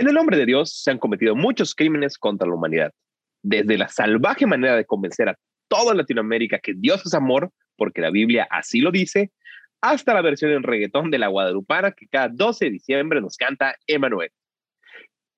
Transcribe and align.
En 0.00 0.08
el 0.08 0.14
nombre 0.14 0.38
de 0.38 0.46
Dios 0.46 0.80
se 0.82 0.90
han 0.90 0.96
cometido 0.96 1.36
muchos 1.36 1.74
crímenes 1.74 2.16
contra 2.16 2.48
la 2.48 2.54
humanidad, 2.54 2.90
desde 3.42 3.76
la 3.76 3.88
salvaje 3.88 4.46
manera 4.46 4.74
de 4.74 4.86
convencer 4.86 5.28
a 5.28 5.36
toda 5.68 5.92
Latinoamérica 5.92 6.58
que 6.58 6.72
Dios 6.74 7.04
es 7.04 7.12
amor, 7.12 7.50
porque 7.76 8.00
la 8.00 8.10
Biblia 8.10 8.48
así 8.50 8.80
lo 8.80 8.92
dice, 8.92 9.30
hasta 9.82 10.14
la 10.14 10.22
versión 10.22 10.52
en 10.52 10.62
reggaetón 10.62 11.10
de 11.10 11.18
la 11.18 11.28
Guadalupana 11.28 11.92
que 11.92 12.08
cada 12.08 12.30
12 12.30 12.64
de 12.64 12.70
diciembre 12.70 13.20
nos 13.20 13.36
canta 13.36 13.74
Emanuel. 13.86 14.30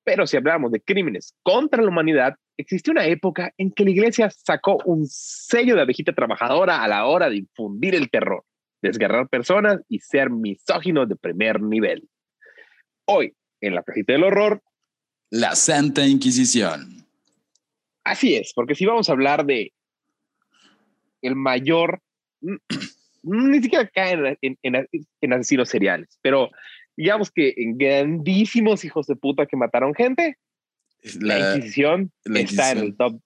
Pero 0.04 0.28
si 0.28 0.36
hablamos 0.36 0.70
de 0.70 0.80
crímenes 0.80 1.34
contra 1.42 1.82
la 1.82 1.88
humanidad, 1.88 2.36
existió 2.56 2.92
una 2.92 3.06
época 3.06 3.52
en 3.58 3.72
que 3.72 3.82
la 3.82 3.90
iglesia 3.90 4.30
sacó 4.30 4.78
un 4.84 5.06
sello 5.08 5.74
de 5.74 5.82
abejita 5.82 6.12
trabajadora 6.12 6.84
a 6.84 6.86
la 6.86 7.06
hora 7.06 7.28
de 7.28 7.38
infundir 7.38 7.96
el 7.96 8.10
terror, 8.10 8.44
desgarrar 8.80 9.28
personas 9.28 9.80
y 9.88 9.98
ser 9.98 10.30
misógino 10.30 11.04
de 11.04 11.16
primer 11.16 11.60
nivel. 11.60 12.08
Hoy, 13.06 13.34
en 13.62 13.74
la 13.74 13.82
cajita 13.82 14.12
del 14.12 14.24
horror. 14.24 14.62
La 15.30 15.54
Santa 15.56 16.06
Inquisición. 16.06 17.06
Así 18.04 18.34
es, 18.34 18.52
porque 18.54 18.74
si 18.74 18.84
vamos 18.84 19.08
a 19.08 19.12
hablar 19.12 19.46
de 19.46 19.72
el 21.22 21.36
mayor, 21.36 22.02
ni 23.22 23.62
siquiera 23.62 23.88
cae 23.88 24.36
en, 24.42 25.32
asesinos 25.32 25.68
seriales, 25.68 26.18
pero 26.20 26.50
digamos 26.96 27.30
que 27.30 27.54
en 27.56 27.78
grandísimos 27.78 28.84
hijos 28.84 29.06
de 29.06 29.16
puta 29.16 29.46
que 29.46 29.56
mataron 29.56 29.94
gente, 29.94 30.36
la, 31.20 31.54
Inquisición 31.54 32.12
está 32.24 32.72
en 32.72 32.78
el 32.78 32.96
top 32.96 33.20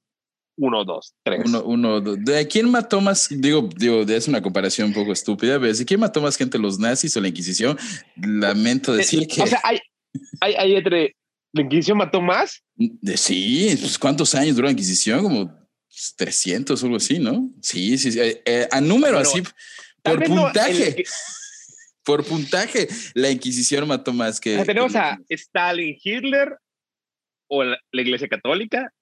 1, 0.59 0.84
2, 0.84 1.15
3. 1.23 1.55
Uno, 1.65 2.00
¿De 2.00 2.47
quién 2.48 2.71
mató 2.71 3.00
más? 3.00 3.28
Digo, 3.31 3.69
digo, 3.77 4.03
es 4.03 4.28
una 4.28 4.43
comparación 4.43 4.89
un 4.89 4.95
poco 4.95 5.12
estúpida, 5.12 5.59
pero 5.59 5.73
¿de 5.73 5.84
quién 5.84 6.00
mató 6.00 6.21
más 6.21 6.37
gente, 6.37 6.59
los 6.59 6.78
nazis 6.78 7.17
o 7.17 7.21
la 7.21 7.28
Inquisición? 7.28 7.77
Lamento 8.17 8.95
eh, 8.95 8.98
decir 8.98 9.27
que... 9.27 9.43
O 9.43 9.47
sea, 9.47 9.61
hay, 9.65 9.81
hay, 10.41 10.55
hay 10.55 10.77
entre. 10.77 11.17
¿La 11.53 11.62
Inquisición 11.62 11.97
mató 11.97 12.20
más? 12.20 12.62
De, 12.75 13.17
sí, 13.17 13.75
pues, 13.81 13.98
¿cuántos 13.98 14.34
años 14.34 14.56
duró 14.56 14.67
la 14.67 14.72
Inquisición? 14.72 15.22
Como 15.22 15.69
300 16.17 16.83
o 16.83 16.86
algo 16.86 16.97
así, 16.97 17.19
¿no? 17.19 17.50
Sí, 17.62 17.97
sí, 17.97 18.12
sí. 18.12 18.20
Eh, 18.20 18.42
eh, 18.44 18.69
a 18.70 18.81
número 18.81 19.19
así, 19.19 19.42
por 20.03 20.22
puntaje. 20.22 21.05
por 22.05 22.25
puntaje, 22.25 22.89
la 23.14 23.31
Inquisición 23.31 23.89
mató 23.89 24.12
más 24.12 24.39
que. 24.39 24.62
tenemos 24.64 24.94
a 24.94 25.19
Stalin, 25.28 25.97
Hitler 26.03 26.56
o 27.48 27.64
la, 27.64 27.78
Iglesia 27.92 28.28
Católica, 28.28 28.92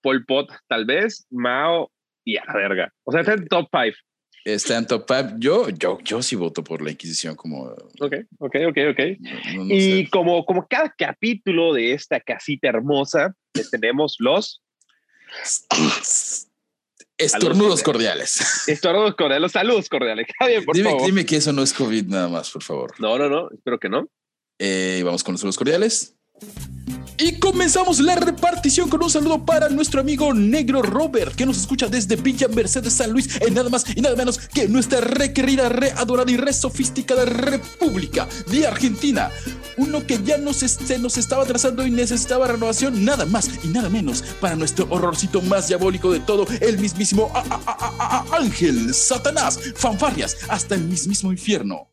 Pol 0.00 0.24
Pot, 0.26 0.50
tal 0.68 0.84
vez, 0.84 1.26
Mao 1.30 1.90
y 2.24 2.36
a 2.36 2.44
la 2.44 2.54
verga. 2.54 2.92
O 3.04 3.12
sea, 3.12 3.22
está 3.22 3.32
en 3.34 3.48
top 3.48 3.68
5. 3.72 3.96
Está 4.44 4.78
en 4.78 4.86
top 4.86 5.04
five. 5.06 5.34
Yo, 5.38 5.68
yo, 5.68 5.98
yo 6.02 6.22
sí 6.22 6.34
voto 6.34 6.64
por 6.64 6.82
la 6.82 6.90
Inquisición 6.90 7.36
como. 7.36 7.62
Ok, 8.00 8.14
ok, 8.38 8.56
ok, 8.68 8.78
ok. 8.90 9.00
y 9.68 10.08
como, 10.08 10.44
como 10.44 10.66
cada 10.66 10.92
capítulo 10.96 11.72
de 11.72 11.92
esta 11.92 12.20
casita 12.20 12.68
hermosa, 12.68 13.34
tenemos 13.70 14.16
los. 14.18 14.62
Estornudos 17.18 17.82
cordiales. 17.82 18.68
Estornudos 18.68 19.14
cordiales. 19.14 19.52
Saludos 19.52 19.88
cordiales. 19.88 20.26
Javier, 20.38 20.64
por 20.64 20.74
dime, 20.74 20.90
favor. 20.90 21.06
dime 21.06 21.26
que 21.26 21.36
eso 21.36 21.52
no 21.52 21.62
es 21.62 21.72
COVID 21.72 22.06
nada 22.06 22.28
más, 22.28 22.50
por 22.50 22.62
favor. 22.62 22.92
No, 22.98 23.16
no, 23.18 23.28
no. 23.28 23.48
Espero 23.50 23.78
que 23.78 23.88
no. 23.88 24.08
Eh, 24.58 25.02
vamos 25.04 25.22
con 25.22 25.32
los 25.32 25.40
saludos 25.40 25.56
cordiales. 25.58 26.16
Y 27.24 27.38
comenzamos 27.38 28.00
la 28.00 28.16
repartición 28.16 28.90
con 28.90 29.00
un 29.00 29.08
saludo 29.08 29.44
para 29.46 29.68
nuestro 29.68 30.00
amigo 30.00 30.34
Negro 30.34 30.82
Robert, 30.82 31.36
que 31.36 31.46
nos 31.46 31.56
escucha 31.56 31.86
desde 31.86 32.16
Villa 32.16 32.48
Mercedes 32.48 32.94
San 32.94 33.12
Luis, 33.12 33.40
en 33.40 33.54
nada 33.54 33.70
más 33.70 33.84
y 33.94 34.00
nada 34.00 34.16
menos 34.16 34.40
que 34.40 34.66
nuestra 34.66 35.00
requerida, 35.00 35.68
readorada 35.68 36.32
y 36.32 36.36
re 36.36 36.52
sofisticada 36.52 37.24
República 37.24 38.26
de 38.50 38.66
Argentina. 38.66 39.30
Uno 39.76 40.04
que 40.04 40.20
ya 40.24 40.36
nos, 40.36 40.56
se 40.56 40.98
nos 40.98 41.16
estaba 41.16 41.44
trazando 41.44 41.86
y 41.86 41.92
necesitaba 41.92 42.48
renovación, 42.48 43.04
nada 43.04 43.24
más 43.24 43.48
y 43.62 43.68
nada 43.68 43.88
menos 43.88 44.24
para 44.40 44.56
nuestro 44.56 44.88
horrorcito 44.90 45.40
más 45.42 45.68
diabólico 45.68 46.10
de 46.10 46.18
todo, 46.18 46.44
el 46.60 46.76
mismísimo 46.80 47.32
Ángel, 48.32 48.92
Satanás, 48.92 49.60
fanfarrias, 49.76 50.38
hasta 50.48 50.74
el 50.74 50.82
mismísimo 50.82 51.30
infierno. 51.30 51.91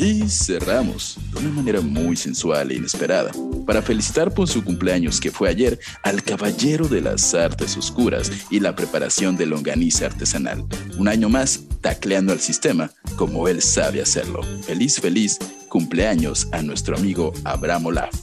Y 0.00 0.26
cerramos 0.30 1.18
de 1.30 1.40
una 1.40 1.50
manera 1.50 1.82
muy 1.82 2.16
sensual 2.16 2.70
e 2.70 2.76
inesperada 2.76 3.32
para 3.66 3.82
felicitar 3.82 4.32
por 4.32 4.48
su 4.48 4.64
cumpleaños 4.64 5.20
que 5.20 5.30
fue 5.30 5.50
ayer 5.50 5.78
al 6.02 6.22
caballero 6.22 6.88
de 6.88 7.02
las 7.02 7.34
artes 7.34 7.76
oscuras 7.76 8.32
y 8.50 8.60
la 8.60 8.74
preparación 8.74 9.36
de 9.36 9.44
longaniza 9.44 10.06
artesanal. 10.06 10.64
Un 10.96 11.06
año 11.06 11.28
más 11.28 11.68
tacleando 11.82 12.32
al 12.32 12.40
sistema 12.40 12.90
como 13.16 13.46
él 13.46 13.60
sabe 13.60 14.00
hacerlo. 14.00 14.42
Feliz, 14.62 14.98
feliz 14.98 15.38
cumpleaños 15.68 16.48
a 16.50 16.62
nuestro 16.62 16.96
amigo 16.96 17.34
Abraham 17.44 17.86
Olaf. 17.86 18.14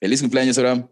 Feliz 0.00 0.20
cumpleaños, 0.20 0.58
Abraham. 0.58 0.88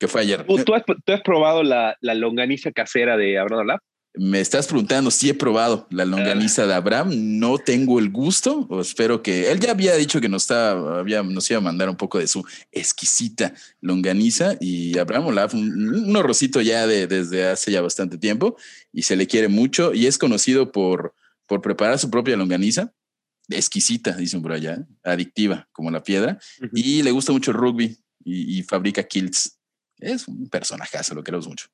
Que 0.00 0.08
fue 0.08 0.22
ayer. 0.22 0.44
¿Tú, 0.44 0.74
has, 0.74 1.22
probado 1.22 1.62
la, 1.62 1.96
la 2.00 2.14
longaniza 2.14 2.72
casera 2.72 3.16
de 3.16 3.38
Abraham 3.38 3.60
Olaf? 3.60 3.80
Me 4.18 4.40
estás 4.40 4.66
preguntando 4.66 5.12
si 5.12 5.28
he 5.28 5.34
probado 5.34 5.86
la 5.90 6.04
longaniza 6.04 6.66
de 6.66 6.74
Abraham. 6.74 7.10
No 7.38 7.58
tengo 7.58 8.00
el 8.00 8.10
gusto. 8.10 8.66
O 8.68 8.80
espero 8.80 9.22
que 9.22 9.50
él 9.50 9.60
ya 9.60 9.70
había 9.70 9.94
dicho 9.94 10.20
que 10.20 10.28
nos, 10.28 10.42
estaba, 10.42 10.98
había, 10.98 11.22
nos 11.22 11.48
iba 11.50 11.58
a 11.58 11.62
mandar 11.62 11.88
un 11.88 11.96
poco 11.96 12.18
de 12.18 12.26
su 12.26 12.44
exquisita 12.72 13.54
longaniza. 13.80 14.56
Y 14.60 14.98
Abraham 14.98 15.28
Olaf, 15.28 15.54
un, 15.54 16.16
un 16.16 16.62
ya 16.64 16.86
de, 16.88 17.06
desde 17.06 17.46
hace 17.46 17.70
ya 17.70 17.80
bastante 17.80 18.18
tiempo 18.18 18.56
y 18.92 19.02
se 19.02 19.14
le 19.14 19.28
quiere 19.28 19.46
mucho 19.46 19.94
y 19.94 20.06
es 20.06 20.18
conocido 20.18 20.72
por, 20.72 21.14
por 21.46 21.62
preparar 21.62 21.98
su 22.00 22.10
propia 22.10 22.36
longaniza. 22.36 22.92
Exquisita, 23.48 24.12
dicen 24.12 24.42
por 24.42 24.52
allá, 24.52 24.84
adictiva 25.04 25.68
como 25.70 25.92
la 25.92 26.02
piedra. 26.02 26.40
Y 26.72 27.04
le 27.04 27.12
gusta 27.12 27.32
mucho 27.32 27.52
el 27.52 27.56
rugby 27.56 27.96
y, 28.24 28.58
y 28.58 28.62
fabrica 28.64 29.04
kilts. 29.04 29.58
Es 29.98 30.26
un 30.26 30.48
personajazo, 30.48 31.14
lo 31.14 31.22
queremos 31.22 31.46
mucho. 31.46 31.68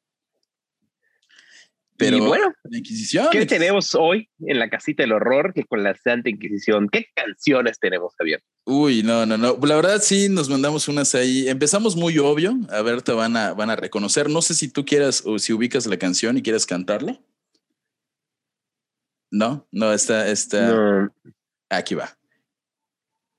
Pero 1.97 2.17
y 2.17 2.21
bueno, 2.21 2.53
la 2.65 2.79
Inquisición. 2.79 3.29
¿Qué 3.31 3.47
tenemos 3.47 3.95
hoy 3.95 4.29
en 4.41 4.59
la 4.59 4.69
casita 4.69 5.05
del 5.05 5.13
horror 5.13 5.53
que 5.55 5.65
con 5.65 5.83
la 5.83 5.95
Santa 5.95 6.29
Inquisición? 6.29 6.89
¿Qué 6.89 7.07
canciones 7.15 7.79
tenemos, 7.79 8.15
Javier? 8.19 8.43
Uy, 8.65 9.03
no, 9.03 9.27
no, 9.27 9.37
no. 9.37 9.59
La 9.63 9.77
verdad 9.77 10.01
sí 10.03 10.29
nos 10.29 10.49
mandamos 10.49 10.89
unas 10.89 11.15
ahí. 11.15 11.49
Empezamos 11.49 11.95
muy 11.95 12.19
obvio. 12.19 12.57
A 12.71 12.83
ver, 12.83 13.03
te 13.03 13.13
van 13.13 13.37
a, 13.37 13.55
van 13.55 13.71
a 13.71 13.77
reconocer. 13.77 14.29
No 14.29 14.43
sé 14.43 14.55
si 14.55 14.69
tú 14.69 14.85
quieras 14.85 15.23
o 15.25 15.39
si 15.39 15.53
ubicas 15.53 15.87
la 15.87 15.97
canción 15.97 16.37
y 16.37 16.43
quieres 16.43 16.67
cantarla. 16.67 17.21
No, 19.31 19.67
no, 19.71 19.93
está, 19.93 20.29
está. 20.29 21.13
Aquí 21.69 21.95
va. 21.95 22.17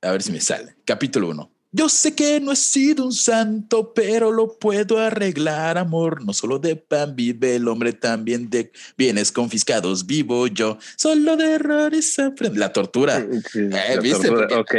A 0.02 0.12
ver 0.12 0.22
si 0.22 0.32
me 0.32 0.40
sale. 0.40 0.76
Capítulo 0.86 1.30
1. 1.30 1.55
Yo 1.78 1.90
sé 1.90 2.16
que 2.16 2.40
no 2.40 2.53
he 2.53 2.56
sido 2.56 3.03
un 3.03 3.12
santo, 3.12 3.94
pero 3.94 4.31
lo 4.31 4.58
puedo 4.58 4.97
arreglar, 4.97 5.78
amor. 5.78 6.24
No 6.24 6.31
solo 6.31 6.58
de 6.58 6.78
pan 6.78 7.18
vive 7.18 7.58
el 7.58 7.68
hombre, 7.68 7.91
también 7.91 8.50
de 8.50 8.72
bienes 8.97 9.30
confiscados 9.30 10.06
vivo 10.06 10.47
yo. 10.47 10.78
Solo 10.96 11.35
de 11.35 11.56
errores 11.56 12.18
aprende. 12.18 12.58
La 12.59 12.72
tortura. 12.72 13.18
Eh, 13.19 14.00
¿Viste? 14.02 14.30
Ok, 14.30 14.74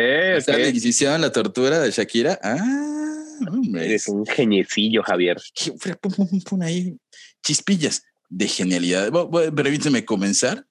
La 0.46 0.68
Inquisición, 0.68 1.20
la 1.20 1.30
tortura 1.30 1.80
de 1.80 1.90
Shakira. 1.90 2.40
Ah, 2.42 3.26
Eres 3.74 4.08
un 4.08 4.24
geniecillo, 4.24 5.02
Javier. 5.02 5.36
Pon 6.48 6.62
ahí 6.62 6.96
chispillas 7.44 8.04
de 8.30 8.48
genialidad. 8.48 9.12
Permíteme 9.54 10.06
comenzar. 10.06 10.66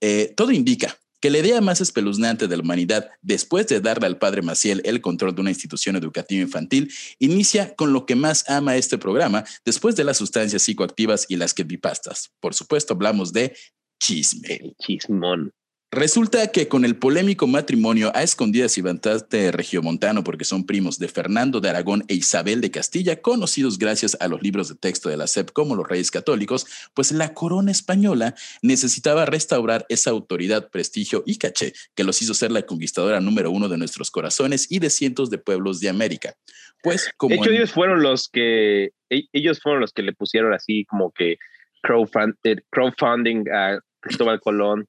Eh, 0.00 0.32
todo 0.34 0.52
indica 0.52 0.98
que 1.20 1.30
la 1.30 1.38
idea 1.38 1.60
más 1.60 1.80
espeluznante 1.80 2.48
de 2.48 2.56
la 2.56 2.62
humanidad, 2.62 3.10
después 3.22 3.66
de 3.66 3.80
darle 3.80 4.06
al 4.06 4.18
padre 4.18 4.42
Maciel 4.42 4.82
el 4.84 5.00
control 5.00 5.34
de 5.34 5.40
una 5.40 5.50
institución 5.50 5.96
educativa 5.96 6.42
infantil, 6.42 6.92
inicia 7.18 7.74
con 7.74 7.92
lo 7.92 8.06
que 8.06 8.16
más 8.16 8.48
ama 8.48 8.76
este 8.76 8.98
programa, 8.98 9.44
después 9.64 9.96
de 9.96 10.04
las 10.04 10.16
sustancias 10.18 10.62
psicoactivas 10.62 11.26
y 11.28 11.36
las 11.36 11.54
creepypastas. 11.54 12.32
Por 12.40 12.54
supuesto, 12.54 12.94
hablamos 12.94 13.32
de 13.32 13.56
chisme. 13.98 14.54
El 14.54 14.74
chismón. 14.80 15.52
Resulta 15.96 16.52
que 16.52 16.68
con 16.68 16.84
el 16.84 16.96
polémico 16.96 17.46
matrimonio 17.46 18.12
a 18.14 18.22
escondidas 18.22 18.76
y 18.76 18.82
bastante 18.82 19.50
regiomontano, 19.50 20.22
porque 20.24 20.44
son 20.44 20.66
primos 20.66 20.98
de 20.98 21.08
Fernando 21.08 21.58
de 21.58 21.70
Aragón 21.70 22.04
e 22.08 22.14
Isabel 22.14 22.60
de 22.60 22.70
Castilla, 22.70 23.22
conocidos 23.22 23.78
gracias 23.78 24.14
a 24.20 24.28
los 24.28 24.42
libros 24.42 24.68
de 24.68 24.74
texto 24.74 25.08
de 25.08 25.16
la 25.16 25.26
SEP 25.26 25.52
como 25.52 25.74
los 25.74 25.88
Reyes 25.88 26.10
Católicos, 26.10 26.66
pues 26.92 27.12
la 27.12 27.32
corona 27.32 27.70
española 27.70 28.34
necesitaba 28.60 29.24
restaurar 29.24 29.86
esa 29.88 30.10
autoridad, 30.10 30.68
prestigio 30.68 31.22
y 31.24 31.38
caché 31.38 31.72
que 31.94 32.04
los 32.04 32.20
hizo 32.20 32.34
ser 32.34 32.52
la 32.52 32.66
conquistadora 32.66 33.20
número 33.20 33.50
uno 33.50 33.70
de 33.70 33.78
nuestros 33.78 34.10
corazones 34.10 34.70
y 34.70 34.80
de 34.80 34.90
cientos 34.90 35.30
de 35.30 35.38
pueblos 35.38 35.80
de 35.80 35.88
América. 35.88 36.34
Pues 36.82 37.10
como 37.16 37.36
de 37.36 37.40
hecho, 37.40 37.50
ellos 37.52 37.72
fueron 37.72 38.02
los 38.02 38.28
que 38.28 38.90
e-, 39.08 39.28
ellos 39.32 39.60
fueron 39.62 39.80
los 39.80 39.94
que 39.94 40.02
le 40.02 40.12
pusieron 40.12 40.52
así 40.52 40.84
como 40.84 41.10
que 41.10 41.38
crowdfunding, 41.80 42.60
crowdfunding 42.70 43.48
a 43.48 43.80
Cristóbal 44.00 44.40
Colón 44.40 44.86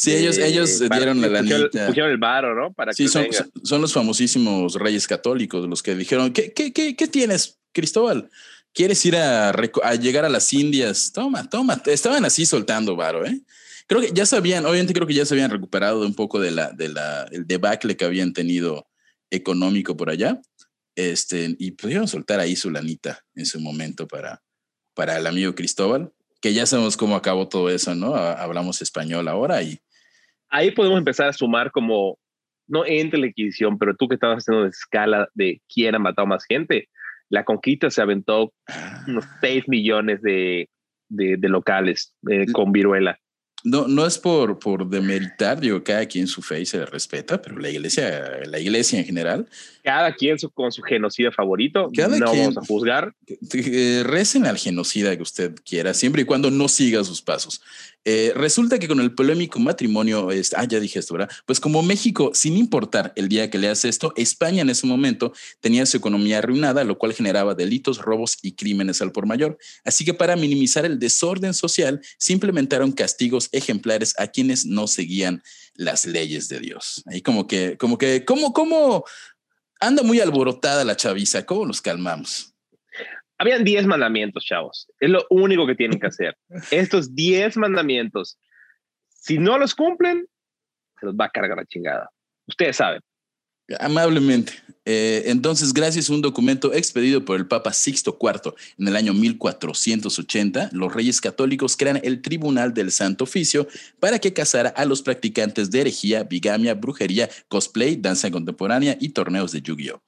Sí, 0.00 0.14
ellos, 0.14 0.38
ellos 0.38 0.78
dieron 0.78 1.20
la 1.20 1.28
lanita. 1.28 1.86
Pusieron 1.88 2.10
el 2.10 2.16
varo, 2.16 2.54
¿no? 2.54 2.72
Para 2.72 2.94
sí, 2.94 3.06
son, 3.06 3.26
son, 3.62 3.82
los 3.82 3.92
famosísimos 3.92 4.76
reyes 4.76 5.06
católicos 5.06 5.68
los 5.68 5.82
que 5.82 5.94
dijeron, 5.94 6.32
¿qué, 6.32 6.54
qué, 6.54 6.72
qué, 6.72 6.96
qué 6.96 7.06
tienes, 7.06 7.58
Cristóbal? 7.72 8.30
¿Quieres 8.72 9.04
ir 9.04 9.16
a, 9.16 9.50
a, 9.50 9.94
llegar 9.96 10.24
a 10.24 10.30
las 10.30 10.50
Indias? 10.54 11.12
Toma, 11.12 11.50
toma. 11.50 11.82
Estaban 11.84 12.24
así 12.24 12.46
soltando 12.46 12.96
varo, 12.96 13.26
¿eh? 13.26 13.42
Creo 13.86 14.00
que 14.00 14.10
ya 14.14 14.24
sabían, 14.24 14.64
obviamente 14.64 14.94
creo 14.94 15.06
que 15.06 15.12
ya 15.12 15.26
se 15.26 15.34
habían 15.34 15.50
recuperado 15.50 16.00
un 16.00 16.14
poco 16.14 16.40
de 16.40 16.52
la, 16.52 16.72
de 16.72 16.88
la, 16.88 17.24
el 17.30 17.46
debacle 17.46 17.98
que 17.98 18.06
habían 18.06 18.32
tenido 18.32 18.88
económico 19.28 19.98
por 19.98 20.08
allá. 20.08 20.40
Este, 20.96 21.56
y 21.58 21.72
pudieron 21.72 22.08
soltar 22.08 22.40
ahí 22.40 22.56
su 22.56 22.70
lanita 22.70 23.22
en 23.34 23.44
su 23.44 23.60
momento 23.60 24.08
para, 24.08 24.42
para 24.94 25.18
el 25.18 25.26
amigo 25.26 25.54
Cristóbal, 25.54 26.10
que 26.40 26.54
ya 26.54 26.64
sabemos 26.64 26.96
cómo 26.96 27.16
acabó 27.16 27.48
todo 27.48 27.68
eso, 27.68 27.94
¿no? 27.94 28.14
Hablamos 28.14 28.80
español 28.80 29.28
ahora 29.28 29.62
y 29.62 29.78
ahí 30.50 30.70
podemos 30.72 30.98
empezar 30.98 31.28
a 31.28 31.32
sumar 31.32 31.70
como, 31.70 32.18
no 32.66 32.84
entre 32.84 33.18
la 33.18 33.26
Inquisición, 33.26 33.78
pero 33.78 33.94
tú 33.94 34.08
que 34.08 34.14
estabas 34.14 34.38
haciendo 34.38 34.64
de 34.64 34.70
escala 34.70 35.28
de 35.34 35.60
quién 35.72 35.94
ha 35.94 35.98
matado 35.98 36.26
más 36.26 36.44
gente, 36.44 36.88
la 37.28 37.44
conquista 37.44 37.90
se 37.90 38.02
aventó 38.02 38.52
unos 39.06 39.24
6 39.40 39.68
millones 39.68 40.20
de, 40.22 40.68
de, 41.08 41.48
locales 41.48 42.14
eh, 42.28 42.50
con 42.52 42.72
viruela 42.72 43.18
no, 43.62 43.86
no 43.88 44.06
es 44.06 44.18
por, 44.18 44.58
por 44.58 44.88
demeritar, 44.88 45.60
digo, 45.60 45.82
cada 45.84 46.06
quien 46.06 46.26
su 46.26 46.40
fe 46.40 46.62
y 46.62 46.66
se 46.66 46.78
le 46.78 46.86
respeta, 46.86 47.42
pero 47.42 47.58
la 47.58 47.68
iglesia, 47.68 48.40
la 48.46 48.58
iglesia 48.58 48.98
en 48.98 49.04
general. 49.04 49.46
Cada 49.82 50.14
quien 50.14 50.38
su, 50.38 50.50
con 50.50 50.72
su 50.72 50.82
genocida 50.82 51.30
favorito, 51.30 51.90
cada 51.94 52.18
no 52.18 52.26
vamos 52.26 52.56
a 52.56 52.62
juzgar. 52.62 53.14
recen 54.04 54.46
al 54.46 54.56
genocida 54.56 55.14
que 55.16 55.22
usted 55.22 55.54
quiera, 55.64 55.92
siempre 55.92 56.22
y 56.22 56.24
cuando 56.24 56.50
no 56.50 56.68
siga 56.68 57.04
sus 57.04 57.20
pasos. 57.20 57.60
Eh, 58.04 58.32
resulta 58.34 58.78
que 58.78 58.88
con 58.88 59.00
el 59.00 59.14
polémico 59.14 59.58
matrimonio, 59.58 60.30
este, 60.30 60.56
ah, 60.58 60.64
ya 60.64 60.80
dije 60.80 60.98
esto, 60.98 61.14
¿verdad? 61.14 61.30
Pues 61.44 61.60
como 61.60 61.82
México, 61.82 62.30
sin 62.34 62.56
importar 62.56 63.12
el 63.14 63.28
día 63.28 63.50
que 63.50 63.58
le 63.58 63.68
hace 63.68 63.88
esto, 63.88 64.14
España 64.16 64.62
en 64.62 64.70
ese 64.70 64.86
momento 64.86 65.32
tenía 65.60 65.84
su 65.84 65.98
economía 65.98 66.38
arruinada, 66.38 66.82
lo 66.84 66.96
cual 66.96 67.12
generaba 67.12 67.54
delitos, 67.54 67.98
robos 67.98 68.38
y 68.42 68.52
crímenes 68.52 69.02
al 69.02 69.12
por 69.12 69.26
mayor. 69.26 69.58
Así 69.84 70.04
que 70.04 70.14
para 70.14 70.36
minimizar 70.36 70.86
el 70.86 70.98
desorden 70.98 71.52
social, 71.52 72.00
se 72.16 72.32
implementaron 72.32 72.92
castigos 72.92 73.50
ejemplares 73.52 74.14
a 74.18 74.28
quienes 74.28 74.64
no 74.64 74.86
seguían 74.86 75.42
las 75.74 76.06
leyes 76.06 76.48
de 76.48 76.60
Dios. 76.60 77.02
Ahí 77.06 77.20
como 77.20 77.46
que, 77.46 77.76
como 77.76 77.98
que, 77.98 78.24
¿cómo, 78.24 78.54
cómo 78.54 79.04
anda 79.78 80.02
muy 80.02 80.20
alborotada 80.20 80.84
la 80.84 80.96
chaviza? 80.96 81.44
¿Cómo 81.44 81.66
los 81.66 81.82
calmamos? 81.82 82.49
Habían 83.40 83.64
10 83.64 83.86
mandamientos, 83.86 84.44
chavos. 84.44 84.86
Es 85.00 85.08
lo 85.08 85.24
único 85.30 85.66
que 85.66 85.74
tienen 85.74 85.98
que 85.98 86.08
hacer. 86.08 86.36
Estos 86.70 87.14
10 87.14 87.56
mandamientos, 87.56 88.38
si 89.08 89.38
no 89.38 89.58
los 89.58 89.74
cumplen, 89.74 90.26
se 91.00 91.06
los 91.06 91.14
va 91.14 91.24
a 91.24 91.30
cargar 91.30 91.56
la 91.56 91.64
chingada. 91.64 92.10
Ustedes 92.46 92.76
saben. 92.76 93.00
Amablemente. 93.78 94.52
Eh, 94.84 95.22
entonces, 95.26 95.72
gracias 95.72 96.10
a 96.10 96.12
un 96.12 96.20
documento 96.20 96.74
expedido 96.74 97.24
por 97.24 97.38
el 97.38 97.46
Papa 97.46 97.72
Sixto 97.72 98.18
IV 98.20 98.54
en 98.78 98.88
el 98.88 98.96
año 98.96 99.14
1480, 99.14 100.70
los 100.72 100.92
reyes 100.92 101.20
católicos 101.20 101.76
crean 101.78 102.00
el 102.02 102.20
Tribunal 102.20 102.74
del 102.74 102.90
Santo 102.90 103.24
Oficio 103.24 103.68
para 104.00 104.18
que 104.18 104.34
casara 104.34 104.70
a 104.70 104.84
los 104.84 105.00
practicantes 105.00 105.70
de 105.70 105.82
herejía, 105.82 106.24
bigamia, 106.24 106.74
brujería, 106.74 107.30
cosplay, 107.48 107.96
danza 107.96 108.30
contemporánea 108.30 108.98
y 109.00 109.10
torneos 109.10 109.52
de 109.52 109.62
Yu-Gi-Oh! 109.62 110.02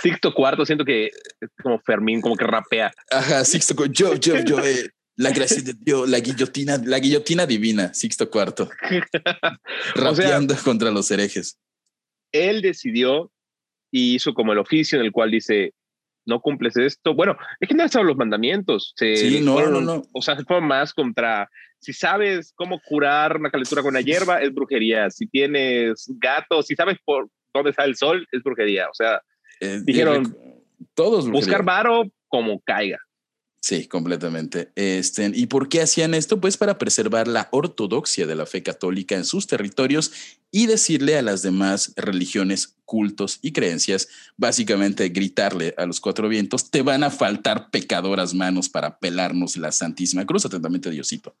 Sixto 0.00 0.32
cuarto, 0.32 0.64
siento 0.64 0.84
que 0.84 1.06
es 1.06 1.50
como 1.62 1.78
Fermín, 1.80 2.20
como 2.20 2.36
que 2.36 2.46
rapea. 2.46 2.92
Ajá, 3.10 3.44
Sixto 3.44 3.76
cuarto. 3.76 3.92
Yo, 3.92 4.14
yo, 4.14 4.38
yo, 4.42 4.58
eh, 4.64 4.90
la 5.16 5.30
gracia 5.30 5.62
de 5.62 5.74
Dios, 5.78 6.08
la 6.08 6.20
guillotina, 6.20 6.78
la 6.84 6.98
guillotina 6.98 7.46
divina, 7.46 7.92
Sixto 7.94 8.30
cuarto. 8.30 8.68
Rapeando 9.94 10.54
contra 10.64 10.90
los 10.90 11.10
herejes. 11.10 11.58
Él 12.32 12.62
decidió 12.62 13.30
y 13.90 14.14
hizo 14.14 14.34
como 14.34 14.52
el 14.52 14.58
oficio 14.58 14.98
en 14.98 15.04
el 15.04 15.12
cual 15.12 15.30
dice, 15.30 15.72
no 16.26 16.40
cumples 16.40 16.76
esto. 16.76 17.14
Bueno, 17.14 17.36
es 17.60 17.68
que 17.68 17.74
no 17.74 17.84
han 17.84 18.06
los 18.06 18.16
mandamientos. 18.16 18.92
sí, 18.96 19.40
no, 19.40 19.66
no, 19.68 19.80
no. 19.80 20.02
O 20.12 20.20
sea, 20.20 20.36
se 20.36 20.44
fue 20.44 20.60
más 20.60 20.92
contra, 20.92 21.48
si 21.80 21.92
sabes 21.92 22.52
cómo 22.54 22.80
curar 22.84 23.38
una 23.38 23.50
calentura 23.50 23.82
con 23.82 23.94
la 23.94 24.00
hierba, 24.00 24.42
es 24.42 24.52
brujería. 24.52 25.08
Si 25.10 25.26
tienes 25.26 26.04
gatos, 26.18 26.66
si 26.66 26.74
sabes 26.74 26.98
por 27.04 27.28
dónde 27.54 27.70
está 27.70 27.84
el 27.84 27.96
sol, 27.96 28.26
es 28.32 28.42
brujería. 28.42 28.88
O 28.90 28.94
sea, 28.94 29.22
eh, 29.60 29.80
Dijeron, 29.82 30.36
todos 30.94 31.28
buscar 31.30 31.64
varo 31.64 32.10
como 32.28 32.60
caiga. 32.60 32.98
Sí, 33.66 33.88
completamente. 33.88 34.70
Este, 34.76 35.28
¿Y 35.34 35.46
por 35.46 35.68
qué 35.68 35.80
hacían 35.80 36.14
esto? 36.14 36.40
Pues 36.40 36.56
para 36.56 36.78
preservar 36.78 37.26
la 37.26 37.48
ortodoxia 37.50 38.24
de 38.24 38.36
la 38.36 38.46
fe 38.46 38.62
católica 38.62 39.16
en 39.16 39.24
sus 39.24 39.48
territorios 39.48 40.12
y 40.52 40.66
decirle 40.66 41.18
a 41.18 41.22
las 41.22 41.42
demás 41.42 41.92
religiones, 41.96 42.76
cultos 42.84 43.40
y 43.42 43.52
creencias, 43.52 44.06
básicamente 44.36 45.08
gritarle 45.08 45.74
a 45.78 45.84
los 45.84 46.00
cuatro 46.00 46.28
vientos, 46.28 46.70
te 46.70 46.82
van 46.82 47.02
a 47.02 47.10
faltar 47.10 47.70
pecadoras 47.70 48.34
manos 48.34 48.68
para 48.68 49.00
pelarnos 49.00 49.56
la 49.56 49.72
Santísima 49.72 50.24
Cruz, 50.24 50.46
atentamente 50.46 50.88
Diosito. 50.88 51.34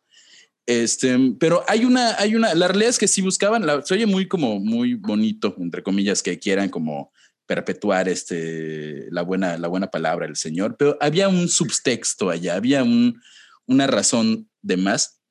Este, 0.66 1.16
pero 1.38 1.62
hay 1.68 1.84
una, 1.84 2.16
hay 2.18 2.34
una, 2.34 2.56
la 2.56 2.66
realidad 2.66 2.90
es 2.90 2.98
que 2.98 3.06
si 3.06 3.22
buscaban, 3.22 3.64
la, 3.64 3.82
se 3.82 3.94
oye 3.94 4.06
muy 4.06 4.26
como, 4.26 4.58
muy 4.58 4.94
bonito, 4.94 5.54
entre 5.58 5.84
comillas, 5.84 6.24
que 6.24 6.40
quieran 6.40 6.70
como 6.70 7.12
perpetuar 7.46 8.08
este, 8.08 9.06
la, 9.10 9.22
buena, 9.22 9.56
la 9.58 9.68
buena 9.68 9.88
palabra 9.88 10.26
del 10.26 10.36
Señor, 10.36 10.76
pero 10.76 10.96
había 11.00 11.28
un 11.28 11.48
subtexto 11.48 12.30
allá, 12.30 12.56
había 12.56 12.82
un, 12.82 13.20
una 13.66 13.86
razón 13.86 14.50
de 14.62 14.76
más, 14.76 15.22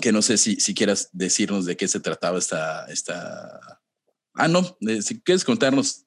que 0.00 0.12
no 0.12 0.22
sé 0.22 0.36
si, 0.36 0.56
si 0.56 0.74
quieras 0.74 1.08
decirnos 1.12 1.66
de 1.66 1.76
qué 1.76 1.88
se 1.88 2.00
trataba 2.00 2.38
esta... 2.38 2.86
esta... 2.86 3.80
Ah, 4.34 4.46
no, 4.46 4.76
si 5.00 5.20
quieres 5.20 5.44
contarnos 5.44 6.06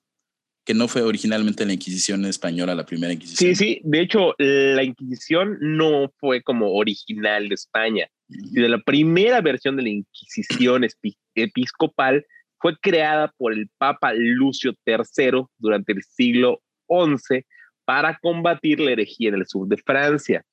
que 0.65 0.73
no 0.73 0.87
fue 0.87 1.01
originalmente 1.01 1.65
la 1.65 1.73
Inquisición 1.73 2.25
española 2.25 2.73
la 2.73 2.85
primera 2.85 3.11
Inquisición. 3.11 3.53
Sí, 3.53 3.55
sí, 3.55 3.81
de 3.83 3.99
hecho 3.99 4.33
la 4.37 4.83
Inquisición 4.83 5.57
no 5.59 6.13
fue 6.19 6.41
como 6.41 6.73
original 6.73 7.49
de 7.49 7.55
España. 7.55 8.07
De 8.29 8.69
la 8.69 8.81
primera 8.81 9.41
versión 9.41 9.75
de 9.75 9.83
la 9.83 9.89
Inquisición 9.89 10.87
episcopal 11.35 12.25
fue 12.63 12.77
creada 12.79 13.27
por 13.37 13.51
el 13.51 13.69
Papa 13.77 14.13
Lucio 14.13 14.73
III 14.85 15.43
durante 15.57 15.91
el 15.91 16.01
siglo 16.01 16.61
XI 16.87 17.45
para 17.83 18.17
combatir 18.19 18.79
la 18.79 18.91
herejía 18.91 19.29
en 19.29 19.35
el 19.35 19.45
sur 19.45 19.67
de 19.67 19.75
Francia. 19.75 20.45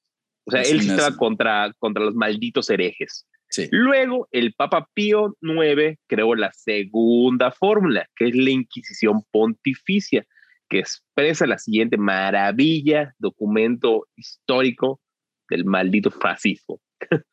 O 0.44 0.50
sea, 0.50 0.62
él 0.62 0.80
estaba 0.80 1.16
contra, 1.16 1.72
contra 1.78 2.04
los 2.04 2.16
malditos 2.16 2.68
herejes. 2.68 3.28
Luego, 3.70 4.26
el 4.32 4.52
Papa 4.54 4.88
Pío 4.92 5.36
IX 5.40 6.00
creó 6.08 6.34
la 6.34 6.50
segunda 6.52 7.52
fórmula, 7.52 8.08
que 8.16 8.26
es 8.26 8.34
la 8.34 8.50
Inquisición 8.50 9.22
Pontificia, 9.30 10.26
que 10.68 10.80
expresa 10.80 11.46
la 11.46 11.58
siguiente 11.58 11.96
maravilla, 11.96 13.14
documento 13.20 14.08
histórico 14.16 15.00
del 15.48 15.64
maldito 15.64 16.10
fascismo. 16.10 16.80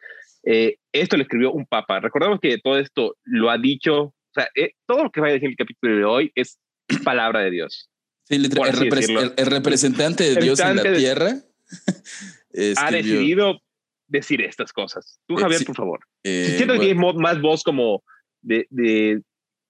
Eh, 0.50 0.78
esto 0.94 1.18
lo 1.18 1.24
escribió 1.24 1.51
un 1.51 1.66
papa. 1.66 2.00
Recordemos 2.00 2.40
que 2.40 2.58
todo 2.58 2.78
esto 2.78 3.18
lo 3.25 3.50
ha 3.50 3.58
dicho 3.58 4.13
sea, 4.41 4.50
eh, 4.56 4.72
todo 4.86 5.03
lo 5.03 5.12
que 5.12 5.22
va 5.22 5.27
a 5.27 5.32
decir 5.32 5.50
el 5.50 5.56
capítulo 5.56 5.96
de 5.96 6.06
hoy 6.06 6.32
es 6.36 6.60
palabra 7.03 7.41
de 7.41 7.51
Dios. 7.51 7.89
Sí, 8.24 8.36
el, 8.36 9.46
representante 9.46 10.24
de 10.24 10.41
Dios 10.41 10.60
en 10.60 10.75
la 10.75 10.84
tierra 10.84 11.34
ha 12.77 12.91
decidido 12.91 13.62
decir 14.08 14.41
estas 14.41 14.74
cosas. 14.74 15.20
Tú, 15.27 15.38
eh, 15.38 15.41
Javier, 15.41 15.65
por 15.65 15.75
favor. 15.75 16.00
Eh, 16.24 16.56
Siento 16.58 16.79
que 16.79 16.91
es 16.91 16.98
más 16.98 17.41
voz 17.41 17.63
como 17.63 18.03
de, 18.41 18.67
de 18.70 19.22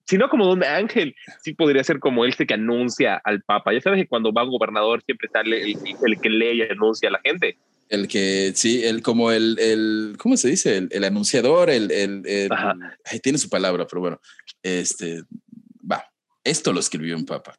si 0.08 0.18
no 0.18 0.30
como 0.30 0.48
don 0.48 0.64
Ángel, 0.64 1.16
sí 1.44 1.54
podría 1.54 1.84
ser 1.84 2.00
como 2.00 2.26
este 2.26 2.48
que 2.48 2.54
anuncia 2.54 3.22
al 3.24 3.42
Papa. 3.44 3.74
Ya 3.74 3.82
sabes 3.82 4.02
que 4.02 4.08
cuando 4.08 4.34
va 4.34 4.44
un 4.44 4.52
gobernador 4.52 5.04
siempre 5.04 5.30
sale 5.32 5.64
el, 5.64 5.78
el 6.06 6.22
que 6.22 6.30
lee 6.30 6.58
y 6.58 6.62
anuncia 6.64 7.10
a 7.10 7.14
la 7.14 7.22
gente. 7.24 7.58
El 7.90 8.08
que, 8.08 8.54
sí, 8.56 8.84
el, 8.84 9.02
como 9.02 9.32
el, 9.32 9.58
el 9.60 10.16
¿cómo 10.18 10.36
se 10.38 10.50
dice? 10.50 10.88
El, 10.90 11.04
anunciador, 11.04 11.70
el, 11.70 11.92
el, 11.92 12.50
tiene 13.22 13.38
su 13.38 13.50
palabra, 13.50 13.88
pero 13.88 14.02
bueno, 14.02 14.22
este, 14.62 15.24
va, 15.90 16.04
esto 16.44 16.74
lo 16.74 16.80
escribió 16.80 17.16
un 17.16 17.26
papa. 17.26 17.58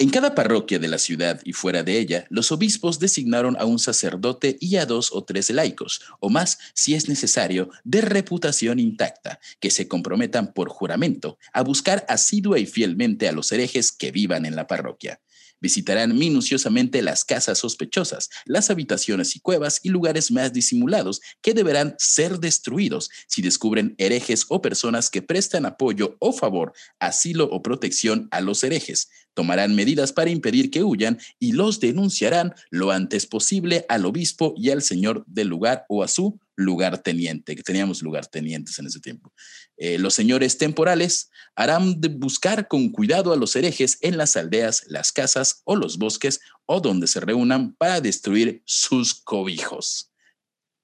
En 0.00 0.08
cada 0.08 0.34
parroquia 0.34 0.78
de 0.78 0.88
la 0.88 0.96
ciudad 0.96 1.42
y 1.44 1.52
fuera 1.52 1.82
de 1.82 1.98
ella, 1.98 2.24
los 2.30 2.52
obispos 2.52 3.00
designaron 3.00 3.54
a 3.60 3.66
un 3.66 3.78
sacerdote 3.78 4.56
y 4.58 4.76
a 4.76 4.86
dos 4.86 5.10
o 5.12 5.24
tres 5.24 5.50
laicos, 5.50 6.00
o 6.20 6.30
más 6.30 6.56
si 6.72 6.94
es 6.94 7.06
necesario, 7.06 7.68
de 7.84 8.00
reputación 8.00 8.78
intacta, 8.78 9.40
que 9.60 9.70
se 9.70 9.88
comprometan 9.88 10.54
por 10.54 10.70
juramento 10.70 11.38
a 11.52 11.62
buscar 11.62 12.06
asidua 12.08 12.58
y 12.58 12.64
fielmente 12.64 13.28
a 13.28 13.32
los 13.32 13.52
herejes 13.52 13.92
que 13.92 14.10
vivan 14.10 14.46
en 14.46 14.56
la 14.56 14.66
parroquia. 14.66 15.20
Visitarán 15.60 16.16
minuciosamente 16.16 17.02
las 17.02 17.24
casas 17.24 17.58
sospechosas, 17.58 18.30
las 18.44 18.70
habitaciones 18.70 19.36
y 19.36 19.40
cuevas 19.40 19.80
y 19.82 19.90
lugares 19.90 20.30
más 20.30 20.52
disimulados 20.52 21.20
que 21.42 21.54
deberán 21.54 21.94
ser 21.98 22.38
destruidos 22.38 23.10
si 23.26 23.42
descubren 23.42 23.94
herejes 23.98 24.46
o 24.48 24.62
personas 24.62 25.10
que 25.10 25.22
prestan 25.22 25.66
apoyo 25.66 26.16
o 26.18 26.32
favor, 26.32 26.72
asilo 26.98 27.44
o 27.50 27.62
protección 27.62 28.28
a 28.30 28.40
los 28.40 28.64
herejes. 28.64 29.08
Tomarán 29.34 29.74
medidas 29.74 30.12
para 30.12 30.30
impedir 30.30 30.70
que 30.70 30.82
huyan 30.82 31.18
y 31.38 31.52
los 31.52 31.80
denunciarán 31.80 32.54
lo 32.70 32.90
antes 32.90 33.26
posible 33.26 33.84
al 33.88 34.06
obispo 34.06 34.54
y 34.56 34.70
al 34.70 34.82
señor 34.82 35.24
del 35.26 35.48
lugar 35.48 35.84
o 35.88 36.02
a 36.02 36.08
su 36.08 36.40
lugarteniente, 36.60 37.56
que 37.56 37.62
teníamos 37.62 38.02
lugartenientes 38.02 38.78
en 38.78 38.86
ese 38.86 39.00
tiempo. 39.00 39.32
Eh, 39.76 39.98
los 39.98 40.14
señores 40.14 40.58
temporales 40.58 41.30
harán 41.54 42.00
de 42.00 42.08
buscar 42.08 42.68
con 42.68 42.90
cuidado 42.90 43.32
a 43.32 43.36
los 43.36 43.56
herejes 43.56 43.98
en 44.00 44.16
las 44.16 44.36
aldeas, 44.36 44.84
las 44.86 45.12
casas 45.12 45.62
o 45.64 45.76
los 45.76 45.98
bosques 45.98 46.40
o 46.66 46.80
donde 46.80 47.06
se 47.06 47.20
reúnan 47.20 47.74
para 47.74 48.00
destruir 48.00 48.62
sus 48.64 49.14
cobijos. 49.14 50.10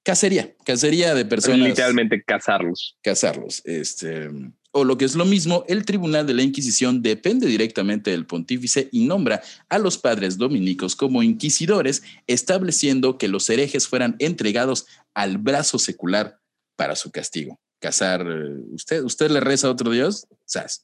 Cacería, 0.03 0.55
cacería 0.63 1.13
de 1.13 1.25
personas. 1.25 1.67
Literalmente 1.67 2.23
cazarlos. 2.23 2.97
Cazarlos. 3.01 3.61
Este, 3.65 4.29
o 4.71 4.83
lo 4.83 4.97
que 4.97 5.05
es 5.05 5.15
lo 5.15 5.25
mismo, 5.25 5.65
el 5.67 5.85
Tribunal 5.85 6.27
de 6.27 6.33
la 6.33 6.43
Inquisición 6.43 7.01
depende 7.01 7.47
directamente 7.47 8.11
del 8.11 8.25
pontífice 8.25 8.89
y 8.91 9.05
nombra 9.05 9.41
a 9.69 9.79
los 9.79 9.97
padres 9.97 10.37
dominicos 10.37 10.95
como 10.95 11.23
inquisidores, 11.23 12.03
estableciendo 12.27 13.17
que 13.17 13.27
los 13.27 13.49
herejes 13.49 13.87
fueran 13.87 14.15
entregados 14.19 14.85
al 15.17 15.39
brazo 15.39 15.79
secular 15.79 16.39
para 16.75 16.95
su 16.95 17.11
castigo 17.11 17.59
casar. 17.79 18.21
Eh, 18.21 18.59
¿Usted, 18.71 19.03
usted 19.03 19.31
le 19.31 19.39
reza 19.39 19.67
a 19.67 19.71
otro 19.71 19.91
Dios? 19.91 20.27
¿Sas? 20.45 20.83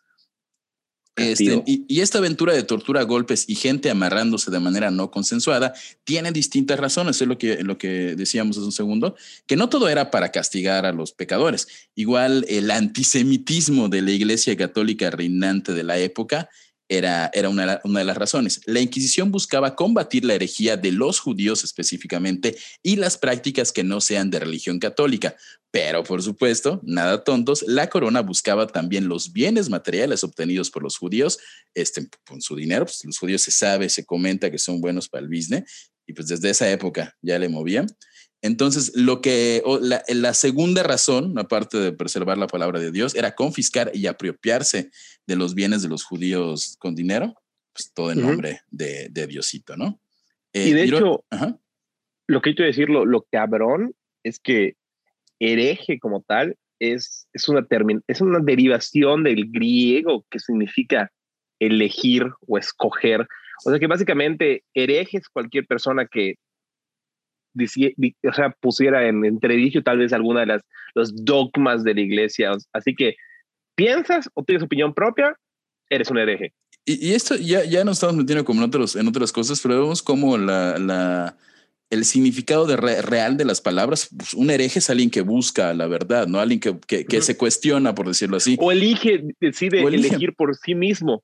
Este, 1.15 1.61
y, 1.67 2.01
esta 2.01 2.17
aventura 2.17 2.53
de 2.53 2.63
tortura, 2.63 3.03
golpes 3.03 3.45
y 3.47 3.53
gente 3.53 3.91
amarrándose 3.91 4.49
de 4.49 4.59
manera 4.59 4.89
no 4.89 5.11
consensuada 5.11 5.75
tiene 6.03 6.31
distintas 6.31 6.79
razones, 6.79 7.21
es 7.21 7.27
lo 7.27 7.37
que, 7.37 7.63
lo 7.63 7.77
que 7.77 8.15
decíamos 8.15 8.57
hace 8.57 8.65
un 8.65 8.71
segundo, 8.71 9.15
que 9.45 9.55
no 9.55 9.69
todo 9.69 9.89
era 9.89 10.09
para 10.09 10.31
castigar 10.31 10.87
a 10.87 10.91
los 10.91 11.11
pecadores. 11.11 11.67
Igual 11.93 12.47
el 12.49 12.71
antisemitismo 12.71 13.89
de 13.89 14.01
la 14.01 14.09
Iglesia 14.09 14.57
Católica 14.57 15.11
reinante 15.11 15.73
de 15.73 15.83
la 15.83 15.99
época 15.99 16.49
era, 16.97 17.31
era 17.33 17.49
una, 17.49 17.81
una, 17.83 17.99
de 17.99 18.05
las 18.05 18.17
razones. 18.17 18.61
La 18.65 18.79
Inquisición 18.79 19.31
buscaba 19.31 19.75
combatir 19.75 20.25
la 20.25 20.35
herejía 20.35 20.77
de 20.77 20.91
los 20.91 21.19
judíos 21.19 21.63
específicamente 21.63 22.55
y 22.81 22.95
las 22.97 23.17
prácticas 23.17 23.71
que 23.71 23.83
no 23.83 24.01
sean 24.01 24.29
de 24.29 24.39
religión 24.39 24.79
católica. 24.79 25.35
Pero, 25.71 26.03
por 26.03 26.21
supuesto, 26.21 26.81
nada 26.83 27.23
tontos, 27.23 27.63
la 27.67 27.89
corona 27.89 28.21
buscaba 28.21 28.67
también 28.67 29.07
los 29.07 29.33
bienes 29.33 29.69
materiales 29.69 30.23
obtenidos 30.23 30.69
por 30.69 30.83
los 30.83 30.97
judíos, 30.97 31.39
este, 31.73 32.07
con 32.27 32.41
su 32.41 32.55
dinero, 32.55 32.85
pues 32.85 33.03
los 33.05 33.17
judíos 33.17 33.41
se 33.41 33.49
sabe, 33.49 33.89
se 33.89 34.05
comenta 34.05 34.51
que 34.51 34.59
son 34.59 34.79
buenos 34.79 35.09
para 35.09 35.23
el 35.23 35.29
business, 35.29 35.91
y 36.05 36.13
pues 36.13 36.27
desde 36.27 36.51
esa 36.51 36.69
época 36.69 37.17
ya 37.23 37.39
le 37.39 37.49
movían. 37.49 37.87
Entonces, 38.43 38.91
lo 38.93 39.21
que 39.21 39.63
la, 39.79 40.03
la, 40.09 40.33
segunda 40.33 40.83
razón, 40.83 41.39
aparte 41.39 41.77
de 41.77 41.93
preservar 41.93 42.37
la 42.37 42.47
palabra 42.47 42.81
de 42.81 42.91
Dios, 42.91 43.15
era 43.15 43.35
confiscar 43.35 43.89
y 43.93 44.05
apropiarse 44.05 44.91
de 45.25 45.35
los 45.37 45.55
bienes 45.55 45.81
de 45.81 45.87
los 45.87 46.03
judíos 46.03 46.75
con 46.77 46.93
dinero, 46.93 47.35
pues 47.71 47.93
todo 47.93 48.11
en 48.11 48.21
nombre 48.21 48.59
de, 48.69 49.07
de, 49.09 49.27
Diosito, 49.27 49.77
¿no? 49.77 49.97
y 50.51 50.73
de 50.73 50.81
eh, 50.81 50.83
hecho, 50.83 51.23
lo 52.27 52.41
que 52.41 52.53
quiero 52.53 52.67
decir, 52.67 52.89
lo, 52.89 53.05
lo 53.05 53.21
cabrón 53.31 53.95
es 54.23 54.39
que 54.39 54.75
hereje 55.39 55.97
como 55.97 56.21
tal 56.21 56.57
es, 56.79 57.27
es, 57.31 57.47
una 57.47 57.65
es 58.07 58.19
una 58.19 58.39
derivación 58.39 59.23
del 59.23 59.51
griego 59.51 60.25
que 60.29 60.39
significa 60.39 61.09
elegir 61.59 62.25
o 62.45 62.57
escoger. 62.57 63.25
O 63.65 63.69
sea 63.69 63.79
que 63.79 63.87
básicamente 63.87 64.63
hereje 64.73 65.17
es 65.17 65.29
cualquier 65.29 65.65
persona 65.65 66.05
que 66.07 66.35
o 67.55 68.33
sea, 68.33 68.49
pusiera 68.59 69.07
en 69.07 69.25
entredicho 69.25 69.83
tal 69.83 69.99
vez 69.99 70.13
alguna 70.13 70.41
de 70.41 70.45
las 70.47 70.61
los 70.95 71.25
dogmas 71.25 71.83
de 71.83 71.93
la 71.93 72.01
iglesia. 72.01 72.51
Así 72.71 72.95
que 72.95 73.15
piensas 73.75 74.29
o 74.33 74.43
tienes 74.43 74.63
opinión 74.63 74.93
propia, 74.93 75.35
eres 75.89 76.09
un 76.09 76.17
hereje. 76.17 76.53
Y, 76.85 77.09
y 77.09 77.13
esto 77.13 77.35
ya, 77.35 77.63
ya 77.63 77.83
nos 77.83 77.97
estamos 77.97 78.15
metiendo 78.15 78.43
como 78.45 78.61
en, 78.61 78.67
otros, 78.67 78.95
en 78.95 79.07
otras 79.07 79.31
cosas, 79.31 79.59
pero 79.61 79.81
vemos 79.81 80.03
como 80.03 80.37
la, 80.37 80.77
la, 80.77 81.37
el 81.89 82.05
significado 82.05 82.65
de 82.65 82.75
real 82.75 83.37
de 83.37 83.45
las 83.45 83.61
palabras. 83.61 84.09
Pues, 84.15 84.33
un 84.33 84.49
hereje 84.49 84.79
es 84.79 84.89
alguien 84.89 85.09
que 85.09 85.21
busca 85.21 85.73
la 85.73 85.87
verdad, 85.87 86.27
no 86.27 86.39
alguien 86.39 86.59
que, 86.59 86.77
que, 86.85 87.05
que 87.05 87.21
se 87.21 87.37
cuestiona, 87.37 87.95
por 87.95 88.07
decirlo 88.07 88.37
así. 88.37 88.57
O 88.59 88.71
elige, 88.71 89.23
decide 89.39 89.81
elegir 89.81 90.33
por 90.35 90.55
sí 90.55 90.75
mismo. 90.75 91.23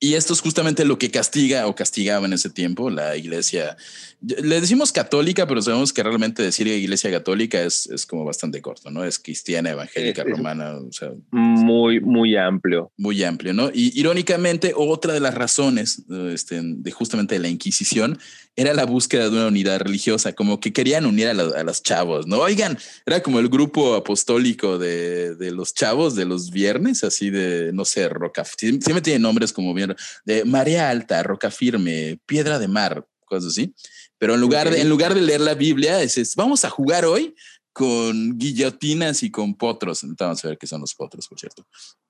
Y 0.00 0.14
esto 0.14 0.32
es 0.32 0.40
justamente 0.40 0.84
lo 0.84 0.96
que 0.96 1.10
castiga 1.10 1.66
o 1.66 1.74
castigaba 1.74 2.26
en 2.26 2.32
ese 2.32 2.50
tiempo 2.50 2.88
la 2.88 3.16
iglesia. 3.16 3.76
Le 4.20 4.60
decimos 4.60 4.92
católica, 4.92 5.48
pero 5.48 5.60
sabemos 5.60 5.92
que 5.92 6.04
realmente 6.04 6.40
decir 6.40 6.68
iglesia 6.68 7.10
católica 7.10 7.60
es, 7.60 7.88
es 7.88 8.06
como 8.06 8.24
bastante 8.24 8.62
corto, 8.62 8.92
¿no? 8.92 9.04
Es 9.04 9.18
cristiana, 9.18 9.70
evangélica, 9.70 10.22
romana, 10.22 10.76
o 10.76 10.92
sea. 10.92 11.10
Muy, 11.32 12.00
muy 12.00 12.36
amplio. 12.36 12.92
Muy 12.96 13.24
amplio, 13.24 13.52
¿no? 13.52 13.70
Y 13.74 13.98
irónicamente, 13.98 14.72
otra 14.76 15.12
de 15.12 15.20
las 15.20 15.34
razones 15.34 16.04
este, 16.32 16.60
de 16.62 16.90
justamente 16.92 17.36
la 17.40 17.48
Inquisición 17.48 18.20
era 18.58 18.74
la 18.74 18.86
búsqueda 18.86 19.30
de 19.30 19.36
una 19.36 19.46
unidad 19.46 19.78
religiosa, 19.78 20.32
como 20.32 20.58
que 20.58 20.72
querían 20.72 21.06
unir 21.06 21.28
a, 21.28 21.32
los 21.62 21.80
chavos, 21.80 22.26
¿no? 22.26 22.38
Oigan, 22.38 22.76
era 23.06 23.22
como 23.22 23.38
el 23.38 23.48
grupo 23.48 23.94
apostólico 23.94 24.78
de, 24.78 25.36
de 25.36 25.52
los 25.52 25.74
chavos 25.74 26.16
de 26.16 26.24
los 26.24 26.50
viernes, 26.50 27.04
así 27.04 27.30
de, 27.30 27.72
no 27.72 27.84
sé, 27.84 28.08
roca, 28.08 28.44
siempre 28.44 29.00
tiene 29.00 29.20
nombres 29.20 29.52
como 29.52 29.72
bien, 29.74 29.94
de 30.24 30.44
María 30.44 30.90
Alta, 30.90 31.22
Roca 31.22 31.52
Firme, 31.52 32.18
Piedra 32.26 32.58
de 32.58 32.66
Mar, 32.66 33.06
cosas 33.26 33.52
así. 33.52 33.72
Pero 34.18 34.34
en 34.34 34.40
lugar, 34.40 34.68
de, 34.70 34.80
en 34.80 34.88
lugar 34.88 35.14
de 35.14 35.20
leer 35.20 35.40
la 35.40 35.54
Biblia, 35.54 36.02
es, 36.02 36.34
vamos 36.34 36.64
a 36.64 36.70
jugar 36.70 37.04
hoy 37.04 37.36
con 37.72 38.36
guillotinas 38.38 39.22
y 39.22 39.30
con 39.30 39.54
potros. 39.54 40.04
Vamos 40.18 40.44
a 40.44 40.48
ver 40.48 40.58
qué 40.58 40.66
son 40.66 40.80
los 40.80 40.96
potros, 40.96 41.28
por 41.28 41.38
cierto. 41.38 41.64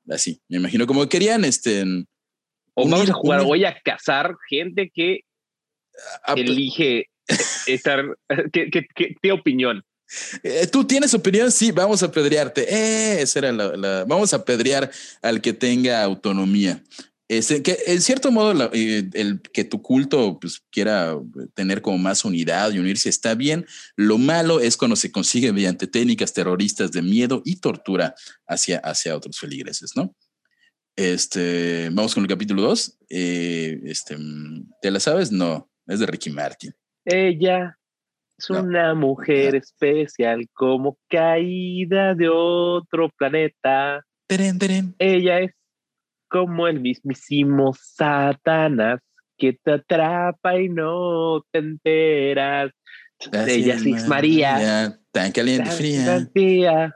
Así, 0.08 0.40
me 0.48 0.56
imagino 0.56 0.86
como 0.86 1.06
querían, 1.10 1.44
este... 1.44 1.84
O 2.72 2.88
vamos 2.88 3.10
a 3.10 3.12
jugar, 3.12 3.42
voy 3.42 3.66
a 3.66 3.78
cazar 3.84 4.34
gente 4.48 4.90
que 4.94 5.24
elige 6.36 7.08
estar. 7.66 8.04
¿Qué, 8.52 8.70
qué, 9.22 9.32
opinión? 9.32 9.84
Eh, 10.42 10.66
Tú 10.66 10.84
tienes 10.84 11.12
opinión, 11.14 11.52
sí, 11.52 11.72
vamos 11.72 12.02
a 12.02 12.06
apedrearte. 12.06 12.62
Eh, 12.68 13.22
esa 13.22 13.38
era 13.40 13.52
la, 13.52 14.04
Vamos 14.04 14.32
a 14.32 14.38
apedrear 14.38 14.90
al 15.22 15.40
que 15.40 15.52
tenga 15.52 16.02
autonomía. 16.02 16.82
Este, 17.30 17.62
que 17.62 17.76
en 17.86 18.00
cierto 18.00 18.30
modo 18.32 18.70
eh, 18.72 19.10
el 19.12 19.42
que 19.42 19.62
tu 19.62 19.82
culto 19.82 20.38
pues, 20.40 20.62
quiera 20.70 21.14
tener 21.52 21.82
como 21.82 21.98
más 21.98 22.24
unidad 22.24 22.72
y 22.72 22.78
unirse 22.78 23.10
está 23.10 23.34
bien. 23.34 23.66
Lo 23.96 24.16
malo 24.16 24.60
es 24.60 24.78
cuando 24.78 24.96
se 24.96 25.12
consigue 25.12 25.52
mediante 25.52 25.86
técnicas 25.86 26.32
terroristas 26.32 26.90
de 26.90 27.02
miedo 27.02 27.42
y 27.44 27.56
tortura 27.56 28.14
hacia, 28.46 28.78
hacia 28.78 29.14
otros 29.14 29.38
feligreses, 29.38 29.92
¿no? 29.94 30.14
Este, 30.96 31.90
vamos 31.92 32.14
con 32.14 32.24
el 32.24 32.28
capítulo 32.28 32.62
2. 32.62 32.98
este, 33.10 34.16
¿Te 34.80 34.90
la 34.90 34.98
sabes? 34.98 35.30
No. 35.30 35.70
Es 35.88 36.00
de 36.00 36.06
Ricky 36.06 36.30
Martin. 36.30 36.72
Ella 37.04 37.76
es 38.38 38.50
una 38.50 38.94
mujer 38.94 39.56
especial 39.56 40.46
como 40.52 40.98
caída 41.08 42.14
de 42.14 42.28
otro 42.28 43.08
planeta. 43.16 44.04
Ella 44.98 45.40
es 45.40 45.52
como 46.28 46.68
el 46.68 46.80
mismísimo 46.80 47.74
Satanás 47.74 49.00
que 49.38 49.54
te 49.54 49.72
atrapa 49.72 50.60
y 50.60 50.68
no 50.68 51.42
te 51.50 51.60
enteras. 51.60 52.70
Ella 53.32 53.74
es 53.74 54.06
María. 54.06 55.00
Tan 55.18 55.32
caliente 55.32 55.68
y 55.68 55.72
fría. 55.72 56.94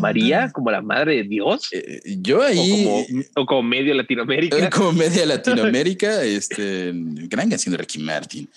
María, 0.00 0.50
como 0.52 0.70
la 0.70 0.80
madre 0.80 1.16
de 1.16 1.22
Dios. 1.24 1.68
Eh, 1.72 2.00
yo 2.18 2.42
ahí. 2.42 2.86
O 3.34 3.44
como, 3.44 3.64
medio 3.64 3.92
Latinoamérica. 4.00 4.70
Como 4.70 4.92
media 4.92 5.26
Latinoamérica, 5.26 6.22
este, 6.24 6.92
gran 6.94 7.50
canción 7.50 7.72
de 7.72 7.78
Ricky 7.78 7.98
Martin. 7.98 8.48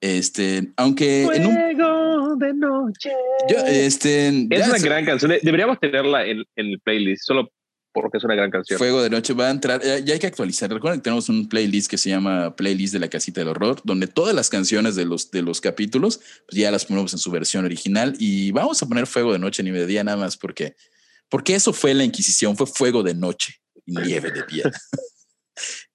Este, 0.00 0.66
aunque 0.76 1.24
en 1.24 1.46
un 1.46 2.38
de 2.38 2.54
noche. 2.54 3.10
este, 3.66 4.28
es 4.28 4.68
una 4.68 4.78
gran 4.78 5.04
canción. 5.04 5.34
Deberíamos 5.42 5.78
tenerla 5.78 6.24
en, 6.24 6.38
en 6.56 6.66
el 6.68 6.80
playlist, 6.80 7.24
solo 7.26 7.50
porque 7.92 8.18
es 8.18 8.24
una 8.24 8.34
gran 8.34 8.50
canción. 8.50 8.78
Fuego 8.78 9.02
de 9.02 9.10
Noche 9.10 9.34
va 9.34 9.48
a 9.48 9.50
entrar, 9.50 9.82
ya 9.82 10.14
hay 10.14 10.18
que 10.18 10.26
actualizar. 10.26 10.70
Recuerden 10.70 11.00
que 11.00 11.04
tenemos 11.04 11.28
un 11.28 11.48
playlist 11.48 11.90
que 11.90 11.98
se 11.98 12.10
llama 12.10 12.54
Playlist 12.54 12.92
de 12.92 13.00
la 13.00 13.08
Casita 13.08 13.40
del 13.40 13.48
Horror, 13.48 13.80
donde 13.84 14.06
todas 14.06 14.34
las 14.34 14.50
canciones 14.50 14.94
de 14.94 15.04
los, 15.04 15.30
de 15.30 15.42
los 15.42 15.60
capítulos 15.60 16.20
pues 16.46 16.60
ya 16.60 16.70
las 16.70 16.84
ponemos 16.84 17.12
en 17.12 17.18
su 17.18 17.30
versión 17.30 17.64
original 17.64 18.14
y 18.18 18.50
vamos 18.52 18.82
a 18.82 18.86
poner 18.86 19.06
Fuego 19.06 19.32
de 19.32 19.38
Noche 19.38 19.62
ni 19.62 19.70
de 19.70 19.86
día 19.86 20.04
nada 20.04 20.16
más 20.16 20.36
porque, 20.36 20.76
porque 21.28 21.54
eso 21.54 21.72
fue 21.72 21.94
la 21.94 22.04
Inquisición, 22.04 22.56
fue 22.56 22.66
Fuego 22.66 23.02
de 23.02 23.14
Noche 23.14 23.60
y 23.86 23.96
nieve 23.96 24.30
de 24.30 24.42
piedra. 24.44 24.72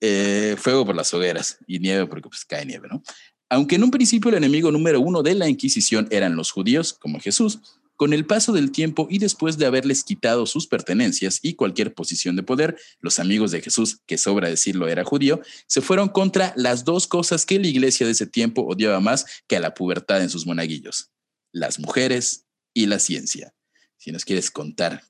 Eh, 0.01 0.57
fuego 0.57 0.85
por 0.85 0.93
las 0.93 1.13
hogueras 1.13 1.57
y 1.65 1.79
nieve 1.79 2.05
porque 2.05 2.27
pues 2.27 2.43
cae 2.43 2.65
nieve, 2.65 2.89
¿no? 2.91 3.01
Aunque 3.49 3.75
en 3.75 3.83
un 3.85 3.91
principio 3.91 4.29
el 4.29 4.35
enemigo 4.35 4.71
número 4.71 4.99
uno 4.99 5.23
de 5.23 5.35
la 5.35 5.47
Inquisición 5.47 6.07
eran 6.11 6.35
los 6.35 6.51
judíos, 6.51 6.91
como 6.91 7.21
Jesús, 7.21 7.61
con 8.03 8.11
el 8.11 8.25
paso 8.25 8.51
del 8.51 8.73
tiempo 8.73 9.07
y 9.09 9.17
después 9.17 9.57
de 9.57 9.65
haberles 9.65 10.03
quitado 10.03 10.45
sus 10.45 10.67
pertenencias 10.67 11.39
y 11.41 11.53
cualquier 11.53 11.93
posición 11.93 12.35
de 12.35 12.43
poder, 12.43 12.75
los 12.99 13.17
amigos 13.17 13.51
de 13.51 13.61
Jesús, 13.61 14.01
que 14.05 14.17
sobra 14.17 14.49
decirlo 14.49 14.89
era 14.89 15.05
judío, 15.05 15.39
se 15.67 15.79
fueron 15.79 16.09
contra 16.09 16.51
las 16.57 16.83
dos 16.83 17.07
cosas 17.07 17.45
que 17.45 17.59
la 17.59 17.67
iglesia 17.67 18.05
de 18.05 18.11
ese 18.11 18.27
tiempo 18.27 18.63
odiaba 18.63 18.99
más 18.99 19.41
que 19.47 19.55
a 19.55 19.61
la 19.61 19.73
pubertad 19.73 20.21
en 20.21 20.29
sus 20.29 20.45
monaguillos, 20.45 21.13
las 21.53 21.79
mujeres 21.79 22.45
y 22.73 22.87
la 22.87 22.99
ciencia. 22.99 23.53
Si 23.95 24.11
nos 24.11 24.25
quieres 24.25 24.51
contar. 24.51 25.03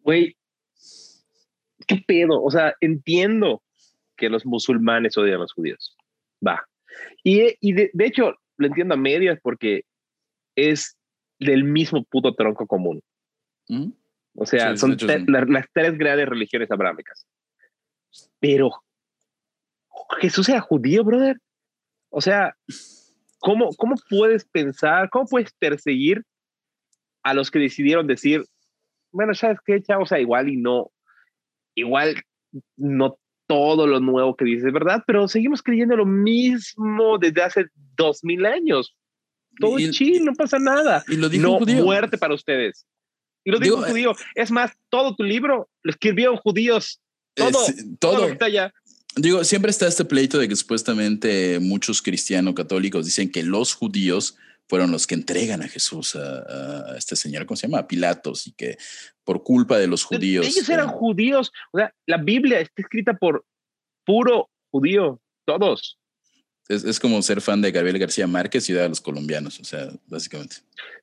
Güey, 0.00 0.36
¿qué 1.86 2.02
pedo? 2.04 2.42
O 2.42 2.50
sea, 2.50 2.74
entiendo 2.80 3.62
que 4.16 4.28
los 4.28 4.44
musulmanes 4.44 5.16
odian 5.16 5.36
a 5.36 5.42
los 5.42 5.52
judíos. 5.52 5.96
Va. 6.44 6.68
Y, 7.22 7.72
de, 7.72 7.92
de 7.92 8.04
hecho, 8.04 8.34
lo 8.56 8.66
entiendo 8.66 8.94
a 8.94 8.96
medias 8.96 9.38
porque 9.40 9.84
es 10.56 10.97
del 11.38 11.64
mismo 11.64 12.04
puto 12.04 12.34
tronco 12.34 12.66
común. 12.66 13.00
¿Mm? 13.68 13.90
O 14.34 14.46
sea, 14.46 14.72
Sí, 14.72 14.78
son 14.78 14.90
de 14.90 14.94
hecho, 14.96 15.06
te- 15.06 15.18
sí. 15.20 15.24
la- 15.28 15.44
las 15.44 15.66
tres 15.72 15.96
grandes 15.98 16.28
religiones 16.28 16.70
abrámicas. 16.70 17.26
Pero 18.40 18.70
Jesús 20.20 20.48
era 20.48 20.60
judío, 20.60 21.04
brother. 21.04 21.38
O 22.10 22.20
sea, 22.20 22.56
¿cómo, 23.38 23.70
¿cómo 23.76 23.94
puedes 24.08 24.44
pensar, 24.44 25.10
cómo 25.10 25.26
puedes 25.26 25.52
perseguir 25.52 26.24
a 27.22 27.34
los 27.34 27.50
que 27.50 27.58
decidieron 27.58 28.06
decir, 28.06 28.44
bueno, 29.12 29.34
¿sabes 29.34 29.58
qué, 29.64 29.82
chavo? 29.82 30.04
O 30.04 30.06
sea, 30.06 30.20
igual 30.20 30.48
y 30.48 30.56
no, 30.56 30.90
igual 31.74 32.14
no 32.76 33.18
todo 33.46 33.86
lo 33.86 34.00
nuevo 34.00 34.36
que 34.36 34.44
dices, 34.44 34.72
¿verdad? 34.72 35.02
Pero 35.06 35.26
seguimos 35.28 35.62
creyendo 35.62 35.96
lo 35.96 36.06
mismo 36.06 37.18
desde 37.18 37.42
hace 37.42 37.66
dos 37.96 38.22
mil 38.22 38.46
años. 38.46 38.94
Todo 39.58 39.78
Y- 39.78 39.84
es 39.84 39.90
chill, 39.92 40.24
no 40.24 40.34
pasa 40.34 40.58
nada. 40.58 41.04
Y 41.08 41.16
lo 41.16 41.28
dijo 41.28 41.42
no 41.42 41.52
un 41.54 41.58
judío. 41.60 41.84
muerte 41.84 42.18
para 42.18 42.34
ustedes. 42.34 42.86
Y 43.44 43.50
lo 43.50 43.58
dijo 43.58 43.76
Digo, 43.76 43.86
un 43.86 43.90
judío. 43.90 44.12
Es 44.34 44.50
más, 44.50 44.72
todo 44.90 45.14
tu 45.16 45.22
libro 45.22 45.68
lo 45.82 45.90
escribieron 45.90 46.36
judíos. 46.36 47.00
Todo, 47.34 47.66
Es- 47.66 47.76
todo, 47.98 48.12
lo 48.12 48.18
todo. 48.18 48.26
que 48.26 48.32
está 48.32 48.44
allá. 48.46 48.74
Digo, 49.16 49.42
siempre 49.44 49.70
está 49.70 49.88
este 49.88 50.04
pleito 50.04 50.38
de 50.38 50.48
que 50.48 50.54
supuestamente 50.56 51.58
muchos 51.60 52.02
cristianos 52.02 52.54
católicos 52.54 53.04
dicen 53.06 53.30
que 53.32 53.42
los 53.42 53.74
judíos 53.74 54.36
fueron 54.68 54.90
los 54.92 55.06
que 55.06 55.14
entregan 55.14 55.62
a 55.62 55.68
Jesús 55.68 56.14
a, 56.14 56.92
a 56.92 56.98
este 56.98 57.16
señor, 57.16 57.46
¿cómo 57.46 57.56
se 57.56 57.66
llama? 57.66 57.78
A 57.78 57.88
Pilatos, 57.88 58.46
y 58.46 58.52
que 58.52 58.76
por 59.24 59.42
culpa 59.42 59.78
de 59.78 59.86
los 59.86 60.04
judíos. 60.04 60.46
Ellos 60.46 60.68
eran 60.68 60.90
eh, 60.90 60.92
judíos. 60.92 61.50
O 61.72 61.78
sea, 61.78 61.92
la 62.06 62.18
Biblia 62.18 62.60
está 62.60 62.82
escrita 62.82 63.14
por 63.14 63.44
puro 64.04 64.50
judío. 64.70 65.20
Todos. 65.46 65.97
Es, 66.68 66.84
es 66.84 67.00
como 67.00 67.20
ser 67.22 67.40
fan 67.40 67.60
de 67.60 67.72
Gabriel 67.72 67.98
García 67.98 68.26
Márquez 68.26 68.68
y 68.68 68.72
de 68.72 68.88
los 68.88 69.00
colombianos, 69.00 69.58
o 69.60 69.64
sea, 69.64 69.88
básicamente. 70.06 70.56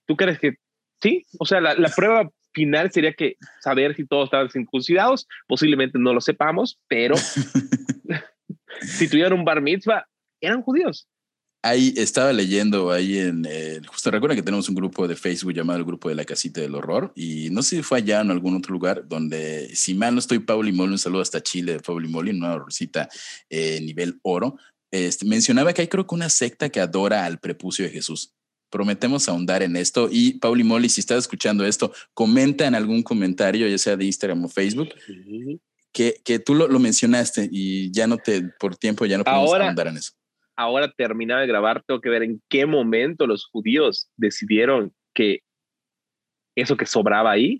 ¿Tú 0.06 0.16
crees 0.16 0.40
que 0.40 0.56
sí? 1.02 1.26
O 1.40 1.46
sea, 1.46 1.60
la, 1.60 1.74
la 1.76 1.90
prueba 1.90 2.30
final 2.56 2.92
sería 2.92 3.14
que 3.14 3.38
saber 3.62 3.96
si 3.96 4.06
todos 4.06 4.26
estaban 4.26 4.50
circuncidados. 4.50 5.28
Posiblemente 5.48 6.00
no 6.00 6.14
lo 6.14 6.22
sepamos, 6.22 6.80
pero 6.88 7.16
si 8.82 9.08
tuvieran 9.08 9.34
un 9.34 9.46
bar 9.46 9.62
mitzvah, 9.62 10.08
eran 10.42 10.62
judíos. 10.62 11.08
Ahí 11.62 11.96
estaba 11.98 12.32
leyendo 12.32 12.92
ahí 12.92 13.18
en, 13.18 13.44
eh, 13.50 13.82
justo 13.88 14.12
recuerda 14.12 14.36
que 14.36 14.44
tenemos 14.44 14.70
un 14.70 14.76
grupo 14.76 15.08
de 15.08 15.16
Facebook 15.16 15.52
llamado 15.52 15.80
el 15.80 15.86
grupo 15.86 16.10
de 16.10 16.14
la 16.14 16.24
casita 16.24 16.62
del 16.62 16.76
horror 16.76 17.12
y 17.16 17.50
no 17.50 17.64
sé 17.64 17.78
si 17.78 17.82
fue 17.82 17.98
allá 17.98 18.20
o 18.20 18.22
en 18.22 18.30
algún 18.30 18.56
otro 18.56 18.72
lugar 18.72 19.08
donde, 19.08 19.76
si 19.76 19.96
mal 19.96 20.14
no 20.14 20.20
estoy, 20.20 20.38
Pauli 20.38 20.72
Moli, 20.72 20.92
un 20.92 21.00
saludo 21.00 21.24
hasta 21.24 21.42
Chile 21.42 21.74
de 21.74 21.80
Pauli 21.80 22.08
Moli, 22.08 22.30
una 22.38 22.54
horrorcita 22.54 23.10
eh, 23.50 23.82
nivel 23.82 24.20
oro, 24.22 24.60
este, 24.96 25.26
mencionaba 25.26 25.74
que 25.74 25.82
hay 25.82 25.88
creo 25.88 26.06
que 26.08 26.16
una 26.16 26.30
secta 26.30 26.70
que 26.70 26.80
adora 26.80 27.26
al 27.26 27.40
prepucio 27.40 27.86
de 27.86 27.92
Jesús. 27.92 28.34
Prometemos 28.70 29.30
ahondar 29.30 29.62
en 29.64 29.76
esto 29.76 30.10
y 30.12 30.40
Pauli 30.40 30.64
Moli, 30.64 30.90
si 30.90 31.00
estás 31.02 31.20
escuchando 31.20 31.66
esto, 31.66 31.94
comenta 32.14 32.66
en 32.68 32.76
algún 32.76 33.04
comentario, 33.04 33.68
ya 33.68 33.78
sea 33.78 33.96
de 33.96 34.06
Instagram 34.06 34.44
o 34.46 34.50
Facebook, 34.50 34.90
que, 35.94 36.16
que 36.26 36.40
tú 36.40 36.56
lo, 36.56 36.68
lo 36.68 36.80
mencionaste 36.80 37.48
y 37.52 37.92
ya 37.92 38.08
no 38.08 38.18
te, 38.18 38.44
por 38.60 38.76
tiempo 38.76 39.06
ya 39.06 39.18
no 39.18 39.24
podemos 39.24 39.50
Ahora- 39.50 39.66
ahondar 39.68 39.88
en 39.88 39.98
eso. 39.98 40.12
ahora 40.58 40.92
terminaba 40.92 41.42
de 41.42 41.48
grabar, 41.48 41.84
tengo 41.86 42.02
que 42.02 42.10
ver 42.10 42.24
en 42.24 42.42
qué 42.50 42.66
momento 42.66 43.28
los 43.28 43.46
judíos 43.46 44.10
decidieron 44.18 44.94
que 45.14 45.40
eso 46.58 46.76
que 46.76 46.86
sobraba 46.86 47.32
ahí 47.32 47.58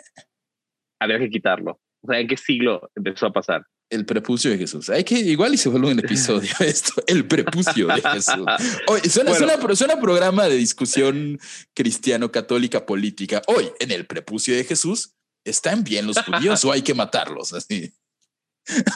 había 1.00 1.20
que 1.20 1.30
quitarlo. 1.30 1.80
O 2.02 2.08
sea, 2.08 2.20
¿en 2.20 2.28
qué 2.28 2.38
siglo 2.38 2.90
empezó 2.96 3.28
a 3.28 3.34
pasar? 3.34 3.64
El 3.90 4.06
prepucio 4.06 4.50
de 4.52 4.58
Jesús. 4.58 4.90
Hay 4.90 5.04
que 5.04 5.16
igual 5.20 5.54
y 5.54 5.58
se 5.58 5.70
vuelve 5.70 5.92
un 5.92 6.00
episodio 6.00 6.50
esto, 6.60 6.94
el 7.08 7.28
prepucio 7.28 7.88
de 7.88 8.02
Jesús. 8.02 8.46
Oye, 8.88 9.10
suena, 9.10 9.32
Bueno. 9.32 9.48
suena- 9.58 9.76
suena 9.76 10.00
programa 10.02 10.48
de 10.48 10.56
discusión 10.56 11.40
cristiano-católica 11.76 12.86
política. 12.86 13.42
Hoy, 13.48 13.70
en 13.80 13.92
el 13.92 14.06
prepucio 14.08 14.56
de 14.56 14.64
Jesús, 14.64 15.14
¿están 15.46 15.84
bien 15.84 16.08
los 16.08 16.18
judíos 16.20 16.66
o 16.66 16.72
hay 16.72 16.82
que 16.82 16.94
matarlos? 16.96 17.54
Así. 17.54 17.94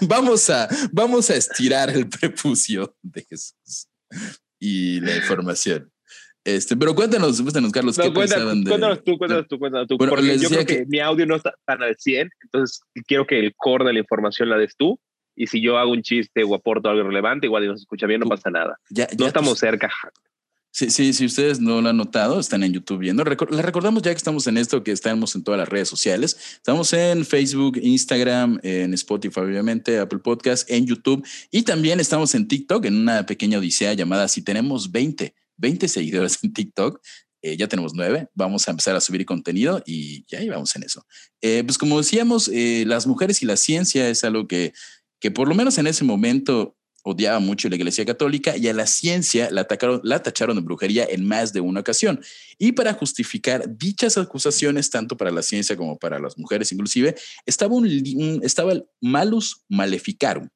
Vamos 0.02 0.50
a, 0.50 0.68
vamos 0.92 1.30
a 1.30 1.36
estirar 1.36 1.92
el 1.92 2.10
prepucio 2.10 2.96
de 3.04 3.26
Jesús 3.30 3.88
y 4.60 5.00
la 5.02 5.16
información. 5.16 5.92
Este, 6.56 6.76
pero 6.78 6.96
cuéntanos, 6.96 7.42
cuéntanos, 7.42 7.72
Carlos, 7.72 7.98
No, 7.98 8.04
¿qué 8.06 8.14
cuenta- 8.14 8.36
pensaban 8.36 8.64
de- 8.64 8.70
cuéntanos 8.70 9.04
tú, 9.04 9.18
cuéntanos 9.18 9.48
tú, 9.48 9.60
cuéntanos 9.60 9.88
tú. 9.88 9.98
Bueno, 9.98 10.12
porque 10.14 10.38
yo 10.38 10.50
creo 10.50 10.66
que, 10.66 10.78
que- 10.80 10.86
mi 10.88 11.00
audio 11.00 11.26
no 11.26 11.36
está 11.36 11.54
tan 11.66 11.82
al 11.84 11.96
100, 11.98 12.30
entonces 12.44 12.82
quiero 13.08 13.26
que 13.28 13.40
el 13.40 13.54
core 13.56 13.86
de 13.86 13.94
la 13.94 14.00
información 14.00 14.50
la 14.50 14.58
des 14.58 14.76
tú. 14.78 15.00
Y 15.36 15.48
si 15.48 15.62
yo 15.62 15.78
hago 15.78 15.92
un 15.92 16.02
chiste 16.04 16.44
o 16.44 16.54
aporto 16.54 16.90
algo 16.90 17.04
relevante, 17.04 17.48
igual 17.48 17.64
y 17.64 17.68
no 17.68 17.78
se 17.78 17.84
escucha 17.84 18.06
bien, 18.08 18.20
no 18.20 18.26
Tú- 18.26 18.30
pasa 18.32 18.50
nada. 18.50 18.78
Ya- 18.90 19.08
No 19.12 19.20
ya 19.20 19.28
estamos 19.28 19.52
tus- 19.52 19.60
cerca. 19.60 19.90
Sí, 20.72 20.92
sí, 20.92 21.14
si 21.14 21.26
ustedes 21.26 21.60
no 21.60 21.82
lo 21.82 21.90
han 21.90 21.98
notado, 21.98 22.40
están 22.40 22.62
en 22.64 22.72
YouTube 22.74 23.00
viendo. 23.00 23.24
Les 23.24 23.66
recordamos 23.66 24.04
ya 24.04 24.12
que 24.12 24.18
estamos 24.18 24.46
en 24.46 24.56
esto, 24.58 24.84
que 24.84 24.92
estamos 24.92 25.34
en 25.36 25.44
todas 25.44 25.58
las 25.58 25.68
redes 25.68 25.90
sociales. 25.90 26.38
Estamos 26.58 26.94
en 26.94 27.26
Facebook, 27.26 27.78
Instagram, 27.82 28.60
en 28.62 28.94
Spotify, 28.94 29.40
obviamente, 29.40 29.98
Apple 29.98 30.20
Podcast, 30.20 30.70
en 30.70 30.86
YouTube 30.86 31.26
y 31.50 31.64
también 31.64 32.00
estamos 32.00 32.36
en 32.36 32.48
TikTok 32.48 32.86
en 32.86 32.98
una 32.98 33.26
pequeña 33.26 33.58
odisea 33.58 33.94
llamada 33.94 34.28
Si 34.28 34.44
tenemos 34.44 34.92
20, 34.92 35.34
20 35.60 35.88
seguidores 35.88 36.40
en 36.44 36.54
TikTok. 36.54 37.00
eh, 37.42 37.56
ya 37.56 37.68
tenemos 37.68 37.94
nueve, 37.94 38.28
vamos 38.34 38.68
a 38.68 38.72
empezar 38.72 38.98
a 38.98 39.00
subir 39.02 39.26
contenido 39.26 39.82
y 39.86 40.26
ya 40.28 40.40
ahí 40.40 40.50
vamos 40.50 40.76
en 40.76 40.84
eso. 40.84 41.06
Eh, 41.42 41.64
pues 41.66 41.78
como 41.78 41.98
decíamos, 41.98 42.50
eh, 42.50 42.84
las 42.86 43.08
mujeres 43.08 43.42
y 43.42 43.46
la 43.46 43.56
ciencia 43.56 44.10
es 44.10 44.26
algo 44.26 44.46
que, 44.46 44.74
que 45.22 45.32
por 45.32 45.48
lo 45.48 45.56
menos 45.56 45.78
en 45.78 45.88
ese 45.88 46.04
momento 46.04 46.76
odiaba 47.04 47.40
mucho 47.40 47.70
la 47.70 47.76
Iglesia 47.76 48.06
Católica 48.06 48.58
y 48.58 48.68
a 48.68 48.74
la 48.74 48.86
ciencia 48.86 49.50
la, 49.52 49.62
atacaron, 49.62 50.02
la 50.04 50.22
tacharon 50.22 50.56
de 50.56 50.62
brujería 50.62 51.06
en 51.10 51.26
más 51.26 51.54
de 51.54 51.62
una 51.62 51.80
ocasión. 51.80 52.22
Y 52.58 52.74
para 52.74 52.94
justificar 52.94 53.78
dichas 53.78 54.18
acusaciones, 54.18 54.90
tanto 54.90 55.18
para 55.18 55.32
la 55.32 55.42
ciencia 55.42 55.76
como 55.76 55.98
para 55.98 56.20
las 56.20 56.38
mujeres 56.38 56.72
inclusive, 56.72 57.16
estaba, 57.46 57.74
un, 57.74 58.42
estaba 58.44 58.74
el 58.74 58.86
malus 59.02 59.64
maleficarum, 59.70 60.50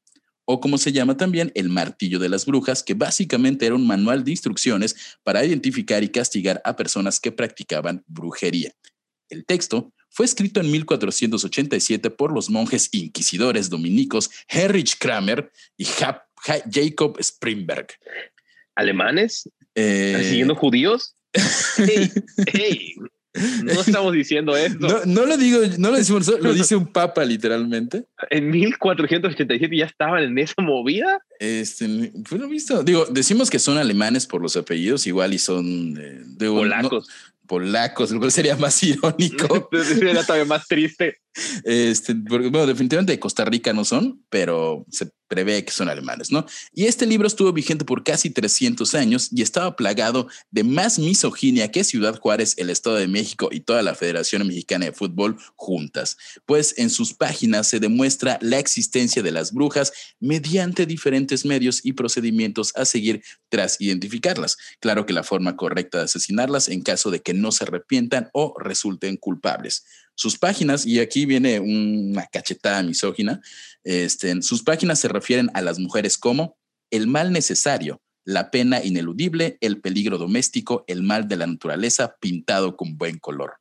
o 0.46 0.60
como 0.60 0.78
se 0.78 0.92
llama 0.92 1.16
también 1.18 1.52
el 1.56 1.70
martillo 1.70 2.20
de 2.20 2.30
las 2.30 2.46
brujas, 2.46 2.84
que 2.84 2.94
básicamente 2.94 3.66
era 3.66 3.76
un 3.76 3.88
manual 3.88 4.24
de 4.24 4.32
instrucciones 4.32 4.96
para 5.24 5.44
identificar 5.46 6.04
y 6.04 6.10
castigar 6.10 6.62
a 6.66 6.76
personas 6.76 7.20
que 7.20 7.32
practicaban 7.32 8.04
brujería. 8.08 8.74
El 9.30 9.46
texto 9.46 9.94
fue 10.10 10.26
escrito 10.26 10.60
en 10.60 10.70
1487 10.70 12.10
por 12.12 12.34
los 12.34 12.50
monjes 12.50 12.90
inquisidores 12.92 13.70
dominicos 13.70 14.30
Heinrich 14.50 14.98
Kramer 15.00 15.52
y 15.78 15.86
Ja- 15.86 16.26
Ja- 16.36 16.64
Jacob 16.70 17.18
Springberg. 17.20 17.88
¿Alemanes? 18.76 19.50
Eh, 19.76 20.14
¿Persiguiendo 20.16 20.56
judíos? 20.56 21.16
Hey, 21.78 22.12
hey, 22.54 22.94
no 23.64 23.72
estamos 23.72 24.14
diciendo 24.14 24.56
esto. 24.56 24.88
no, 24.88 25.06
no 25.06 25.26
lo 25.26 25.38
digo, 25.38 25.60
no 25.80 25.92
lo 25.92 25.98
decimos 25.98 26.28
lo 26.40 26.54
dice 26.54 26.76
un 26.76 26.88
papa 26.88 27.26
literalmente. 27.26 28.06
En 28.30 28.50
1487 28.52 29.76
ya 29.76 29.86
estaban 29.86 30.24
en 30.24 30.38
esa 30.38 30.62
movida. 30.62 31.20
Este, 31.40 32.12
pues 32.30 32.40
lo 32.40 32.48
he 32.48 32.50
visto. 32.50 32.84
Digo, 32.84 33.06
decimos 33.10 33.50
que 33.50 33.60
son 33.60 33.78
alemanes 33.78 34.28
por 34.28 34.42
los 34.42 34.56
apellidos, 34.56 35.08
igual 35.08 35.34
y 35.34 35.40
son 35.40 35.98
eh, 36.00 36.22
de 36.26 36.50
un- 36.50 36.70
no- 36.70 36.76
Polacos. 36.90 37.10
polacos, 37.48 38.12
lo 38.12 38.20
cual 38.20 38.32
sería 38.32 38.56
más 38.56 38.82
irónico. 38.84 39.70
Era 40.02 40.24
todavía 40.24 40.46
más 40.46 40.68
triste. 40.68 41.18
Este, 41.64 42.14
bueno, 42.14 42.66
definitivamente 42.66 43.14
de 43.14 43.20
Costa 43.20 43.46
Rica 43.46 43.74
no 43.74 43.86
son, 43.86 44.24
pero 44.30 44.86
se 44.90 45.12
prevé 45.34 45.66
que 45.66 45.72
son 45.72 45.90
alemanes, 45.90 46.32
¿no? 46.32 46.46
Y 46.74 46.86
este 46.86 47.08
libro 47.08 47.26
estuvo 47.26 47.52
vigente 47.52 47.86
por 47.86 48.04
casi 48.04 48.30
300 48.30 48.94
años 48.94 49.30
y 49.32 49.42
estaba 49.42 49.76
plagado 49.76 50.28
de 50.52 50.64
más 50.64 51.00
misoginia 51.00 51.72
que 51.72 51.84
Ciudad 51.84 52.20
Juárez, 52.20 52.54
el 52.58 52.70
Estado 52.70 52.98
de 52.98 53.08
México 53.08 53.50
y 53.52 53.62
toda 53.62 53.82
la 53.82 53.96
Federación 53.96 54.46
Mexicana 54.48 54.86
de 54.86 54.92
Fútbol 54.92 55.38
juntas, 55.56 56.18
pues 56.46 56.76
en 56.78 56.92
sus 56.92 57.16
páginas 57.16 57.68
se 57.68 57.80
demuestra 57.80 58.38
la 58.42 58.60
existencia 58.60 59.24
de 59.24 59.32
las 59.32 59.54
brujas 59.54 59.92
mediante 60.20 60.86
diferentes 60.86 61.46
medios 61.46 61.84
y 61.84 61.94
procedimientos 61.94 62.72
a 62.76 62.86
seguir 62.86 63.24
tras 63.50 63.82
identificarlas. 63.82 64.58
Claro 64.80 65.08
que 65.08 65.14
la 65.14 65.24
forma 65.24 65.56
correcta 65.56 65.98
de 65.98 66.04
asesinarlas 66.04 66.70
en 66.70 66.82
caso 66.84 67.10
de 67.10 67.22
que 67.22 67.34
no 67.34 67.52
se 67.52 67.64
arrepientan 67.64 68.30
o 68.34 68.54
resulten 68.60 69.18
culpables. 69.18 69.84
Sus 70.16 70.38
páginas, 70.38 70.86
y 70.86 71.00
aquí 71.00 71.26
viene 71.26 71.60
una 71.60 72.26
cachetada 72.28 72.84
misógina, 72.84 73.42
este, 73.84 74.42
sus 74.42 74.64
páginas 74.64 75.00
se 75.00 75.08
refieren 75.08 75.50
a 75.54 75.62
las 75.62 75.80
mujeres 75.80 76.18
como 76.18 76.58
el 76.92 77.08
mal 77.08 77.32
necesario, 77.32 78.00
la 78.26 78.52
pena 78.52 78.84
ineludible, 78.84 79.58
el 79.60 79.82
peligro 79.82 80.18
doméstico, 80.18 80.86
el 80.88 81.02
mal 81.04 81.28
de 81.28 81.36
la 81.38 81.48
naturaleza 81.48 82.16
pintado 82.20 82.78
con 82.78 82.98
buen 82.98 83.18
color. 83.20 83.54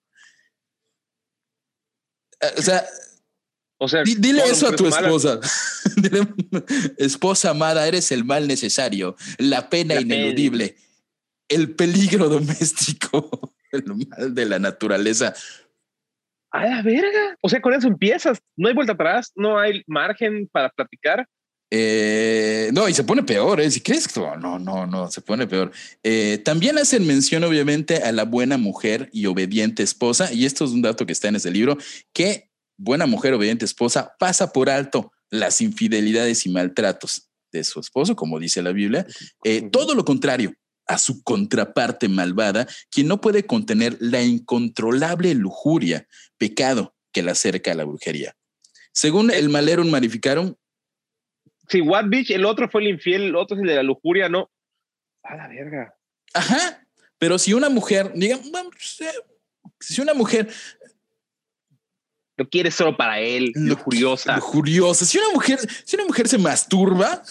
Eh, 2.40 2.46
o 2.58 2.62
sea, 2.62 2.84
O 3.78 3.88
sea, 3.88 4.02
di- 4.04 4.14
dile 4.16 4.42
eso 4.44 4.68
a 4.68 4.76
tu 4.76 4.86
esposa. 4.86 5.40
Dile, 5.96 6.28
esposa 6.98 7.50
amada, 7.50 7.86
eres 7.88 8.12
el 8.12 8.24
mal 8.24 8.46
necesario, 8.46 9.16
la 9.38 9.68
pena 9.68 9.94
La 9.94 10.00
pena. 10.00 10.14
ineludible, 10.16 10.76
el 11.48 11.74
peligro 11.74 12.28
doméstico, 12.36 13.54
el 13.72 13.84
mal 13.84 14.34
de 14.34 14.46
la 14.46 14.58
naturaleza. 14.60 15.34
A 16.52 16.66
la 16.66 16.82
verga. 16.82 17.36
O 17.40 17.48
sea, 17.48 17.60
con 17.60 17.72
eso 17.72 17.88
empiezas. 17.88 18.38
No 18.56 18.68
hay 18.68 18.74
vuelta 18.74 18.92
atrás, 18.92 19.32
no 19.34 19.58
hay 19.58 19.82
margen 19.86 20.48
para 20.52 20.68
platicar. 20.68 21.26
Eh, 21.74 22.68
no, 22.74 22.86
y 22.86 22.92
se 22.92 23.02
pone 23.02 23.22
peor, 23.22 23.58
¿eh? 23.58 23.70
Si 23.70 23.80
crees 23.80 24.06
que 24.06 24.20
no, 24.20 24.36
no, 24.36 24.58
no, 24.58 24.86
no, 24.86 25.10
se 25.10 25.22
pone 25.22 25.46
peor. 25.46 25.72
Eh, 26.02 26.38
también 26.44 26.76
hacen 26.76 27.06
mención, 27.06 27.42
obviamente, 27.44 28.02
a 28.02 28.12
la 28.12 28.24
buena 28.24 28.58
mujer 28.58 29.08
y 29.10 29.24
obediente 29.24 29.82
esposa, 29.82 30.30
y 30.34 30.44
esto 30.44 30.66
es 30.66 30.72
un 30.72 30.82
dato 30.82 31.06
que 31.06 31.12
está 31.12 31.28
en 31.28 31.36
ese 31.36 31.50
libro, 31.50 31.78
que 32.12 32.50
buena 32.76 33.06
mujer, 33.06 33.32
obediente 33.32 33.64
esposa 33.64 34.14
pasa 34.18 34.52
por 34.52 34.68
alto 34.68 35.12
las 35.30 35.62
infidelidades 35.62 36.44
y 36.44 36.50
maltratos 36.50 37.30
de 37.50 37.64
su 37.64 37.80
esposo, 37.80 38.14
como 38.16 38.38
dice 38.38 38.60
la 38.60 38.72
Biblia. 38.72 39.06
Eh, 39.42 39.70
todo 39.70 39.94
lo 39.94 40.04
contrario 40.04 40.52
a 40.92 40.98
su 40.98 41.22
contraparte 41.22 42.08
malvada, 42.08 42.66
quien 42.90 43.08
no 43.08 43.20
puede 43.20 43.46
contener 43.46 43.96
la 44.00 44.22
incontrolable 44.22 45.34
lujuria, 45.34 46.06
pecado 46.38 46.94
que 47.12 47.22
la 47.22 47.32
acerca 47.32 47.72
a 47.72 47.74
la 47.74 47.84
brujería. 47.84 48.36
Según 48.92 49.30
el 49.30 49.48
Malerum 49.48 49.90
Maleficarum, 49.90 50.54
Sí, 51.68 51.80
What 51.80 52.06
Bitch, 52.08 52.30
el 52.30 52.44
otro 52.44 52.68
fue 52.68 52.82
el 52.82 52.88
infiel, 52.88 53.22
el 53.22 53.36
otro 53.36 53.56
es 53.56 53.62
el 53.62 53.68
de 53.68 53.76
la 53.76 53.82
lujuria, 53.82 54.28
¿no? 54.28 54.50
A 55.22 55.36
la 55.36 55.48
verga. 55.48 55.94
Ajá, 56.34 56.84
pero 57.18 57.38
si 57.38 57.54
una 57.54 57.68
mujer, 57.70 58.12
digamos, 58.14 58.50
vamos, 58.50 59.00
eh, 59.00 59.10
si 59.80 60.00
una 60.00 60.12
mujer 60.12 60.52
Lo 62.36 62.48
quieres 62.48 62.74
solo 62.74 62.96
para 62.96 63.20
él, 63.20 63.52
lujuriosa. 63.54 64.36
lujuriosa, 64.36 65.06
si 65.06 65.18
una 65.18 65.30
mujer, 65.32 65.60
si 65.84 65.96
una 65.96 66.04
mujer 66.04 66.28
se 66.28 66.38
masturba, 66.38 67.22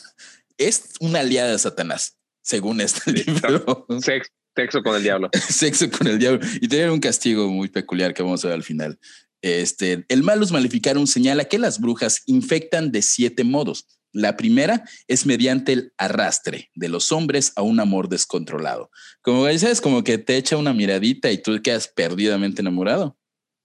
es 0.58 0.94
una 1.00 1.20
aliada 1.20 1.52
de 1.52 1.60
Satanás, 1.60 2.18
según 2.42 2.82
este 2.82 3.12
libro. 3.12 3.86
Sex- 4.02 4.32
sexo 4.56 4.82
con 4.84 4.96
el 4.96 5.04
diablo. 5.04 5.30
Sexo 5.50 5.90
con 5.90 6.08
el 6.08 6.20
diablo 6.20 6.40
y 6.60 6.68
tiene 6.68 6.90
un 6.92 7.00
castigo 7.00 7.50
muy 7.50 7.70
peculiar 7.70 8.14
que 8.14 8.24
vamos 8.24 8.44
a 8.44 8.50
ver 8.50 8.56
al 8.56 8.64
final. 8.64 9.00
Este, 9.42 10.06
el 10.10 10.22
Malus 10.24 10.52
Maleficarum 10.52 11.08
señala 11.08 11.46
que 11.46 11.58
las 11.58 11.80
brujas 11.80 12.22
infectan 12.28 12.92
de 12.92 13.02
siete 13.02 13.44
modos. 13.44 13.88
La 14.14 14.36
primera 14.36 14.84
es 15.08 15.26
mediante 15.26 15.72
el 15.72 15.94
arrastre 15.98 16.70
de 16.76 16.90
los 16.90 17.12
hombres 17.14 17.54
a 17.56 17.62
un 17.62 17.80
amor 17.80 18.10
descontrolado. 18.10 18.92
Como 19.22 19.48
dices, 19.48 19.80
como 19.80 20.04
que 20.04 20.18
te 20.18 20.36
echa 20.36 20.58
una 20.58 20.74
miradita 20.74 21.32
y 21.32 21.38
tú 21.38 21.60
quedas 21.64 21.88
perdidamente 21.88 22.62
enamorado. 22.62 23.18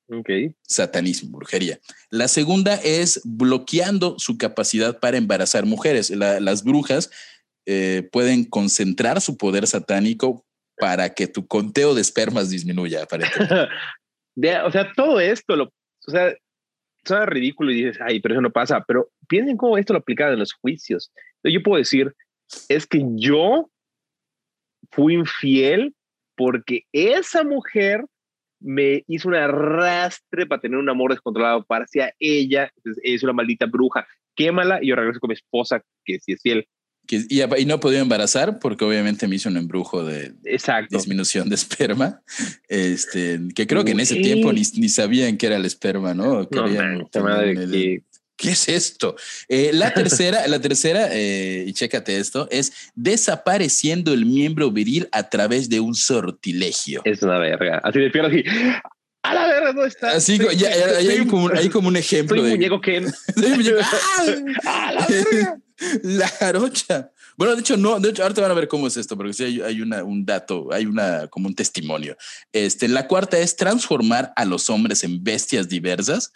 Ok. 0.08 0.30
Satanismo, 0.62 1.36
brujería. 1.36 1.80
La 2.10 2.28
segunda 2.28 2.76
es 2.76 3.20
bloqueando 3.24 4.20
su 4.20 4.38
capacidad 4.38 5.00
para 5.00 5.16
embarazar 5.16 5.66
mujeres. 5.66 6.10
La- 6.10 6.38
las 6.38 6.62
brujas 6.62 7.10
eh, 7.66 8.09
pueden 8.12 8.44
concentrar 8.44 9.20
su 9.20 9.37
poder 9.37 9.66
satánico 9.66 10.44
para 10.79 11.14
que 11.14 11.26
tu 11.26 11.46
conteo 11.46 11.94
de 11.94 12.00
espermas 12.00 12.50
disminuya, 12.50 13.02
aparentemente. 13.02 13.68
De- 14.37 14.61
o 14.61 14.70
sea, 14.70 14.92
todo 14.94 15.18
esto, 15.18 15.57
lo, 15.57 15.64
o 15.64 16.11
sea, 16.11 16.35
suena 17.05 17.26
ridículo 17.26 17.72
y 17.72 17.85
dices, 17.85 17.98
ay, 18.00 18.20
pero 18.20 18.35
eso 18.35 18.42
no 18.42 18.52
pasa. 18.52 18.85
Pero 18.87 19.11
piensen 19.29 19.57
cómo 19.57 19.79
esto 19.79 19.92
lo 19.92 20.00
aplica 20.00 20.31
en 20.31 20.38
los 20.38 20.52
juicios. 20.52 21.11
Yo 21.42 21.62
puedo 21.62 21.79
decir, 21.79 22.14
es 22.68 22.87
que 22.87 23.02
yo 23.14 23.70
fui 24.90 25.14
infiel 25.14 25.94
porque 26.37 26.83
esa 26.92 27.44
mujer 27.44 28.05
me 28.61 29.05
hizo 29.07 29.29
un 29.29 29.35
arrastre 29.35 30.46
para 30.46 30.61
tener 30.61 30.79
un 30.79 30.88
amor 30.88 31.12
descontrolado 31.12 31.64
para 31.64 31.85
hacia 31.85 32.12
ella. 32.18 32.70
Es 33.02 33.22
una 33.22 33.33
maldita 33.33 33.66
bruja. 33.66 34.07
Quémala 34.35 34.83
y 34.83 34.88
yo 34.88 34.96
regreso 34.96 35.20
con 35.20 35.29
mi 35.29 35.35
esposa, 35.35 35.83
que 36.05 36.18
sí 36.20 36.33
es 36.33 36.42
fiel. 36.42 36.68
Que- 37.06 37.24
y, 37.28 37.42
y 37.42 37.64
no 37.66 37.80
podía 37.80 38.00
embarazar 38.00 38.58
porque 38.58 38.84
obviamente 38.84 39.28
me 39.28 39.36
hizo 39.36 39.48
un 39.48 39.56
embrujo 39.56 40.04
de 40.04 40.32
Exacto. 40.44 40.96
disminución 40.96 41.48
de 41.48 41.54
esperma. 41.54 42.20
Este, 42.68 43.40
que 43.54 43.66
creo 43.66 43.84
que 43.84 43.92
en 43.92 44.00
ese 44.00 44.14
Uy. 44.14 44.22
tiempo 44.22 44.52
ni, 44.52 44.62
ni 44.74 44.88
sabían 44.88 45.36
qué 45.36 45.46
era 45.46 45.56
el 45.56 45.64
esperma, 45.64 46.14
¿no? 46.14 46.48
No, 46.50 46.66
man, 46.68 47.06
madre, 47.22 47.54
que- 47.54 48.02
¿Qué 48.38 48.50
es 48.50 48.68
esto? 48.68 49.16
Eh, 49.48 49.70
la 49.72 49.94
tercera, 49.94 50.46
la 50.46 50.60
tercera, 50.60 51.08
eh, 51.10 51.64
y 51.66 51.72
chécate 51.72 52.18
esto, 52.18 52.46
es 52.50 52.70
desapareciendo 52.94 54.12
el 54.12 54.26
miembro 54.26 54.70
viril 54.70 55.08
a 55.10 55.30
través 55.30 55.70
de 55.70 55.80
un 55.80 55.94
sortilegio. 55.94 57.00
es 57.06 57.22
una 57.22 57.38
verga. 57.38 57.80
Así 57.82 57.98
de 57.98 58.10
pierdo 58.10 58.28
así. 58.28 58.44
A 59.22 59.34
la 59.34 59.46
verga, 59.46 59.72
¿dónde 59.72 59.88
está? 59.88 60.10
Así 60.12 60.36
Soy- 60.36 60.54
ya, 60.56 60.68
ya- 60.70 60.76
ya 60.86 60.94
soy 61.00 61.08
hay, 61.08 61.26
como, 61.26 61.44
un- 61.46 61.56
hay 61.56 61.68
como 61.70 61.88
un 61.88 61.96
ejemplo 61.96 62.36
Soy 62.36 62.44
de 62.50 62.56
muñeco 62.56 62.80
Ken. 62.82 63.06
Muñeco. 63.36 63.78
¡Ah! 64.64 64.88
A 64.88 64.92
la 64.92 65.06
verga. 65.08 65.58
la 66.02 66.28
jarocha. 66.28 67.12
Bueno, 67.36 67.54
de 67.54 67.60
hecho, 67.60 67.76
no, 67.76 68.00
de 68.00 68.10
hecho, 68.10 68.22
ahorita 68.22 68.40
van 68.40 68.50
a 68.50 68.54
ver 68.54 68.68
cómo 68.68 68.86
es 68.86 68.96
esto, 68.96 69.16
porque 69.16 69.32
sí 69.34 69.44
hay, 69.44 69.60
hay 69.60 69.80
una, 69.82 70.02
un 70.02 70.24
dato, 70.24 70.72
hay 70.72 70.86
una, 70.86 71.28
como 71.28 71.48
un 71.48 71.54
testimonio. 71.54 72.16
Este, 72.52 72.88
la 72.88 73.06
cuarta 73.06 73.38
es 73.38 73.56
transformar 73.56 74.32
a 74.36 74.44
los 74.46 74.70
hombres 74.70 75.04
en 75.04 75.22
bestias 75.22 75.68
diversas. 75.68 76.32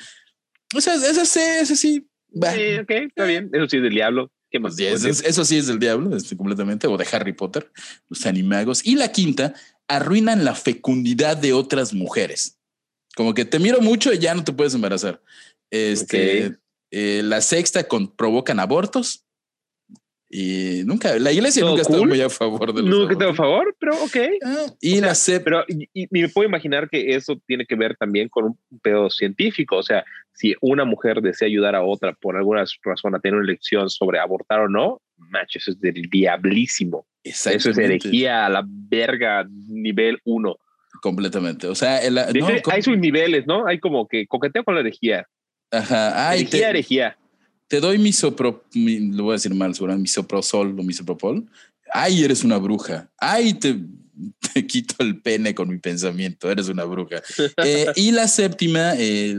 O 0.75 0.81
sea, 0.81 0.95
eso 0.95 1.25
sí, 1.25 1.41
eso 1.41 1.75
sí. 1.77 2.07
va. 2.31 2.53
Sí, 2.53 2.79
ok, 2.81 2.91
está 2.91 3.25
bien. 3.25 3.49
Eso 3.53 3.67
sí 3.69 3.77
es 3.79 3.83
del 3.83 3.95
diablo. 3.95 4.31
¿Qué 4.51 4.59
más? 4.61 4.77
Sí, 4.77 4.85
eso, 4.85 5.09
es- 5.09 5.25
eso 5.25 5.45
sí 5.45 5.57
es 5.59 5.69
del 5.69 5.79
diablo, 5.79 6.15
este, 6.17 6.37
completamente, 6.37 6.87
o 6.87 6.97
de 6.97 7.07
Harry 7.13 7.33
Potter, 7.33 7.71
los 8.09 8.27
animagos. 8.27 8.85
Y 8.85 8.97
la 8.97 9.11
quinta, 9.11 9.55
arruinan 9.89 10.45
la 10.45 10.55
fecundidad 10.55 11.37
de 11.37 11.53
otras 11.53 11.95
mujeres. 11.95 12.59
Como 13.17 13.33
que 13.35 13.45
te 13.45 13.59
miro 13.59 13.81
mucho 13.81 14.13
y 14.13 14.19
ya 14.19 14.35
no 14.35 14.45
te 14.45 14.53
puedes 14.53 14.75
embarazar. 14.75 15.23
Este, 15.71 16.47
Ok. 16.49 16.55
eh, 16.91 17.23
la 17.25 17.41
sexta, 17.41 17.89
con, 17.89 18.15
provocan 18.15 18.61
abortos. 18.61 19.25
Y 20.33 20.83
nunca, 20.85 21.19
la 21.19 21.33
iglesia 21.33 21.61
Todo 21.63 21.71
nunca 21.71 21.83
está 21.83 21.99
cool. 21.99 22.09
muy 22.09 22.21
a 22.21 22.31
favor 22.31 22.73
de 22.73 22.83
los 22.83 22.91
Nunca 23.01 23.19
tengo 23.19 23.33
a 23.33 23.35
favor, 23.35 23.75
pero 23.81 23.95
ok. 24.05 24.17
Ah, 24.45 24.67
y 24.81 25.01
la 25.01 25.11
sep- 25.11 25.43
Pero 25.43 25.65
y, 25.67 25.89
y 25.93 26.07
me 26.11 26.29
puedo 26.29 26.49
imaginar 26.49 26.89
que 26.89 27.17
eso 27.17 27.41
tiene 27.49 27.67
que 27.67 27.75
ver 27.75 27.97
también 27.97 28.29
con 28.29 28.45
un 28.45 28.59
pedo 28.81 29.11
científico. 29.11 29.77
O 29.79 29.83
sea, 29.83 30.05
si 30.33 30.55
una 30.61 30.85
mujer 30.85 31.21
desea 31.21 31.47
ayudar 31.47 31.75
a 31.75 31.83
otra 31.83 32.13
por 32.13 32.37
alguna 32.37 32.65
razón 32.85 33.15
a 33.17 33.19
tener 33.19 33.35
una 33.39 33.45
elección 33.45 33.91
sobre 33.91 34.21
abortar 34.21 34.61
o 34.61 34.69
no, 34.69 35.01
macho, 35.17 35.59
eso 35.59 35.73
es 35.73 35.81
del 35.81 36.03
diablísimo. 36.09 37.07
Eso 37.25 37.51
es 37.51 37.67
herejía 37.77 38.47
a 38.47 38.49
la 38.49 38.63
verga 38.65 39.45
nivel 39.69 40.21
uno. 40.25 40.59
Completamente. 41.03 41.67
O 41.67 41.75
sea, 41.75 41.99
el- 41.99 42.15
no, 42.15 42.49
hay 42.71 42.83
sus 42.83 42.97
niveles, 42.99 43.47
¿no? 43.49 43.67
Hay 43.67 43.81
como 43.81 44.07
que 44.07 44.29
coqueteo 44.29 44.63
con 44.63 44.75
la 44.77 44.81
herejía. 44.83 45.27
ajá, 45.73 46.29
ay, 46.31 46.41
herejía, 46.43 46.61
te- 46.61 46.71
herejía. 46.71 47.17
Te 47.71 47.79
doy 47.79 47.99
misopro, 47.99 48.65
mi, 48.75 48.99
lo 49.13 49.23
voy 49.25 49.31
a 49.31 49.35
decir 49.35 49.55
mal, 49.55 49.73
seguramente 49.77 50.03
misoprosol 50.03 50.77
o 50.79 50.83
misopropol. 50.83 51.49
Ay, 51.93 52.25
eres 52.25 52.43
una 52.43 52.59
bruja. 52.59 53.09
Ay, 53.17 53.55
te, 53.55 53.79
te 54.53 54.67
quito 54.67 54.97
el 54.99 55.23
pene 55.23 55.55
con 55.55 55.69
mi 55.69 55.79
pensamiento. 55.79 56.51
Eres 56.51 56.69
una 56.69 56.83
bruja. 56.83 57.23
Eh, 57.65 57.87
y 57.95 58.11
la 58.11 58.27
séptima, 58.27 58.95
eh, 58.97 59.37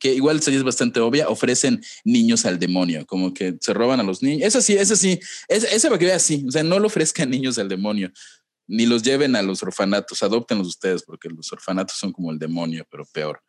que 0.00 0.14
igual 0.14 0.40
sí 0.40 0.54
es 0.54 0.62
bastante 0.62 1.00
obvia, 1.00 1.28
ofrecen 1.28 1.82
niños 2.02 2.46
al 2.46 2.58
demonio, 2.58 3.04
como 3.04 3.34
que 3.34 3.58
se 3.60 3.74
roban 3.74 4.00
a 4.00 4.04
los 4.04 4.22
niños. 4.22 4.46
Eso 4.48 4.62
sí, 4.62 4.72
eso 4.72 4.96
sí, 4.96 5.20
es- 5.46 5.64
esa 5.64 5.88
para 5.88 5.98
que 5.98 6.06
veas 6.06 6.22
así. 6.22 6.46
O 6.48 6.50
sea, 6.50 6.62
no 6.62 6.78
lo 6.78 6.86
ofrezcan 6.86 7.28
niños 7.38 7.58
al 7.58 7.68
demonio, 7.68 8.10
ni 8.66 8.86
los 8.86 9.02
lleven 9.02 9.36
a 9.36 9.42
los 9.42 9.62
orfanatos. 9.62 10.22
Adóptenlos 10.22 10.66
ustedes, 10.68 11.02
porque 11.02 11.28
los 11.28 11.52
orfanatos 11.52 11.98
son 11.98 12.10
como 12.10 12.32
el 12.32 12.38
demonio, 12.38 12.86
pero 12.90 13.04
peor. 13.12 13.42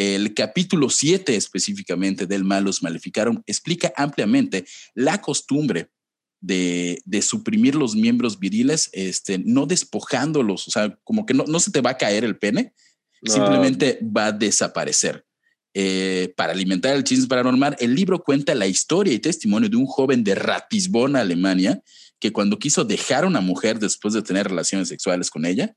El 0.00 0.32
capítulo 0.32 0.88
7 0.88 1.36
específicamente 1.36 2.26
del 2.26 2.42
Malus 2.42 2.82
Maleficarum 2.82 3.42
explica 3.44 3.92
ampliamente 3.98 4.64
la 4.94 5.20
costumbre 5.20 5.90
de, 6.40 7.02
de 7.04 7.20
suprimir 7.20 7.74
los 7.74 7.94
miembros 7.94 8.38
viriles, 8.38 8.88
este, 8.94 9.36
no 9.44 9.66
despojándolos, 9.66 10.68
o 10.68 10.70
sea, 10.70 10.98
como 11.04 11.26
que 11.26 11.34
no, 11.34 11.44
no 11.46 11.60
se 11.60 11.70
te 11.70 11.82
va 11.82 11.90
a 11.90 11.98
caer 11.98 12.24
el 12.24 12.38
pene, 12.38 12.72
No. 13.20 13.30
simplemente 13.30 13.98
va 14.02 14.28
a 14.28 14.32
desaparecer. 14.32 15.26
Eh, 15.74 16.32
para 16.34 16.54
alimentar 16.54 16.96
el 16.96 17.04
chisme 17.04 17.28
paranormal, 17.28 17.76
el 17.78 17.94
libro 17.94 18.24
cuenta 18.24 18.54
la 18.54 18.66
historia 18.68 19.12
y 19.12 19.18
testimonio 19.18 19.68
de 19.68 19.76
un 19.76 19.84
joven 19.84 20.24
de 20.24 20.34
Ratisbona, 20.34 21.20
Alemania, 21.20 21.82
que 22.18 22.32
cuando 22.32 22.58
quiso 22.58 22.86
dejar 22.86 23.24
a 23.24 23.26
una 23.26 23.42
mujer 23.42 23.78
después 23.78 24.14
de 24.14 24.22
tener 24.22 24.48
relaciones 24.48 24.88
sexuales 24.88 25.28
con 25.28 25.44
ella, 25.44 25.76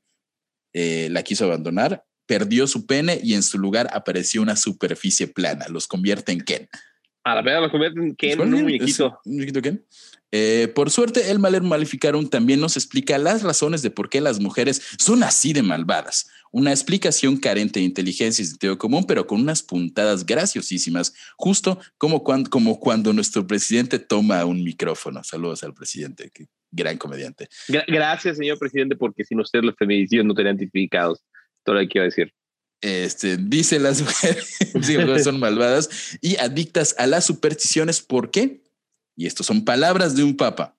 eh, 0.72 1.08
la 1.10 1.22
quiso 1.22 1.44
abandonar, 1.44 2.06
perdió 2.26 2.66
su 2.66 2.86
pene 2.86 3.20
y 3.22 3.34
en 3.34 3.42
su 3.42 3.58
lugar 3.58 3.88
apareció 3.92 4.42
una 4.42 4.56
superficie 4.56 5.26
plana. 5.26 5.66
Los 5.68 5.86
convierte 5.86 6.32
en 6.32 6.40
Ken. 6.40 6.68
A 7.24 7.34
la 7.34 7.42
verga 7.42 7.60
lo 7.62 7.70
convierten 7.70 8.14
que 8.16 8.32
en 8.32 8.40
¿Es 8.40 8.46
un 8.46 8.52
Ken? 8.52 8.62
muñequito. 8.64 9.06
¿Es 9.06 9.26
un 9.26 9.32
muñequito 9.34 9.62
Ken? 9.62 9.84
Eh, 10.36 10.68
por 10.74 10.90
suerte, 10.90 11.30
el 11.30 11.38
Maler 11.38 11.62
Maleficarum 11.62 12.28
también 12.28 12.58
nos 12.60 12.76
explica 12.76 13.16
las 13.18 13.42
razones 13.42 13.82
de 13.82 13.90
por 13.90 14.08
qué 14.10 14.20
las 14.20 14.40
mujeres 14.40 14.82
son 14.98 15.22
así 15.22 15.52
de 15.52 15.62
malvadas. 15.62 16.26
una 16.50 16.70
explicación 16.70 17.36
carente 17.36 17.80
de 17.80 17.86
inteligencia 17.86 18.42
y 18.42 18.46
sentido 18.46 18.78
común, 18.78 19.04
pero 19.08 19.26
con 19.26 19.40
unas 19.40 19.60
puntadas 19.62 20.24
graciosísimas, 20.24 21.12
justo 21.36 21.80
como 21.98 22.22
cuando, 22.22 22.48
como 22.48 22.78
cuando 22.78 23.12
nuestro 23.12 23.44
presidente 23.44 23.98
toma 23.98 24.44
un 24.44 24.62
micrófono. 24.62 25.24
Saludos 25.24 25.64
al 25.64 25.74
presidente, 25.74 26.30
que 26.32 26.46
gran 26.70 26.96
comediante. 26.96 27.48
gracias, 27.88 28.36
señor 28.36 28.58
presidente, 28.58 28.94
porque 28.94 29.24
sin 29.24 29.40
usted 29.40 29.62
los 29.62 29.74
feminicidios 29.76 30.24
no 30.24 30.34
tenían 30.34 30.56
tipificados. 30.56 31.24
Todo 31.64 31.76
lo 31.76 31.80
que 31.82 31.88
quiero 31.88 32.04
decir. 32.04 32.32
Este, 32.80 33.36
dice 33.38 33.78
las 33.80 34.02
mujeres 34.02 35.24
son 35.24 35.40
malvadas 35.40 36.18
y 36.20 36.36
adictas 36.36 36.94
a 36.98 37.06
las 37.06 37.24
supersticiones. 37.24 38.00
¿Por 38.00 38.30
qué? 38.30 38.62
Y 39.16 39.26
estos 39.26 39.46
son 39.46 39.64
palabras 39.64 40.14
de 40.16 40.24
un 40.24 40.36
papa 40.36 40.76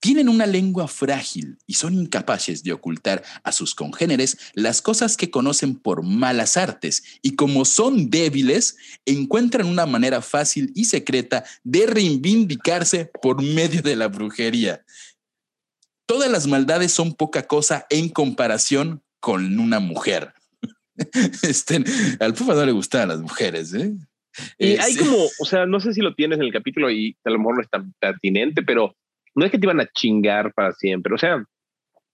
tienen 0.00 0.30
una 0.30 0.46
lengua 0.46 0.88
frágil 0.88 1.58
y 1.66 1.74
son 1.74 1.94
incapaces 1.94 2.64
de 2.64 2.72
ocultar 2.72 3.22
a 3.44 3.52
sus 3.52 3.74
congéneres 3.74 4.38
las 4.54 4.80
cosas 4.80 5.16
que 5.16 5.30
conocen 5.30 5.76
por 5.76 6.02
malas 6.02 6.56
artes 6.56 7.04
y 7.22 7.36
como 7.36 7.66
son 7.66 8.08
débiles, 8.08 8.76
encuentran 9.04 9.66
una 9.66 9.84
manera 9.84 10.22
fácil 10.22 10.72
y 10.74 10.86
secreta 10.86 11.44
de 11.62 11.86
reivindicarse 11.86 13.10
por 13.20 13.42
medio 13.42 13.82
de 13.82 13.94
la 13.94 14.08
brujería. 14.08 14.84
Todas 16.06 16.30
las 16.30 16.46
maldades 16.46 16.92
son 16.92 17.14
poca 17.14 17.46
cosa 17.46 17.86
en 17.90 18.08
comparación 18.08 19.02
con 19.20 19.58
una 19.58 19.80
mujer. 19.80 20.32
Este, 21.42 21.82
al 22.20 22.34
Pufa 22.34 22.52
no 22.52 22.66
le 22.66 22.72
gustan 22.72 23.08
las 23.08 23.20
mujeres, 23.20 23.72
¿eh? 23.72 23.94
Y 24.58 24.76
hay 24.76 24.94
como, 24.96 25.16
o 25.16 25.44
sea, 25.44 25.64
no 25.64 25.80
sé 25.80 25.94
si 25.94 26.00
lo 26.02 26.14
tienes 26.14 26.38
en 26.38 26.44
el 26.44 26.52
capítulo 26.52 26.90
y 26.90 27.16
a 27.24 27.30
lo 27.30 27.38
mejor 27.38 27.56
no 27.56 27.62
es 27.62 27.70
tan 27.70 27.92
pertinente, 27.98 28.62
pero 28.62 28.94
no 29.34 29.44
es 29.44 29.50
que 29.50 29.58
te 29.58 29.66
van 29.66 29.80
a 29.80 29.86
chingar 29.86 30.52
para 30.52 30.72
siempre. 30.72 31.14
O 31.14 31.18
sea, 31.18 31.44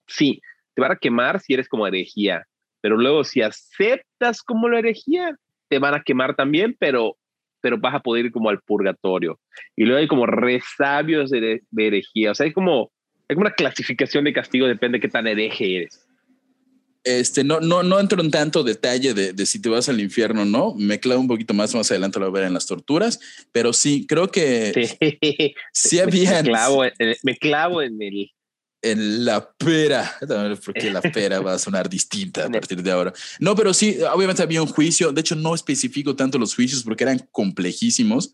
sí, 0.07 0.41
te 0.73 0.81
van 0.81 0.91
a 0.91 0.97
quemar 0.97 1.39
si 1.39 1.53
eres 1.53 1.67
como 1.67 1.87
herejía, 1.87 2.45
pero 2.81 2.97
luego 2.97 3.23
si 3.23 3.41
aceptas 3.41 4.41
como 4.41 4.69
la 4.69 4.79
herejía, 4.79 5.35
te 5.69 5.79
van 5.79 5.93
a 5.93 6.03
quemar 6.03 6.35
también, 6.35 6.75
pero, 6.79 7.17
pero 7.61 7.77
vas 7.77 7.95
a 7.95 7.99
poder 7.99 8.25
ir 8.25 8.31
como 8.31 8.49
al 8.49 8.61
purgatorio. 8.61 9.39
Y 9.75 9.83
luego 9.83 9.99
hay 9.99 10.07
como 10.07 10.25
resabios 10.25 11.29
de, 11.29 11.61
de 11.69 11.87
herejía. 11.87 12.31
O 12.31 12.35
sea, 12.35 12.45
hay 12.45 12.53
como, 12.53 12.91
hay 13.27 13.35
como 13.35 13.47
una 13.47 13.55
clasificación 13.55 14.23
de 14.23 14.33
castigo, 14.33 14.67
depende 14.67 14.97
de 14.97 15.01
qué 15.01 15.09
tan 15.09 15.27
hereje 15.27 15.77
eres. 15.77 16.06
Este, 17.07 17.45
no, 17.45 17.61
no, 17.61 17.83
no 17.83 18.01
entro 18.01 18.21
en 18.21 18.31
tanto 18.31 18.63
detalle 18.63 19.13
de, 19.13 19.45
si 19.45 19.61
te 19.61 19.69
vas 19.69 19.87
al 19.87 20.01
infierno 20.01 20.41
o 20.41 20.45
no. 20.45 20.73
Me 20.75 20.99
clavo 20.99 21.21
un 21.21 21.29
poquito 21.29 21.53
más 21.53 21.73
más 21.73 21.89
adelante 21.89 22.19
lo 22.19 22.29
voy 22.29 22.39
a 22.39 22.41
ver 22.41 22.47
en 22.49 22.53
las 22.53 22.65
torturas, 22.65 23.21
pero 23.53 23.71
sí, 23.71 24.05
creo 24.05 24.29
que 24.29 24.89
sí, 25.71 25.99
había. 26.01 26.43
Me 26.43 26.49
clavo, 26.49 26.83
me 27.23 27.37
clavo 27.37 27.81
en 27.81 28.01
el. 28.01 28.31
En 28.81 29.25
la 29.25 29.53
pera, 29.53 30.17
porque 30.63 30.91
la 30.91 31.01
pera 31.01 31.39
va 31.39 31.53
a 31.53 31.59
sonar 31.59 31.89
distinta 31.89 32.45
a 32.45 32.49
partir 32.51 32.83
de 32.83 32.91
ahora. 32.91 33.13
No, 33.39 33.55
pero 33.55 33.73
sí, 33.73 33.97
obviamente 34.13 34.43
había 34.43 34.61
un 34.61 34.67
juicio. 34.67 35.13
De 35.13 35.21
hecho, 35.21 35.35
no 35.35 35.55
especifico 35.55 36.13
tanto 36.13 36.37
los 36.37 36.53
juicios 36.53 36.83
porque 36.83 37.05
eran 37.05 37.25
complejísimos. 37.31 38.33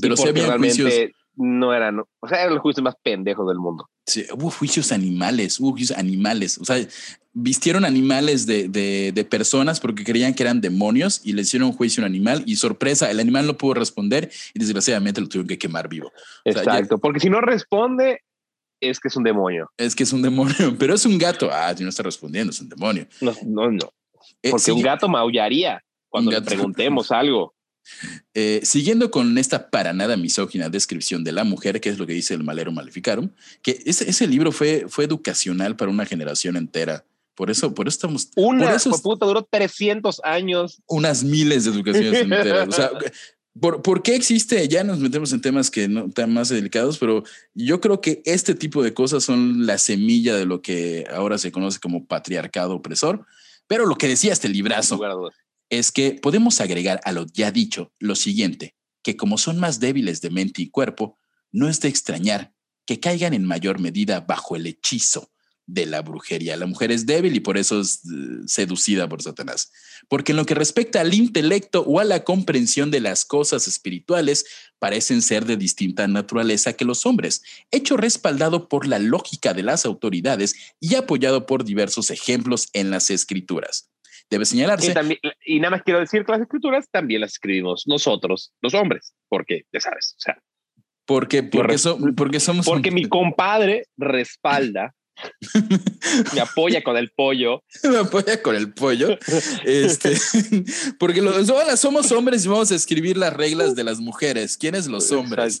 Pero 0.00 0.14
sí 0.16 0.28
había 0.28 0.56
juicios 0.58 0.92
no 1.40 1.72
eran, 1.72 2.00
o 2.00 2.28
sea, 2.28 2.42
eran 2.42 2.54
los 2.54 2.62
juicios 2.62 2.84
más 2.84 2.94
pendejos 3.02 3.48
del 3.48 3.58
mundo. 3.58 3.88
Sí, 4.06 4.26
hubo 4.34 4.50
juicios 4.50 4.92
animales, 4.92 5.58
hubo 5.58 5.70
juicios 5.70 5.98
animales. 5.98 6.58
O 6.58 6.64
sea, 6.64 6.76
vistieron 7.32 7.84
animales 7.84 8.44
de, 8.44 8.68
de, 8.68 9.24
personas 9.24 9.80
porque 9.80 10.04
creían 10.04 10.34
que 10.34 10.42
eran 10.42 10.60
demonios 10.60 11.22
y 11.24 11.32
le 11.32 11.42
hicieron 11.42 11.68
un 11.68 11.74
juicio 11.74 12.02
a 12.02 12.06
un 12.06 12.12
animal 12.12 12.42
y 12.44 12.56
sorpresa, 12.56 13.10
el 13.10 13.20
animal 13.20 13.46
no 13.46 13.56
pudo 13.56 13.74
responder 13.74 14.30
y 14.52 14.58
desgraciadamente 14.58 15.20
lo 15.20 15.28
tuvieron 15.28 15.48
que 15.48 15.58
quemar 15.58 15.88
vivo. 15.88 16.12
Exacto, 16.44 16.98
porque 16.98 17.20
si 17.20 17.30
no 17.30 17.40
responde 17.40 18.20
es 18.80 18.98
que 18.98 19.08
es 19.08 19.16
un 19.16 19.24
demonio. 19.24 19.70
Es 19.76 19.94
que 19.94 20.02
es 20.02 20.12
un 20.12 20.22
demonio, 20.22 20.54
pero 20.78 20.94
es 20.94 21.06
un 21.06 21.16
gato. 21.18 21.50
Ah, 21.50 21.74
si 21.76 21.82
no 21.82 21.88
está 21.88 22.02
respondiendo, 22.02 22.50
es 22.50 22.60
un 22.60 22.68
demonio. 22.68 23.06
No, 23.20 23.32
no, 23.46 23.70
no. 23.70 23.92
Eh, 24.42 24.50
porque 24.50 24.72
un 24.72 24.82
gato 24.82 25.08
maullaría 25.08 25.82
cuando 26.08 26.30
le 26.30 26.42
preguntemos 26.42 27.10
algo. 27.12 27.54
Eh, 28.34 28.60
siguiendo 28.62 29.10
con 29.10 29.36
esta 29.38 29.70
para 29.70 29.92
nada 29.92 30.16
misógina 30.16 30.68
descripción 30.68 31.24
de 31.24 31.32
la 31.32 31.44
mujer, 31.44 31.80
que 31.80 31.88
es 31.88 31.98
lo 31.98 32.06
que 32.06 32.12
dice 32.12 32.34
el 32.34 32.44
Malero 32.44 32.72
Maleficarum, 32.72 33.30
que 33.62 33.82
ese, 33.84 34.08
ese 34.08 34.26
libro 34.26 34.52
fue, 34.52 34.86
fue 34.88 35.04
educacional 35.04 35.76
para 35.76 35.90
una 35.90 36.06
generación 36.06 36.56
entera 36.56 37.04
por 37.40 37.50
eso, 37.50 37.72
por 37.72 37.88
eso 37.88 37.94
estamos. 37.94 38.28
Una 38.36 38.76
puta 39.02 39.24
duró 39.24 39.42
300 39.50 40.20
años. 40.24 40.82
Unas 40.86 41.24
miles 41.24 41.64
de 41.64 41.70
educaciones 41.70 42.12
enteras. 42.20 42.68
O 42.68 42.72
sea, 42.72 42.90
¿por, 43.58 43.80
¿por, 43.80 44.02
qué 44.02 44.14
existe? 44.14 44.68
Ya 44.68 44.84
nos 44.84 44.98
metemos 44.98 45.32
en 45.32 45.40
temas 45.40 45.70
que 45.70 45.88
no 45.88 46.08
están 46.08 46.34
más 46.34 46.50
delicados, 46.50 46.98
pero 46.98 47.24
yo 47.54 47.80
creo 47.80 48.02
que 48.02 48.20
este 48.26 48.54
tipo 48.54 48.82
de 48.82 48.92
cosas 48.92 49.24
son 49.24 49.64
la 49.66 49.78
semilla 49.78 50.36
de 50.36 50.44
lo 50.44 50.60
que 50.60 51.06
ahora 51.10 51.38
se 51.38 51.50
conoce 51.50 51.80
como 51.80 52.04
patriarcado 52.04 52.74
opresor. 52.74 53.24
Pero 53.66 53.86
lo 53.86 53.96
que 53.96 54.08
decía 54.08 54.34
este 54.34 54.50
librazo 54.50 55.00
es 55.70 55.92
que 55.92 56.12
podemos 56.12 56.60
agregar 56.60 57.00
a 57.04 57.12
lo 57.12 57.26
ya 57.32 57.50
dicho 57.50 57.92
lo 57.98 58.16
siguiente, 58.16 58.76
que 59.02 59.16
como 59.16 59.38
son 59.38 59.58
más 59.58 59.80
débiles 59.80 60.20
de 60.20 60.30
mente 60.30 60.62
y 60.62 60.70
cuerpo, 60.70 61.18
no 61.52 61.68
es 61.68 61.80
de 61.80 61.88
extrañar 61.88 62.52
que 62.84 63.00
caigan 63.00 63.34
en 63.34 63.44
mayor 63.44 63.78
medida 63.78 64.20
bajo 64.20 64.56
el 64.56 64.66
hechizo 64.66 65.30
de 65.66 65.86
la 65.86 66.02
brujería. 66.02 66.56
La 66.56 66.66
mujer 66.66 66.90
es 66.90 67.06
débil 67.06 67.36
y 67.36 67.40
por 67.40 67.56
eso 67.56 67.80
es 67.80 68.00
eh, 68.04 68.42
seducida 68.46 69.08
por 69.08 69.22
Satanás. 69.22 69.70
Porque 70.08 70.32
en 70.32 70.36
lo 70.36 70.46
que 70.46 70.56
respecta 70.56 71.00
al 71.00 71.14
intelecto 71.14 71.82
o 71.82 72.00
a 72.00 72.04
la 72.04 72.24
comprensión 72.24 72.90
de 72.90 73.00
las 73.00 73.24
cosas 73.24 73.68
espirituales, 73.68 74.44
parecen 74.80 75.22
ser 75.22 75.44
de 75.44 75.56
distinta 75.56 76.08
naturaleza 76.08 76.72
que 76.72 76.84
los 76.84 77.06
hombres, 77.06 77.42
hecho 77.70 77.96
respaldado 77.96 78.68
por 78.68 78.86
la 78.86 78.98
lógica 78.98 79.54
de 79.54 79.62
las 79.62 79.86
autoridades 79.86 80.56
y 80.80 80.96
apoyado 80.96 81.46
por 81.46 81.64
diversos 81.64 82.10
ejemplos 82.10 82.68
en 82.72 82.90
las 82.90 83.10
escrituras. 83.10 83.89
Debe 84.30 84.44
señalarse. 84.44 84.94
Y, 85.44 85.58
nada 85.58 85.72
más 85.72 85.82
quiero 85.82 85.98
decir 85.98 86.24
que 86.24 86.32
las 86.32 86.40
escrituras 86.40 86.88
también 86.90 87.20
las 87.20 87.32
escribimos 87.32 87.86
nosotros, 87.86 88.52
los 88.62 88.74
hombres, 88.74 89.12
porque 89.28 89.64
ya 89.72 89.80
sabes, 89.80 90.14
o 90.16 90.20
sea. 90.20 90.38
Porque, 91.04 91.42
porque, 91.42 91.76
porque 92.16 92.38
somos. 92.38 92.64
Porque 92.64 92.92
mi 92.92 93.08
compadre 93.08 93.86
respalda 93.96 94.94
me 96.34 96.40
apoya 96.40 96.82
con 96.82 96.96
el 96.96 97.10
pollo. 97.10 97.62
me 97.82 97.98
apoya 97.98 98.42
con 98.42 98.54
el 98.54 98.72
pollo. 98.72 99.18
Este, 99.64 100.16
porque 100.98 101.22
los, 101.22 101.50
somos 101.80 102.12
hombres 102.12 102.44
y 102.44 102.48
vamos 102.48 102.70
a 102.72 102.76
escribir 102.76 103.16
las 103.16 103.32
reglas 103.32 103.74
de 103.74 103.84
las 103.84 104.00
mujeres. 104.00 104.56
¿Quiénes 104.56 104.86
los 104.86 105.10
hombres? 105.12 105.60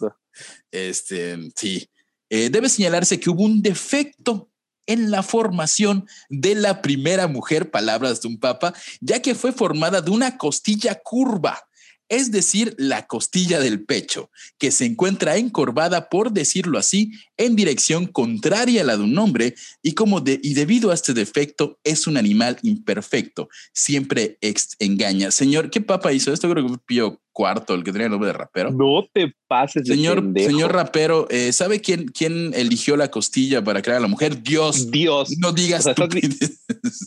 Este, 0.70 1.36
sí. 1.56 1.88
Eh, 2.28 2.48
debe 2.50 2.68
señalarse 2.68 3.18
que 3.18 3.30
hubo 3.30 3.42
un 3.42 3.60
defecto 3.60 4.50
en 4.86 5.10
la 5.10 5.22
formación 5.22 6.06
de 6.28 6.54
la 6.54 6.82
primera 6.82 7.26
mujer, 7.26 7.70
palabras 7.70 8.20
de 8.22 8.28
un 8.28 8.38
papa, 8.38 8.74
ya 9.00 9.22
que 9.22 9.34
fue 9.34 9.52
formada 9.52 10.00
de 10.00 10.10
una 10.10 10.36
costilla 10.38 11.00
curva 11.02 11.69
es 12.10 12.32
decir, 12.32 12.74
la 12.76 13.06
costilla 13.06 13.60
del 13.60 13.84
pecho, 13.84 14.30
que 14.58 14.72
se 14.72 14.84
encuentra 14.84 15.36
encorvada, 15.36 16.08
por 16.08 16.32
decirlo 16.32 16.76
así, 16.76 17.12
en 17.36 17.54
dirección 17.56 18.06
contraria 18.06 18.82
a 18.82 18.84
la 18.84 18.96
de 18.96 19.04
un 19.04 19.16
hombre 19.16 19.54
y, 19.80 19.92
como 19.92 20.20
de, 20.20 20.40
y 20.42 20.54
debido 20.54 20.90
a 20.90 20.94
este 20.94 21.14
defecto 21.14 21.78
es 21.84 22.08
un 22.08 22.16
animal 22.16 22.58
imperfecto, 22.62 23.48
siempre 23.72 24.38
engaña. 24.80 25.30
Señor, 25.30 25.70
¿qué 25.70 25.80
papa 25.80 26.12
hizo 26.12 26.32
esto? 26.32 26.50
Creo 26.50 26.64
que 26.64 26.68
fue 26.68 26.78
Pío 26.84 27.20
Cuarto, 27.32 27.74
el 27.74 27.84
que 27.84 27.92
tenía 27.92 28.06
el 28.06 28.10
nombre 28.10 28.26
de 28.26 28.32
rapero. 28.32 28.72
No 28.72 29.06
te 29.12 29.32
pases. 29.46 29.86
Señor, 29.86 30.32
señor 30.36 30.72
rapero, 30.72 31.28
eh, 31.30 31.52
¿sabe 31.52 31.80
quién, 31.80 32.08
quién 32.08 32.52
eligió 32.54 32.96
la 32.96 33.08
costilla 33.08 33.62
para 33.62 33.82
crear 33.82 33.98
a 33.98 34.00
la 34.00 34.08
mujer? 34.08 34.42
Dios. 34.42 34.90
Dios. 34.90 35.30
No 35.38 35.52
digas. 35.52 35.86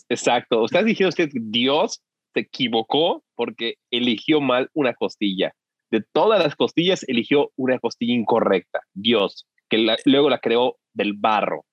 Exacto. 0.10 0.64
Usted 0.64 0.86
dijo 0.86 1.10
usted 1.10 1.30
Dios 1.34 2.02
se 2.34 2.42
equivocó 2.42 3.24
porque 3.36 3.76
eligió 3.92 4.42
mal 4.42 4.70
una 4.74 4.94
costilla. 4.94 5.54
De 5.92 6.04
todas 6.12 6.44
las 6.44 6.56
costillas, 6.56 7.06
eligió 7.08 7.52
una 7.56 7.80
costilla 7.80 8.14
incorrecta. 8.14 8.82
Dios, 8.94 9.48
que 9.70 9.86
luego 10.06 10.30
la 10.30 10.40
creó 10.40 10.78
del 10.94 11.14
barro. 11.14 11.66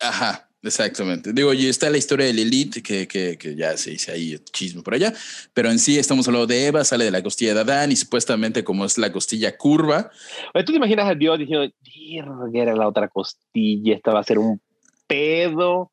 Ajá, 0.00 0.50
exactamente. 0.62 1.32
Digo, 1.32 1.54
y 1.54 1.66
está 1.66 1.88
la 1.88 1.96
historia 1.96 2.26
del 2.26 2.38
Elite, 2.38 2.82
que, 2.82 3.08
que, 3.08 3.38
que, 3.38 3.56
ya 3.56 3.76
se 3.76 3.92
dice 3.92 4.12
ahí 4.12 4.38
chisme 4.52 4.82
por 4.82 4.94
allá, 4.94 5.14
pero 5.54 5.70
en 5.70 5.78
sí 5.78 5.98
estamos 5.98 6.26
hablando 6.28 6.46
de 6.46 6.66
Eva, 6.66 6.84
sale 6.84 7.06
de 7.06 7.10
la 7.10 7.22
costilla 7.22 7.54
de 7.54 7.60
Adán 7.60 7.92
y 7.92 7.96
supuestamente 7.96 8.64
como 8.64 8.84
es 8.84 8.98
la 8.98 9.12
costilla 9.12 9.56
curva. 9.56 10.10
¿Tú 10.52 10.72
te 10.72 10.76
imaginas 10.76 11.08
a 11.08 11.14
Dios 11.14 11.38
diciendo, 11.38 11.72
era 12.52 12.74
la 12.74 12.88
otra 12.88 13.08
costilla, 13.08 13.94
esta 13.94 14.12
va 14.12 14.20
a 14.20 14.24
ser 14.24 14.38
un 14.38 14.60
pedo? 15.06 15.90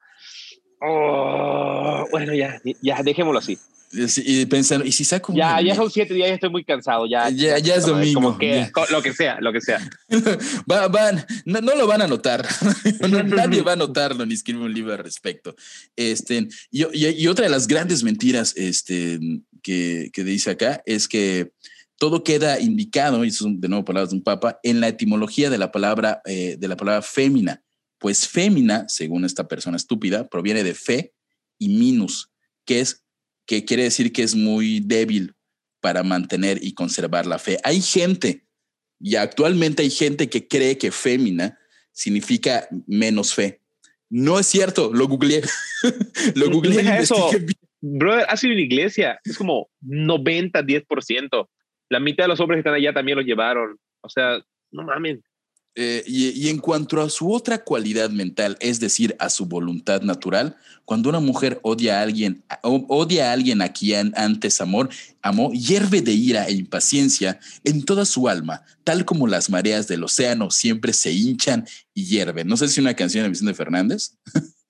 Oh, 0.81 2.05
bueno, 2.11 2.33
ya, 2.33 2.59
ya, 2.81 3.03
dejémoslo 3.03 3.39
así. 3.39 3.57
Y 3.93 4.45
pensando, 4.45 4.85
¿y 4.85 4.91
si 4.91 5.03
saco 5.03 5.33
Ya, 5.33 5.59
ya 5.61 5.75
son 5.75 5.91
siete 5.91 6.13
días, 6.13 6.31
estoy 6.31 6.49
muy 6.49 6.63
cansado. 6.63 7.05
Ya, 7.07 7.29
ya, 7.29 7.59
ya 7.59 7.75
es 7.75 7.85
domingo. 7.85 8.21
Como 8.21 8.37
que, 8.37 8.71
lo 8.89 9.01
que 9.01 9.13
sea, 9.13 9.39
lo 9.41 9.51
que 9.51 9.59
sea. 9.59 9.79
Va, 10.71 10.87
van, 10.87 11.25
no, 11.45 11.59
no, 11.61 11.75
lo 11.75 11.87
van 11.87 12.01
a 12.01 12.07
notar. 12.07 12.47
nadie 13.25 13.61
va 13.61 13.73
a 13.73 13.75
notarlo 13.77 14.25
ni 14.25 14.33
escribe 14.33 14.63
un 14.63 14.73
libro 14.73 14.93
al 14.93 14.99
respecto. 14.99 15.55
Este, 15.95 16.47
y, 16.71 16.85
y, 16.93 17.27
otra 17.27 17.45
de 17.45 17.51
las 17.51 17.67
grandes 17.67 18.03
mentiras 18.03 18.53
este, 18.55 19.19
que, 19.61 20.09
que 20.13 20.23
dice 20.23 20.51
acá 20.51 20.81
es 20.85 21.07
que 21.07 21.51
todo 21.97 22.23
queda 22.23 22.59
indicado, 22.59 23.25
y 23.25 23.31
son 23.31 23.59
de 23.59 23.67
nuevo 23.67 23.85
palabras 23.85 24.09
de 24.09 24.15
un 24.15 24.23
papa, 24.23 24.59
en 24.63 24.79
la 24.79 24.87
etimología 24.87 25.49
de 25.49 25.57
la 25.57 25.71
palabra, 25.71 26.21
eh, 26.25 26.55
de 26.57 26.67
la 26.67 26.77
palabra 26.77 27.01
fémina. 27.01 27.61
Pues 27.99 28.27
fémina, 28.27 28.85
según 28.87 29.25
esta 29.25 29.47
persona 29.47 29.77
estúpida, 29.77 30.27
proviene 30.27 30.63
de 30.63 30.73
fe 30.73 31.13
y 31.59 31.69
minus 31.69 32.31
que 32.65 32.79
es 32.79 33.00
que 33.51 33.65
quiere 33.65 33.83
decir 33.83 34.13
que 34.13 34.23
es 34.23 34.33
muy 34.33 34.79
débil 34.79 35.35
para 35.81 36.03
mantener 36.03 36.63
y 36.63 36.73
conservar 36.73 37.25
la 37.25 37.37
fe. 37.37 37.57
Hay 37.65 37.81
gente, 37.81 38.45
y 38.97 39.17
actualmente 39.17 39.83
hay 39.83 39.89
gente 39.89 40.29
que 40.29 40.47
cree 40.47 40.77
que 40.77 40.89
fémina 40.89 41.59
significa 41.91 42.65
menos 42.87 43.33
fe. 43.33 43.59
No 44.09 44.39
es 44.39 44.47
cierto, 44.47 44.93
lo 44.93 45.05
googleé. 45.05 45.41
lo 46.35 46.49
googleé. 46.49 46.77
Deja 46.77 46.99
eso. 46.99 47.29
Brother, 47.81 48.25
ha 48.29 48.37
sido 48.37 48.53
en 48.53 48.59
iglesia, 48.59 49.19
es 49.25 49.37
como 49.37 49.69
90, 49.81 50.61
10%. 50.61 51.49
La 51.89 51.99
mitad 51.99 52.23
de 52.23 52.27
los 52.29 52.39
hombres 52.39 52.55
que 52.55 52.59
están 52.61 52.75
allá 52.75 52.93
también 52.93 53.17
los 53.17 53.25
llevaron. 53.25 53.77
O 53.99 54.07
sea, 54.07 54.41
no 54.71 54.83
mamen. 54.83 55.21
Eh, 55.75 56.03
y, 56.05 56.49
en 56.49 56.57
cuanto 56.57 57.01
a 57.01 57.09
su 57.09 57.31
otra 57.31 57.63
cualidad 57.63 58.09
mental, 58.09 58.57
es 58.59 58.81
decir, 58.81 59.15
a 59.19 59.29
su 59.29 59.45
voluntad 59.45 60.01
natural, 60.01 60.57
cuando 60.83 61.07
una 61.07 61.21
mujer 61.21 61.61
odia 61.63 61.99
a 61.99 62.01
alguien, 62.01 62.43
odia 62.61 63.29
a 63.29 63.33
alguien 63.33 63.61
a 63.61 63.71
quien 63.71 64.11
antes 64.17 64.59
amor, 64.59 64.89
amó, 65.21 65.51
hierve 65.53 66.01
de 66.01 66.11
ira 66.11 66.45
e 66.47 66.53
impaciencia 66.53 67.39
en 67.63 67.83
toda 67.83 68.03
su 68.03 68.27
alma, 68.27 68.63
tal 68.83 69.05
como 69.05 69.27
las 69.27 69.49
mareas 69.49 69.87
del 69.87 70.03
océano 70.03 70.51
siempre 70.51 70.91
se 70.91 71.13
hinchan 71.13 71.65
y 71.93 72.03
hierven. 72.03 72.47
No 72.47 72.57
sé 72.57 72.67
si 72.67 72.81
una 72.81 72.93
canción 72.93 73.23
de 73.23 73.29
Vicente 73.29 73.53
Fernández. 73.53 74.17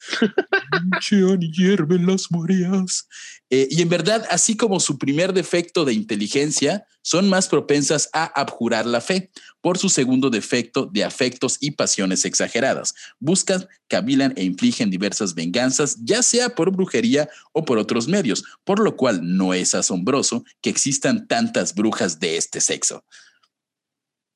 y 1.10 1.66
las. 2.06 3.08
Eh, 3.50 3.68
y 3.70 3.82
en 3.82 3.90
verdad, 3.90 4.26
así 4.30 4.56
como 4.56 4.80
su 4.80 4.98
primer 4.98 5.34
defecto 5.34 5.84
de 5.86 5.94
inteligencia, 5.94 6.86
son 7.02 7.30
más 7.30 7.48
propensas 7.48 8.10
a 8.14 8.26
abjurar 8.26 8.86
la 8.86 9.02
fe 9.02 9.32
por 9.60 9.78
su 9.78 9.90
segundo 9.90 10.30
defecto 10.30 10.86
de 10.86 11.04
afectos 11.04 11.58
y 11.60 11.72
pasiones 11.72 12.26
exageradas. 12.26 12.94
Buscan, 13.20 13.68
cavilan 13.88 14.34
e 14.38 14.44
infligen 14.44 14.90
diversas 14.90 15.36
venganzas, 15.36 15.98
ya 16.04 16.24
sea 16.24 16.50
por 16.50 16.72
brujería 16.72 17.30
o 17.52 17.66
por 17.66 17.78
otros 17.78 18.08
medios, 18.08 18.44
por 18.64 18.80
lo 18.80 18.96
cual 18.96 19.20
no 19.22 19.54
es 19.54 19.76
asombroso 19.76 20.44
que 20.62 20.70
existan 20.70 21.28
tantas 21.28 21.76
brujas 21.76 22.20
de 22.20 22.38
este 22.38 22.62
sexo. 22.62 23.04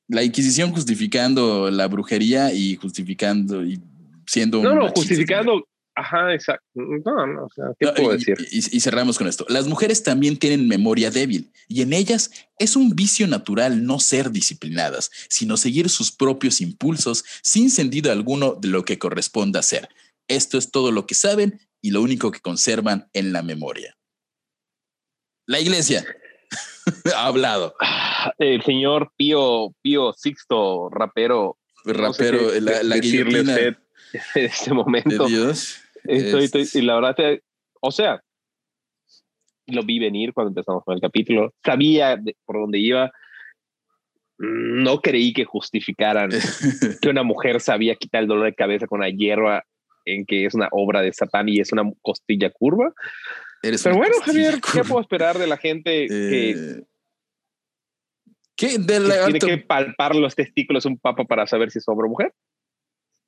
La 0.08 0.22
Inquisición 0.22 0.70
justificando 0.70 1.70
la 1.70 1.88
brujería 1.88 2.52
y 2.52 2.76
justificando 2.76 3.64
y 3.64 3.80
siendo... 4.26 4.62
No, 4.62 4.74
no, 4.74 4.88
justificando 4.88 5.64
Ajá, 5.96 6.34
exacto. 6.34 6.66
No, 6.74 7.26
no, 7.26 7.46
o 7.46 7.48
sea, 7.48 7.64
¿qué 7.80 7.88
puedo 7.88 8.14
y, 8.14 8.18
decir? 8.18 8.36
Y, 8.50 8.80
cerramos 8.80 9.16
con 9.16 9.26
esto. 9.28 9.46
Las 9.48 9.66
mujeres 9.66 10.02
también 10.02 10.36
tienen 10.36 10.68
memoria 10.68 11.10
débil 11.10 11.50
y 11.68 11.80
en 11.80 11.94
ellas 11.94 12.30
es 12.58 12.76
un 12.76 12.90
vicio 12.90 13.26
natural 13.26 13.84
no 13.86 13.98
ser 13.98 14.30
disciplinadas, 14.30 15.10
sino 15.30 15.56
seguir 15.56 15.88
sus 15.88 16.12
propios 16.12 16.60
impulsos 16.60 17.24
sin 17.42 17.70
sentido 17.70 18.12
alguno 18.12 18.52
de 18.52 18.68
lo 18.68 18.84
que 18.84 18.98
corresponda 18.98 19.60
hacer. 19.60 19.88
Esto 20.28 20.58
es 20.58 20.70
todo 20.70 20.92
lo 20.92 21.06
que 21.06 21.14
saben 21.14 21.60
y 21.80 21.92
lo 21.92 22.02
único 22.02 22.30
que 22.30 22.40
conservan 22.40 23.08
en 23.14 23.32
la 23.32 23.42
memoria. 23.42 23.96
La 25.46 25.60
iglesia 25.60 26.04
ha 27.16 27.26
hablado. 27.26 27.74
El 28.36 28.62
señor 28.64 29.12
Pío, 29.16 29.74
Pío 29.80 30.12
Sixto, 30.12 30.90
rapero. 30.90 31.56
Rapero, 31.86 32.60
la, 32.60 32.82
la 32.82 32.98
guillotina. 32.98 33.56
En 34.34 34.44
este 34.44 34.72
momento. 34.72 35.26
Dios. 35.26 35.82
Estoy, 36.04 36.68
y 36.74 36.82
la 36.82 36.94
verdad, 36.94 37.16
o 37.80 37.90
sea, 37.90 38.22
lo 39.66 39.82
vi 39.82 39.98
venir 39.98 40.32
cuando 40.32 40.50
empezamos 40.50 40.84
con 40.84 40.94
el 40.94 41.00
capítulo. 41.00 41.52
Sabía 41.64 42.20
por 42.44 42.60
dónde 42.60 42.78
iba. 42.78 43.10
No 44.38 45.00
creí 45.00 45.32
que 45.32 45.44
justificaran 45.44 46.30
que 47.00 47.08
una 47.08 47.22
mujer 47.22 47.60
sabía 47.60 47.96
quitar 47.96 48.22
el 48.22 48.28
dolor 48.28 48.44
de 48.44 48.54
cabeza 48.54 48.86
con 48.86 49.00
la 49.00 49.08
hierba 49.08 49.64
en 50.04 50.24
que 50.24 50.44
es 50.44 50.54
una 50.54 50.68
obra 50.70 51.02
de 51.02 51.12
Satán 51.12 51.48
y 51.48 51.58
es 51.58 51.72
una 51.72 51.82
costilla 52.02 52.50
curva. 52.50 52.92
Pero 53.60 53.96
bueno, 53.96 54.14
Javier, 54.22 54.60
¿qué 54.60 54.84
puedo 54.84 55.00
esperar 55.00 55.38
de 55.38 55.46
la 55.46 55.56
gente 55.56 56.06
que, 56.08 56.50
eh, 56.50 56.82
¿Qué? 58.56 58.78
De 58.78 59.00
la, 59.00 59.24
tiene 59.24 59.38
que 59.38 59.58
palpar 59.58 60.14
los 60.14 60.34
testículos 60.34 60.86
un 60.86 60.98
papa 60.98 61.24
para 61.24 61.46
saber 61.46 61.70
si 61.70 61.78
es 61.78 61.88
hombre 61.88 62.06
o 62.06 62.10
mujer? 62.10 62.32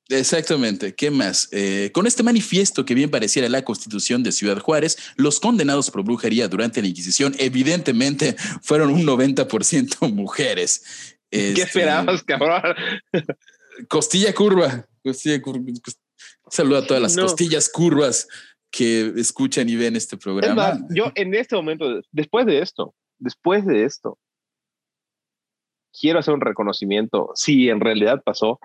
Exactamente. 0.09 0.95
¿Qué 0.95 1.11
más? 1.11 1.49
Eh, 1.51 1.91
con 1.93 2.07
este 2.07 2.23
manifiesto 2.23 2.83
que 2.83 2.95
bien 2.95 3.11
pareciera 3.11 3.47
la 3.47 3.63
constitución 3.63 4.23
de 4.23 4.31
Ciudad 4.31 4.59
Juárez, 4.59 4.97
los 5.15 5.39
condenados 5.39 5.91
por 5.91 6.03
brujería 6.03 6.47
durante 6.47 6.81
la 6.81 6.87
Inquisición 6.87 7.35
evidentemente 7.37 8.35
fueron 8.61 8.89
un 8.89 9.05
90% 9.05 10.11
mujeres. 10.13 11.15
¿Qué 11.29 11.49
este, 11.49 11.61
esperabas, 11.61 12.23
cabrón? 12.23 12.75
Costilla 13.87 14.33
curva. 14.33 14.87
Costilla 15.03 15.39
curva. 15.41 15.71
Saludo 16.49 16.79
a 16.79 16.87
todas 16.87 17.01
las 17.01 17.15
costillas 17.15 17.69
curvas 17.69 18.27
que 18.71 19.13
escuchan 19.15 19.69
y 19.69 19.75
ven 19.75 19.95
este 19.95 20.17
programa. 20.17 20.79
yo 20.89 21.11
en 21.15 21.35
este 21.35 21.55
momento, 21.55 22.01
después 22.11 22.47
de 22.47 22.61
esto, 22.61 22.95
después 23.19 23.65
de 23.65 23.85
esto, 23.85 24.17
quiero 25.99 26.19
hacer 26.19 26.33
un 26.33 26.41
reconocimiento. 26.41 27.31
Si 27.35 27.69
en 27.69 27.79
realidad 27.79 28.21
pasó, 28.23 28.59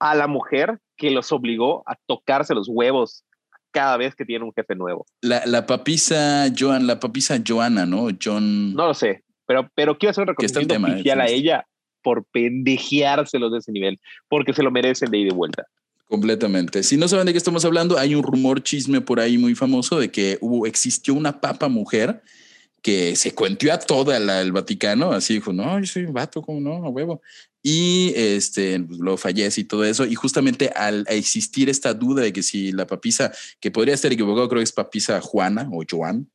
a 0.00 0.14
la 0.14 0.26
mujer 0.26 0.78
que 0.96 1.10
los 1.10 1.30
obligó 1.30 1.84
a 1.86 1.96
tocarse 2.06 2.54
los 2.54 2.68
huevos 2.68 3.24
cada 3.70 3.96
vez 3.96 4.14
que 4.16 4.24
tiene 4.24 4.44
un 4.44 4.52
jefe 4.52 4.74
nuevo. 4.74 5.06
La, 5.20 5.46
la 5.46 5.66
papisa 5.66 6.46
Joan, 6.56 6.86
la 6.86 6.98
papisa 6.98 7.40
Joana, 7.46 7.86
¿no? 7.86 8.08
John. 8.20 8.74
No 8.74 8.86
lo 8.86 8.94
sé, 8.94 9.22
pero, 9.46 9.70
pero 9.74 9.96
quiero 9.96 10.10
hacer 10.10 10.22
un 10.22 10.28
reconocimiento 10.28 10.74
tema, 10.74 10.88
eh, 10.88 10.94
oficial 10.94 11.20
a 11.20 11.28
ella 11.28 11.66
por 12.02 12.24
pendejeárselos 12.32 13.52
de 13.52 13.58
ese 13.58 13.72
nivel, 13.72 14.00
porque 14.28 14.52
se 14.52 14.62
lo 14.62 14.70
merecen 14.70 15.10
de 15.10 15.18
ida 15.18 15.26
y 15.26 15.30
de 15.30 15.36
vuelta. 15.36 15.66
Completamente. 16.06 16.82
Si 16.82 16.96
no 16.96 17.06
saben 17.06 17.26
de 17.26 17.32
qué 17.32 17.38
estamos 17.38 17.64
hablando, 17.64 17.96
hay 17.96 18.16
un 18.16 18.24
rumor 18.24 18.62
chisme 18.62 19.00
por 19.00 19.20
ahí 19.20 19.38
muy 19.38 19.54
famoso 19.54 20.00
de 20.00 20.10
que 20.10 20.38
hubo, 20.40 20.66
existió 20.66 21.14
una 21.14 21.40
papa 21.40 21.68
mujer 21.68 22.22
que 22.82 23.16
se 23.16 23.34
cuenteó 23.34 23.72
a 23.72 23.78
toda 23.78 24.16
el 24.16 24.52
Vaticano, 24.52 25.12
así 25.12 25.34
dijo, 25.34 25.52
no, 25.52 25.78
yo 25.78 25.86
soy 25.86 26.04
un 26.04 26.12
vato, 26.12 26.42
como 26.42 26.60
no, 26.60 26.84
a 26.84 26.88
huevo 26.88 27.20
y 27.62 28.12
este, 28.16 28.78
lo 28.88 29.16
fallece 29.16 29.62
y 29.62 29.64
todo 29.64 29.84
eso. 29.84 30.06
Y 30.06 30.14
justamente 30.14 30.70
al 30.74 31.04
existir 31.08 31.68
esta 31.68 31.94
duda 31.94 32.22
de 32.22 32.32
que 32.32 32.42
si 32.42 32.72
la 32.72 32.86
papisa, 32.86 33.32
que 33.60 33.70
podría 33.70 33.94
estar 33.94 34.12
equivocado, 34.12 34.48
creo 34.48 34.60
que 34.60 34.64
es 34.64 34.72
papisa 34.72 35.20
Juana 35.20 35.68
o 35.72 35.82
Joan, 35.88 36.30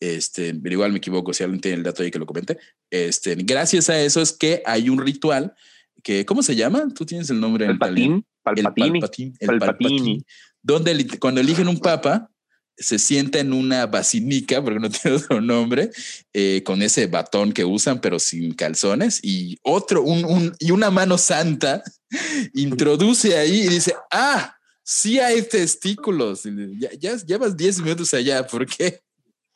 este, 0.00 0.54
pero 0.54 0.74
igual 0.74 0.92
me 0.92 0.98
equivoco 0.98 1.32
si 1.32 1.42
alguien 1.42 1.60
tiene 1.60 1.78
el 1.78 1.82
dato 1.82 2.02
ahí 2.02 2.10
que 2.10 2.18
lo 2.18 2.26
comente. 2.26 2.58
Este, 2.90 3.34
gracias 3.36 3.88
a 3.88 4.00
eso 4.00 4.20
es 4.20 4.32
que 4.32 4.62
hay 4.66 4.88
un 4.88 4.98
ritual 4.98 5.54
que, 6.02 6.26
¿cómo 6.26 6.42
se 6.42 6.56
llama? 6.56 6.88
Tú 6.94 7.06
tienes 7.06 7.30
el 7.30 7.40
nombre. 7.40 7.66
El 7.66 7.78
patín. 7.78 8.24
El 8.44 8.64
palpatín. 8.64 9.36
El 9.40 9.58
palpatín. 9.58 10.24
Donde 10.62 11.06
cuando 11.18 11.40
eligen 11.40 11.68
un 11.68 11.78
papa, 11.78 12.30
se 12.78 12.98
sienta 12.98 13.38
en 13.38 13.52
una 13.52 13.86
basinica, 13.86 14.62
porque 14.62 14.80
no 14.80 14.90
tiene 14.90 15.16
otro 15.16 15.40
nombre, 15.40 15.90
eh, 16.32 16.62
con 16.64 16.82
ese 16.82 17.06
batón 17.06 17.52
que 17.52 17.64
usan, 17.64 18.00
pero 18.00 18.18
sin 18.18 18.54
calzones, 18.54 19.20
y 19.22 19.58
otro, 19.62 20.02
un, 20.02 20.54
y 20.58 20.70
una 20.70 20.90
mano 20.90 21.18
santa 21.18 21.82
introduce 22.54 23.36
ahí 23.36 23.62
y 23.62 23.68
dice, 23.68 23.94
ah, 24.10 24.56
sí 24.82 25.18
hay 25.18 25.42
testículos. 25.42 26.42
Ya, 26.78 26.90
ya 26.98 27.16
llevas 27.16 27.56
10 27.56 27.80
minutos 27.80 28.12
allá, 28.14 28.46
¿por 28.46 28.66
qué? 28.66 29.00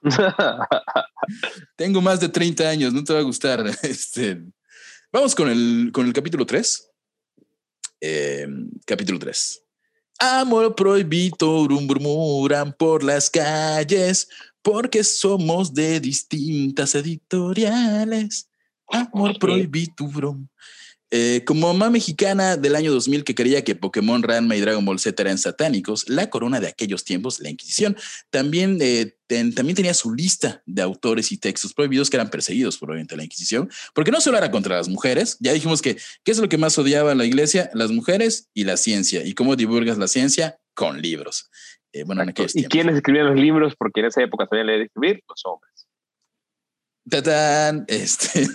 Tengo 1.76 2.00
más 2.00 2.20
de 2.20 2.28
30 2.28 2.68
años, 2.68 2.92
no 2.92 3.04
te 3.04 3.12
va 3.12 3.20
a 3.20 3.24
gustar. 3.24 3.64
Este, 3.83 4.42
vamos 5.12 5.35
con 5.35 5.48
el, 5.48 5.90
con 5.92 6.06
el 6.06 6.12
capítulo 6.12 6.46
3. 6.46 6.90
Eh, 8.00 8.48
capítulo 8.87 9.18
3. 9.18 9.62
Amor 10.20 10.74
prohibido 10.74 11.66
murmuran 11.66 12.74
por 12.74 13.02
las 13.02 13.30
calles 13.30 14.28
porque 14.61 15.02
somos 15.02 15.72
de 15.72 15.98
distintas 15.98 16.94
editoriales. 16.94 18.46
Amor 18.87 19.38
prohibido. 19.38 20.37
Eh, 21.12 21.42
como 21.44 21.73
mamá 21.73 21.90
mexicana 21.90 22.57
del 22.57 22.77
año 22.77 22.92
2000 22.92 23.25
que 23.25 23.35
creía 23.35 23.64
que 23.64 23.75
Pokémon, 23.75 24.23
Ranma 24.23 24.55
y 24.55 24.61
Dragon 24.61 24.85
Ball 24.85 25.01
Z 25.01 25.20
eran 25.20 25.38
satánicos, 25.38 26.09
la 26.09 26.31
corona 26.31 26.61
de 26.61 26.68
aquellos 26.68 27.05
tiempos, 27.05 27.40
la 27.40 27.51
Inquisición, 27.51 27.96
también, 28.31 28.79
eh, 28.81 29.16
también 29.27 29.75
tenía 29.75 29.94
su 29.94 30.14
lista 30.14 30.62
de 30.66 30.83
autores 30.83 31.33
y 31.33 31.38
textos 31.38 31.75
prohibidos 31.75 32.11
que 32.11 32.16
eran 32.16 32.31
perseguidos 32.31 32.79
por 32.79 32.90
obviamente 32.90 33.16
la 33.16 33.25
Inquisición, 33.25 33.68
porque 33.92 34.12
no 34.12 34.20
solo 34.20 34.38
era 34.38 34.53
contra 34.53 34.77
las 34.77 34.88
mujeres, 34.88 35.37
ya 35.40 35.53
dijimos 35.53 35.83
que, 35.83 35.96
¿qué 36.23 36.31
es 36.31 36.38
lo 36.38 36.49
que 36.49 36.59
más 36.59 36.79
odiaba 36.79 37.14
la 37.14 37.25
iglesia? 37.25 37.70
Las 37.75 37.90
mujeres 37.90 38.49
y 38.55 38.64
la 38.64 38.77
ciencia. 38.77 39.25
¿Y 39.25 39.35
cómo 39.35 39.57
divulgas 39.57 39.99
la 39.99 40.07
ciencia? 40.07 40.61
Con 40.75 41.03
libros. 41.03 41.51
Eh, 41.92 42.05
bueno, 42.05 42.23
en 42.23 42.33
¿Y 42.55 42.64
quiénes 42.64 42.94
escribían 42.94 43.27
los 43.27 43.37
libros? 43.37 43.75
Porque 43.77 44.01
en 44.01 44.07
esa 44.07 44.23
época 44.23 44.46
sabían 44.49 44.68
leer 44.68 44.83
y 44.83 44.85
escribir 44.85 45.25
los 45.29 45.44
hombres. 45.44 45.88
¡Tatán! 47.08 47.84
Este, 47.88 48.46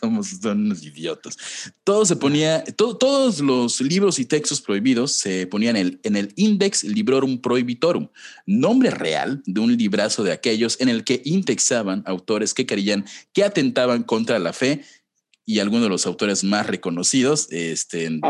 somos 0.00 0.28
son 0.28 0.66
unos 0.66 0.82
idiotas. 0.82 1.36
Todo 1.84 2.04
se 2.04 2.16
ponía, 2.16 2.64
todos 2.76 3.40
los 3.40 3.80
libros 3.80 4.18
y 4.18 4.24
textos 4.24 4.60
prohibidos 4.60 5.12
se 5.12 5.46
ponían 5.46 5.76
en 5.76 5.86
el, 5.86 6.00
en 6.02 6.16
el 6.16 6.32
Index 6.36 6.84
Librorum 6.84 7.40
Prohibitorum, 7.40 8.08
nombre 8.46 8.90
real 8.90 9.42
de 9.46 9.60
un 9.60 9.76
librazo 9.76 10.22
de 10.22 10.32
aquellos 10.32 10.80
en 10.80 10.88
el 10.88 11.04
que 11.04 11.22
indexaban 11.24 12.02
autores 12.06 12.54
que 12.54 12.66
creían 12.66 13.04
que 13.32 13.44
atentaban 13.44 14.02
contra 14.02 14.38
la 14.38 14.52
fe 14.52 14.82
y 15.46 15.58
algunos 15.58 15.84
de 15.84 15.90
los 15.90 16.06
autores 16.06 16.44
más 16.44 16.66
reconocidos. 16.66 17.48
Este, 17.50 18.20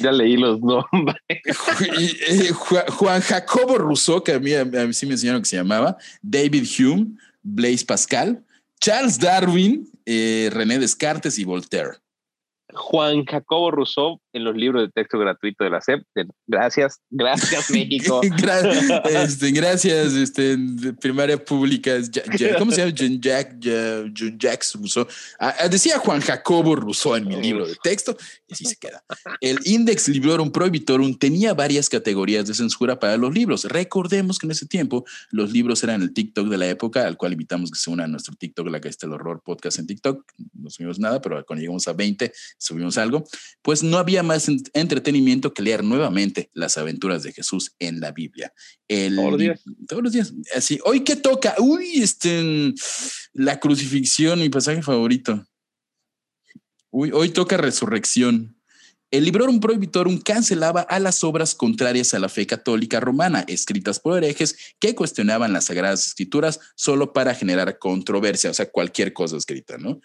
Ya 0.00 0.12
leí 0.12 0.36
los 0.36 0.60
nombres. 0.60 1.16
Eh, 2.28 2.50
Juan 2.52 3.20
Jacobo 3.20 3.78
Rousseau, 3.78 4.22
que 4.22 4.32
a 4.32 4.38
mí, 4.38 4.52
a 4.54 4.64
mí 4.64 4.92
sí 4.92 5.06
me 5.06 5.12
enseñaron 5.12 5.42
que 5.42 5.48
se 5.48 5.56
llamaba, 5.56 5.96
David 6.22 6.66
Hume, 6.78 7.16
Blaise 7.54 7.84
Pascal, 7.84 8.44
Charles 8.80 9.18
Darwin, 9.18 9.88
eh, 10.06 10.50
René 10.52 10.78
Descartes 10.78 11.38
y 11.38 11.44
Voltaire. 11.44 11.98
Juan 12.74 13.24
Jacobo 13.24 13.70
Rousseau 13.70 14.20
en 14.32 14.44
los 14.44 14.54
libros 14.54 14.82
de 14.82 14.90
texto 14.90 15.18
gratuito 15.18 15.64
de 15.64 15.70
la 15.70 15.80
SEP. 15.80 16.02
Gracias, 16.46 17.00
gracias 17.10 17.70
México. 17.70 18.20
este, 19.04 19.50
gracias, 19.50 20.12
este, 20.12 20.56
primaria 21.00 21.42
pública. 21.42 21.92
¿Cómo 22.58 22.70
se 22.70 22.80
llama? 22.80 22.94
John, 22.96 23.20
Jack, 23.20 23.56
John 23.62 24.38
Jacques 24.38 24.74
Rousseau. 24.74 25.06
Ah, 25.40 25.54
ah, 25.60 25.68
decía 25.68 25.98
Juan 25.98 26.20
Jacobo 26.20 26.76
Rousseau 26.76 27.16
en 27.16 27.26
mi 27.28 27.36
libro 27.36 27.66
de 27.66 27.76
texto 27.82 28.16
y 28.46 28.52
así 28.52 28.64
se 28.64 28.76
queda. 28.76 29.02
El 29.40 29.58
Index 29.64 30.08
Librorum 30.08 30.50
Prohibitorum 30.50 31.14
tenía 31.18 31.54
varias 31.54 31.88
categorías 31.88 32.46
de 32.46 32.54
censura 32.54 32.98
para 32.98 33.16
los 33.16 33.32
libros. 33.32 33.64
Recordemos 33.64 34.38
que 34.38 34.46
en 34.46 34.52
ese 34.52 34.66
tiempo 34.66 35.04
los 35.30 35.52
libros 35.52 35.82
eran 35.84 36.02
el 36.02 36.12
TikTok 36.12 36.48
de 36.48 36.58
la 36.58 36.68
época, 36.68 37.06
al 37.06 37.16
cual 37.16 37.32
invitamos 37.32 37.70
que 37.70 37.78
se 37.78 37.90
una 37.90 38.04
a 38.04 38.08
nuestro 38.08 38.34
TikTok, 38.34 38.68
la 38.68 38.80
que 38.80 38.88
está 38.88 39.06
el 39.06 39.12
horror 39.12 39.42
podcast 39.42 39.78
en 39.78 39.86
TikTok. 39.86 40.24
No 40.54 40.70
subimos 40.70 40.98
nada, 40.98 41.20
pero 41.20 41.44
cuando 41.46 41.60
llegamos 41.60 41.88
a 41.88 41.92
20 41.92 42.32
subimos 42.58 42.98
algo, 42.98 43.24
pues 43.62 43.82
no 43.82 43.98
había 43.98 44.22
más 44.22 44.48
entretenimiento 44.74 45.54
que 45.54 45.62
leer 45.62 45.84
nuevamente 45.84 46.50
las 46.52 46.76
aventuras 46.76 47.22
de 47.22 47.32
Jesús 47.32 47.74
en 47.78 48.00
la 48.00 48.12
Biblia. 48.12 48.52
El, 48.88 49.16
todos 49.16 49.30
los 49.30 49.40
días. 49.40 49.60
Todos 49.88 50.02
los 50.02 50.12
días. 50.12 50.34
Así, 50.54 50.78
hoy 50.84 51.00
qué 51.00 51.16
toca, 51.16 51.54
uy, 51.58 52.02
este, 52.02 52.74
la 53.32 53.60
crucifixión, 53.60 54.40
mi 54.40 54.50
pasaje 54.50 54.82
favorito. 54.82 55.46
Uy, 56.90 57.10
hoy 57.12 57.30
toca 57.30 57.56
resurrección. 57.56 58.58
El 59.10 59.24
Librorum 59.24 59.60
Prohibitorum 59.60 60.20
cancelaba 60.20 60.82
a 60.82 60.98
las 60.98 61.24
obras 61.24 61.54
contrarias 61.54 62.12
a 62.12 62.18
la 62.18 62.28
fe 62.28 62.46
católica 62.46 63.00
romana, 63.00 63.42
escritas 63.48 64.00
por 64.00 64.18
herejes 64.18 64.74
que 64.78 64.94
cuestionaban 64.94 65.54
las 65.54 65.64
sagradas 65.64 66.06
escrituras 66.06 66.60
solo 66.74 67.14
para 67.14 67.34
generar 67.34 67.78
controversia, 67.78 68.50
o 68.50 68.54
sea, 68.54 68.70
cualquier 68.70 69.14
cosa 69.14 69.38
escrita, 69.38 69.78
¿no? 69.78 70.02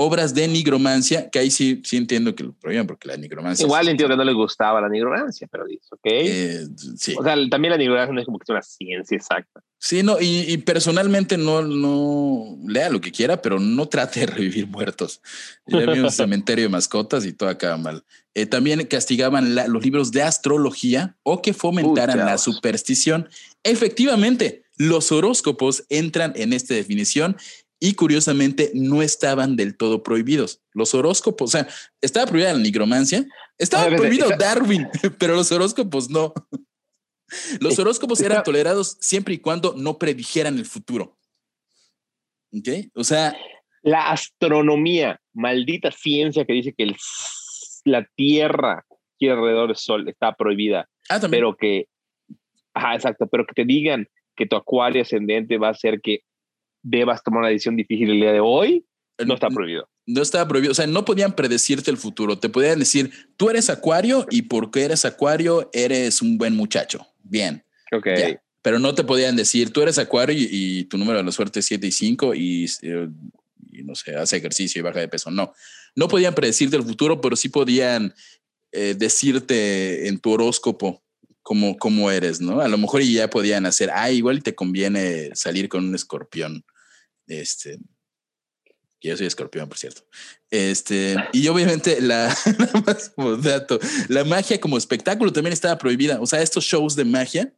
Obras 0.00 0.32
de 0.32 0.46
nigromancia, 0.46 1.28
que 1.28 1.40
ahí 1.40 1.50
sí, 1.50 1.82
sí 1.84 1.96
entiendo 1.96 2.32
que 2.36 2.44
lo 2.44 2.52
prohíban, 2.52 2.86
porque 2.86 3.08
la 3.08 3.16
nigromancia. 3.16 3.66
Igual 3.66 3.88
entiendo 3.88 4.14
que 4.14 4.18
no 4.18 4.22
les 4.22 4.34
gustaba 4.36 4.80
la 4.80 4.88
nigromancia, 4.88 5.48
pero 5.50 5.64
dice, 5.64 5.88
ok. 5.90 6.00
Eh, 6.04 6.66
sí. 6.96 7.16
O 7.18 7.24
sea, 7.24 7.34
también 7.50 7.72
la 7.72 7.78
nigromancia 7.78 8.14
no 8.14 8.20
es 8.20 8.26
como 8.26 8.38
que 8.38 8.46
sea 8.46 8.54
una 8.54 8.62
ciencia 8.62 9.16
exacta. 9.16 9.60
Sí, 9.80 10.04
no, 10.04 10.16
y, 10.20 10.56
personalmente 10.58 11.36
no, 11.36 11.62
no 11.62 12.58
lea 12.64 12.90
lo 12.90 13.00
que 13.00 13.10
quiera, 13.10 13.42
pero 13.42 13.58
no 13.58 13.88
trate 13.88 14.20
de 14.20 14.26
revivir 14.26 14.68
muertos. 14.68 15.20
Ya 15.66 15.80
vi 15.80 15.98
un 15.98 16.10
cementerio 16.12 16.66
de 16.66 16.68
mascotas 16.68 17.26
y 17.26 17.32
todo 17.32 17.48
acaba 17.48 17.76
mal. 17.76 18.04
Eh, 18.34 18.46
también 18.46 18.86
castigaban 18.86 19.56
los 19.56 19.82
libros 19.82 20.12
de 20.12 20.22
astrología 20.22 21.16
o 21.24 21.42
que 21.42 21.54
fomentaran 21.54 22.18
la 22.18 22.38
superstición. 22.38 23.28
Efectivamente, 23.64 24.62
los 24.76 25.10
horóscopos 25.10 25.84
entran 25.88 26.34
en 26.36 26.52
esta 26.52 26.74
definición 26.74 27.36
y 27.80 27.94
curiosamente 27.94 28.70
no 28.74 29.02
estaban 29.02 29.56
del 29.56 29.76
todo 29.76 30.02
prohibidos. 30.02 30.62
Los 30.72 30.94
horóscopos, 30.94 31.54
o 31.54 31.58
sea, 31.58 31.68
estaba 32.00 32.26
prohibida 32.26 32.52
la 32.52 32.58
nigromancia, 32.58 33.26
estaba 33.56 33.94
prohibido 33.96 34.28
Darwin, 34.36 34.88
pero 35.18 35.34
los 35.34 35.50
horóscopos 35.52 36.10
no. 36.10 36.32
Los 37.60 37.78
horóscopos 37.78 38.20
eran 38.20 38.42
tolerados 38.42 38.96
siempre 39.00 39.34
y 39.34 39.38
cuando 39.38 39.74
no 39.76 39.98
predijeran 39.98 40.58
el 40.58 40.64
futuro. 40.64 41.16
¿Ok? 42.52 42.68
O 42.94 43.04
sea... 43.04 43.36
La 43.82 44.10
astronomía, 44.10 45.20
maldita 45.34 45.92
ciencia 45.92 46.44
que 46.44 46.52
dice 46.54 46.74
que 46.76 46.84
el, 46.84 46.96
la 47.84 48.04
Tierra 48.16 48.84
gira 49.18 49.34
alrededor 49.34 49.68
del 49.68 49.76
Sol, 49.76 50.08
está 50.08 50.34
prohibida. 50.34 50.88
Ah, 51.08 51.20
pero 51.30 51.56
que... 51.56 51.86
Ajá, 52.74 52.94
exacto, 52.94 53.26
pero 53.26 53.46
que 53.46 53.54
te 53.54 53.64
digan 53.64 54.08
que 54.36 54.46
tu 54.46 54.56
acuario 54.56 55.02
ascendente 55.02 55.58
va 55.58 55.70
a 55.70 55.74
ser 55.74 56.00
que 56.00 56.20
debas 56.88 57.22
tomar 57.22 57.40
una 57.40 57.48
decisión 57.48 57.76
difícil 57.76 58.10
el 58.10 58.20
día 58.20 58.32
de 58.32 58.40
hoy, 58.40 58.84
no 59.24 59.34
está 59.34 59.48
prohibido. 59.48 59.88
No 60.06 60.22
estaba 60.22 60.46
prohibido, 60.46 60.72
o 60.72 60.74
sea, 60.74 60.86
no 60.86 61.04
podían 61.04 61.34
predecirte 61.34 61.90
el 61.90 61.96
futuro, 61.96 62.38
te 62.38 62.48
podían 62.48 62.78
decir, 62.78 63.10
tú 63.36 63.50
eres 63.50 63.68
acuario 63.68 64.26
y 64.30 64.42
porque 64.42 64.84
eres 64.84 65.04
acuario 65.04 65.68
eres 65.72 66.22
un 66.22 66.38
buen 66.38 66.56
muchacho. 66.56 67.06
Bien. 67.22 67.64
Ok. 67.92 68.06
Pero 68.62 68.78
no 68.78 68.94
te 68.94 69.04
podían 69.04 69.36
decir, 69.36 69.72
tú 69.72 69.82
eres 69.82 69.98
acuario 69.98 70.36
y, 70.38 70.84
tu 70.84 70.98
número 70.98 71.18
de 71.18 71.24
la 71.24 71.32
suerte 71.32 71.60
es 71.60 71.66
7 71.66 71.86
y 71.86 71.92
5 71.92 72.34
y, 72.34 72.64
y, 72.64 73.84
no 73.84 73.94
sé, 73.94 74.14
hace 74.14 74.36
ejercicio 74.36 74.80
y 74.80 74.82
baja 74.82 75.00
de 75.00 75.08
peso. 75.08 75.30
No, 75.30 75.52
no 75.94 76.08
podían 76.08 76.34
predecirte 76.34 76.76
el 76.76 76.82
futuro, 76.82 77.20
pero 77.20 77.36
sí 77.36 77.48
podían 77.48 78.14
eh, 78.72 78.94
decirte 78.96 80.08
en 80.08 80.18
tu 80.18 80.32
horóscopo 80.32 81.02
como, 81.42 82.10
eres, 82.10 82.40
¿no? 82.40 82.60
A 82.60 82.68
lo 82.68 82.76
mejor 82.76 83.02
ya 83.02 83.30
podían 83.30 83.64
hacer, 83.64 83.90
ah, 83.94 84.10
igual 84.10 84.42
te 84.42 84.54
conviene 84.54 85.30
salir 85.34 85.68
con 85.68 85.86
un 85.86 85.94
escorpión. 85.94 86.64
Este, 87.28 87.78
yo 89.00 89.16
soy 89.16 89.26
escorpión, 89.26 89.68
por 89.68 89.78
cierto. 89.78 90.02
Este, 90.50 91.16
y 91.32 91.46
obviamente 91.48 92.00
la, 92.00 92.34
dato, 93.42 93.78
la 94.08 94.24
magia 94.24 94.60
como 94.60 94.76
espectáculo 94.76 95.32
también 95.32 95.52
estaba 95.52 95.78
prohibida. 95.78 96.20
O 96.20 96.26
sea, 96.26 96.42
estos 96.42 96.64
shows 96.64 96.96
de 96.96 97.04
magia. 97.04 97.54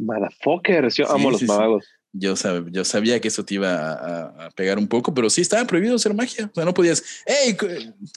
Motherfucker, 0.00 0.88
yo 0.90 1.10
amo 1.10 1.30
los 1.30 1.42
magos. 1.42 1.84
Yo, 2.14 2.34
yo 2.70 2.84
sabía 2.84 3.18
que 3.20 3.28
eso 3.28 3.42
te 3.42 3.54
iba 3.54 4.44
a, 4.44 4.50
pegar 4.50 4.78
un 4.78 4.86
poco, 4.86 5.14
pero 5.14 5.30
sí 5.30 5.40
estaba 5.40 5.66
prohibido 5.66 5.96
hacer 5.96 6.12
magia. 6.12 6.50
O 6.52 6.54
sea, 6.54 6.66
no 6.66 6.74
podías, 6.74 7.02
hey, 7.24 7.56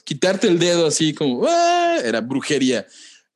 quitarte 0.04 0.48
el 0.48 0.58
dedo 0.58 0.86
así 0.86 1.14
como, 1.14 1.46
¡ah! 1.48 1.96
era 2.04 2.20
brujería. 2.20 2.86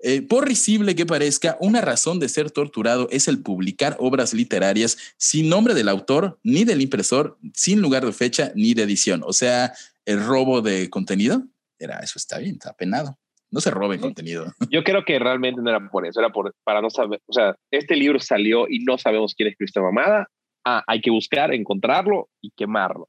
Eh, 0.03 0.23
por 0.23 0.47
risible 0.47 0.95
que 0.95 1.05
parezca, 1.05 1.59
una 1.61 1.83
razón 1.83 2.21
de 2.21 2.29
ser 2.29 2.51
torturado 2.51 3.09
es 3.11 3.29
el 3.29 3.43
publicar 3.43 3.97
obras 3.99 4.33
literarias 4.33 5.15
sin 5.19 5.49
nombre 5.49 5.75
del 5.75 5.89
autor 5.89 6.39
ni 6.43 6.65
del 6.65 6.81
impresor, 6.81 7.39
sin 7.53 7.83
lugar 7.83 8.07
de 8.07 8.13
fecha 8.13 8.53
ni 8.55 8.73
de 8.73 8.85
edición. 8.85 9.23
O 9.27 9.33
sea, 9.33 9.73
el 10.07 10.25
robo 10.25 10.63
de 10.63 10.89
contenido, 10.89 11.43
era 11.79 11.99
eso 11.99 12.15
está 12.19 12.39
bien, 12.39 12.55
está 12.55 12.73
penado. 12.73 13.19
No 13.51 13.61
se 13.61 13.71
robe 13.71 13.99
contenido. 13.99 14.47
Yo 14.71 14.85
creo 14.85 15.05
que 15.05 15.19
realmente 15.19 15.61
no 15.61 15.71
era 15.71 15.91
por 15.91 16.07
eso, 16.07 16.21
era 16.21 16.31
por, 16.31 16.55
para 16.65 16.81
no 16.81 16.89
saber, 16.89 17.21
o 17.27 17.33
sea, 17.33 17.57
este 17.71 17.97
libro 17.97 18.21
salió 18.21 18.67
y 18.69 18.79
no 18.85 18.97
sabemos 18.97 19.35
quién 19.35 19.49
escribió 19.49 19.67
esta 19.67 19.83
mamada. 19.83 20.29
Ah, 20.65 20.83
hay 20.87 21.01
que 21.01 21.11
buscar, 21.11 21.53
encontrarlo 21.53 22.29
y 22.41 22.53
quemarlo. 22.53 23.09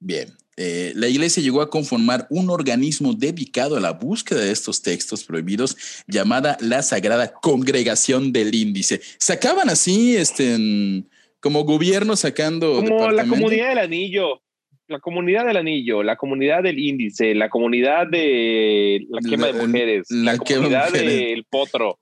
Bien, 0.00 0.28
eh, 0.56 0.92
la 0.94 1.08
iglesia 1.08 1.42
llegó 1.42 1.62
a 1.62 1.70
conformar 1.70 2.26
un 2.28 2.50
organismo 2.50 3.14
dedicado 3.14 3.76
a 3.76 3.80
la 3.80 3.92
búsqueda 3.92 4.40
de 4.40 4.52
estos 4.52 4.82
textos 4.82 5.24
prohibidos 5.24 6.04
llamada 6.06 6.58
la 6.60 6.82
Sagrada 6.82 7.32
Congregación 7.32 8.32
del 8.32 8.54
Índice. 8.54 9.00
Sacaban 9.18 9.70
así, 9.70 10.16
este, 10.16 11.04
como 11.40 11.64
gobierno 11.64 12.16
sacando... 12.16 12.74
Como 12.74 13.10
la 13.10 13.26
comunidad 13.26 13.70
del 13.70 13.78
anillo, 13.78 14.42
la 14.88 15.00
comunidad 15.00 15.46
del 15.46 15.56
anillo, 15.56 16.02
la 16.02 16.16
comunidad 16.16 16.62
del 16.62 16.78
índice, 16.78 17.34
la 17.34 17.48
comunidad 17.48 18.08
de 18.08 19.06
la 19.08 19.20
quema 19.20 19.46
de 19.46 19.52
mujeres, 19.54 20.06
la, 20.10 20.36
comunidad 20.36 20.92
del 20.92 21.44
potro. 21.48 21.98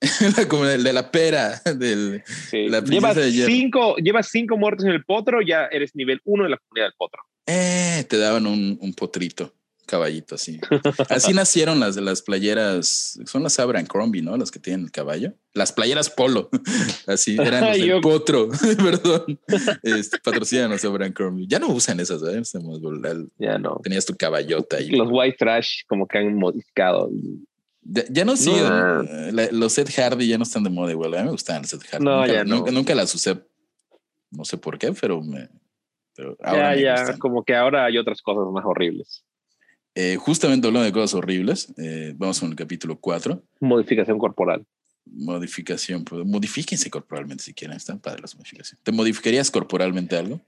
la 0.36 0.46
comunidad 0.46 0.78
de 0.78 0.92
la 0.92 1.10
pera, 1.10 1.62
del, 1.74 2.22
llevas, 2.52 3.16
cinco, 3.46 3.96
llevas 3.96 4.28
cinco 4.28 4.58
muertos 4.58 4.84
en 4.84 4.92
el 4.92 5.04
potro, 5.04 5.40
ya 5.40 5.66
eres 5.72 5.94
nivel 5.94 6.20
uno 6.24 6.44
de 6.44 6.50
la 6.50 6.58
comunidad 6.58 6.88
del 6.88 6.94
potro 6.98 7.22
eh, 7.48 8.04
te 8.08 8.18
daban 8.18 8.46
un, 8.46 8.78
un 8.80 8.92
potrito, 8.92 9.54
caballito 9.86 10.34
así. 10.34 10.60
Así 11.08 11.32
nacieron 11.32 11.80
las 11.80 11.94
de 11.94 12.02
las 12.02 12.20
playeras, 12.20 13.18
son 13.24 13.42
las 13.42 13.58
Abercrombie, 13.58 14.20
¿no? 14.20 14.36
Las 14.36 14.50
que 14.50 14.58
tienen 14.58 14.84
el 14.84 14.92
caballo. 14.92 15.32
Las 15.54 15.72
playeras 15.72 16.10
polo, 16.10 16.50
así 17.06 17.36
eran 17.40 17.68
los 17.68 17.78
del 17.78 18.00
potro, 18.02 18.48
perdón. 18.76 19.40
Este, 19.82 20.18
patrocinan 20.18 20.70
los 20.70 20.84
Abercrombie. 20.84 21.46
Ya 21.48 21.58
no 21.58 21.68
usan 21.68 21.98
esas, 22.00 22.22
¿eh? 22.22 22.42
Ya 23.38 23.58
no. 23.58 23.80
Tenías 23.82 24.04
tu 24.04 24.14
caballota 24.14 24.76
ahí. 24.76 24.90
Los 24.90 25.08
white 25.10 25.38
trash 25.38 25.84
como 25.88 26.06
que 26.06 26.18
han 26.18 26.34
modificado. 26.34 27.10
Ya, 27.82 28.26
no 28.26 28.36
sí, 28.36 28.52
los 29.52 29.78
Ed 29.78 29.88
Hardy 29.96 30.28
ya 30.28 30.36
no 30.36 30.42
están 30.42 30.62
de 30.62 30.68
moda 30.68 30.90
igual. 30.90 31.14
A 31.14 31.18
mí 31.20 31.24
me 31.24 31.30
gustaban 31.30 31.62
los 31.62 31.72
Ed 31.72 31.80
Hardy. 31.90 32.04
No, 32.04 32.26
ya 32.26 32.44
no. 32.44 32.56
Nunca, 32.56 32.70
nunca 32.70 32.94
las 32.94 33.14
usé. 33.14 33.38
No 34.30 34.44
sé 34.44 34.58
por 34.58 34.78
qué, 34.78 34.92
pero 34.92 35.22
me, 35.22 35.48
ya, 36.40 36.74
ya, 36.76 37.18
como 37.18 37.44
que 37.44 37.54
ahora 37.54 37.84
hay 37.84 37.98
otras 37.98 38.22
cosas 38.22 38.52
más 38.52 38.64
horribles. 38.64 39.24
Eh, 39.94 40.16
justamente 40.16 40.66
hablando 40.66 40.84
de 40.84 40.92
cosas 40.92 41.14
horribles, 41.14 41.74
eh, 41.76 42.14
vamos 42.16 42.38
con 42.38 42.50
el 42.50 42.56
capítulo 42.56 42.98
4. 43.00 43.42
Modificación 43.60 44.18
corporal. 44.18 44.64
Modificación, 45.04 46.04
pues, 46.04 46.24
modifíquense 46.24 46.90
corporalmente 46.90 47.42
si 47.42 47.54
quieren, 47.54 47.76
están 47.76 47.98
padres 47.98 48.22
las 48.22 48.36
modificaciones. 48.36 48.82
¿Te 48.84 48.92
modificarías 48.92 49.50
corporalmente 49.50 50.16
algo? 50.16 50.40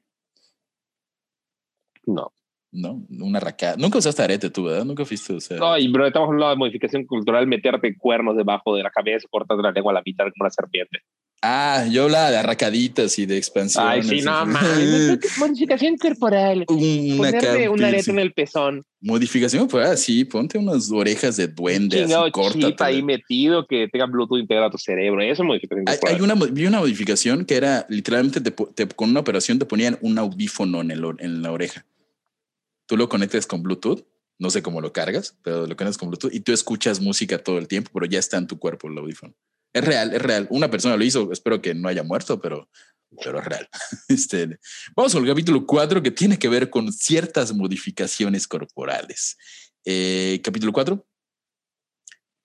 No. 2.06 2.32
No, 2.72 3.04
una 3.18 3.40
racada. 3.40 3.76
Nunca 3.76 3.98
usaste 3.98 4.22
arete 4.22 4.50
tú, 4.50 4.64
¿verdad? 4.64 4.84
Nunca 4.84 5.04
fuiste. 5.04 5.32
O 5.32 5.40
sea... 5.40 5.56
No, 5.56 5.76
y 5.76 5.88
bro, 5.88 6.06
estamos 6.06 6.28
hablando 6.28 6.50
de 6.50 6.56
modificación 6.56 7.04
cultural, 7.04 7.46
meterte 7.48 7.96
cuernos 7.96 8.36
debajo 8.36 8.76
de 8.76 8.84
la 8.84 8.90
cabeza, 8.90 9.26
cortando 9.28 9.62
la 9.62 9.72
lengua 9.72 9.90
a 9.90 9.94
la 9.94 10.02
mitad 10.04 10.24
como 10.26 10.44
una 10.44 10.50
serpiente. 10.50 11.00
Ah, 11.43 11.86
yo 11.91 12.05
hablaba 12.05 12.30
de 12.30 12.36
arracaditas 12.36 13.18
y 13.18 13.24
de 13.24 13.38
expansión. 13.38 13.82
Ay, 13.86 14.03
sí, 14.03 14.20
no 14.20 14.45
mames. 14.45 15.18
Modificación 15.38 15.97
corporal. 15.97 16.66
Una 16.68 17.16
Ponerle 17.16 17.68
un 17.70 17.82
arete 17.82 18.11
en 18.11 18.18
el 18.18 18.34
pezón. 18.34 18.84
Modificación 19.01 19.62
corporal, 19.62 19.97
sí, 19.97 20.26
ponte 20.26 20.59
unas 20.59 20.91
orejas 20.91 21.38
de 21.38 21.49
duende, 21.49 22.03
Chingado 22.03 22.30
chip 22.53 22.78
ahí 22.82 23.03
metido 23.03 23.66
que 23.66 23.88
tenga 23.88 24.05
Bluetooth 24.05 24.38
integrado 24.38 24.68
a 24.68 24.70
tu 24.70 24.76
cerebro. 24.76 25.22
Eso 25.22 25.43
es 25.43 25.47
modificación 25.47 25.88
Hay, 25.88 25.95
corporal. 25.97 26.16
hay 26.16 26.20
una, 26.22 26.34
vi 26.53 26.66
una 26.66 26.80
modificación 26.80 27.47
que 27.47 27.57
era 27.57 27.86
literalmente 27.88 28.43
te 28.43 28.51
te- 28.51 28.88
con 28.88 29.09
una 29.09 29.20
operación 29.20 29.59
te 29.59 29.64
ponían 29.64 29.97
un 30.03 30.18
audífono 30.18 30.82
en, 30.82 30.91
el, 30.91 31.03
en 31.20 31.41
la 31.41 31.53
oreja. 31.53 31.86
Tú 32.86 32.99
lo 32.99 33.09
conectas 33.09 33.47
con 33.47 33.62
Bluetooth, 33.62 34.05
no 34.38 34.51
sé 34.51 34.61
cómo 34.62 34.82
lo 34.82 34.93
cargas, 34.93 35.38
pero 35.43 35.61
lo 35.66 35.74
conectas 35.74 35.97
con 35.97 36.11
Bluetooth 36.11 36.34
y 36.34 36.41
tú 36.41 36.53
escuchas 36.53 37.01
música 37.01 37.38
todo 37.38 37.57
el 37.57 37.66
tiempo, 37.66 37.91
pero 37.95 38.05
ya 38.05 38.18
está 38.18 38.36
en 38.36 38.47
tu 38.47 38.59
cuerpo 38.59 38.88
el 38.88 38.99
audífono. 38.99 39.32
Es 39.72 39.84
real, 39.84 40.12
es 40.12 40.20
real. 40.20 40.46
Una 40.50 40.70
persona 40.70 40.96
lo 40.96 41.04
hizo, 41.04 41.30
espero 41.32 41.62
que 41.62 41.74
no 41.74 41.88
haya 41.88 42.02
muerto, 42.02 42.40
pero, 42.40 42.68
pero 43.22 43.38
es 43.38 43.44
real. 43.44 43.68
Este, 44.08 44.58
vamos 44.96 45.14
al 45.14 45.26
capítulo 45.26 45.64
4 45.66 46.02
que 46.02 46.10
tiene 46.10 46.38
que 46.38 46.48
ver 46.48 46.70
con 46.70 46.92
ciertas 46.92 47.52
modificaciones 47.54 48.48
corporales. 48.48 49.36
Eh, 49.84 50.40
capítulo 50.42 50.72
4. 50.72 51.06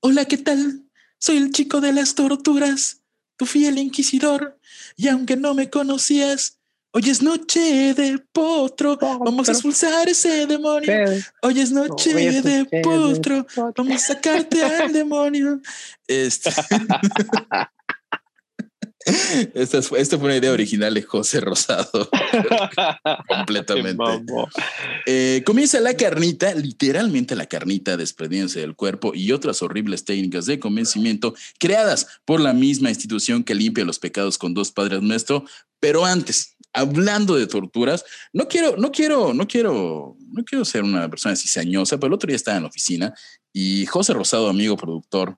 Hola, 0.02 0.26
¿qué 0.26 0.38
tal? 0.38 0.84
Soy 1.18 1.38
el 1.38 1.52
chico 1.52 1.82
de 1.82 1.94
las 1.94 2.14
torturas, 2.14 3.02
tu 3.38 3.46
fiel 3.48 3.80
inquisidor, 3.80 4.60
y 4.96 5.08
aunque 5.08 5.36
no 5.36 5.56
me 5.56 5.72
conocías, 5.72 6.60
hoy 6.96 7.10
es 7.10 7.22
noche 7.22 7.94
de 7.94 8.18
potro, 8.32 8.98
vamos 8.98 9.50
a 9.50 9.52
expulsar 9.52 10.08
ese 10.08 10.48
demonio. 10.48 10.94
Hoy 11.42 11.60
es 11.60 11.72
noche 11.72 12.14
de 12.14 12.82
potro, 12.82 13.46
vamos 13.76 13.96
a 13.96 14.14
sacarte 14.14 14.64
al 14.64 14.94
demonio. 14.94 15.60
Este. 16.08 16.52
Esta 19.54 19.84
fue, 19.84 20.02
esta 20.02 20.18
fue 20.18 20.26
una 20.26 20.38
idea 20.38 20.52
original 20.52 20.92
de 20.96 21.04
José 21.04 21.40
Rosado, 21.40 22.10
completamente. 23.28 24.04
Eh, 25.06 25.44
comienza 25.46 25.80
la 25.80 25.96
carnita, 25.96 26.56
literalmente 26.56 27.36
la 27.36 27.46
carnita 27.46 27.98
desprendiéndose 27.98 28.62
del 28.62 28.76
cuerpo 28.76 29.14
y 29.14 29.32
otras 29.32 29.62
horribles 29.62 30.06
técnicas 30.06 30.48
de 30.48 30.60
convencimiento 30.60 31.36
creadas 31.60 32.08
por 32.26 32.40
la 32.40 32.54
misma 32.54 32.90
institución 32.90 33.44
que 33.44 33.54
limpia 33.54 33.86
los 33.86 34.00
pecados 34.00 34.40
con 34.40 34.56
dos 34.56 34.72
padres 34.72 35.04
nuestro. 35.04 35.46
Pero 35.80 36.04
antes, 36.04 36.55
hablando 36.76 37.36
de 37.36 37.48
torturas, 37.48 38.06
no 38.34 38.48
quiero, 38.48 38.76
no 38.78 38.92
quiero, 38.92 39.34
no 39.34 39.48
quiero, 39.48 40.16
no 40.32 40.44
quiero 40.44 40.66
ser 40.66 40.84
una 40.84 41.10
persona 41.10 41.36
cizañosa, 41.36 41.98
pero 41.98 42.08
el 42.08 42.14
otro 42.14 42.28
día 42.28 42.36
estaba 42.36 42.58
en 42.58 42.64
la 42.64 42.70
oficina 42.70 43.14
y 43.54 43.86
José 43.86 44.14
Rosado, 44.14 44.50
amigo 44.50 44.76
productor 44.76 45.38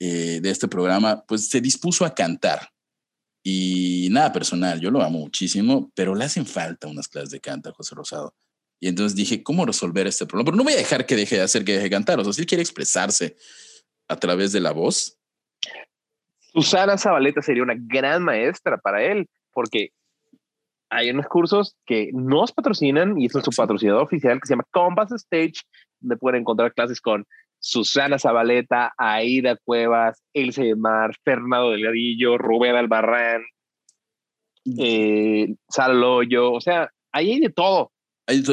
eh, 0.00 0.40
de 0.40 0.50
este 0.50 0.68
programa, 0.68 1.24
pues 1.26 1.48
se 1.48 1.60
dispuso 1.60 2.04
a 2.04 2.14
cantar. 2.14 2.70
Y 3.42 4.08
nada 4.10 4.32
personal, 4.32 4.80
yo 4.80 4.90
lo 4.90 5.02
amo 5.02 5.20
muchísimo, 5.20 5.92
pero 5.94 6.14
le 6.14 6.24
hacen 6.24 6.46
falta 6.46 6.88
unas 6.88 7.08
clases 7.08 7.30
de 7.30 7.40
canto 7.40 7.70
a 7.70 7.72
José 7.72 7.94
Rosado. 7.94 8.34
Y 8.80 8.88
entonces 8.88 9.16
dije, 9.16 9.42
¿cómo 9.42 9.66
resolver 9.66 10.06
este 10.06 10.26
problema? 10.26 10.46
Pero 10.46 10.56
no 10.56 10.64
voy 10.64 10.72
a 10.72 10.76
dejar 10.76 11.04
que 11.06 11.16
deje 11.16 11.36
de 11.36 11.42
hacer 11.42 11.64
que 11.64 11.72
deje 11.72 11.84
de 11.84 11.90
cantar. 11.90 12.18
O 12.20 12.24
sea, 12.24 12.32
si 12.32 12.40
él 12.40 12.46
quiere 12.46 12.62
expresarse 12.62 13.36
a 14.08 14.16
través 14.16 14.52
de 14.52 14.60
la 14.60 14.72
voz, 14.72 15.18
Susana 16.52 16.98
Zabaleta 16.98 17.42
sería 17.42 17.62
una 17.62 17.76
gran 17.76 18.22
maestra 18.22 18.78
para 18.78 19.02
él, 19.02 19.28
porque 19.52 19.92
hay 20.90 21.10
unos 21.10 21.26
cursos 21.26 21.76
que 21.86 22.10
nos 22.12 22.52
patrocinan 22.52 23.20
y 23.20 23.26
es 23.26 23.34
nuestro 23.34 23.52
Sí. 23.52 23.60
patrocinador 23.60 24.02
oficial 24.02 24.40
que 24.40 24.46
se 24.46 24.52
llama 24.54 24.66
Compass 24.70 25.12
Stage, 25.12 25.62
donde 26.00 26.16
pueden 26.16 26.40
encontrar 26.40 26.72
clases 26.74 27.00
con 27.00 27.26
Susana 27.60 28.18
Zabaleta, 28.18 28.94
Aida 28.96 29.56
Cuevas, 29.64 30.22
Ilse 30.32 30.74
Mar, 30.76 31.14
Fernando 31.24 31.70
Delgadillo, 31.70 32.38
Rubén 32.38 32.76
Albarrán, 32.76 33.42
eh, 34.78 35.54
Saloyo, 35.68 36.52
o 36.52 36.60
sea, 36.60 36.90
ahí 37.12 37.32
hay 37.32 37.40
de 37.40 37.50
todo. 37.50 37.90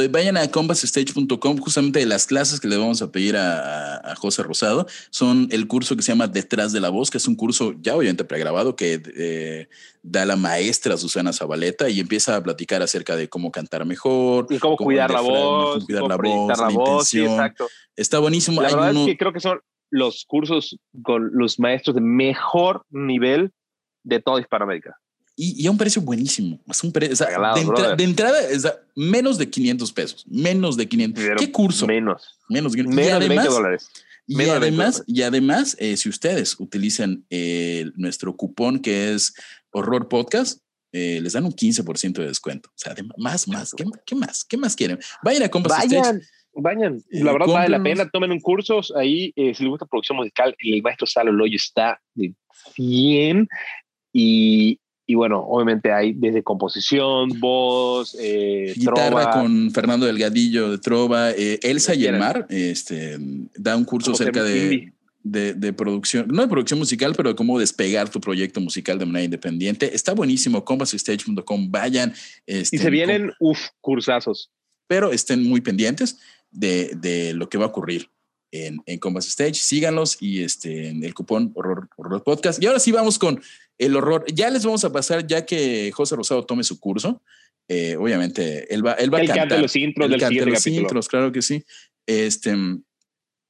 Vayan 0.10 0.38
a 0.38 0.50
compassStage.com, 0.50 1.58
justamente 1.58 2.00
de 2.00 2.06
las 2.06 2.26
clases 2.26 2.62
que 2.62 2.68
le 2.70 2.78
vamos 2.78 3.02
a 3.02 3.12
pedir 3.12 3.36
a, 3.36 3.98
a, 3.98 4.16
José 4.16 4.42
Rosado, 4.42 4.88
son 5.10 5.50
el 5.52 5.68
curso 5.68 5.98
que 5.98 6.02
se 6.02 6.14
llama 6.14 6.28
Detrás 6.28 6.72
de 6.72 6.80
la 6.80 6.90
Voz, 6.90 7.12
que 7.12 7.18
es 7.18 7.28
un 7.28 7.36
curso 7.36 7.74
ya 7.82 7.96
obviamente 7.96 8.24
pregrabado 8.24 8.78
que 8.78 9.02
eh, 9.18 9.68
da 10.02 10.26
la 10.26 10.38
maestra 10.38 10.96
Susana 10.96 11.34
Zabaleta 11.34 11.90
y 11.90 12.00
empieza 12.00 12.38
a 12.38 12.42
platicar 12.44 12.82
acerca 12.82 13.18
de 13.18 13.28
cómo 13.28 13.52
cantar 13.52 13.86
mejor, 13.86 14.48
y 14.50 14.60
cómo, 14.60 14.78
cómo 14.78 14.86
cuidar 14.86 15.12
la 15.12 15.20
voz, 15.20 15.74
cómo 15.74 15.86
cuidar 15.86 16.02
cómo 16.04 16.10
la 16.10 16.16
voz, 16.16 16.58
la, 16.60 16.68
la 16.70 16.74
voz, 16.74 17.08
sí, 17.10 17.20
exacto. 17.22 17.68
Está 17.98 18.20
buenísimo. 18.20 18.62
La 18.62 18.70
Hay 18.70 18.74
verdad 18.76 18.92
uno- 18.92 19.02
es 19.02 19.08
que 19.08 19.18
creo 19.18 19.34
que 19.34 19.42
son 19.42 19.60
los 19.92 20.24
cursos 20.26 20.78
con 21.04 21.32
los 21.34 21.60
maestros 21.60 21.96
de 21.96 22.02
mejor 22.02 22.86
nivel 22.90 23.52
de 24.04 24.22
toda 24.22 24.40
Hispanoamérica. 24.40 24.98
Y, 25.36 25.64
y 25.64 25.68
a 25.68 25.72
un 25.72 25.78
precio 25.78 26.02
buenísimo. 26.02 26.60
Es 26.68 26.84
un 26.84 26.92
pre- 26.92 27.12
o 27.12 27.16
sea, 27.16 27.28
Regalado, 27.28 27.56
de, 27.56 27.62
entra- 27.62 27.76
brother. 27.76 27.98
de 27.98 28.04
entrada, 28.04 28.40
o 28.56 28.60
sea, 28.60 28.74
menos 28.96 29.38
de 29.38 29.50
500 29.50 29.92
pesos. 29.92 30.26
Menos 30.28 30.78
de 30.78 30.88
500. 30.88 31.24
Pero 31.24 31.36
¿Qué 31.38 31.52
curso? 31.52 31.86
Menos. 31.88 32.40
menos 32.50 32.72
de 32.74 32.84
500. 32.84 32.96
Menos 32.96 33.10
y 33.10 33.24
de 33.24 33.28
20 33.30 33.36
además, 33.42 33.54
dólares. 33.56 33.90
y 34.28 34.36
menos 34.36 34.54
de 34.54 34.60
20 34.60 34.82
además, 34.82 35.04
y 35.08 35.22
además 35.24 35.76
eh, 35.80 35.98
si 35.98 36.10
ustedes 36.10 36.60
utilizan 36.60 37.26
eh, 37.30 37.92
nuestro 37.96 38.36
cupón 38.36 38.80
que 38.80 39.14
es 39.14 39.34
Horror 39.72 40.08
Podcast, 40.08 40.62
eh, 40.94 41.20
les 41.22 41.34
dan 41.34 41.44
un 41.44 41.52
15% 41.52 42.14
de 42.14 42.28
descuento. 42.28 42.70
O 42.70 42.78
sea, 42.78 42.94
de- 42.94 43.04
más, 43.18 43.48
más. 43.50 43.74
¿Qué, 43.74 43.84
qué 44.06 44.16
más? 44.16 44.46
¿Qué 44.46 44.56
más 44.58 44.76
quieren? 44.76 45.00
Vayan 45.24 45.44
a 45.44 45.50
Compass 45.50 45.84
Stage. 45.84 45.96
Vayan, 45.98 46.22
vayan. 46.54 47.04
La 47.12 47.34
verdad 47.34 47.48
vale 47.48 47.68
la 47.70 47.84
pena. 47.84 48.10
Tomen 48.10 48.32
un 48.32 48.40
curso. 48.40 48.80
Ahí, 48.96 49.34
eh, 49.36 49.54
si 49.54 49.64
les 49.64 49.70
gusta 49.70 49.86
producción 49.86 50.16
musical, 50.16 50.56
el 50.60 50.82
maestro 50.82 51.06
Salo 51.06 51.34
Loyo 51.34 51.58
está 51.58 52.00
de 52.14 52.34
100. 52.76 53.50
Y, 54.14 54.80
y 55.08 55.16
bueno, 55.16 55.40
obviamente 55.40 55.92
hay 55.92 56.14
desde 56.14 56.42
composición, 56.44 57.30
voz, 57.40 58.16
eh, 58.20 58.74
Guitarra 58.76 59.08
trova, 59.08 59.32
con 59.32 59.72
Fernando 59.72 60.06
Delgadillo 60.06 60.72
de 60.72 60.78
Trova, 60.80 61.32
eh, 61.32 61.60
Elsa 61.62 61.94
y 61.94 62.06
el. 62.06 62.18
Mar, 62.18 62.48
este, 62.50 63.18
da 63.56 63.76
un 63.76 63.86
curso 63.86 64.12
Como 64.12 64.16
acerca 64.16 64.44
de, 64.44 64.94
de, 65.22 65.54
de 65.54 65.74
producción, 65.74 66.28
no 66.30 66.42
de 66.42 66.48
producción 66.48 66.80
musical, 66.80 67.14
pero 67.16 67.30
de 67.30 67.36
cómo 67.36 67.60
despegar 67.60 68.10
tu 68.10 68.20
proyecto 68.20 68.60
musical 68.62 68.98
de 68.98 69.06
manera 69.06 69.26
independiente. 69.26 69.94
Está 69.96 70.14
buenísimo, 70.14 70.66
compassestage.com, 70.66 71.70
vayan. 71.72 72.14
este, 72.48 72.76
Y 72.76 72.80
se 72.80 72.90
vienen, 72.90 73.32
uff, 73.40 73.60
cursazos. 73.82 74.50
pero 74.88 75.12
estén 75.12 75.44
muy 75.44 75.62
pendientes 75.62 76.18
de, 76.52 76.96
de 76.96 77.34
lo 77.34 77.48
que 77.50 77.58
va 77.58 77.66
a 77.66 77.68
ocurrir 77.68 78.10
en, 78.52 78.82
en 78.86 79.00
Compass 79.00 79.28
Stage. 79.28 79.56
Síganlos 79.56 80.18
y 80.22 80.42
este, 80.44 80.90
en 80.90 81.04
el 81.04 81.14
cupón 81.14 81.52
horror, 81.56 81.90
horror 81.98 82.24
Podcast. 82.24 82.62
Y 82.64 82.68
ahora 82.68 82.80
sí 82.80 82.92
vamos 82.92 83.20
con 83.20 83.42
el 83.78 83.96
horror. 83.96 84.26
Ya 84.34 84.50
les 84.50 84.64
vamos 84.66 84.84
a 84.86 84.92
pasar, 84.92 85.26
ya 85.28 85.46
que 85.46 85.92
José 85.94 86.16
Rosado 86.16 86.46
tome 86.46 86.64
su 86.64 86.80
curso. 86.80 87.22
eh, 87.68 87.96
obviamente, 87.98 88.72
él 88.74 88.86
va, 88.86 88.94
él 88.94 89.12
va 89.14 89.20
El 89.22 89.32
a 89.32 89.36
cantar. 89.36 89.60
los 89.62 89.76
intros 89.76 90.06
Él 90.06 90.12
del 90.12 90.20
siguiente 90.22 90.52
los 90.52 90.60
capítulo. 90.60 90.82
intros, 90.82 91.08
claro 91.08 91.32
que 91.32 91.42
sí. 91.42 91.64
Este, 92.06 92.56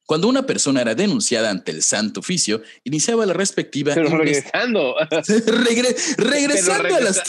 cuando 0.06 0.28
una 0.28 0.46
persona 0.46 0.82
era 0.82 0.96
denunciada 0.96 1.50
ante 1.50 1.72
el 1.72 1.82
Santo 1.82 2.20
Oficio, 2.22 2.62
iniciaba 2.84 3.26
la 3.26 3.34
respectiva 3.34 3.94
Pero 3.96 4.10
regresando. 4.18 4.96
Regre- 5.10 5.96
regresando 6.18 6.84
Pero 6.84 6.96
a 6.96 7.00
las 7.02 7.24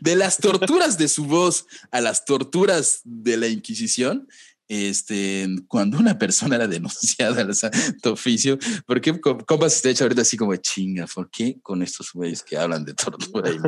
de 0.00 0.16
las 0.16 0.38
torturas 0.38 0.98
de 0.98 1.08
su 1.08 1.26
voz 1.26 1.66
a 1.90 2.00
las 2.00 2.24
torturas 2.24 3.02
de 3.04 3.36
la 3.36 3.46
Inquisición. 3.48 4.26
Este, 4.74 5.46
cuando 5.68 5.98
una 5.98 6.18
persona 6.18 6.56
era 6.56 6.66
denunciada 6.66 7.42
al 7.42 7.54
santo 7.54 8.14
oficio, 8.14 8.58
¿por 8.86 9.02
qué 9.02 9.20
com- 9.20 9.40
compas 9.40 9.76
está 9.76 9.90
hecho 9.90 10.04
ahorita 10.04 10.22
así 10.22 10.38
como 10.38 10.56
chinga? 10.56 11.06
¿Por 11.06 11.28
qué 11.28 11.58
con 11.60 11.82
estos 11.82 12.10
güeyes 12.14 12.42
que 12.42 12.56
hablan 12.56 12.82
de 12.86 12.94
tortura? 12.94 13.50
y? 13.50 13.58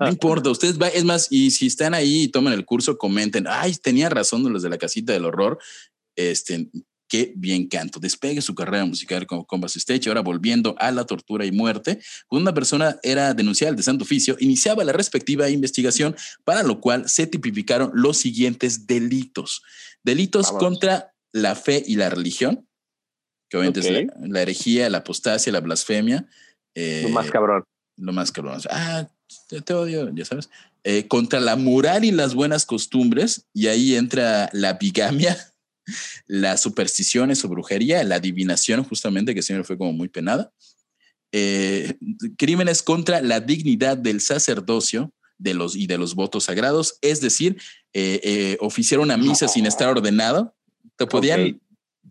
No 0.00 0.08
importa, 0.08 0.48
ustedes 0.48 0.80
va, 0.80 0.88
es 0.88 1.04
más, 1.04 1.28
y 1.30 1.50
si 1.50 1.66
están 1.66 1.92
ahí 1.92 2.22
y 2.22 2.28
toman 2.28 2.54
el 2.54 2.64
curso, 2.64 2.96
comenten, 2.96 3.44
ay, 3.46 3.74
tenía 3.74 4.08
razón 4.08 4.50
los 4.50 4.62
de 4.62 4.70
la 4.70 4.78
casita 4.78 5.12
del 5.12 5.26
horror. 5.26 5.58
Este, 6.16 6.70
qué 7.06 7.34
bien 7.36 7.68
canto. 7.68 8.00
Despegue 8.00 8.40
su 8.40 8.54
carrera 8.54 8.86
musical 8.86 9.26
como 9.26 9.46
Compass 9.46 9.76
Stage. 9.76 10.08
Ahora 10.08 10.22
volviendo 10.22 10.74
a 10.78 10.90
la 10.90 11.04
tortura 11.04 11.44
y 11.44 11.52
muerte, 11.52 12.00
cuando 12.28 12.44
una 12.44 12.54
persona 12.54 12.96
era 13.02 13.34
denunciada 13.34 13.74
de 13.74 13.82
santo 13.82 14.04
oficio, 14.04 14.36
iniciaba 14.40 14.84
la 14.84 14.94
respectiva 14.94 15.50
investigación, 15.50 16.16
para 16.44 16.62
lo 16.62 16.80
cual 16.80 17.10
se 17.10 17.26
tipificaron 17.26 17.90
los 17.92 18.16
siguientes 18.16 18.86
delitos. 18.86 19.60
Delitos 20.06 20.46
Vamos. 20.46 20.62
contra 20.62 21.12
la 21.32 21.56
fe 21.56 21.82
y 21.84 21.96
la 21.96 22.08
religión, 22.10 22.68
que 23.50 23.56
obviamente 23.58 23.80
es 23.80 23.90
la, 23.90 24.14
la 24.28 24.42
herejía, 24.42 24.88
la 24.88 24.98
apostasia, 24.98 25.50
la 25.52 25.58
blasfemia. 25.60 26.26
eh, 26.76 27.00
Lo 27.02 27.08
más 27.08 27.28
cabrón. 27.30 27.64
lo 27.96 28.12
más 28.12 28.30
cabrón. 28.30 28.60
Ah, 28.70 29.08
te, 29.48 29.60
te 29.60 29.74
odio, 29.74 30.08
ya 30.14 30.24
sabes. 30.24 30.48
Eh, 30.84 31.08
contra 31.08 31.40
la 31.40 31.56
moral 31.56 32.04
y 32.04 32.12
las 32.12 32.34
buenas 32.34 32.64
costumbres, 32.64 33.46
y 33.52 33.66
ahí 33.66 33.96
entra 33.96 34.48
la 34.52 34.74
bigamia, 34.74 35.36
las 36.28 36.60
supersticiones 36.62 37.44
o 37.44 37.48
brujería, 37.48 38.04
la 38.04 38.16
adivinación, 38.16 38.84
justamente, 38.84 39.34
que 39.34 39.42
siempre 39.42 39.64
fue 39.64 39.76
como 39.76 39.92
muy 39.92 40.08
penada. 40.08 40.52
Eh, 41.32 41.98
crímenes 42.38 42.82
contra 42.82 43.20
la 43.20 43.40
dignidad 43.40 43.96
del 43.96 44.20
sacerdocio 44.20 45.12
de 45.38 45.54
los, 45.54 45.74
y 45.74 45.86
de 45.88 45.98
los 45.98 46.14
votos 46.14 46.44
sagrados, 46.44 46.98
es 47.02 47.20
decir, 47.20 47.60
eh, 47.98 48.20
eh, 48.22 48.56
oficiar 48.60 49.00
una 49.00 49.16
misa 49.16 49.48
sin 49.48 49.64
estar 49.64 49.88
ordenado, 49.88 50.54
te 50.96 51.06
podían 51.06 51.62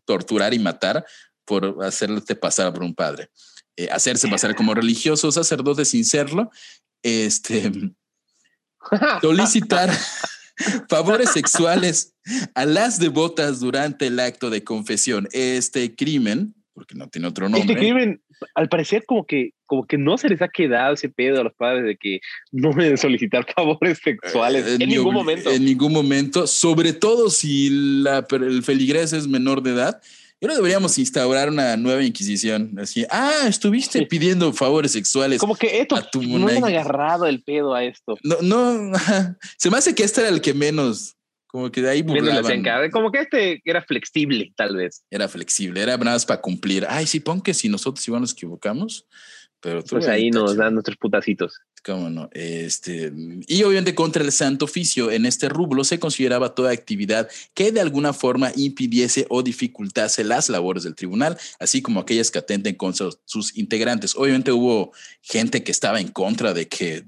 torturar 0.06 0.52
y 0.56 0.58
matar 0.58 1.06
por 1.46 1.78
hacerte 1.86 2.36
pasar 2.36 2.74
por 2.74 2.82
un 2.82 2.96
padre. 2.96 3.30
Eh, 3.78 3.88
hacerse 3.92 4.28
pasar 4.28 4.56
como 4.56 4.74
religioso, 4.74 5.32
sacerdote 5.32 5.86
sin 5.86 6.04
serlo, 6.04 6.50
este, 7.04 7.72
solicitar 9.22 9.96
favores 10.90 11.30
sexuales 11.30 12.16
a 12.56 12.66
las 12.66 12.98
devotas 12.98 13.60
durante 13.60 14.08
el 14.08 14.20
acto 14.20 14.50
de 14.50 14.64
confesión. 14.64 15.28
Este 15.34 15.96
crimen, 15.96 16.56
porque 16.74 16.96
no 16.96 17.10
tiene 17.10 17.28
otro 17.28 17.48
nombre. 17.48 17.62
Este 17.62 17.78
crimen, 17.78 18.24
al 18.56 18.70
parecer, 18.70 19.06
como 19.06 19.28
que, 19.28 19.52
como 19.66 19.86
que 19.86 19.98
no 19.98 20.18
se 20.18 20.30
les 20.30 20.42
ha 20.42 20.48
quedado 20.48 20.94
ese 20.94 21.10
pedo 21.10 21.42
a 21.42 21.44
los 21.44 21.54
padres 21.54 21.86
de 21.86 21.98
que 21.98 22.20
no 22.52 22.72
deben 22.74 22.98
solicitar 22.98 23.46
favores 23.56 24.00
sexuales 24.04 24.66
eh, 24.66 24.74
en 24.74 24.80
ni 24.80 24.96
ningún 24.96 25.14
momento. 25.14 25.50
En 25.52 25.66
ningún 25.66 25.94
momento, 25.94 26.48
sobre 26.48 26.94
todo 26.94 27.30
si 27.30 27.70
la, 28.02 28.26
el 28.32 28.64
feligrés 28.64 29.14
es 29.14 29.28
menor 29.28 29.62
de 29.62 29.72
edad. 29.72 30.02
Yo 30.42 30.48
creo 30.48 30.56
que 30.58 30.64
deberíamos 30.64 30.98
instaurar 30.98 31.50
una 31.50 31.78
nueva 31.78 32.04
inquisición. 32.04 32.78
Así, 32.78 33.06
ah, 33.10 33.46
estuviste 33.48 34.00
Sí. 34.00 34.06
pidiendo 34.06 34.52
favores 34.52 34.92
sexuales. 34.92 35.40
Como 35.40 35.56
que 35.56 35.80
esto, 35.80 35.96
a 35.96 36.10
tu 36.10 36.22
no 36.22 36.48
han 36.48 36.64
agarrado 36.64 37.26
el 37.26 37.42
pedo 37.42 37.74
a 37.74 37.86
esto. 37.86 38.18
No, 38.22 38.42
no, 38.42 38.92
se 39.58 39.70
me 39.70 39.78
hace 39.78 39.96
que 39.96 40.04
este 40.04 40.22
era 40.22 40.30
el 40.30 40.42
que 40.42 40.54
menos, 40.54 41.16
como 41.48 41.72
que 41.72 41.82
de 41.82 41.90
ahí 41.90 42.02
burlaban. 42.02 42.92
Como 42.92 43.14
que 43.14 43.20
este 43.20 43.62
era 43.64 43.82
flexible, 43.82 44.52
tal 44.58 44.76
vez. 44.76 45.06
Era 45.10 45.30
flexible, 45.30 45.82
era 45.82 45.96
nada 45.96 46.18
más 46.18 46.26
para 46.26 46.42
cumplir. 46.42 46.86
Ay, 46.90 47.08
sí, 47.08 47.22
pon 47.22 47.40
que 47.40 47.54
si 47.54 47.70
nosotros 47.70 48.06
igual 48.06 48.22
nos 48.22 48.34
equivocamos, 48.34 49.08
pero 49.66 49.82
tú 49.84 49.96
Pues 49.96 50.08
ahí 50.08 50.30
nos 50.30 50.56
dan 50.56 50.76
nuestros 50.76 50.96
putacitos. 50.96 51.60
¿Cómo 51.84 52.12
no? 52.12 52.30
Este, 52.34 53.12
y 53.48 53.64
obviamente 53.64 53.96
contra 53.96 54.24
el 54.24 54.32
santo 54.32 54.66
oficio, 54.66 55.10
en 55.10 55.26
este 55.26 55.50
rublo 55.50 55.84
se 55.84 55.98
consideraba 55.98 56.54
toda 56.54 56.70
actividad 56.70 57.28
que 57.56 57.72
de 57.72 57.82
alguna 57.82 58.14
forma 58.14 58.52
impidiese 58.56 59.26
o 59.28 59.42
dificultase 59.42 60.24
las 60.24 60.50
labores 60.50 60.84
del 60.84 60.94
tribunal, 60.94 61.36
así 61.60 61.82
como 61.82 62.00
aquellas 62.00 62.30
que 62.30 62.38
atenten 62.38 62.76
contra 62.76 63.10
sus 63.26 63.58
integrantes. 63.58 64.16
Obviamente 64.16 64.52
hubo 64.52 64.94
gente 65.24 65.64
que 65.64 65.72
estaba 65.72 66.00
en 66.00 66.10
contra 66.10 66.54
de 66.54 66.68
que 66.68 67.04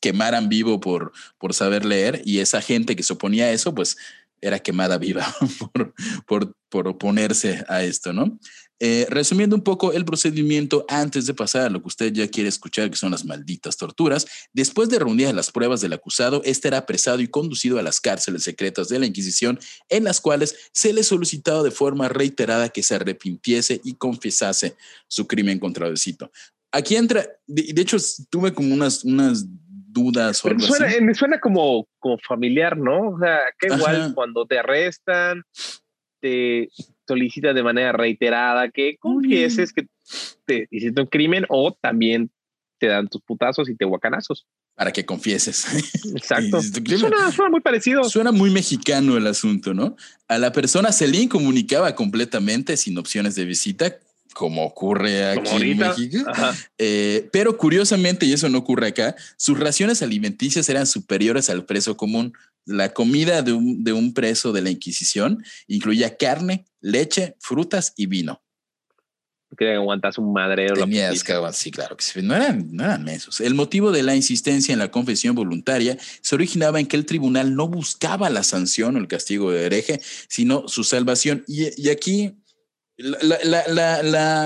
quemaran 0.00 0.48
vivo 0.48 0.78
por, 0.78 1.10
por 1.38 1.52
saber 1.52 1.84
leer 1.84 2.22
y 2.24 2.38
esa 2.38 2.62
gente 2.62 2.94
que 2.94 3.02
se 3.02 3.12
oponía 3.12 3.46
a 3.46 3.50
eso, 3.50 3.74
pues 3.74 3.96
era 4.40 4.60
quemada 4.60 4.98
viva 4.98 5.26
por, 5.72 5.94
por, 6.26 6.56
por 6.68 6.86
oponerse 6.86 7.64
a 7.66 7.82
esto, 7.82 8.12
¿no? 8.12 8.38
Eh, 8.78 9.06
resumiendo 9.08 9.56
un 9.56 9.62
poco 9.62 9.92
el 9.92 10.04
procedimiento 10.04 10.84
antes 10.88 11.26
de 11.26 11.32
pasar 11.32 11.62
a 11.62 11.70
lo 11.70 11.80
que 11.80 11.88
usted 11.88 12.12
ya 12.12 12.28
quiere 12.28 12.50
escuchar, 12.50 12.90
que 12.90 12.96
son 12.96 13.10
las 13.10 13.24
malditas 13.24 13.78
torturas, 13.78 14.26
después 14.52 14.90
de 14.90 14.98
reunir 14.98 15.34
las 15.34 15.50
pruebas 15.50 15.80
del 15.80 15.94
acusado, 15.94 16.42
este 16.44 16.68
era 16.68 16.78
apresado 16.78 17.20
y 17.20 17.28
conducido 17.28 17.78
a 17.78 17.82
las 17.82 18.00
cárceles 18.00 18.42
secretas 18.42 18.88
de 18.88 18.98
la 18.98 19.06
Inquisición, 19.06 19.58
en 19.88 20.04
las 20.04 20.20
cuales 20.20 20.68
se 20.72 20.92
le 20.92 21.02
solicitaba 21.04 21.62
de 21.62 21.70
forma 21.70 22.08
reiterada 22.08 22.68
que 22.68 22.82
se 22.82 22.96
arrepintiese 22.96 23.80
y 23.82 23.94
confesase 23.94 24.76
su 25.08 25.26
crimen 25.26 25.58
contra 25.58 25.86
Diosito. 25.86 26.30
Aquí 26.70 26.96
entra, 26.96 27.26
de, 27.46 27.72
de 27.72 27.82
hecho, 27.82 27.96
tuve 28.28 28.52
como 28.52 28.74
unas, 28.74 29.04
unas 29.04 29.46
dudas 29.96 30.44
o 30.44 30.48
algo 30.48 30.60
suena, 30.60 30.86
así. 30.88 31.00
me 31.00 31.14
suena 31.14 31.40
como, 31.40 31.88
como 31.98 32.18
familiar, 32.18 32.76
¿no? 32.76 33.12
O 33.12 33.18
sea, 33.18 33.38
que 33.58 33.68
igual 33.68 33.96
Ajá. 33.96 34.14
cuando 34.14 34.44
te 34.44 34.58
arrestan, 34.58 35.42
te 36.20 36.68
solicitan 37.06 37.54
de 37.54 37.62
manera 37.62 37.92
reiterada 37.92 38.70
que 38.70 38.96
confieses 38.98 39.72
que 39.72 39.86
te 40.44 40.68
hiciste 40.70 41.00
un 41.00 41.06
crimen 41.06 41.46
o 41.48 41.72
también 41.72 42.30
te 42.78 42.88
dan 42.88 43.08
tus 43.08 43.22
putazos 43.22 43.68
y 43.68 43.76
te 43.76 43.84
guacanazos. 43.84 44.46
Para 44.74 44.92
que 44.92 45.06
confieses. 45.06 45.66
Exacto. 46.14 46.60
Suena, 46.98 47.32
suena 47.32 47.50
muy 47.50 47.60
parecido. 47.60 48.04
Suena 48.04 48.32
muy 48.32 48.50
mexicano 48.50 49.16
el 49.16 49.26
asunto, 49.26 49.72
¿no? 49.72 49.96
A 50.28 50.38
la 50.38 50.52
persona 50.52 50.92
se 50.92 51.08
le 51.08 51.18
incomunicaba 51.18 51.94
completamente 51.94 52.76
sin 52.76 52.98
opciones 52.98 53.34
de 53.36 53.46
visita, 53.46 53.96
como 54.34 54.66
ocurre 54.66 55.30
aquí 55.30 55.48
Como 55.48 55.60
en. 55.60 55.78
México. 55.78 56.30
Eh, 56.76 57.26
pero 57.32 57.56
curiosamente, 57.56 58.26
y 58.26 58.34
eso 58.34 58.50
no 58.50 58.58
ocurre 58.58 58.88
acá, 58.88 59.16
sus 59.38 59.58
raciones 59.58 60.02
alimenticias 60.02 60.68
eran 60.68 60.86
superiores 60.86 61.48
al 61.48 61.64
preso 61.64 61.96
común. 61.96 62.34
La 62.66 62.92
comida 62.92 63.42
de 63.42 63.52
un, 63.52 63.84
de 63.84 63.92
un 63.92 64.12
preso 64.12 64.52
de 64.52 64.60
la 64.60 64.70
Inquisición 64.70 65.44
incluía 65.66 66.16
carne, 66.16 66.66
leche, 66.80 67.36
frutas 67.40 67.94
y 67.96 68.06
vino. 68.06 68.42
Que 69.56 69.74
aguantas 69.74 70.18
un 70.18 70.32
madrero. 70.32 70.74
la 70.74 70.82
Tenías 70.82 71.22
que 71.22 71.32
sí, 71.52 71.70
claro 71.70 71.96
que 71.96 72.04
sí. 72.04 72.20
No 72.20 72.34
eran, 72.34 72.68
no 72.72 72.84
eran. 72.84 73.06
El 73.08 73.54
motivo 73.54 73.92
de 73.92 74.02
la 74.02 74.14
insistencia 74.14 74.72
en 74.72 74.78
la 74.78 74.90
confesión 74.90 75.34
voluntaria 75.34 75.96
se 76.20 76.34
originaba 76.34 76.80
en 76.80 76.86
que 76.86 76.96
el 76.96 77.06
tribunal 77.06 77.54
no 77.54 77.68
buscaba 77.68 78.28
la 78.28 78.42
sanción 78.42 78.96
o 78.96 78.98
el 78.98 79.08
castigo 79.08 79.52
de 79.52 79.64
hereje, 79.64 80.00
sino 80.28 80.68
su 80.68 80.84
salvación. 80.84 81.44
Y, 81.46 81.80
y 81.80 81.90
aquí 81.90 82.34
la, 82.98 84.42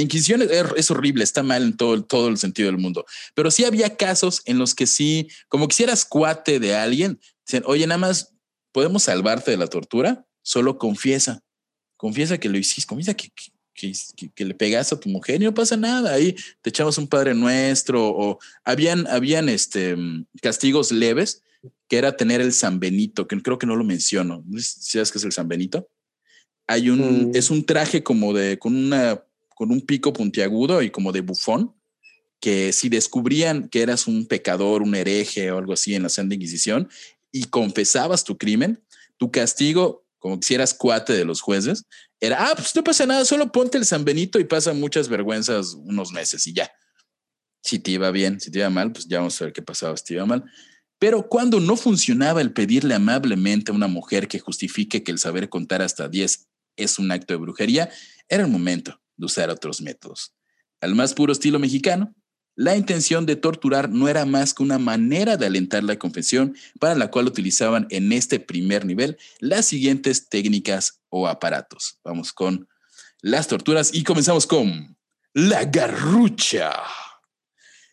Inquisición 0.00 0.42
es, 0.42 0.90
horrible, 0.90 1.24
está 1.24 1.42
mal 1.42 1.62
en 1.62 1.76
todo, 1.76 2.28
el 2.28 2.38
sentido 2.38 2.66
del 2.66 2.78
mundo. 2.78 3.04
Pero 3.34 3.50
sí 3.50 3.64
había 3.64 3.96
casos 3.96 4.42
en 4.44 4.58
los 4.58 4.74
que 4.74 4.86
sí, 4.86 5.28
como 5.48 5.68
que 5.68 5.74
si 5.74 5.82
eras 5.82 6.04
cuate 6.04 6.60
de 6.60 6.74
alguien, 6.74 7.18
dicen, 7.46 7.62
oye, 7.66 7.86
nada 7.86 7.98
más 7.98 8.34
podemos 8.72 9.04
salvarte 9.04 9.50
de 9.50 9.56
la 9.56 9.66
tortura, 9.66 10.26
solo 10.42 10.78
confiesa. 10.78 11.42
Confiesa 11.96 12.38
que 12.38 12.48
lo 12.48 12.58
hiciste, 12.58 12.88
confiesa 12.88 13.14
que, 13.14 13.30
que, 13.74 14.44
le 14.44 14.54
pegaste 14.54 14.94
a 14.94 15.00
tu 15.00 15.08
mujer 15.08 15.42
y 15.42 15.44
no 15.44 15.54
pasa 15.54 15.76
nada. 15.76 16.12
Ahí 16.12 16.36
te 16.62 16.70
echamos 16.70 16.98
un 16.98 17.08
Padre 17.08 17.34
Nuestro 17.34 18.08
o 18.08 18.38
habían, 18.64 19.06
habían 19.08 19.48
este, 19.48 19.96
castigos 20.40 20.92
leves 20.92 21.42
que 21.88 21.98
era 21.98 22.16
tener 22.16 22.40
el 22.40 22.52
San 22.52 22.78
Benito, 22.78 23.26
que 23.26 23.40
creo 23.42 23.58
que 23.58 23.66
no 23.66 23.76
lo 23.76 23.84
menciono. 23.84 24.42
¿No 24.46 24.58
sé 24.58 24.64
si 24.64 24.92
¿Sabes 24.92 25.12
qué 25.12 25.18
es 25.18 25.24
el 25.24 25.32
San 25.32 25.48
Benito? 25.48 25.88
Hay 26.66 26.90
un, 26.90 27.30
Mm. 27.30 27.36
es 27.36 27.50
un 27.50 27.64
traje 27.64 28.02
como 28.02 28.32
de, 28.32 28.58
con 28.58 28.74
una, 28.74 29.22
con 29.54 29.70
un 29.70 29.80
pico 29.80 30.12
puntiagudo 30.12 30.82
y 30.82 30.90
como 30.90 31.12
de 31.12 31.20
bufón, 31.20 31.74
que 32.40 32.72
si 32.72 32.88
descubrían 32.88 33.68
que 33.68 33.82
eras 33.82 34.06
un 34.06 34.26
pecador, 34.26 34.82
un 34.82 34.94
hereje 34.94 35.50
o 35.50 35.58
algo 35.58 35.72
así 35.72 35.94
en 35.94 36.02
la 36.02 36.08
Santa 36.08 36.34
Inquisición 36.34 36.88
y 37.32 37.44
confesabas 37.44 38.24
tu 38.24 38.36
crimen, 38.36 38.82
tu 39.16 39.30
castigo, 39.30 40.04
como 40.18 40.38
si 40.42 40.54
eras 40.54 40.74
cuate 40.74 41.12
de 41.12 41.24
los 41.24 41.40
jueces, 41.40 41.84
era, 42.20 42.48
ah, 42.48 42.54
pues 42.54 42.74
no 42.74 42.82
pasa 42.82 43.06
nada, 43.06 43.24
solo 43.24 43.52
ponte 43.52 43.76
el 43.78 43.84
San 43.84 44.04
Benito 44.04 44.38
y 44.38 44.44
pasa 44.44 44.72
muchas 44.72 45.08
vergüenzas 45.08 45.74
unos 45.74 46.12
meses 46.12 46.46
y 46.46 46.52
ya. 46.54 46.70
Si 47.62 47.78
te 47.78 47.92
iba 47.92 48.10
bien, 48.10 48.40
si 48.40 48.50
te 48.50 48.58
iba 48.58 48.70
mal, 48.70 48.92
pues 48.92 49.06
ya 49.06 49.18
vamos 49.18 49.40
a 49.40 49.44
ver 49.44 49.52
qué 49.52 49.62
pasaba 49.62 49.96
si 49.96 50.04
te 50.04 50.14
iba 50.14 50.26
mal. 50.26 50.44
Pero 50.98 51.28
cuando 51.28 51.60
no 51.60 51.76
funcionaba 51.76 52.40
el 52.40 52.52
pedirle 52.52 52.94
amablemente 52.94 53.72
a 53.72 53.74
una 53.74 53.88
mujer 53.88 54.28
que 54.28 54.38
justifique 54.38 55.02
que 55.02 55.12
el 55.12 55.18
saber 55.18 55.48
contar 55.48 55.82
hasta 55.82 56.08
10 56.08 56.46
es 56.76 56.98
un 56.98 57.10
acto 57.10 57.34
de 57.34 57.38
brujería, 57.38 57.90
era 58.28 58.44
el 58.44 58.50
momento 58.50 59.00
de 59.16 59.26
usar 59.26 59.50
otros 59.50 59.80
métodos. 59.80 60.34
Al 60.80 60.94
más 60.94 61.14
puro 61.14 61.32
estilo 61.32 61.58
mexicano, 61.58 62.14
la 62.56 62.76
intención 62.76 63.26
de 63.26 63.36
torturar 63.36 63.90
no 63.90 64.08
era 64.08 64.24
más 64.26 64.54
que 64.54 64.62
una 64.62 64.78
manera 64.78 65.36
de 65.36 65.46
alentar 65.46 65.82
la 65.82 65.98
confesión 65.98 66.56
para 66.78 66.94
la 66.94 67.10
cual 67.10 67.26
utilizaban 67.26 67.86
en 67.90 68.12
este 68.12 68.38
primer 68.38 68.84
nivel 68.84 69.18
las 69.40 69.66
siguientes 69.66 70.28
técnicas 70.28 71.00
o 71.08 71.26
aparatos. 71.26 71.98
Vamos 72.04 72.32
con 72.32 72.68
las 73.20 73.48
torturas 73.48 73.92
y 73.92 74.04
comenzamos 74.04 74.46
con 74.46 74.96
la 75.32 75.64
garrucha. 75.64 76.72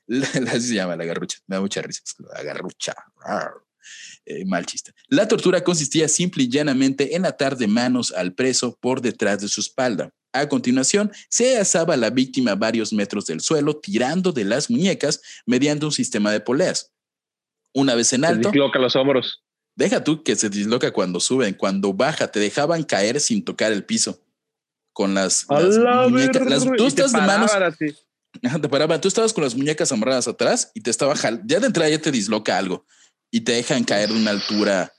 La, 0.07 0.27
se 0.27 0.73
llama 0.73 0.97
la 0.97 1.05
garrucha. 1.05 1.37
Me 1.47 1.55
da 1.55 1.61
mucha 1.61 1.81
risa. 1.81 2.01
La 2.33 2.43
garrucha. 2.43 2.93
Eh, 4.25 4.45
mal 4.45 4.65
chiste. 4.65 4.93
La 5.07 5.27
tortura 5.27 5.63
consistía 5.63 6.07
simple 6.07 6.43
y 6.43 6.49
llanamente 6.49 7.15
en 7.15 7.25
atar 7.25 7.57
de 7.57 7.67
manos 7.67 8.11
al 8.11 8.33
preso 8.33 8.77
por 8.79 9.01
detrás 9.01 9.41
de 9.41 9.47
su 9.47 9.61
espalda. 9.61 10.11
A 10.33 10.47
continuación, 10.47 11.11
se 11.27 11.57
asaba 11.57 11.95
a 11.95 11.97
la 11.97 12.09
víctima 12.09 12.51
a 12.51 12.55
varios 12.55 12.93
metros 12.93 13.25
del 13.25 13.41
suelo, 13.41 13.77
tirando 13.77 14.31
de 14.31 14.45
las 14.45 14.69
muñecas 14.69 15.21
mediante 15.45 15.85
un 15.85 15.91
sistema 15.91 16.31
de 16.31 16.39
poleas. 16.39 16.93
Una 17.73 17.95
vez 17.95 18.13
en 18.13 18.23
alto, 18.23 18.51
disloca 18.51 18.79
los 18.79 18.95
hombros. 18.95 19.43
deja 19.75 20.03
tú 20.03 20.23
que 20.23 20.35
se 20.35 20.49
disloca 20.49 20.91
cuando 20.91 21.19
suben, 21.19 21.53
cuando 21.53 21.93
baja, 21.93 22.31
te 22.31 22.39
dejaban 22.39 22.83
caer 22.83 23.19
sin 23.19 23.43
tocar 23.43 23.71
el 23.71 23.83
piso. 23.83 24.21
Con 24.93 25.13
las, 25.13 25.45
las 25.49 26.09
muñecas. 26.09 26.45
Las, 26.47 26.65
tú 26.77 26.85
estás 26.85 27.13
de 27.13 27.21
manos, 27.21 27.51
te 28.41 28.69
paraban. 28.69 29.01
Tú 29.01 29.07
estabas 29.07 29.33
con 29.33 29.43
las 29.43 29.55
muñecas 29.55 29.91
amarradas 29.91 30.27
atrás 30.27 30.71
y 30.75 30.81
te 30.81 30.91
estaba 30.91 31.15
ya 31.45 31.59
de 31.59 31.65
entrada 31.65 31.89
ya 31.89 31.99
te 31.99 32.11
disloca 32.11 32.57
algo 32.57 32.85
y 33.31 33.41
te 33.41 33.53
dejan 33.53 33.85
caer 33.85 34.09
de 34.09 34.15
una 34.15 34.31
altura 34.31 34.93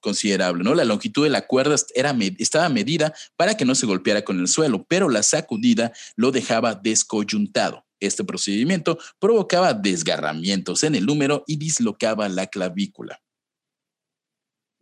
considerable, 0.00 0.62
¿no? 0.62 0.74
La 0.74 0.84
longitud 0.84 1.24
de 1.24 1.30
la 1.30 1.46
cuerda 1.46 1.74
era, 1.94 2.16
estaba 2.38 2.68
medida 2.68 3.14
para 3.36 3.56
que 3.56 3.64
no 3.64 3.74
se 3.74 3.86
golpeara 3.86 4.22
con 4.22 4.38
el 4.38 4.48
suelo, 4.48 4.84
pero 4.88 5.08
la 5.08 5.22
sacudida 5.22 5.92
lo 6.16 6.30
dejaba 6.30 6.74
descoyuntado. 6.74 7.84
Este 7.98 8.24
procedimiento 8.24 8.98
provocaba 9.18 9.72
desgarramientos 9.72 10.84
en 10.84 10.94
el 10.96 11.08
húmero 11.08 11.44
y 11.46 11.56
dislocaba 11.56 12.28
la 12.28 12.46
clavícula. 12.46 13.20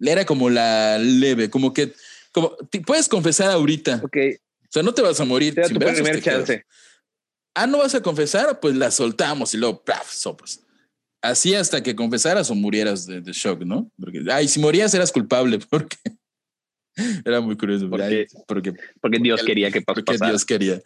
Era 0.01 0.27
como 0.27 0.51
la 0.51 0.99
leve, 0.99 1.49
como 1.49 1.73
que, 1.73 1.95
como, 2.33 2.57
te 2.71 2.81
puedes 2.81 3.09
confesar 3.09 3.51
ahorita, 3.51 4.01
Ok, 4.05 4.17
o 4.17 4.67
sea, 4.69 4.83
no 4.83 4.93
te 4.93 5.03
vas 5.03 5.21
a 5.21 5.25
morir. 5.25 5.55
te 5.55 5.61
da 5.61 5.69
tu 5.69 5.79
primer 5.79 6.21
quedas. 6.21 6.47
chance. 6.47 6.67
Ah, 7.55 7.69
¿no 7.69 7.79
vas 7.79 7.95
a 7.95 8.03
confesar? 8.03 8.59
Pues 8.59 8.75
la 8.75 8.91
soltamos 8.91 9.55
y 9.55 9.57
luego, 9.57 9.85
¡praf! 9.85 10.13
soplas. 10.13 10.64
Así 11.25 11.55
hasta 11.55 11.83
que 11.83 11.97
confesaras 11.97 12.51
o 12.51 12.55
murieras 12.55 13.07
de, 13.07 13.23
de 13.23 13.33
shock, 13.33 13.63
¿no? 13.63 13.91
Porque, 13.99 14.23
ay, 14.31 14.47
si 14.47 14.61
morías 14.61 14.93
eras 14.93 15.11
culpable, 15.11 15.59
porque 15.71 15.97
era 17.25 17.41
muy 17.41 17.57
curioso. 17.57 17.89
Porque- 17.89 18.05
ay, 18.05 18.27
porque, 18.47 18.73
Porque 19.01 19.19
Dios 19.19 19.41
Porque- 19.41 19.53
quería 19.53 19.71
que 19.71 19.81
porque 19.81 20.03
pasara. 20.03 20.31
Dios 20.31 20.45
quería. 20.45 20.83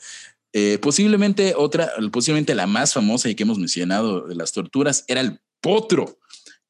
Eh, 0.53 0.78
posiblemente 0.80 1.55
otra, 1.57 1.91
posiblemente 2.12 2.55
la 2.55 2.68
más 2.68 2.95
famosa 2.95 3.28
y 3.28 3.34
que 3.34 3.43
hemos 3.43 3.59
mencionado 3.59 4.28
de 4.28 4.36
las 4.36 4.53
torturas 4.53 5.05
era 5.09 5.20
el 5.20 5.41
potro, 5.61 6.18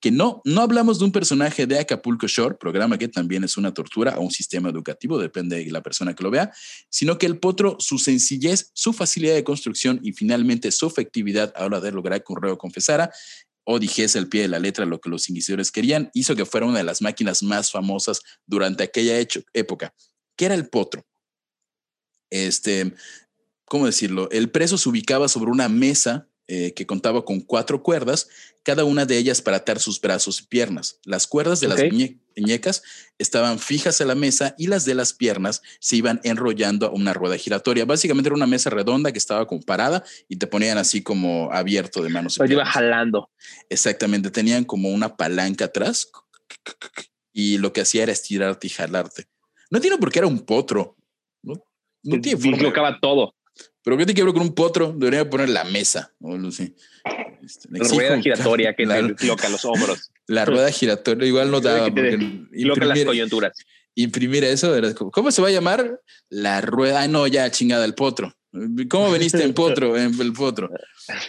que 0.01 0.11
no, 0.11 0.41
no 0.45 0.63
hablamos 0.63 0.99
de 0.99 1.05
un 1.05 1.13
personaje 1.13 1.67
de 1.67 1.79
Acapulco 1.79 2.27
Shore, 2.27 2.55
programa 2.59 2.97
que 2.99 3.09
también 3.09 3.45
es 3.45 3.57
una 3.57 3.75
tortura 3.75 4.17
o 4.17 4.23
un 4.23 4.31
sistema 4.31 4.69
educativo, 4.71 5.19
depende 5.19 5.63
de 5.63 5.71
la 5.71 5.83
persona 5.83 6.15
que 6.15 6.23
lo 6.23 6.31
vea, 6.31 6.53
sino 6.89 7.19
que 7.19 7.27
el 7.27 7.39
potro, 7.39 7.77
su 7.81 7.99
sencillez, 7.99 8.71
su 8.75 8.93
facilidad 8.93 9.35
de 9.35 9.45
construcción 9.45 10.01
y 10.03 10.13
finalmente 10.13 10.71
su 10.73 10.87
efectividad 10.87 11.53
a 11.55 11.61
la 11.61 11.67
hora 11.67 11.81
de 11.81 11.93
lograr 11.93 12.23
que 12.25 12.33
un 12.33 12.41
reo 12.41 12.57
confesara 12.57 13.11
o 13.71 13.79
dijese 13.79 14.19
al 14.19 14.29
pie 14.29 14.41
de 14.41 14.49
la 14.49 14.59
letra 14.59 14.87
lo 14.87 14.99
que 14.99 15.11
los 15.11 15.29
inquisidores 15.29 15.71
querían, 15.71 16.11
hizo 16.15 16.35
que 16.35 16.47
fuera 16.47 16.65
una 16.65 16.79
de 16.79 16.85
las 16.85 17.03
máquinas 17.03 17.43
más 17.43 17.71
famosas 17.71 18.23
durante 18.47 18.83
aquella 18.83 19.19
hecho, 19.19 19.43
época. 19.53 19.95
¿Qué 20.37 20.47
era 20.47 20.55
el 20.55 20.71
potro? 20.71 21.07
Este, 22.31 22.95
¿cómo 23.67 23.85
decirlo? 23.85 24.31
El 24.31 24.51
preso 24.51 24.79
se 24.79 24.89
ubicaba 24.89 25.29
sobre 25.29 25.51
una 25.51 25.69
mesa 25.69 26.31
eh, 26.47 26.73
que 26.73 26.87
contaba 26.87 27.27
con 27.27 27.43
cuatro 27.43 27.83
cuerdas, 27.83 28.31
cada 28.63 28.85
una 28.85 29.05
de 29.05 29.19
ellas 29.19 29.43
para 29.43 29.59
atar 29.59 29.81
sus 29.81 30.01
brazos 30.01 30.41
y 30.41 30.47
piernas. 30.47 30.99
Las 31.05 31.27
cuerdas 31.27 31.61
de 31.61 31.69
las 31.69 31.79
muñecas 31.79 32.23
estaban 33.19 33.59
fijas 33.59 34.01
a 34.01 34.05
la 34.05 34.15
mesa 34.15 34.55
y 34.59 34.67
las 34.67 34.85
de 34.85 34.95
las 34.95 35.13
piernas 35.13 35.63
se 35.81 35.97
iban 35.97 36.21
enrollando 36.25 36.87
a 36.87 36.91
una 36.91 37.13
rueda 37.13 37.37
giratoria. 37.37 37.85
Básicamente 37.85 38.29
era 38.29 38.37
una 38.37 38.47
mesa 38.47 38.71
redonda 38.71 39.13
que 39.13 39.19
estaba 39.19 39.47
como 39.47 39.63
parada 39.63 40.05
y 40.29 40.37
te 40.37 40.47
ponían 40.47 40.79
así 40.79 41.03
como 41.03 41.51
abierto 41.53 42.03
de 42.03 42.11
manos. 42.11 42.39
Y 42.39 42.53
iba 42.53 42.65
jalando. 42.65 43.31
Exactamente, 43.69 44.31
tenían 44.31 44.65
como 44.65 44.91
una 44.91 45.17
palanca 45.17 45.67
atrás 45.67 46.11
y 47.33 47.59
lo 47.59 47.73
que 47.73 47.83
hacía 47.83 48.03
era 48.05 48.13
estirarte 48.13 48.67
y 48.67 48.71
jalarte. 48.71 49.27
No 49.71 49.79
entiendo 49.79 49.99
por 49.99 50.11
qué 50.11 50.21
era 50.21 50.29
un 50.29 50.41
potro. 50.41 50.97
No, 51.43 51.55
no 52.03 52.21
tiene 52.21 52.41
forma. 52.41 52.99
todo. 53.01 53.35
Pero 53.83 53.97
¿qué 53.97 54.07
te 54.07 54.15
quiero 54.15 54.33
con 54.33 54.43
un 54.43 54.55
potro? 54.55 54.93
Debería 54.97 55.29
poner 55.29 55.49
la 55.49 55.65
mesa. 55.65 56.15
Este, 57.43 57.69
la 57.71 57.89
rueda 57.89 58.21
giratoria 58.21 58.75
que 58.75 58.87
la, 58.87 59.15
te 59.15 59.27
loca 59.27 59.49
los 59.49 59.65
hombros. 59.65 60.11
La 60.27 60.45
rueda 60.45 60.71
giratoria 60.71 61.27
igual 61.27 61.51
no 61.51 61.61
daba. 61.61 61.89
Loca 61.89 62.85
las 62.85 63.05
coyunturas. 63.05 63.53
Imprimir 63.95 64.45
eso, 64.45 64.73
¿cómo 65.11 65.31
se 65.31 65.43
va 65.43 65.49
a 65.49 65.51
llamar? 65.51 66.01
La 66.29 66.61
rueda. 66.61 67.03
Ah, 67.03 67.09
no, 67.09 67.27
ya 67.27 67.51
chingada, 67.51 67.85
el 67.85 67.95
potro. 67.95 68.33
¿Cómo 68.89 69.11
veniste 69.11 69.43
en 69.43 69.55
potro? 69.55 69.97
En 69.99 70.21
el 70.21 70.33
potro. 70.33 70.71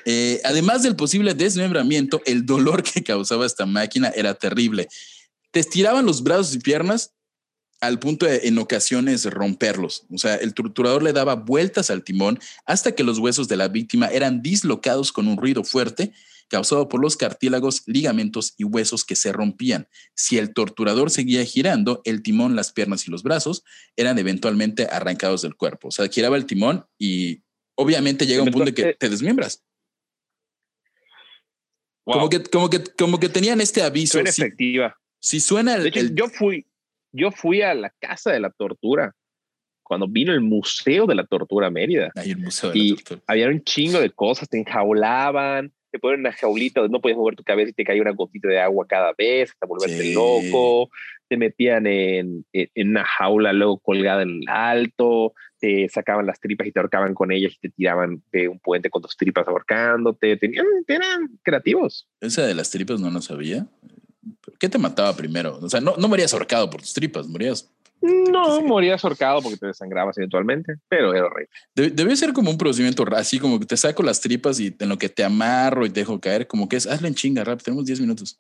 Eh, 0.06 0.40
además 0.44 0.84
del 0.84 0.96
posible 0.96 1.34
desmembramiento, 1.34 2.22
el 2.26 2.46
dolor 2.46 2.84
que 2.84 3.04
causaba 3.04 3.46
esta 3.46 3.66
máquina 3.66 4.10
era 4.16 4.34
terrible. 4.34 4.88
Te 5.52 5.60
estiraban 5.60 6.06
los 6.06 6.22
brazos 6.24 6.54
y 6.56 6.60
piernas 6.60 7.14
al 7.82 8.00
punto 8.00 8.26
de 8.26 8.42
en 8.44 8.58
ocasiones 8.58 9.26
romperlos. 9.26 10.06
O 10.12 10.18
sea, 10.18 10.36
el 10.36 10.54
torturador 10.54 11.04
le 11.04 11.14
daba 11.14 11.36
vueltas 11.36 11.90
al 11.90 12.04
timón 12.04 12.40
hasta 12.66 12.94
que 12.94 13.04
los 13.04 13.20
huesos 13.20 13.48
de 13.48 13.58
la 13.58 13.68
víctima 13.68 14.08
eran 14.08 14.42
dislocados 14.42 15.12
con 15.12 15.28
un 15.28 15.38
ruido 15.38 15.64
fuerte 15.64 16.12
causado 16.50 16.90
por 16.90 17.00
los 17.00 17.16
cartílagos, 17.16 17.84
ligamentos 17.86 18.56
y 18.58 18.64
huesos 18.64 19.06
que 19.06 19.16
se 19.16 19.32
rompían. 19.32 19.88
Si 20.16 20.38
el 20.38 20.54
torturador 20.54 21.12
seguía 21.12 21.46
girando, 21.46 22.02
el 22.04 22.24
timón, 22.24 22.56
las 22.56 22.74
piernas 22.74 23.08
y 23.08 23.12
los 23.12 23.24
brazos 23.24 23.64
eran 23.96 24.18
eventualmente 24.18 24.88
arrancados 24.92 25.44
del 25.44 25.56
cuerpo. 25.56 25.90
O 25.90 25.92
sea, 25.92 26.08
giraba 26.08 26.36
el 26.38 26.46
timón 26.46 26.86
y 26.98 27.44
obviamente 27.76 28.26
llega 28.26 28.44
un 28.44 28.52
punto 28.52 28.70
en 28.70 28.76
que 28.76 28.94
te 28.96 29.10
desmiembras. 29.10 29.64
Como, 32.04 32.30
que, 32.30 32.44
como, 32.44 32.70
que, 32.70 32.84
como 32.98 33.20
que 33.20 33.30
tenían 33.30 33.62
este 33.62 33.84
aviso. 33.84 34.14
Suena 34.14 34.32
efectiva. 34.32 35.00
Si 35.20 35.40
suena 35.40 35.76
el, 35.76 36.16
Yo 36.16 36.30
fui, 36.30 36.66
yo 37.12 37.32
fui 37.32 37.62
a 37.62 37.74
la 37.74 37.94
casa 38.00 38.32
de 38.32 38.40
la 38.40 38.50
tortura 38.50 39.14
cuando 39.90 40.08
vino 40.08 40.32
el 40.34 40.42
Museo 40.42 41.08
de 41.08 41.16
la 41.16 41.26
Tortura 41.26 41.68
a 41.68 41.72
Mérida. 41.72 42.12
el 42.16 42.38
Museo 42.38 42.72
y 42.76 42.96
Había 43.26 43.48
un 43.48 43.64
chingo 43.64 44.00
de 44.00 44.12
cosas, 44.12 44.48
te 44.48 44.60
enjaulaban, 44.60 45.74
te 45.92 45.98
ponen 45.98 46.20
una 46.20 46.32
jaulita 46.32 46.82
donde 46.82 46.94
no 46.96 47.02
podías 47.02 47.18
mover 47.18 47.36
tu 47.36 47.44
cabeza 47.44 47.72
y 47.72 47.74
te 47.74 47.84
caía 47.84 48.04
una 48.04 48.12
gotita 48.12 48.48
de 48.48 48.60
agua 48.60 48.86
cada 48.88 49.14
vez 49.18 49.50
hasta 49.50 49.66
volverte 49.66 50.14
loco. 50.14 50.92
Te 51.28 51.38
metían 51.38 51.88
en, 51.88 52.46
en, 52.54 52.90
una 52.90 53.04
jaula 53.04 53.52
luego 53.52 53.80
colgada 53.80 54.22
en 54.22 54.42
el 54.42 54.44
alto, 54.48 55.34
te 55.60 55.90
sacaban 55.90 56.28
las 56.28 56.40
tripas 56.40 56.68
y 56.68 56.72
te 56.72 56.80
ahorcaban 56.80 57.16
con 57.16 57.32
ellas 57.32 57.54
y 57.54 57.60
te 57.60 57.70
tiraban 57.70 58.22
de 58.32 58.48
un 58.48 58.60
puente 58.60 58.92
con 58.92 59.02
tus 59.02 59.18
tripas 59.18 59.48
ahorcándote. 59.48 60.38
Tenían, 60.38 60.66
eran 60.88 61.40
creativos. 61.42 62.08
Esa 62.22 62.46
de 62.46 62.54
las 62.54 62.70
tripas 62.70 63.00
no 63.00 63.10
lo 63.10 63.22
sabía. 63.22 63.68
¿Qué 64.60 64.68
te 64.68 64.78
mataba 64.78 65.16
primero? 65.16 65.58
O 65.62 65.70
sea, 65.70 65.80
no, 65.80 65.96
no 65.98 66.08
morías 66.08 66.34
ahorcado 66.34 66.70
por 66.70 66.82
tus 66.82 66.94
tripas, 66.94 67.28
morías. 67.28 67.72
No, 68.02 68.62
morías 68.62 69.04
ahorcado 69.04 69.42
porque 69.42 69.58
te 69.58 69.68
desangrabas 69.68 70.18
eventualmente, 70.18 70.76
pero 70.88 71.14
era 71.14 71.26
horrible. 71.26 71.50
Debe, 71.76 72.16
ser 72.16 72.34
como 72.34 72.52
un 72.52 72.58
procedimiento 72.58 73.04
así, 73.16 73.40
como 73.40 73.60
que 73.60 73.66
te 73.66 73.76
saco 73.76 74.04
las 74.04 74.22
tripas 74.22 74.60
y 74.60 74.76
en 74.78 74.90
lo 74.90 74.98
que 74.98 75.10
te 75.10 75.24
amarro 75.24 75.86
y 75.86 75.90
te 75.90 76.02
dejo 76.02 76.20
caer, 76.20 76.48
como 76.48 76.70
que 76.70 76.78
es, 76.78 76.88
hazlo 76.88 77.08
en 77.08 77.16
chinga, 77.16 77.44
rápido, 77.44 77.66
tenemos 77.66 77.86
10 77.86 78.02
minutos. 78.02 78.40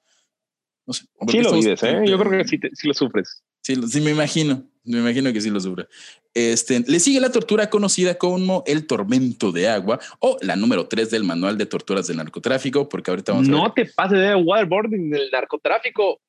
No 0.86 0.94
sé. 0.94 1.06
Sí 1.30 1.42
lo 1.42 1.54
vives, 1.54 1.84
¿eh? 1.84 2.02
Yo 2.06 2.18
creo 2.18 2.32
que 2.42 2.48
sí, 2.48 2.60
sí 2.74 2.88
lo 2.88 2.94
sufres. 2.94 3.44
Sí, 3.62 3.76
sí, 3.88 4.02
me 4.02 4.12
imagino. 4.12 4.64
Me 4.84 5.00
imagino 5.00 5.32
que 5.32 5.42
sí 5.42 5.50
lo 5.50 5.60
sufre. 5.60 5.88
Este, 6.34 6.80
le 6.88 7.00
sigue 7.00 7.20
la 7.20 7.32
tortura 7.32 7.70
conocida 7.70 8.16
como 8.16 8.64
el 8.66 8.88
tormento 8.88 9.52
de 9.52 9.68
agua 9.68 10.00
o 10.20 10.38
la 10.42 10.56
número 10.56 10.88
3 10.88 11.10
del 11.10 11.24
manual 11.24 11.58
de 11.58 11.66
torturas 11.66 12.08
del 12.08 12.18
narcotráfico, 12.18 12.88
porque 12.88 13.12
ahorita 13.12 13.34
vamos 13.34 13.48
no 13.48 13.66
a 13.66 13.68
No 13.68 13.74
te 13.74 13.86
pases 13.86 14.20
de 14.20 14.36
waterboarding 14.36 15.10
del 15.10 15.30
narcotráfico. 15.32 16.20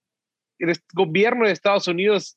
El 0.59 0.77
gobierno 0.93 1.47
de 1.47 1.53
Estados 1.53 1.87
Unidos 1.87 2.37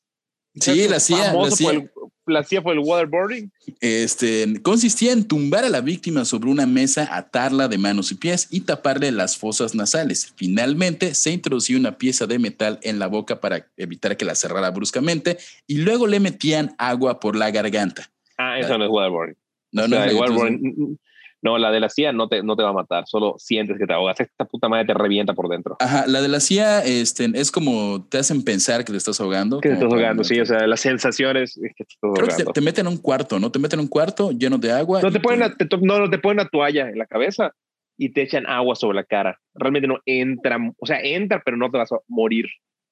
Sí, 0.60 0.88
la 0.88 0.96
hacía. 0.96 1.32
La 1.32 1.48
hacía. 1.48 1.90
La 2.26 2.40
hacía 2.40 2.62
por 2.62 2.74
el 2.74 2.80
waterboarding. 2.80 3.50
Este, 3.80 4.60
consistía 4.62 5.12
en 5.12 5.26
tumbar 5.26 5.64
a 5.64 5.68
la 5.68 5.80
víctima 5.80 6.24
sobre 6.24 6.50
una 6.50 6.66
mesa, 6.66 7.08
atarla 7.14 7.68
de 7.68 7.78
manos 7.78 8.10
y 8.12 8.14
pies 8.16 8.48
y 8.50 8.60
taparle 8.60 9.12
las 9.12 9.36
fosas 9.36 9.74
nasales. 9.74 10.32
Finalmente, 10.36 11.14
se 11.14 11.30
introducía 11.30 11.76
una 11.76 11.98
pieza 11.98 12.26
de 12.26 12.38
metal 12.38 12.78
en 12.82 12.98
la 12.98 13.06
boca 13.06 13.40
para 13.40 13.66
evitar 13.76 14.16
que 14.16 14.24
la 14.24 14.34
cerrara 14.34 14.70
bruscamente 14.70 15.38
y 15.66 15.78
luego 15.78 16.06
le 16.06 16.20
metían 16.20 16.74
agua 16.78 17.20
por 17.20 17.36
la 17.36 17.50
garganta. 17.50 18.10
Ah, 18.38 18.58
eso 18.58 18.76
no 18.78 18.84
es 18.84 18.90
waterboarding. 18.90 19.36
No, 19.72 19.88
no, 19.88 20.02
es 20.02 20.14
waterboarding. 20.14 20.98
No, 21.44 21.58
la 21.58 21.70
de 21.70 21.78
la 21.78 21.90
CIA 21.90 22.14
no 22.14 22.26
te, 22.26 22.42
no 22.42 22.56
te 22.56 22.62
va 22.62 22.70
a 22.70 22.72
matar, 22.72 23.04
solo 23.06 23.34
sientes 23.36 23.76
que 23.78 23.84
te 23.84 23.92
ahogas. 23.92 24.18
Esta 24.18 24.46
puta 24.46 24.66
madre 24.66 24.86
te 24.86 24.94
revienta 24.94 25.34
por 25.34 25.50
dentro. 25.50 25.76
Ajá, 25.78 26.06
la 26.06 26.22
de 26.22 26.28
la 26.28 26.40
CIA 26.40 26.82
este, 26.84 27.30
es 27.34 27.52
como 27.52 28.06
te 28.08 28.16
hacen 28.16 28.42
pensar 28.42 28.82
que 28.82 28.92
te 28.92 28.96
estás 28.96 29.20
ahogando. 29.20 29.60
Que 29.60 29.68
te 29.68 29.74
estás 29.74 29.92
ahogando, 29.92 30.24
sí, 30.24 30.40
o 30.40 30.46
sea, 30.46 30.66
las 30.66 30.80
sensaciones 30.80 31.58
es 31.58 31.74
que 31.76 31.84
te 31.84 31.92
estás 31.92 32.10
Creo 32.14 32.28
que 32.28 32.50
te, 32.50 32.60
meten 32.62 32.86
en 32.86 32.92
un 32.92 32.98
cuarto, 32.98 33.38
¿no? 33.38 33.52
Te 33.52 33.58
meten 33.58 33.78
en 33.78 33.84
un 33.84 33.88
cuarto 33.88 34.32
lleno 34.32 34.56
de 34.56 34.72
agua. 34.72 35.02
No 35.02 35.12
te, 35.12 35.20
ponen 35.20 35.40
no, 35.82 35.98
no, 35.98 36.08
te 36.08 36.18
ponen 36.18 36.40
una 36.40 36.48
toalla 36.48 36.88
en 36.88 36.96
la 36.96 37.04
cabeza 37.04 37.52
y 37.98 38.08
te 38.14 38.22
echan 38.22 38.46
agua 38.46 38.74
sobre 38.74 38.96
la 38.96 39.04
cara. 39.04 39.38
Realmente 39.54 39.86
no 39.86 39.98
entra, 40.06 40.56
o 40.78 40.86
sea, 40.86 40.98
entra, 41.02 41.42
pero 41.44 41.58
no 41.58 41.70
te 41.70 41.76
vas 41.76 41.92
a 41.92 41.96
morir 42.08 42.46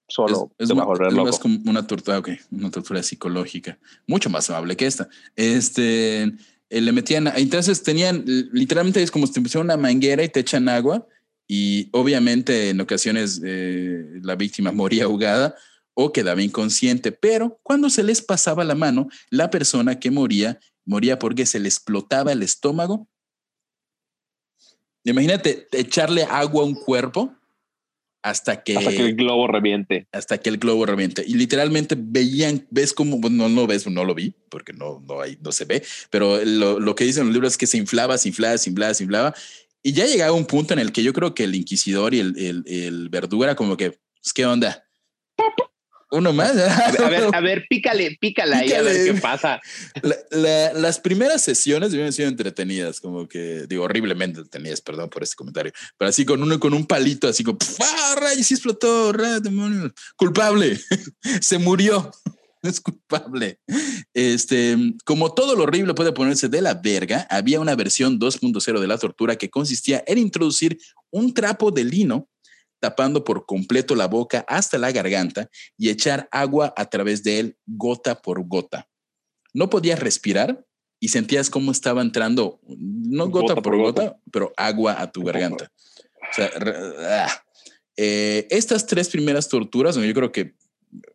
solo. 0.08 0.52
Es, 0.58 0.68
es, 0.68 1.38
como 1.38 1.58
una 1.64 1.86
tortura, 1.86 2.18
okay, 2.18 2.38
una 2.50 2.70
tortura 2.70 3.02
psicológica, 3.02 3.78
mucho 4.06 4.28
más 4.28 4.50
amable 4.50 4.76
que 4.76 4.84
esta. 4.84 5.08
Este 5.36 6.32
eh, 6.72 6.80
le 6.80 6.90
metían, 6.90 7.30
entonces 7.36 7.82
tenían, 7.82 8.24
literalmente 8.26 9.02
es 9.02 9.10
como 9.10 9.26
si 9.26 9.34
te 9.34 9.42
pusieran 9.42 9.66
una 9.66 9.76
manguera 9.76 10.24
y 10.24 10.30
te 10.30 10.40
echan 10.40 10.70
agua 10.70 11.06
y 11.46 11.90
obviamente 11.92 12.70
en 12.70 12.80
ocasiones 12.80 13.42
eh, 13.44 14.02
la 14.22 14.36
víctima 14.36 14.72
moría 14.72 15.04
ahogada 15.04 15.54
o 15.92 16.14
quedaba 16.14 16.40
inconsciente, 16.40 17.12
pero 17.12 17.60
cuando 17.62 17.90
se 17.90 18.02
les 18.02 18.22
pasaba 18.22 18.64
la 18.64 18.74
mano, 18.74 19.08
la 19.28 19.50
persona 19.50 20.00
que 20.00 20.10
moría 20.10 20.58
moría 20.86 21.18
porque 21.18 21.44
se 21.44 21.60
le 21.60 21.68
explotaba 21.68 22.32
el 22.32 22.42
estómago. 22.42 23.06
Imagínate 25.04 25.68
echarle 25.72 26.22
agua 26.22 26.62
a 26.62 26.66
un 26.66 26.74
cuerpo 26.74 27.36
hasta 28.22 28.62
que, 28.62 28.76
hasta 28.76 28.90
que 28.90 29.02
el 29.02 29.16
globo 29.16 29.46
reviente. 29.46 30.06
Hasta 30.12 30.38
que 30.38 30.48
el 30.48 30.58
globo 30.58 30.86
reviente. 30.86 31.24
Y 31.26 31.34
literalmente 31.34 31.96
veían, 31.98 32.66
ves 32.70 32.92
cómo, 32.92 33.18
no, 33.28 33.48
no 33.48 33.66
ves, 33.66 33.86
no 33.86 34.04
lo 34.04 34.14
vi, 34.14 34.34
porque 34.48 34.72
no, 34.72 35.02
no, 35.06 35.20
hay, 35.20 35.38
no 35.42 35.52
se 35.52 35.64
ve, 35.64 35.82
pero 36.10 36.42
lo, 36.44 36.78
lo 36.78 36.94
que 36.94 37.04
dicen 37.04 37.24
los 37.26 37.34
libros 37.34 37.52
es 37.52 37.58
que 37.58 37.66
se 37.66 37.78
inflaba, 37.78 38.16
se 38.18 38.28
inflaba, 38.28 38.56
se 38.58 38.70
inflaba, 38.70 38.94
se 38.94 39.04
inflaba. 39.04 39.34
Y 39.82 39.92
ya 39.92 40.06
llegaba 40.06 40.32
un 40.32 40.46
punto 40.46 40.72
en 40.72 40.78
el 40.78 40.92
que 40.92 41.02
yo 41.02 41.12
creo 41.12 41.34
que 41.34 41.44
el 41.44 41.54
inquisidor 41.56 42.14
y 42.14 42.20
el, 42.20 42.38
el, 42.38 42.62
el 42.66 43.08
verdugo 43.08 43.44
como 43.56 43.76
que, 43.76 43.90
pues, 43.90 44.32
¿qué 44.32 44.46
onda? 44.46 44.86
Uno 46.12 46.34
más. 46.34 46.50
A 46.50 47.08
ver, 47.08 47.28
a 47.32 47.40
ver, 47.40 47.64
pícale, 47.70 48.18
pícale 48.20 48.54
ahí 48.54 48.72
a 48.72 48.82
ver 48.82 49.12
qué 49.14 49.18
pasa. 49.18 49.60
las 50.30 51.00
primeras 51.00 51.40
sesiones 51.40 51.94
habían 51.94 52.12
sido 52.12 52.28
entretenidas, 52.28 53.00
como 53.00 53.26
que, 53.26 53.64
digo, 53.66 53.84
horriblemente 53.84 54.40
entretenidas, 54.40 54.82
perdón 54.82 55.08
por 55.08 55.22
este 55.22 55.36
comentario, 55.36 55.72
pero 55.96 56.10
así 56.10 56.26
con 56.26 56.42
uno 56.42 56.60
con 56.60 56.74
un 56.74 56.86
palito, 56.86 57.28
así 57.28 57.42
como, 57.42 57.56
¡ah, 57.80 58.16
rayos! 58.20 58.46
Sí 58.46 58.52
explotó, 58.52 59.10
demonios! 59.40 59.92
Culpable, 60.14 60.78
se 61.40 61.58
murió. 61.58 62.10
Es 62.62 62.80
culpable. 62.80 63.58
Este, 64.14 64.76
como 65.04 65.34
todo 65.34 65.56
lo 65.56 65.64
horrible 65.64 65.94
puede 65.94 66.12
ponerse 66.12 66.48
de 66.48 66.62
la 66.62 66.74
verga, 66.74 67.26
había 67.28 67.58
una 67.58 67.74
versión 67.74 68.20
2.0 68.20 68.78
de 68.78 68.86
la 68.86 68.98
tortura 68.98 69.34
que 69.34 69.50
consistía 69.50 70.04
en 70.06 70.18
introducir 70.18 70.78
un 71.10 71.34
trapo 71.34 71.72
de 71.72 71.82
lino 71.82 72.28
tapando 72.82 73.22
por 73.22 73.46
completo 73.46 73.94
la 73.94 74.08
boca 74.08 74.44
hasta 74.48 74.76
la 74.76 74.90
garganta 74.90 75.48
y 75.78 75.88
echar 75.88 76.28
agua 76.32 76.74
a 76.76 76.86
través 76.86 77.22
de 77.22 77.38
él 77.38 77.56
gota 77.64 78.20
por 78.20 78.44
gota. 78.48 78.88
No 79.54 79.70
podías 79.70 80.00
respirar 80.00 80.66
y 80.98 81.08
sentías 81.08 81.48
cómo 81.48 81.70
estaba 81.70 82.02
entrando, 82.02 82.60
no 82.66 83.28
gota, 83.28 83.54
por, 83.54 83.76
gota, 83.76 84.18
pero 84.32 84.52
agua 84.56 85.00
a 85.00 85.12
tu 85.12 85.22
garganta. 85.22 85.70
O 86.28 86.34
sea, 86.34 86.50
ah. 86.58 87.44
eh, 87.96 88.48
estas 88.50 88.84
tres 88.84 89.08
primeras 89.08 89.48
torturas, 89.48 89.94
yo 89.94 90.14
creo 90.14 90.32
que, 90.32 90.56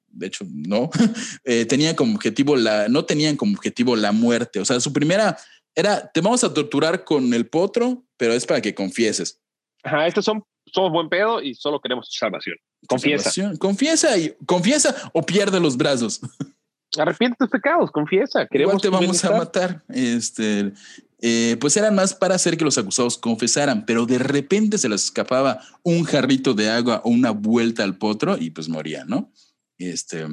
de 0.08 0.28
hecho, 0.28 0.46
no, 0.50 0.90
eh, 1.44 1.66
tenían 1.66 1.96
como 1.96 2.16
objetivo 2.16 2.56
la, 2.56 2.88
no 2.88 3.04
tenían 3.04 3.36
como 3.36 3.54
objetivo 3.54 3.98
la 3.98 4.14
muerte. 4.14 4.62
O 4.62 4.66
sea, 4.66 4.80
su 4.80 4.94
primera 4.94 5.38
era, 5.76 6.10
te 6.14 6.22
vamos 6.22 6.46
a 6.46 6.54
torturar 6.54 7.04
con 7.04 7.34
el 7.34 7.50
potro, 7.50 8.06
pero 8.16 8.32
es 8.32 8.46
para 8.46 8.62
que 8.62 8.74
confieses. 8.74 9.42
Ajá, 9.84 10.08
estos 10.08 10.24
son, 10.24 10.44
somos 10.74 10.92
buen 10.92 11.10
pedo 11.10 11.42
y 11.42 11.56
solo 11.56 11.80
queremos 11.80 12.10
salvación. 12.12 12.58
Confiesa. 12.88 13.32
Confiesa 13.58 14.18
y 14.18 14.36
confiesa 14.46 14.96
o 15.14 15.22
pierde 15.22 15.60
los 15.60 15.78
brazos. 15.78 16.22
Arrepiente 16.98 17.38
tus 17.40 17.50
pecados, 17.50 17.92
confiesa. 17.92 18.48
Queremos 18.48 18.82
te 18.82 18.90
vamos 18.90 19.24
a 19.24 19.32
matar. 19.32 19.84
Este, 19.90 20.72
eh, 21.20 21.58
pues 21.60 21.76
era 21.78 21.92
más 21.92 22.14
para 22.14 22.36
hacer 22.36 22.58
que 22.58 22.64
los 22.64 22.78
acusados 22.78 23.18
confesaran, 23.18 23.86
pero 23.86 24.06
de 24.06 24.18
repente 24.18 24.78
se 24.78 24.90
les 24.90 25.06
escapaba 25.06 25.60
un 25.84 26.04
jarrito 26.04 26.54
de 26.54 26.70
agua 26.70 27.02
o 27.04 27.10
una 27.10 27.32
vuelta 27.32 27.84
al 27.84 27.98
potro 27.98 28.38
y 28.38 28.52
pues 28.52 28.70
morían, 28.70 29.08
¿no? 29.08 29.32
Este, 29.78 30.26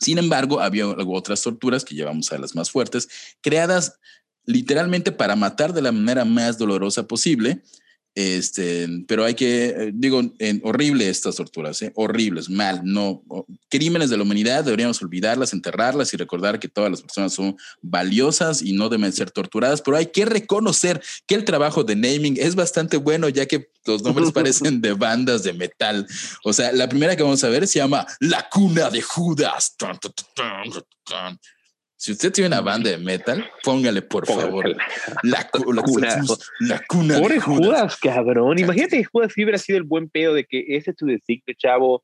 sin 0.00 0.18
embargo, 0.18 0.60
había 0.60 0.86
otras 0.86 1.42
torturas 1.42 1.84
que 1.84 1.94
llevamos 1.94 2.30
a 2.32 2.38
las 2.38 2.54
más 2.54 2.70
fuertes, 2.70 3.08
creadas 3.40 3.98
literalmente 4.44 5.12
para 5.12 5.34
matar 5.34 5.72
de 5.72 5.82
la 5.82 5.92
manera 5.92 6.24
más 6.24 6.58
dolorosa 6.58 7.06
posible 7.06 7.62
este, 8.14 8.88
pero 9.08 9.24
hay 9.24 9.34
que, 9.34 9.66
eh, 9.66 9.90
digo, 9.92 10.22
en, 10.38 10.60
horrible 10.62 11.08
estas 11.08 11.36
torturas, 11.36 11.82
¿eh? 11.82 11.92
horribles, 11.96 12.48
mal, 12.48 12.80
no, 12.84 13.24
crímenes 13.68 14.08
de 14.10 14.16
la 14.16 14.22
humanidad, 14.22 14.64
deberíamos 14.64 15.02
olvidarlas, 15.02 15.52
enterrarlas 15.52 16.14
y 16.14 16.16
recordar 16.16 16.60
que 16.60 16.68
todas 16.68 16.90
las 16.90 17.02
personas 17.02 17.32
son 17.32 17.56
valiosas 17.82 18.62
y 18.62 18.72
no 18.72 18.88
deben 18.88 19.12
ser 19.12 19.32
torturadas, 19.32 19.82
pero 19.82 19.96
hay 19.96 20.06
que 20.06 20.24
reconocer 20.24 21.02
que 21.26 21.34
el 21.34 21.44
trabajo 21.44 21.82
de 21.82 21.96
naming 21.96 22.36
es 22.38 22.54
bastante 22.54 22.98
bueno, 22.98 23.28
ya 23.28 23.46
que 23.46 23.68
los 23.84 24.02
nombres 24.02 24.30
parecen 24.32 24.80
de 24.80 24.92
bandas 24.92 25.42
de 25.42 25.52
metal. 25.52 26.06
O 26.44 26.52
sea, 26.52 26.72
la 26.72 26.88
primera 26.88 27.16
que 27.16 27.22
vamos 27.22 27.42
a 27.42 27.48
ver 27.48 27.66
se 27.66 27.80
llama 27.80 28.06
La 28.20 28.48
Cuna 28.48 28.90
de 28.90 29.02
Judas. 29.02 29.74
Si 32.04 32.12
usted 32.12 32.32
tiene 32.32 32.48
una 32.48 32.60
banda 32.60 32.90
de 32.90 32.98
metal, 32.98 33.48
póngale 33.62 34.02
por 34.02 34.26
favor 34.26 34.76
la, 35.22 35.48
cuna, 35.50 35.82
la 36.60 36.84
cuna 36.86 37.18
Pobre 37.18 37.40
Judas. 37.40 37.96
cabrón. 37.96 38.58
Imagínate 38.58 38.98
que 38.98 39.04
Judas 39.04 39.32
hubiera 39.34 39.56
sido 39.56 39.78
el 39.78 39.84
buen 39.84 40.10
pedo 40.10 40.34
de 40.34 40.44
que 40.44 40.66
ese 40.76 40.90
es 40.90 40.96
tu 40.98 41.06
designio, 41.06 41.56
chavo. 41.56 42.02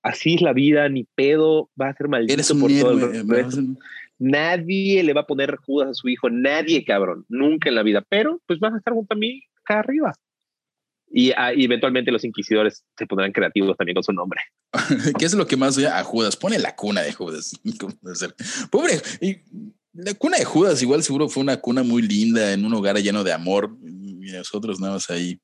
Así 0.00 0.36
es 0.36 0.42
la 0.42 0.52
vida, 0.52 0.88
ni 0.88 1.08
pedo 1.16 1.68
va 1.80 1.88
a 1.88 1.94
ser 1.94 2.06
maldito 2.06 2.34
Eres 2.34 2.52
por 2.52 2.70
todo 2.70 2.92
el 2.92 3.76
Nadie 4.20 5.02
le 5.02 5.12
va 5.12 5.22
a 5.22 5.26
poner 5.26 5.56
Judas 5.56 5.88
a 5.88 5.94
su 5.94 6.08
hijo, 6.08 6.30
nadie, 6.30 6.84
cabrón, 6.84 7.24
nunca 7.28 7.68
en 7.68 7.74
la 7.74 7.82
vida. 7.82 8.04
Pero 8.08 8.40
pues 8.46 8.60
vas 8.60 8.74
a 8.74 8.78
estar 8.78 8.94
junto 8.94 9.12
a 9.12 9.18
mí 9.18 9.42
acá 9.64 9.80
arriba. 9.80 10.14
Ah, 11.36 11.52
y, 11.54 11.64
eventualmente 11.64 12.10
los 12.10 12.24
inquisidores 12.24 12.84
se 12.98 13.06
pondrán 13.06 13.32
creativos 13.32 13.76
también 13.76 13.94
con 13.94 14.04
su 14.04 14.12
nombre. 14.12 14.40
¿Qué 15.18 15.24
es 15.24 15.34
lo 15.34 15.46
que 15.46 15.56
más 15.56 15.76
oye 15.78 15.86
a 15.86 16.02
Judas? 16.02 16.36
Pone 16.36 16.58
la 16.58 16.74
cuna 16.74 17.02
de 17.02 17.12
Judas. 17.12 17.52
Pobre. 18.70 19.00
Y 19.20 19.38
la 19.92 20.14
cuna 20.14 20.38
de 20.38 20.44
Judas 20.44 20.82
igual 20.82 21.02
seguro 21.02 21.28
fue 21.28 21.42
una 21.42 21.58
cuna 21.58 21.82
muy 21.82 22.02
linda 22.02 22.52
en 22.52 22.64
un 22.64 22.74
hogar 22.74 22.96
lleno 22.98 23.24
de 23.24 23.32
amor. 23.32 23.76
Y 23.82 24.32
nosotros 24.32 24.80
nada 24.80 24.94
más 24.94 25.08
ahí 25.08 25.40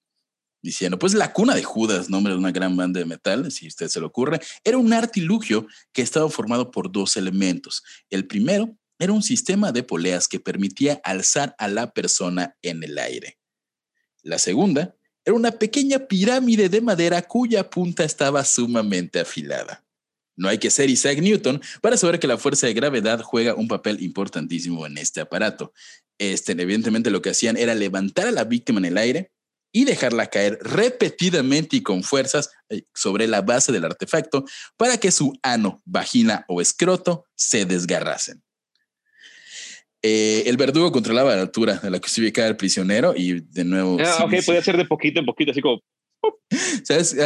diciendo, 0.62 0.98
pues 0.98 1.14
la 1.14 1.32
cuna 1.32 1.54
de 1.54 1.62
Judas, 1.62 2.10
nombre 2.10 2.32
de 2.32 2.38
una 2.38 2.52
gran 2.52 2.76
banda 2.76 3.00
de 3.00 3.06
metal, 3.06 3.50
si 3.50 3.66
usted 3.66 3.88
se 3.88 3.98
le 3.98 4.06
ocurre, 4.06 4.40
era 4.64 4.78
un 4.78 4.92
artilugio 4.92 5.66
que 5.92 6.02
estaba 6.02 6.28
formado 6.28 6.70
por 6.70 6.90
dos 6.90 7.16
elementos. 7.16 7.82
El 8.10 8.26
primero 8.26 8.76
era 8.98 9.12
un 9.12 9.22
sistema 9.22 9.72
de 9.72 9.82
poleas 9.82 10.28
que 10.28 10.38
permitía 10.38 11.00
alzar 11.02 11.54
a 11.58 11.66
la 11.68 11.92
persona 11.92 12.56
en 12.62 12.82
el 12.84 12.98
aire. 12.98 13.38
La 14.22 14.38
segunda 14.38 14.94
era 15.24 15.36
una 15.36 15.52
pequeña 15.52 16.00
pirámide 16.00 16.68
de 16.68 16.80
madera 16.80 17.22
cuya 17.22 17.68
punta 17.68 18.04
estaba 18.04 18.44
sumamente 18.44 19.20
afilada. 19.20 19.84
No 20.36 20.48
hay 20.48 20.58
que 20.58 20.70
ser 20.70 20.90
Isaac 20.90 21.18
Newton 21.18 21.60
para 21.80 21.96
saber 21.96 22.18
que 22.18 22.26
la 22.26 22.38
fuerza 22.38 22.66
de 22.66 22.74
gravedad 22.74 23.22
juega 23.22 23.54
un 23.54 23.68
papel 23.68 24.02
importantísimo 24.02 24.86
en 24.86 24.98
este 24.98 25.20
aparato. 25.20 25.72
Este, 26.18 26.52
evidentemente 26.52 27.10
lo 27.10 27.22
que 27.22 27.30
hacían 27.30 27.56
era 27.56 27.74
levantar 27.74 28.26
a 28.26 28.32
la 28.32 28.44
víctima 28.44 28.78
en 28.78 28.86
el 28.86 28.98
aire 28.98 29.32
y 29.72 29.84
dejarla 29.84 30.28
caer 30.28 30.58
repetidamente 30.62 31.76
y 31.76 31.82
con 31.82 32.02
fuerzas 32.02 32.50
eh, 32.68 32.84
sobre 32.94 33.26
la 33.26 33.40
base 33.40 33.72
del 33.72 33.84
artefacto 33.84 34.44
para 34.76 34.98
que 34.98 35.10
su 35.10 35.32
ano, 35.42 35.82
vagina 35.84 36.44
o 36.48 36.60
escroto 36.60 37.26
se 37.34 37.64
desgarrasen. 37.64 38.42
Eh, 40.02 40.42
el 40.46 40.56
verdugo 40.56 40.90
controlaba 40.90 41.36
la 41.36 41.42
altura 41.42 41.80
a 41.82 41.90
la 41.90 42.00
que 42.00 42.08
se 42.08 42.20
ubicaba 42.20 42.48
el 42.48 42.56
prisionero 42.56 43.14
y 43.16 43.40
de 43.40 43.64
nuevo. 43.64 43.98
Ah, 44.04 44.24
ok, 44.24 44.44
podía 44.44 44.62
ser 44.62 44.76
de 44.76 44.84
poquito 44.84 45.20
en 45.20 45.26
poquito, 45.26 45.52
así 45.52 45.60
como. 45.60 45.80
¿Sabes? 46.84 47.16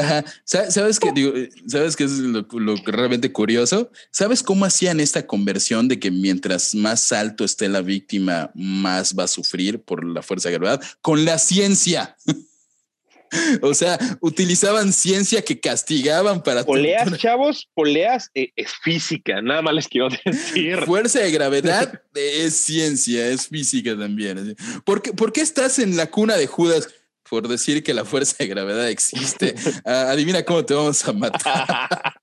¿Sabes 0.44 1.00
qué? 1.00 1.12
Digo, 1.12 1.32
¿Sabes 1.66 1.96
qué 1.96 2.04
es 2.04 2.12
lo, 2.12 2.44
realmente 2.84 3.32
curioso? 3.32 3.90
¿Sabes 4.10 4.42
cómo 4.42 4.64
hacían 4.64 5.00
esta 5.00 5.26
conversión 5.26 5.88
de 5.88 5.98
que 5.98 6.10
mientras 6.10 6.74
más 6.74 7.12
alto 7.12 7.44
esté 7.44 7.68
la 7.68 7.82
víctima, 7.82 8.50
más 8.54 9.14
va 9.18 9.24
a 9.24 9.28
sufrir 9.28 9.82
por 9.82 10.04
la 10.04 10.22
fuerza 10.22 10.48
de 10.48 10.58
gravedad? 10.58 10.82
Con 11.00 11.24
la 11.24 11.38
ciencia. 11.38 12.16
O 13.62 13.74
sea, 13.74 13.98
utilizaban 14.20 14.92
ciencia 14.92 15.42
que 15.42 15.60
castigaban 15.60 16.42
para... 16.42 16.64
Poleas, 16.64 17.16
chavos, 17.18 17.68
poleas 17.74 18.30
eh, 18.34 18.52
es 18.56 18.72
física, 18.82 19.42
nada 19.42 19.62
más 19.62 19.74
les 19.74 19.88
quiero 19.88 20.08
decir. 20.24 20.84
Fuerza 20.84 21.20
de 21.20 21.30
gravedad 21.30 22.02
es 22.14 22.56
ciencia, 22.56 23.28
es 23.28 23.48
física 23.48 23.96
también. 23.96 24.56
¿Por 24.84 25.02
qué, 25.02 25.12
¿Por 25.12 25.32
qué 25.32 25.40
estás 25.40 25.78
en 25.78 25.96
la 25.96 26.10
cuna 26.10 26.36
de 26.36 26.46
Judas? 26.46 26.88
Por 27.28 27.48
decir 27.48 27.82
que 27.82 27.92
la 27.92 28.04
fuerza 28.04 28.36
de 28.38 28.46
gravedad 28.46 28.88
existe. 28.88 29.54
Ah, 29.84 30.10
adivina 30.10 30.44
cómo 30.44 30.64
te 30.64 30.74
vamos 30.74 31.06
a 31.08 31.12
matar. 31.12 32.14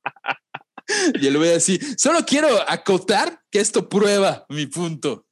y 1.19 1.27
él 1.27 1.37
voy 1.37 1.49
a 1.49 1.53
decir, 1.53 1.81
solo 1.97 2.19
quiero 2.25 2.47
acotar 2.69 3.41
que 3.51 3.59
esto 3.59 3.89
prueba 3.89 4.45
mi 4.47 4.65
punto. 4.65 5.25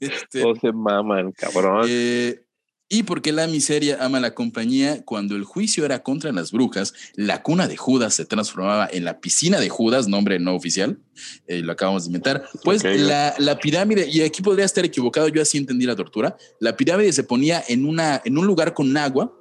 este, 0.00 0.42
no 0.42 0.54
se 0.54 0.72
maman, 0.72 1.32
cabrón. 1.32 1.86
Eh, 1.88 2.45
y 2.88 3.02
porque 3.02 3.32
la 3.32 3.48
miseria 3.48 3.98
ama 4.00 4.20
la 4.20 4.34
compañía, 4.34 5.04
cuando 5.04 5.34
el 5.34 5.42
juicio 5.42 5.84
era 5.84 6.04
contra 6.04 6.30
las 6.30 6.52
brujas, 6.52 6.94
la 7.14 7.42
cuna 7.42 7.66
de 7.66 7.76
Judas 7.76 8.14
se 8.14 8.24
transformaba 8.24 8.88
en 8.90 9.04
la 9.04 9.20
piscina 9.20 9.58
de 9.58 9.68
Judas, 9.68 10.06
nombre 10.06 10.38
no 10.38 10.54
oficial, 10.54 11.00
eh, 11.48 11.62
lo 11.62 11.72
acabamos 11.72 12.04
de 12.04 12.08
inventar. 12.08 12.48
Pues 12.62 12.84
la, 12.84 13.34
la, 13.38 13.58
pirámide, 13.58 14.08
y 14.08 14.22
aquí 14.22 14.40
podría 14.40 14.64
estar 14.64 14.84
equivocado, 14.84 15.26
yo 15.28 15.42
así 15.42 15.58
entendí 15.58 15.84
la 15.84 15.96
tortura, 15.96 16.36
la 16.60 16.76
pirámide 16.76 17.12
se 17.12 17.24
ponía 17.24 17.62
en, 17.66 17.86
una, 17.86 18.22
en 18.24 18.38
un 18.38 18.46
lugar 18.46 18.72
con 18.72 18.96
agua, 18.96 19.36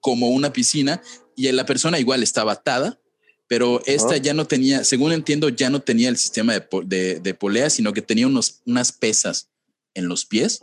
como 0.00 0.28
una 0.28 0.52
piscina, 0.52 1.02
y 1.34 1.50
la 1.50 1.66
persona 1.66 1.98
igual 1.98 2.22
estaba 2.22 2.52
atada, 2.52 3.00
pero 3.48 3.82
esta 3.84 4.16
ya 4.16 4.32
no 4.32 4.46
tenía, 4.46 4.84
según 4.84 5.10
entiendo, 5.10 5.48
ya 5.48 5.70
no 5.70 5.80
tenía 5.80 6.08
el 6.08 6.18
sistema 6.18 6.52
de, 6.52 6.64
de, 6.84 7.18
de 7.18 7.34
polea, 7.34 7.68
sino 7.68 7.92
que 7.92 8.00
tenía 8.00 8.28
unos, 8.28 8.62
unas 8.64 8.92
pesas 8.92 9.50
en 9.94 10.06
los 10.06 10.24
pies 10.24 10.60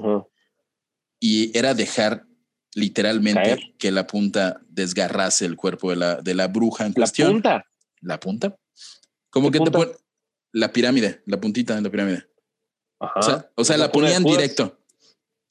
y 1.20 1.58
era 1.58 1.74
dejar 1.74 2.26
literalmente 2.74 3.74
que 3.80 3.92
la 3.92 4.06
punta 4.06 4.62
desgarrase 4.70 5.46
el 5.46 5.56
cuerpo 5.56 5.90
de 5.90 5.96
la, 5.96 6.22
de 6.22 6.36
la 6.36 6.48
bruja 6.48 6.86
en 6.86 6.94
cuestión. 6.94 7.28
¿La 7.28 7.34
punta? 7.34 7.66
La 8.02 8.20
punta. 8.20 8.58
Como 9.30 9.52
que 9.52 9.60
te 9.60 9.72
pone 9.72 9.92
la 10.54 10.72
pirámide, 10.72 11.22
la 11.26 11.40
puntita 11.40 11.76
de 11.76 11.82
la 11.82 11.90
pirámide. 11.90 12.28
O 13.56 13.64
sea, 13.64 13.78
la, 13.78 13.92
ponían 13.92 14.24
directo. 14.24 14.80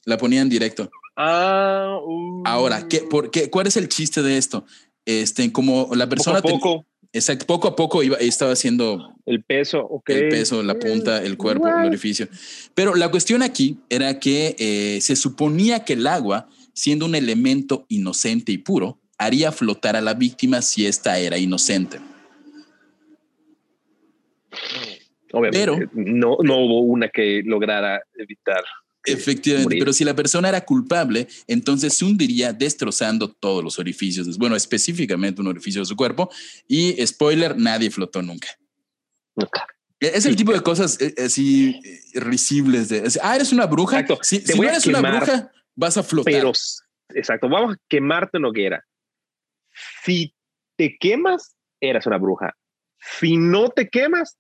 La 0.04 0.18
ponían 0.18 0.48
directo. 0.48 0.90
Ah, 1.16 1.98
Ahora, 2.44 2.88
¿qué, 2.88 3.00
por, 3.00 3.30
qué, 3.30 3.50
¿cuál 3.50 3.66
es 3.66 3.76
el 3.76 3.88
chiste 3.88 4.22
de 4.22 4.36
esto? 4.36 4.64
Este, 5.04 5.50
como 5.52 5.90
la 5.94 6.08
persona. 6.08 6.42
Poco 6.42 6.48
a 6.48 6.58
poco. 6.58 6.86
Exacto, 7.16 7.46
poco 7.46 7.68
a 7.68 7.76
poco 7.76 8.02
iba, 8.02 8.16
estaba 8.18 8.52
haciendo. 8.52 9.14
El 9.26 9.42
peso, 9.42 10.02
El 10.06 10.28
peso, 10.28 10.62
la 10.62 10.78
punta, 10.78 11.22
el 11.22 11.36
cuerpo, 11.36 11.66
el 11.66 11.86
orificio. 11.86 12.28
Pero 12.74 12.94
la 12.94 13.10
cuestión 13.10 13.42
aquí 13.42 13.78
era 13.88 14.20
que 14.20 14.54
eh, 14.58 15.00
se 15.00 15.16
suponía 15.16 15.84
que 15.84 15.94
el 15.94 16.06
agua, 16.06 16.48
siendo 16.72 17.06
un 17.06 17.14
elemento 17.14 17.86
inocente 17.88 18.52
y 18.52 18.58
puro, 18.58 18.98
haría 19.18 19.50
flotar 19.52 19.96
a 19.96 20.00
la 20.00 20.14
víctima 20.14 20.62
si 20.62 20.86
ésta 20.86 21.18
era 21.18 21.38
inocente. 21.38 21.98
Obviamente, 25.32 25.58
pero, 25.58 25.78
no, 25.92 26.38
no 26.42 26.58
hubo 26.58 26.80
una 26.80 27.08
que 27.08 27.42
lograra 27.44 28.00
evitar. 28.14 28.62
Efectivamente, 29.07 29.76
pero 29.78 29.92
si 29.92 30.04
la 30.04 30.14
persona 30.14 30.48
era 30.48 30.64
culpable, 30.64 31.28
entonces 31.46 31.94
se 31.96 32.04
hundiría 32.04 32.52
destrozando 32.52 33.30
todos 33.30 33.62
los 33.62 33.78
orificios, 33.78 34.36
bueno, 34.36 34.57
específicamente 34.57 35.40
un 35.40 35.46
orificio 35.46 35.80
de 35.80 35.86
su 35.86 35.96
cuerpo. 35.96 36.30
Y 36.66 36.94
spoiler, 37.07 37.57
nadie 37.57 37.90
flotó 37.90 38.20
nunca. 38.22 38.48
Nunca. 39.36 39.66
Es 40.00 40.26
el 40.26 40.36
tipo 40.36 40.52
de 40.52 40.61
cosas 40.61 41.00
eh, 41.00 41.14
así 41.24 41.80
eh, 41.82 42.20
risibles 42.20 42.88
de, 42.90 43.09
ah, 43.22 43.36
eres 43.36 43.52
una 43.52 43.66
bruja. 43.66 44.04
Si, 44.22 44.42
no 44.54 44.62
eres 44.64 44.86
una 44.86 45.00
bruja, 45.00 45.50
vas 45.74 45.96
a 45.96 46.02
flotar. 46.02 46.32
Pero, 46.32 46.52
exacto, 47.14 47.48
vamos 47.48 47.76
a 47.76 47.78
quemarte 47.88 48.36
en 48.36 48.44
hoguera. 48.44 48.84
Si 50.02 50.34
te 50.76 50.96
quemas, 50.98 51.57
eras 51.80 52.07
una 52.07 52.18
bruja. 52.18 52.54
Si 52.98 53.36
no 53.36 53.68
te 53.68 53.88
quemas, 53.88 54.36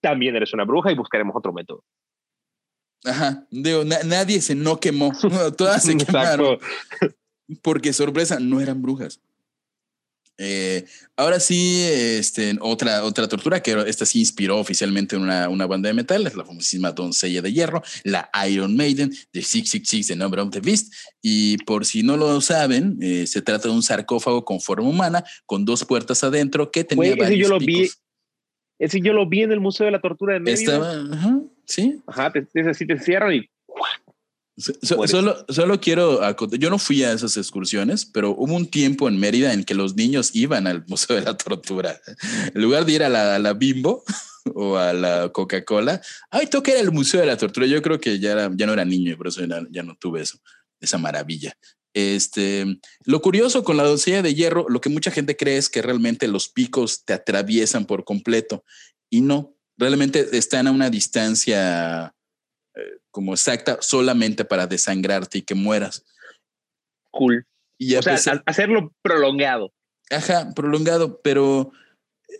también 0.00 0.34
eres 0.36 0.52
una 0.52 0.64
bruja 0.64 0.90
y 0.90 0.96
buscaremos 0.96 1.36
otro 1.36 1.52
método. 1.52 1.84
Ajá, 3.04 3.46
digo, 3.50 3.84
nadie 3.84 4.40
se 4.40 4.54
no 4.54 4.80
quemó, 4.80 5.12
todas 5.56 5.82
se 5.82 5.96
quemaron. 5.96 6.58
Porque 7.62 7.92
sorpresa, 7.92 8.40
no 8.40 8.60
eran 8.60 8.80
brujas. 8.80 9.20
Eh, 10.36 10.84
ahora 11.16 11.38
sí, 11.38 11.84
este, 11.86 12.56
otra, 12.60 13.04
otra 13.04 13.28
tortura, 13.28 13.62
que 13.62 13.72
esta 13.86 14.04
sí 14.04 14.18
inspiró 14.18 14.58
oficialmente 14.58 15.16
una, 15.16 15.48
una 15.48 15.66
banda 15.66 15.88
de 15.88 15.94
metal, 15.94 16.26
es 16.26 16.34
la 16.34 16.44
famosísima 16.44 16.90
Doncella 16.90 17.40
de 17.40 17.52
Hierro, 17.52 17.82
la 18.02 18.28
Iron 18.48 18.74
Maiden 18.76 19.10
de 19.32 19.42
666, 19.42 20.08
The 20.08 20.16
Number 20.16 20.40
of 20.40 20.50
the 20.50 20.60
Beast. 20.60 20.92
Y 21.22 21.58
por 21.58 21.84
si 21.84 22.02
no 22.02 22.16
lo 22.16 22.40
saben, 22.40 22.98
eh, 23.00 23.26
se 23.26 23.42
trata 23.42 23.68
de 23.68 23.74
un 23.74 23.82
sarcófago 23.82 24.44
con 24.44 24.60
forma 24.60 24.88
humana, 24.88 25.24
con 25.46 25.64
dos 25.64 25.84
puertas 25.84 26.24
adentro 26.24 26.70
que 26.70 26.82
tenía 26.82 27.14
ese 27.14 27.38
yo 27.38 27.48
lo 27.48 27.58
vi 27.58 27.88
Ese 28.78 29.00
yo 29.00 29.12
lo 29.12 29.28
vi 29.28 29.42
en 29.42 29.52
el 29.52 29.60
Museo 29.60 29.86
de 29.86 29.92
la 29.92 30.00
Tortura 30.00 30.34
de 30.34 30.40
Mérida. 30.40 30.74
Estaba, 30.74 31.42
sí. 31.66 32.00
Ajá, 32.06 32.32
te, 32.32 32.42
te, 32.42 32.62
te 32.62 32.92
encierran 32.92 33.34
y 33.34 33.48
solo, 34.56 35.44
solo 35.48 35.80
quiero 35.80 36.20
yo 36.52 36.70
no 36.70 36.78
fui 36.78 37.02
a 37.02 37.12
esas 37.12 37.36
excursiones, 37.36 38.06
pero 38.06 38.30
hubo 38.30 38.54
un 38.54 38.66
tiempo 38.66 39.08
en 39.08 39.18
Mérida 39.18 39.52
en 39.52 39.64
que 39.64 39.74
los 39.74 39.96
niños 39.96 40.34
iban 40.34 40.66
al 40.66 40.84
Museo 40.86 41.16
de 41.16 41.22
la 41.22 41.36
Tortura. 41.36 42.00
En 42.54 42.62
lugar 42.62 42.84
de 42.84 42.92
ir 42.92 43.02
a 43.02 43.08
la, 43.08 43.52
Bimbo 43.54 44.04
o 44.54 44.76
a 44.76 44.92
la 44.92 45.30
Coca-Cola, 45.30 46.00
ay, 46.30 46.46
toca 46.46 46.72
ir 46.72 46.78
al 46.78 46.92
Museo 46.92 47.20
de 47.20 47.26
la 47.26 47.36
Tortura. 47.36 47.66
Yo 47.66 47.82
creo 47.82 48.00
que 48.00 48.18
ya, 48.18 48.50
ya 48.54 48.66
no 48.66 48.72
era 48.72 48.84
niño 48.84 49.12
y 49.12 49.16
por 49.16 49.28
eso 49.28 49.42
ya, 49.44 49.82
no 49.82 49.96
tuve 49.96 50.22
eso, 50.22 50.38
esa 50.80 50.98
maravilla. 50.98 51.56
Este, 51.92 52.80
lo 53.04 53.22
curioso 53.22 53.62
con 53.62 53.76
la 53.76 53.84
doncella 53.84 54.22
de 54.22 54.34
hierro, 54.34 54.66
lo 54.68 54.80
que 54.80 54.88
mucha 54.88 55.12
gente 55.12 55.36
cree 55.36 55.56
es 55.56 55.68
que 55.68 55.82
realmente 55.82 56.26
los 56.26 56.48
picos 56.48 57.04
te 57.04 57.12
atraviesan 57.12 57.86
por 57.86 58.04
completo 58.04 58.64
y 59.10 59.20
no, 59.20 59.53
realmente 59.76 60.36
están 60.36 60.66
a 60.66 60.72
una 60.72 60.90
distancia 60.90 62.14
como 63.14 63.32
exacta 63.32 63.78
solamente 63.80 64.44
para 64.44 64.66
desangrarte 64.66 65.38
y 65.38 65.42
que 65.42 65.54
mueras. 65.54 66.04
Cool. 67.12 67.46
Y 67.78 67.94
o 67.94 68.02
sea, 68.02 68.42
hacerlo 68.44 68.92
prolongado. 69.02 69.72
Ajá, 70.10 70.52
prolongado, 70.52 71.20
pero 71.22 71.70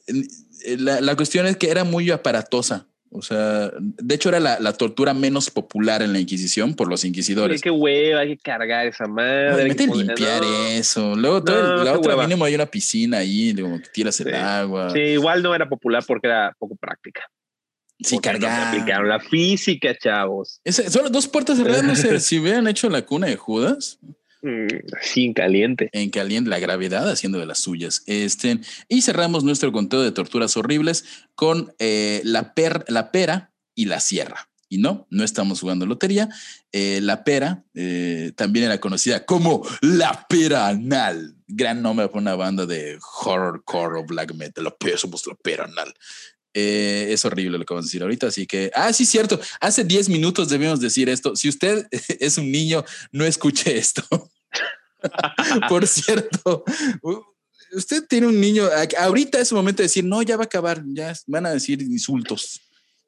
eh, 0.08 0.76
la, 0.78 1.00
la, 1.00 1.14
cuestión 1.14 1.46
es 1.46 1.56
que 1.56 1.70
era 1.70 1.84
muy 1.84 2.10
aparatosa. 2.10 2.88
O 3.16 3.22
sea, 3.22 3.70
de 3.78 4.14
hecho 4.16 4.28
era 4.28 4.40
la, 4.40 4.58
la, 4.58 4.72
tortura 4.72 5.14
menos 5.14 5.48
popular 5.48 6.02
en 6.02 6.12
la 6.12 6.18
Inquisición 6.18 6.74
por 6.74 6.88
los 6.88 7.04
inquisidores. 7.04 7.62
qué 7.62 7.70
hueva, 7.70 8.22
hay 8.22 8.30
que 8.30 8.42
cargar 8.42 8.88
esa 8.88 9.06
madre. 9.06 9.68
Mete 9.68 9.86
limpiar 9.86 10.42
eso. 10.70 11.14
Luego 11.14 11.44
todo 11.44 11.84
la 11.84 11.92
otra 11.92 12.16
mínimo 12.16 12.44
hay 12.44 12.56
una 12.56 12.66
piscina 12.66 13.18
ahí, 13.18 13.54
como 13.54 13.80
que 13.80 13.88
tiras 13.90 14.18
el 14.18 14.34
agua. 14.34 14.90
Sí, 14.90 14.98
igual 14.98 15.44
no 15.44 15.54
era 15.54 15.68
popular 15.68 16.02
porque 16.04 16.26
era 16.26 16.56
poco 16.58 16.74
práctica. 16.74 17.20
Sí, 18.00 18.18
cargar. 18.18 18.74
aplicaron 18.74 19.08
la 19.08 19.20
física, 19.20 19.96
chavos. 19.96 20.60
son 20.64 21.04
las 21.04 21.12
dos 21.12 21.28
puertas 21.28 21.56
cerrándose. 21.56 22.18
si 22.20 22.40
hubieran 22.40 22.66
hecho 22.66 22.90
la 22.90 23.02
cuna 23.02 23.28
de 23.28 23.36
Judas. 23.36 24.00
Mm, 24.44 24.66
sí, 25.00 25.24
en 25.24 25.32
caliente. 25.32 25.88
En 25.92 26.10
caliente, 26.10 26.50
la 26.50 26.58
gravedad 26.58 27.10
haciendo 27.10 27.38
de 27.38 27.46
las 27.46 27.60
suyas. 27.60 28.02
Este, 28.04 28.60
y 28.90 29.00
cerramos 29.00 29.42
nuestro 29.42 29.72
conteo 29.72 30.02
de 30.02 30.12
torturas 30.12 30.54
horribles 30.58 31.06
con 31.34 31.72
eh, 31.78 32.20
la, 32.24 32.52
per, 32.52 32.84
la 32.88 33.10
pera 33.10 33.54
y 33.74 33.86
la 33.86 34.00
sierra. 34.00 34.50
Y 34.68 34.78
no, 34.78 35.06
no 35.08 35.24
estamos 35.24 35.60
jugando 35.60 35.86
lotería. 35.86 36.28
Eh, 36.72 37.00
la 37.00 37.24
pera 37.24 37.64
eh, 37.72 38.32
también 38.36 38.66
era 38.66 38.80
conocida 38.80 39.24
como 39.24 39.66
la 39.80 40.26
pera 40.28 40.68
anal. 40.68 41.36
Gran 41.46 41.80
nombre 41.80 42.08
para 42.08 42.20
una 42.20 42.34
banda 42.34 42.66
de 42.66 42.98
horrorcore 43.24 44.00
o 44.00 44.04
black 44.04 44.34
metal. 44.34 44.64
La 44.64 44.76
pera, 44.76 44.98
somos 44.98 45.26
la 45.26 45.36
pera 45.36 45.64
anal. 45.64 45.94
Es 46.52 47.24
horrible 47.24 47.58
lo 47.58 47.64
que 47.64 47.74
vamos 47.74 47.86
a 47.86 47.88
decir 47.88 48.02
ahorita, 48.02 48.28
así 48.28 48.46
que, 48.46 48.70
ah, 48.76 48.92
sí, 48.92 49.04
cierto, 49.04 49.40
hace 49.60 49.82
10 49.82 50.08
minutos 50.08 50.48
debíamos 50.48 50.78
decir 50.78 51.08
esto. 51.08 51.34
Si 51.34 51.48
usted 51.48 51.88
es 52.20 52.38
un 52.38 52.52
niño, 52.52 52.84
no 53.10 53.24
escuche 53.24 53.76
esto. 53.76 54.04
Por 55.68 55.86
cierto, 55.86 56.64
usted 57.72 58.04
tiene 58.08 58.26
un 58.26 58.40
niño, 58.40 58.68
ahorita 58.98 59.40
es 59.40 59.50
el 59.50 59.56
momento 59.56 59.78
de 59.78 59.84
decir, 59.84 60.04
no, 60.04 60.22
ya 60.22 60.36
va 60.36 60.44
a 60.44 60.46
acabar, 60.46 60.82
ya 60.86 61.12
van 61.26 61.46
a 61.46 61.52
decir 61.52 61.82
insultos. 61.82 62.60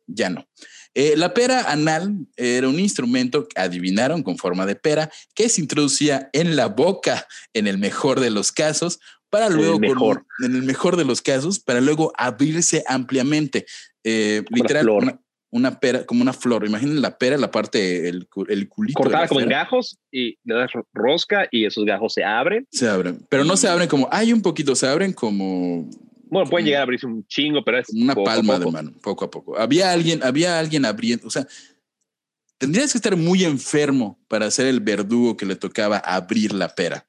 Ya 0.07 0.31
no. 0.31 0.47
Eh, 0.95 1.15
la 1.17 1.35
pera 1.35 1.71
anal 1.71 2.27
era 2.37 2.69
un 2.69 2.79
instrumento, 2.79 3.47
adivinaron, 3.55 4.23
con 4.23 4.39
forma 4.39 4.65
de 4.65 4.77
pera, 4.77 5.11
que 5.35 5.49
se 5.49 5.61
introducía 5.61 6.31
en 6.33 6.57
la 6.57 6.69
boca 6.69 7.27
en 7.53 7.67
el 7.67 7.77
mejor 7.77 8.21
de 8.21 8.31
los 8.31 8.51
casos 8.51 8.99
para 9.29 9.51
luego, 9.51 9.79
mejor. 9.79 10.25
en 10.43 10.55
el 10.55 10.63
mejor 10.63 10.97
de 10.97 11.05
los 11.05 11.21
casos, 11.21 11.59
para 11.59 11.81
luego 11.81 12.13
abrirse 12.17 12.83
ampliamente. 12.87 13.67
Eh, 14.05 14.43
literal, 14.51 14.89
una, 14.89 15.21
pera, 15.81 16.05
como 16.05 16.23
una 16.23 16.33
flor. 16.33 16.67
Imaginen 16.67 17.01
la 17.01 17.19
pera, 17.19 17.37
la 17.37 17.51
parte, 17.51 18.09
el, 18.09 18.29
el 18.49 18.69
culito. 18.69 19.03
Cortada 19.03 19.29
como 19.29 19.41
en 19.41 19.49
gajos 19.49 19.99
y 20.11 20.39
le 20.45 20.55
das 20.55 20.71
rosca 20.93 21.49
y 21.51 21.65
esos 21.65 21.85
gajos 21.85 22.15
se 22.15 22.25
abren. 22.25 22.67
Se 22.71 22.89
abren, 22.89 23.25
pero 23.29 23.45
no 23.45 23.57
se 23.57 23.69
abren 23.69 23.89
como, 23.89 24.09
hay 24.11 24.33
un 24.33 24.43
poquito, 24.43 24.75
se 24.75 24.87
abren 24.87 25.13
como... 25.13 25.89
Bueno, 26.29 26.51
pueden 26.51 26.67
llegar 26.67 26.81
a 26.81 26.83
abrirse 26.83 27.07
un 27.07 27.25
chingo, 27.27 27.63
pero 27.65 27.79
es 27.79 27.89
una 27.91 28.15
palma 28.15 28.59
de 28.59 28.71
mano, 28.71 28.93
poco 29.01 29.25
a 29.25 29.31
poco. 29.31 29.57
Había 29.57 29.93
alguien, 29.93 30.25
había 30.25 30.59
alguien 30.59 30.85
abriendo, 30.85 31.27
o 31.27 31.31
sea, 31.31 31.47
tendrías 32.59 32.93
que 32.93 32.99
estar 32.99 33.17
muy 33.17 33.45
enfermo 33.45 34.19
para 34.29 34.51
ser 34.51 34.67
el 34.67 34.81
verdugo 34.81 35.37
que 35.37 35.47
le 35.47 35.57
tocaba 35.57 35.99
abrir 35.99 36.53
la 36.53 36.75
pera. 36.75 37.07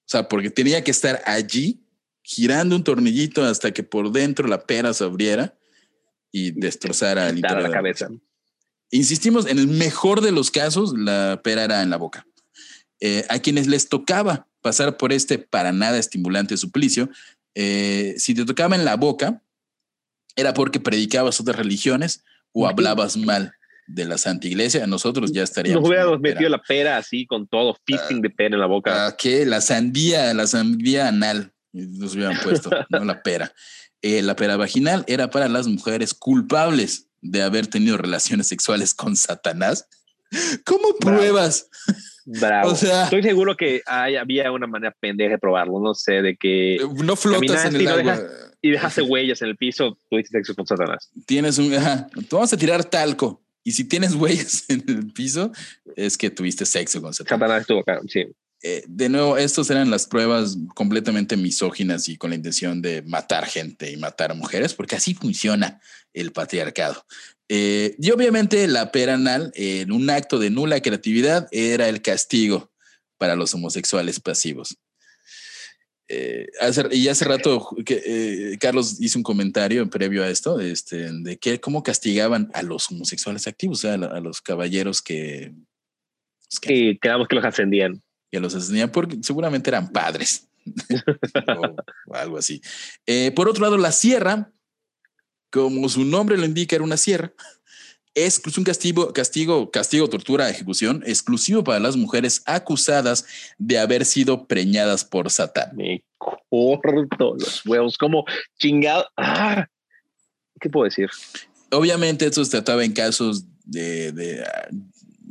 O 0.00 0.10
sea, 0.10 0.28
porque 0.28 0.50
tenía 0.50 0.82
que 0.82 0.90
estar 0.90 1.22
allí 1.26 1.84
girando 2.22 2.76
un 2.76 2.84
tornillito 2.84 3.44
hasta 3.44 3.70
que 3.72 3.82
por 3.82 4.10
dentro 4.10 4.48
la 4.48 4.66
pera 4.66 4.92
se 4.92 5.04
abriera 5.04 5.54
y 6.32 6.52
destrozara 6.52 7.32
la 7.32 7.70
cabeza. 7.70 8.08
Insistimos, 8.90 9.46
en 9.46 9.58
el 9.58 9.68
mejor 9.68 10.20
de 10.20 10.32
los 10.32 10.50
casos, 10.50 10.94
la 10.96 11.40
pera 11.42 11.64
era 11.64 11.82
en 11.82 11.90
la 11.90 11.96
boca. 11.96 12.26
Eh, 13.00 13.24
a 13.28 13.38
quienes 13.38 13.66
les 13.66 13.88
tocaba 13.88 14.46
pasar 14.60 14.96
por 14.96 15.12
este 15.12 15.38
para 15.38 15.72
nada 15.72 15.98
estimulante 15.98 16.56
suplicio, 16.56 17.08
eh, 17.54 18.14
si 18.18 18.34
te 18.34 18.44
tocaba 18.44 18.76
en 18.76 18.84
la 18.84 18.96
boca, 18.96 19.42
era 20.36 20.54
porque 20.54 20.80
predicabas 20.80 21.40
otras 21.40 21.56
religiones 21.56 22.24
o 22.52 22.66
hablabas 22.66 23.16
mal 23.16 23.54
de 23.86 24.04
la 24.04 24.18
Santa 24.18 24.46
Iglesia, 24.46 24.86
nosotros 24.86 25.32
ya 25.32 25.42
estaríamos. 25.42 25.82
Nos 25.82 25.88
hubiéramos 25.88 26.20
metido 26.20 26.48
la 26.48 26.62
pera 26.62 26.96
así 26.96 27.26
con 27.26 27.46
todo, 27.48 27.76
fisting 27.84 28.20
de 28.22 28.30
pera 28.30 28.54
en 28.54 28.60
la 28.60 28.66
boca. 28.66 29.06
Ah, 29.06 29.16
¿Qué? 29.16 29.44
La 29.44 29.60
sandía, 29.60 30.32
la 30.34 30.46
sandía 30.46 31.08
anal, 31.08 31.52
nos 31.72 32.14
hubieran 32.14 32.38
puesto, 32.42 32.70
no 32.90 33.04
la 33.04 33.22
pera. 33.22 33.52
Eh, 34.02 34.22
la 34.22 34.36
pera 34.36 34.56
vaginal 34.56 35.04
era 35.06 35.30
para 35.30 35.48
las 35.48 35.66
mujeres 35.66 36.14
culpables 36.14 37.08
de 37.20 37.42
haber 37.42 37.66
tenido 37.66 37.96
relaciones 37.96 38.46
sexuales 38.46 38.94
con 38.94 39.16
Satanás. 39.16 39.86
¿Cómo 40.64 40.96
pruebas? 40.98 41.68
Bravo. 42.24 42.70
O 42.70 42.74
sea, 42.76 43.04
estoy 43.04 43.22
seguro 43.22 43.56
que 43.56 43.82
hay, 43.86 44.16
había 44.16 44.52
una 44.52 44.66
manera 44.66 44.94
pendeja 44.98 45.32
de 45.32 45.38
probarlo. 45.38 45.80
No 45.80 45.94
sé, 45.94 46.22
de 46.22 46.36
que 46.36 46.78
no 47.02 47.16
flotas 47.16 47.64
en 47.64 47.76
el 47.76 47.88
agua 47.88 48.20
y 48.62 48.70
dejaste 48.70 49.02
huellas 49.02 49.42
en 49.42 49.48
el 49.48 49.56
piso. 49.56 49.98
Tuviste 50.08 50.38
sexo 50.38 50.54
con 50.54 50.66
Satanás. 50.66 51.10
Tienes 51.26 51.58
un. 51.58 51.74
Ajá, 51.74 52.08
vamos 52.30 52.52
a 52.52 52.56
tirar 52.56 52.84
talco. 52.84 53.42
Y 53.64 53.72
si 53.72 53.84
tienes 53.84 54.14
huellas 54.16 54.64
en 54.68 54.84
el 54.86 55.12
piso, 55.12 55.52
es 55.96 56.16
que 56.16 56.30
tuviste 56.30 56.64
sexo 56.64 57.02
con 57.02 57.12
Satanás. 57.12 57.62
estuvo 57.62 57.80
acá, 57.80 58.00
sí. 58.08 58.26
Eh, 58.62 58.84
de 58.86 59.08
nuevo, 59.08 59.38
estos 59.38 59.70
eran 59.70 59.90
las 59.90 60.06
pruebas 60.06 60.58
completamente 60.74 61.36
misóginas 61.36 62.08
y 62.08 62.16
con 62.16 62.30
la 62.30 62.36
intención 62.36 62.82
de 62.82 63.02
matar 63.02 63.46
gente 63.46 63.90
y 63.90 63.96
matar 63.96 64.34
mujeres, 64.34 64.74
porque 64.74 64.96
así 64.96 65.14
funciona 65.14 65.80
el 66.12 66.32
patriarcado. 66.32 67.06
Eh, 67.48 67.96
y 67.98 68.10
obviamente 68.10 68.66
la 68.68 68.92
pera 68.92 69.14
anal, 69.14 69.50
en 69.54 69.92
un 69.92 70.10
acto 70.10 70.38
de 70.38 70.50
nula 70.50 70.80
creatividad, 70.82 71.48
era 71.52 71.88
el 71.88 72.02
castigo 72.02 72.70
para 73.16 73.34
los 73.34 73.54
homosexuales 73.54 74.20
pasivos. 74.20 74.76
Eh, 76.12 76.48
y 76.90 77.06
hace 77.06 77.24
rato 77.24 77.68
Carlos 78.58 79.00
hizo 79.00 79.16
un 79.16 79.22
comentario 79.22 79.88
previo 79.88 80.24
a 80.24 80.28
esto, 80.28 80.60
este, 80.60 81.08
de 81.12 81.38
que 81.38 81.60
cómo 81.60 81.82
castigaban 81.82 82.50
a 82.52 82.62
los 82.62 82.90
homosexuales 82.90 83.46
activos, 83.46 83.84
a, 83.84 83.96
los 83.96 84.42
caballeros 84.42 85.00
que... 85.00 85.54
Pues, 86.48 86.60
que 86.60 86.98
quedamos 87.00 87.28
que 87.28 87.36
los 87.36 87.44
ascendían. 87.44 88.02
Que 88.30 88.40
los 88.40 88.54
ascendían 88.54 88.90
porque 88.90 89.18
seguramente 89.22 89.70
eran 89.70 89.90
padres 89.90 90.48
o, 92.06 92.14
algo 92.14 92.38
así. 92.38 92.60
Eh, 93.06 93.32
por 93.32 93.48
otro 93.48 93.62
lado, 93.62 93.76
la 93.76 93.92
sierra, 93.92 94.52
como 95.50 95.88
su 95.88 96.04
nombre 96.04 96.36
lo 96.36 96.44
indica, 96.44 96.76
era 96.76 96.84
una 96.84 96.96
sierra 96.96 97.32
es 98.14 98.40
un 98.56 98.64
castigo, 98.64 99.12
castigo, 99.12 99.70
castigo, 99.70 100.08
tortura, 100.08 100.50
ejecución 100.50 101.02
exclusivo 101.06 101.62
para 101.62 101.78
las 101.78 101.96
mujeres 101.96 102.42
acusadas 102.46 103.24
de 103.58 103.78
haber 103.78 104.04
sido 104.04 104.46
preñadas 104.46 105.04
por 105.04 105.30
Satán. 105.30 105.76
Me 105.76 106.02
corto 106.18 107.34
los 107.38 107.64
huevos, 107.64 107.96
como 107.96 108.24
chingado. 108.58 109.06
Ah, 109.16 109.66
¿Qué 110.60 110.68
puedo 110.68 110.84
decir? 110.84 111.08
Obviamente 111.70 112.26
esto 112.26 112.44
se 112.44 112.50
trataba 112.50 112.84
en 112.84 112.92
casos 112.92 113.44
de, 113.64 114.44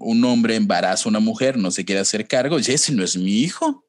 un 0.02 0.24
hombre 0.26 0.56
embaraza 0.56 1.06
a 1.06 1.10
una 1.10 1.20
mujer, 1.20 1.58
no 1.58 1.72
se 1.72 1.86
quiere 1.86 2.02
hacer 2.02 2.28
cargo, 2.28 2.58
dice, 2.58 2.74
ese 2.74 2.94
no 2.94 3.04
es 3.04 3.18
mi 3.18 3.40
hijo. 3.42 3.86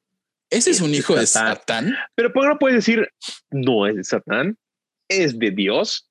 Ese 0.51 0.71
es 0.71 0.81
un 0.81 0.93
hijo 0.95 1.15
de 1.15 1.27
Satán. 1.27 1.95
Pero 2.17 2.33
¿por 2.33 2.43
qué 2.43 2.49
no 2.49 2.59
puedes 2.59 2.77
decir, 2.77 3.09
no 3.51 3.87
es 3.87 3.97
de 3.97 4.05
Satán? 4.05 4.59
Es 5.09 5.39
de 5.39 5.51
Dios 5.51 6.07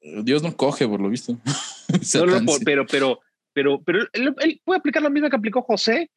Dios 0.00 0.42
no 0.42 0.56
coge, 0.56 0.86
por 0.86 1.00
lo 1.00 1.08
visto. 1.08 1.36
No, 2.14 2.26
no, 2.26 2.44
por- 2.44 2.62
pero, 2.64 2.86
pero, 2.86 3.20
pero, 3.54 3.82
pero 3.82 4.00
él, 4.12 4.34
él 4.40 4.60
puede 4.62 4.78
aplicar 4.78 5.02
lo 5.02 5.08
mismo 5.10 5.30
que 5.30 5.36
aplicó 5.36 5.62
José. 5.62 6.10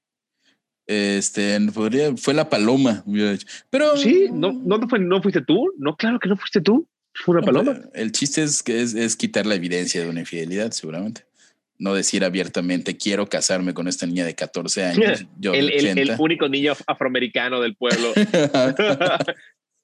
Este, 0.86 1.58
podría, 1.74 2.16
fue 2.18 2.34
la 2.34 2.50
paloma. 2.50 3.06
Pero 3.70 3.96
Sí, 3.96 4.28
no, 4.32 4.52
no, 4.52 4.88
fue, 4.90 5.00
no 5.00 5.22
fuiste 5.22 5.42
tú. 5.42 5.72
No, 5.78 5.96
claro 5.96 6.20
que 6.20 6.28
no 6.28 6.36
fuiste 6.36 6.60
tú. 6.60 6.86
Fue 7.14 7.34
una 7.38 7.42
No, 7.42 7.46
paloma. 7.46 7.82
El 7.94 8.12
chiste 8.12 8.44
es 8.44 8.62
que 8.62 8.82
es, 8.82 8.94
es 8.94 9.16
quitar 9.16 9.46
la 9.46 9.56
evidencia 9.56 10.02
de 10.04 10.10
una 10.10 10.20
infidelidad, 10.20 10.72
seguramente. 10.72 11.26
No 11.82 11.96
decir 11.96 12.24
abiertamente, 12.24 12.96
quiero 12.96 13.28
casarme 13.28 13.74
con 13.74 13.88
esta 13.88 14.06
niña 14.06 14.24
de 14.24 14.36
14 14.36 14.84
años, 14.84 15.26
yo 15.40 15.54
El, 15.54 15.72
el, 15.72 15.86
el 15.98 16.10
80. 16.12 16.22
único 16.22 16.48
niño 16.48 16.74
afroamericano 16.86 17.60
del 17.60 17.76
pueblo. 17.76 18.14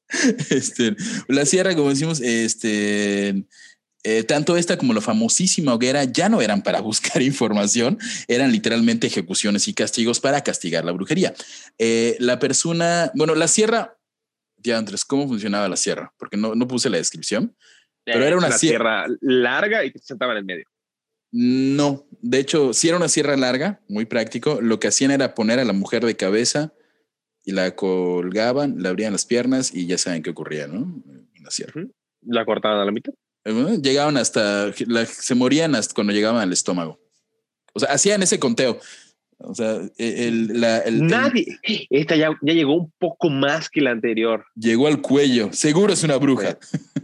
este, 0.51 0.95
la 1.27 1.45
sierra, 1.45 1.75
como 1.75 1.89
decimos, 1.89 2.21
este, 2.21 3.45
eh, 4.03 4.23
tanto 4.23 4.55
esta 4.57 4.77
como 4.77 4.93
la 4.93 5.01
famosísima 5.01 5.73
hoguera 5.73 6.03
ya 6.03 6.29
no 6.29 6.41
eran 6.41 6.61
para 6.61 6.81
buscar 6.81 7.21
información, 7.21 7.97
eran 8.27 8.51
literalmente 8.51 9.07
ejecuciones 9.07 9.67
y 9.67 9.73
castigos 9.73 10.19
para 10.19 10.43
castigar 10.43 10.85
la 10.85 10.91
brujería. 10.91 11.33
Eh, 11.77 12.15
la 12.19 12.37
persona, 12.39 13.11
bueno, 13.15 13.33
la 13.33 13.47
sierra, 13.47 13.97
ya 14.57 14.77
Andrés, 14.77 15.03
¿cómo 15.03 15.27
funcionaba 15.27 15.67
la 15.67 15.77
sierra? 15.77 16.13
Porque 16.17 16.37
no, 16.37 16.55
no 16.55 16.67
puse 16.67 16.89
la 16.89 16.97
descripción. 16.97 17.55
Pero 18.05 18.23
era 18.23 18.37
una 18.37 18.51
sierra 18.51 19.05
larga 19.19 19.83
y 19.83 19.91
que 19.91 19.99
se 19.99 20.05
sentaba 20.05 20.31
en 20.31 20.37
el 20.37 20.45
medio. 20.45 20.65
No, 21.31 22.05
de 22.21 22.39
hecho, 22.39 22.73
si 22.73 22.87
era 22.87 22.97
una 22.97 23.09
sierra 23.09 23.35
larga, 23.37 23.81
muy 23.87 24.05
práctico. 24.05 24.59
Lo 24.61 24.79
que 24.79 24.87
hacían 24.87 25.11
era 25.11 25.35
poner 25.35 25.59
a 25.59 25.65
la 25.65 25.73
mujer 25.73 26.05
de 26.05 26.15
cabeza 26.15 26.73
y 27.43 27.51
la 27.51 27.75
colgaban, 27.75 28.81
le 28.81 28.89
abrían 28.89 29.13
las 29.13 29.25
piernas 29.25 29.73
y 29.73 29.87
ya 29.87 29.97
saben 29.97 30.23
qué 30.23 30.29
ocurría, 30.31 30.67
¿no? 30.67 31.03
En 31.35 31.43
la 31.43 31.51
sierra. 31.51 31.85
La 32.21 32.45
cortaban 32.45 32.79
a 32.79 32.85
la 32.85 32.91
mitad. 32.91 33.13
Llegaban 33.81 34.17
hasta, 34.17 34.71
la- 34.87 35.05
se 35.05 35.35
morían 35.35 35.75
hasta 35.75 35.93
cuando 35.93 36.11
llegaban 36.13 36.41
al 36.41 36.51
estómago. 36.51 36.99
O 37.73 37.79
sea, 37.79 37.89
hacían 37.89 38.23
ese 38.23 38.39
conteo. 38.39 38.79
O 39.39 39.53
sea, 39.53 39.79
el, 39.97 40.59
la- 40.59 40.79
el- 40.79 41.05
Nadie. 41.05 41.59
Esta 41.91 42.15
ya, 42.15 42.31
ya 42.41 42.53
llegó 42.53 42.73
un 42.75 42.91
poco 42.97 43.29
más 43.29 43.69
que 43.69 43.81
la 43.81 43.91
anterior. 43.91 44.45
llegó 44.55 44.87
al 44.87 44.99
cuello. 45.01 45.49
Seguro 45.53 45.93
es 45.93 46.03
una 46.03 46.17
bruja. 46.17 46.57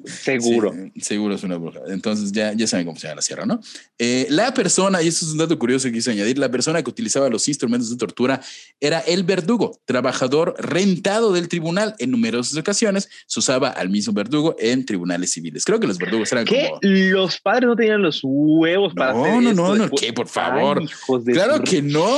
Seguro. 0.06 0.74
Sí, 0.94 1.02
seguro 1.02 1.36
es 1.36 1.44
una 1.44 1.58
bruja. 1.58 1.80
Entonces 1.88 2.32
ya, 2.32 2.52
ya 2.54 2.68
saben 2.68 2.86
cómo 2.86 3.00
se 3.00 3.08
llama 3.08 3.18
la 3.18 3.22
sierra, 3.22 3.46
¿no? 3.46 3.62
Eh, 4.00 4.26
la 4.30 4.54
persona, 4.54 5.02
y 5.02 5.08
esto 5.08 5.26
es 5.26 5.32
un 5.32 5.38
dato 5.38 5.58
curioso 5.58 5.88
que 5.88 5.94
quise 5.94 6.12
añadir, 6.12 6.38
la 6.38 6.50
persona 6.52 6.82
que 6.84 6.90
utilizaba 6.90 7.30
los 7.30 7.48
instrumentos 7.48 7.90
de 7.90 7.98
tortura 7.98 8.42
era 8.82 9.00
el 9.00 9.24
verdugo, 9.24 9.80
trabajador 9.86 10.56
rentado 10.60 11.32
del 11.34 11.48
tribunal. 11.48 11.96
En 12.00 12.12
numerosas 12.12 12.58
ocasiones 12.58 13.10
se 13.28 13.40
usaba 13.40 13.70
al 13.70 13.90
mismo 13.90 14.14
verdugo 14.14 14.56
en 14.60 14.86
tribunales 14.86 15.32
civiles. 15.32 15.64
Creo 15.66 15.80
que 15.80 15.88
los 15.88 15.98
verdugos 15.98 16.32
eran 16.32 16.46
¿Qué? 16.46 16.68
como... 16.70 16.80
Los 16.82 17.40
padres 17.40 17.68
no 17.68 17.76
tenían 17.76 18.02
los 18.02 18.20
huevos 18.24 18.94
para 18.94 19.14
No, 19.14 19.24
hacer 19.26 19.34
no, 19.44 19.50
esto 19.52 19.54
no, 19.64 19.76
no? 19.76 19.90
¿qué? 19.92 20.12
Por 20.14 20.28
favor. 20.28 20.80
Ay, 20.80 20.86
hijos 20.86 21.26
de 21.26 21.34
Claro 21.34 21.64
que 21.64 21.82
no. 21.82 22.18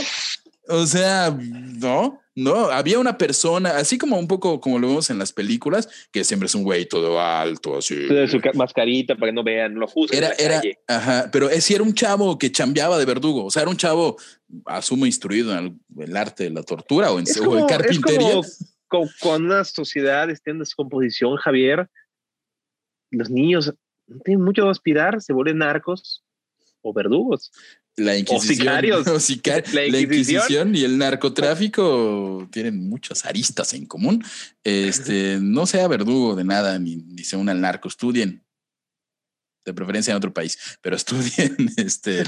O 0.67 0.85
sea, 0.87 1.29
no, 1.39 2.19
no. 2.33 2.55
Había 2.71 2.97
una 2.97 3.17
persona, 3.19 3.77
así 3.77 3.99
como 3.99 4.17
un 4.17 4.27
poco 4.27 4.59
como 4.59 4.79
lo 4.79 4.87
vemos 4.87 5.11
en 5.11 5.19
las 5.19 5.31
películas, 5.31 5.87
que 6.11 6.23
siempre 6.23 6.47
es 6.47 6.55
un 6.55 6.63
güey 6.63 6.87
todo 6.87 7.21
alto, 7.21 7.77
así. 7.77 7.95
de 7.95 8.27
su 8.27 8.41
ca- 8.41 8.51
mascarita 8.55 9.15
para 9.15 9.27
que 9.31 9.35
no 9.35 9.43
vean, 9.43 9.75
lo 9.75 9.87
juzguen. 9.87 10.23
Era, 10.23 10.33
era, 10.39 10.55
calle. 10.61 10.79
ajá, 10.87 11.29
pero 11.31 11.51
ese 11.51 11.75
era 11.75 11.83
un 11.83 11.93
chavo 11.93 12.39
que 12.39 12.51
chambeaba 12.51 12.97
de 12.97 13.05
verdugo. 13.05 13.45
O 13.45 13.51
sea, 13.51 13.61
era 13.61 13.69
un 13.69 13.77
chavo, 13.77 14.17
asumo, 14.65 15.05
instruido 15.05 15.55
en 15.55 15.79
el, 15.95 16.03
el 16.03 16.17
arte 16.17 16.45
de 16.45 16.49
la 16.49 16.63
tortura 16.63 17.11
o 17.11 17.19
en, 17.19 17.25
Es 17.27 17.37
o 17.39 17.53
en 17.57 17.65
es 17.65 17.69
carpintería. 17.69 18.29
como 18.31 18.43
co- 18.87 19.09
con 19.19 19.45
una 19.45 19.63
sociedad 19.65 20.29
esté 20.31 20.49
en 20.49 20.59
descomposición, 20.59 21.35
Javier. 21.37 21.87
Los 23.11 23.29
niños 23.29 23.71
no 24.07 24.19
tienen 24.21 24.43
mucho 24.43 24.63
que 24.63 24.69
aspirar, 24.69 25.21
se 25.21 25.31
vuelven 25.31 25.59
narcos 25.59 26.23
o 26.81 26.91
verdugos. 26.91 27.51
La 27.97 28.17
Inquisición. 28.17 28.57
sicarios. 28.57 29.07
o 29.07 29.19
sicar- 29.19 29.63
La 29.73 29.81
la, 29.87 29.99
Inquisición. 29.99 30.41
Inquisición 30.41 30.75
y 30.75 30.83
el 30.83 30.97
narcotráfico 30.97 32.47
tienen 32.51 32.89
muchas 32.89 33.25
aristas 33.25 33.73
en 33.73 33.85
común. 33.85 34.23
Este, 34.63 35.37
no 35.41 35.65
sea 35.65 35.87
verdugo 35.87 36.35
de 36.35 36.43
nada, 36.43 36.77
ni, 36.79 36.97
ni 36.97 37.23
se 37.23 37.37
una 37.37 37.51
al 37.53 37.61
narco, 37.61 37.87
estudien. 37.87 38.41
De 39.65 39.73
preferencia 39.73 40.11
en 40.11 40.17
otro 40.17 40.31
país, 40.31 40.59
pero 40.81 40.95
estudien 40.97 41.55
este, 41.77 42.23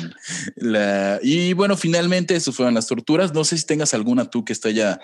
la, 0.56 1.20
y 1.22 1.54
bueno, 1.54 1.78
finalmente 1.78 2.36
eso 2.36 2.52
fueron 2.52 2.74
las 2.74 2.88
torturas. 2.88 3.32
No 3.34 3.44
sé 3.44 3.58
si 3.60 3.66
tengas 3.68 3.94
alguna 3.94 4.28
tú 4.30 4.44
que 4.44 4.54
esté 4.54 4.74
ya 4.74 5.00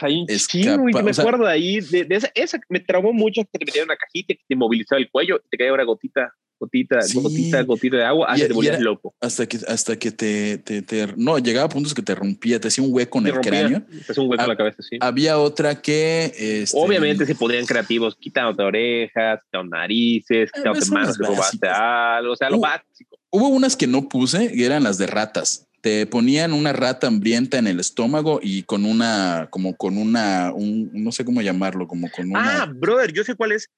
Hay 0.00 0.22
un 0.22 0.26
Escapa- 0.28 0.48
chingo, 0.48 0.88
y 0.88 0.92
me 1.04 1.10
o 1.10 1.14
sea- 1.14 1.22
acuerdo 1.22 1.44
de 1.46 1.52
ahí, 1.52 1.78
de, 1.80 2.04
de 2.04 2.14
esa, 2.16 2.28
esa 2.34 2.58
me 2.70 2.80
traumó 2.80 3.12
mucho 3.12 3.42
que 3.52 3.58
te 3.60 3.64
metían 3.66 3.84
una 3.84 3.96
cajita 3.96 4.34
que 4.34 4.40
te 4.48 4.54
inmovilizaba 4.54 4.98
el 5.00 5.08
cuello, 5.10 5.40
te 5.48 5.56
caía 5.56 5.72
una 5.72 5.84
gotita, 5.84 6.34
gotita, 6.58 7.00
Sí. 7.02 7.20
gotita, 7.20 7.62
gotita 7.62 7.96
de 7.98 8.04
agua, 8.04 8.26
hasta 8.28 8.44
y 8.44 8.48
te 8.48 8.54
volvías 8.54 8.80
loco. 8.80 9.14
hasta 9.20 9.46
que, 9.46 9.58
hasta 9.68 9.98
que 9.98 10.10
te, 10.10 10.58
te, 10.58 10.82
te- 10.82 11.08
no, 11.16 11.38
llegaba 11.38 11.66
a 11.66 11.68
puntos 11.68 11.94
que 11.94 12.02
te 12.02 12.14
rompía, 12.14 12.58
te 12.60 12.68
hacía 12.68 12.82
un 12.84 12.92
hueco 12.92 13.18
en 13.18 13.24
Te 13.24 13.30
el 13.30 13.34
rompía, 13.36 13.50
cráneo. 13.60 13.82
te 14.06 14.12
hacía 14.12 14.22
un 14.24 14.30
hueco 14.30 14.42
en 14.42 14.46
Ah, 14.46 14.52
la 14.52 14.56
cabeza, 14.56 14.82
sí. 14.82 14.96
Había 15.00 15.38
otra 15.38 15.80
que, 15.80 16.32
este, 16.36 16.76
Obviamente 16.78 17.26
se 17.26 17.34
podían 17.34 17.66
creativos, 17.66 18.16
quitándote 18.16 18.62
orejas, 18.62 19.40
quitando 19.44 19.76
narices, 19.76 20.50
Ah, 20.52 20.56
quitándote 20.58 20.90
manos, 20.90 21.18
robaste 21.18 21.68
algo, 21.68 22.32
o 22.32 22.36
sea, 22.36 22.50
lo 22.50 22.56
Uh, 22.58 22.60
básico. 22.60 23.18
Hubo 23.30 23.48
unas 23.48 23.76
que 23.76 23.86
no 23.86 24.08
puse 24.08 24.50
y 24.54 24.64
eran 24.64 24.82
las 24.84 24.98
de 24.98 25.06
ratas. 25.06 25.66
Te 25.82 26.06
ponían 26.06 26.52
una 26.52 26.72
rata 26.72 27.06
hambrienta 27.06 27.58
en 27.58 27.66
el 27.68 27.78
estómago 27.78 28.40
y 28.42 28.62
con 28.64 28.84
una, 28.84 29.46
como 29.50 29.76
con 29.76 29.98
una, 29.98 30.52
un, 30.54 30.90
no 30.92 31.12
sé 31.12 31.24
cómo 31.24 31.42
llamarlo, 31.42 31.86
como 31.86 32.10
con 32.10 32.30
una, 32.30 32.62
Ah, 32.62 32.66
brother, 32.74 33.12
yo 33.12 33.22
sé 33.22 33.34
cuál 33.36 33.52
es. 33.52 33.68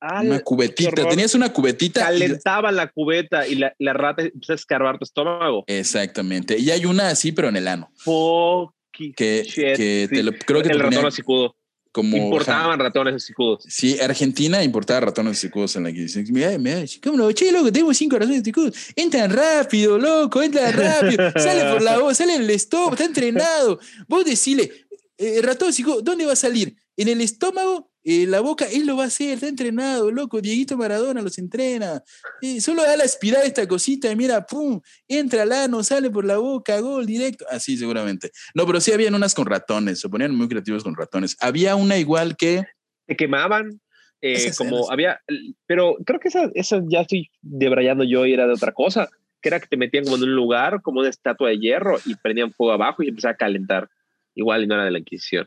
Ah, 0.00 0.22
una 0.22 0.40
cubetita. 0.40 1.08
Tenías 1.08 1.34
una 1.34 1.52
cubetita. 1.52 2.00
y- 2.14 2.18
calentaban 2.20 2.74
la 2.76 2.88
cubeta 2.90 3.46
y 3.46 3.56
la, 3.56 3.74
la 3.78 3.92
rata 3.92 4.22
empezó 4.22 4.52
a 4.52 4.56
escarbar 4.56 4.98
tu 4.98 5.04
estómago. 5.04 5.64
exactamente. 5.66 6.58
Y 6.58 6.70
hay 6.70 6.86
una 6.86 7.08
así, 7.08 7.32
pero 7.32 7.48
en 7.48 7.56
el 7.56 7.68
ano. 7.68 7.90
Fucking 7.96 9.12
Que, 9.14 9.42
shit, 9.44 9.76
que 9.76 10.06
sí. 10.08 10.14
te 10.14 10.22
lo, 10.22 10.32
creo 10.32 10.62
que 10.62 10.68
te 10.68 10.74
el 10.74 10.78
ratón 10.80 10.92
ponían 10.94 11.04
hocicudo. 11.06 11.56
como. 11.92 12.16
Importaban 12.16 12.78
ratones 12.78 13.14
hocicudos. 13.14 13.64
Sí, 13.68 13.98
Argentina 14.00 14.62
importaba 14.64 15.00
ratones 15.00 15.38
cicudos 15.38 15.76
en 15.76 15.82
la 15.84 15.90
Inquisición. 15.90 16.24
Mira, 16.30 16.56
mira, 16.58 16.82
¿cómo 17.02 17.16
no? 17.18 17.32
Che, 17.32 17.50
loco, 17.52 17.70
tenemos 17.72 17.96
cinco 17.96 18.18
ratones 18.18 18.42
cicudos. 18.42 18.74
Entran 18.96 19.30
rápido, 19.30 19.98
loco, 19.98 20.42
entran 20.42 20.72
rápido. 20.76 21.30
sale 21.36 21.70
por 21.72 21.82
la 21.82 21.98
voz, 21.98 22.16
sale 22.16 22.36
en 22.36 22.42
el 22.42 22.50
estómago, 22.50 22.92
está 22.92 23.04
entrenado. 23.04 23.78
Vos 24.08 24.24
decile, 24.24 24.70
eh, 25.18 25.40
ratón 25.42 25.72
cicudo, 25.72 26.00
¿dónde 26.00 26.24
va 26.26 26.32
a 26.32 26.36
salir? 26.36 26.74
¿En 26.96 27.08
el 27.08 27.20
estómago? 27.20 27.89
¿En 28.02 28.30
la 28.30 28.40
boca? 28.40 28.64
Él 28.64 28.86
lo 28.86 28.96
va 28.96 29.04
a 29.04 29.06
hacer, 29.08 29.34
está 29.34 29.46
entrenado, 29.48 30.10
loco. 30.10 30.40
Dieguito 30.40 30.76
Maradona 30.76 31.20
los 31.20 31.36
entrena. 31.38 32.02
Eh, 32.40 32.60
solo 32.60 32.82
da 32.82 32.96
la 32.96 33.04
espiral 33.04 33.42
esta 33.46 33.68
cosita 33.68 34.10
y 34.10 34.16
mira, 34.16 34.46
pum, 34.46 34.80
entra 35.06 35.42
al 35.42 35.52
ano, 35.52 35.82
sale 35.82 36.08
por 36.10 36.24
la 36.24 36.38
boca, 36.38 36.80
gol 36.80 37.04
directo. 37.04 37.44
Así 37.50 37.76
seguramente. 37.76 38.30
No, 38.54 38.66
pero 38.66 38.80
sí 38.80 38.90
habían 38.92 39.14
unas 39.14 39.34
con 39.34 39.44
ratones, 39.46 40.00
se 40.00 40.08
ponían 40.08 40.34
muy 40.34 40.48
creativos 40.48 40.82
con 40.82 40.96
ratones. 40.96 41.36
Había 41.40 41.76
una 41.76 41.98
igual 41.98 42.36
que 42.38 42.64
Te 43.06 43.16
quemaban. 43.16 43.80
eh, 44.22 44.50
como 44.56 44.70
eran- 44.78 44.92
había, 44.92 45.20
pero 45.66 45.96
creo 46.06 46.20
que 46.20 46.28
esa, 46.28 46.50
esa 46.54 46.80
ya 46.88 47.02
estoy 47.02 47.30
debrayando 47.42 48.04
yo 48.04 48.24
y 48.26 48.32
era 48.32 48.46
de 48.46 48.52
otra 48.54 48.72
cosa, 48.72 49.08
que 49.42 49.48
era 49.50 49.60
que 49.60 49.66
te 49.66 49.76
metían 49.76 50.04
como 50.04 50.16
en 50.16 50.22
un 50.24 50.34
lugar, 50.34 50.80
como 50.82 51.00
una 51.00 51.08
estatua 51.10 51.48
de 51.50 51.58
hierro 51.58 51.98
y 52.06 52.14
prendían 52.16 52.52
fuego 52.52 52.72
abajo 52.72 53.02
y 53.02 53.08
empezaba 53.08 53.32
a 53.32 53.36
calentar. 53.36 53.88
Igual 54.34 54.62
y 54.64 54.66
no 54.66 54.74
era 54.74 54.84
de 54.84 54.90
la 54.90 54.98
Inquisición. 55.00 55.46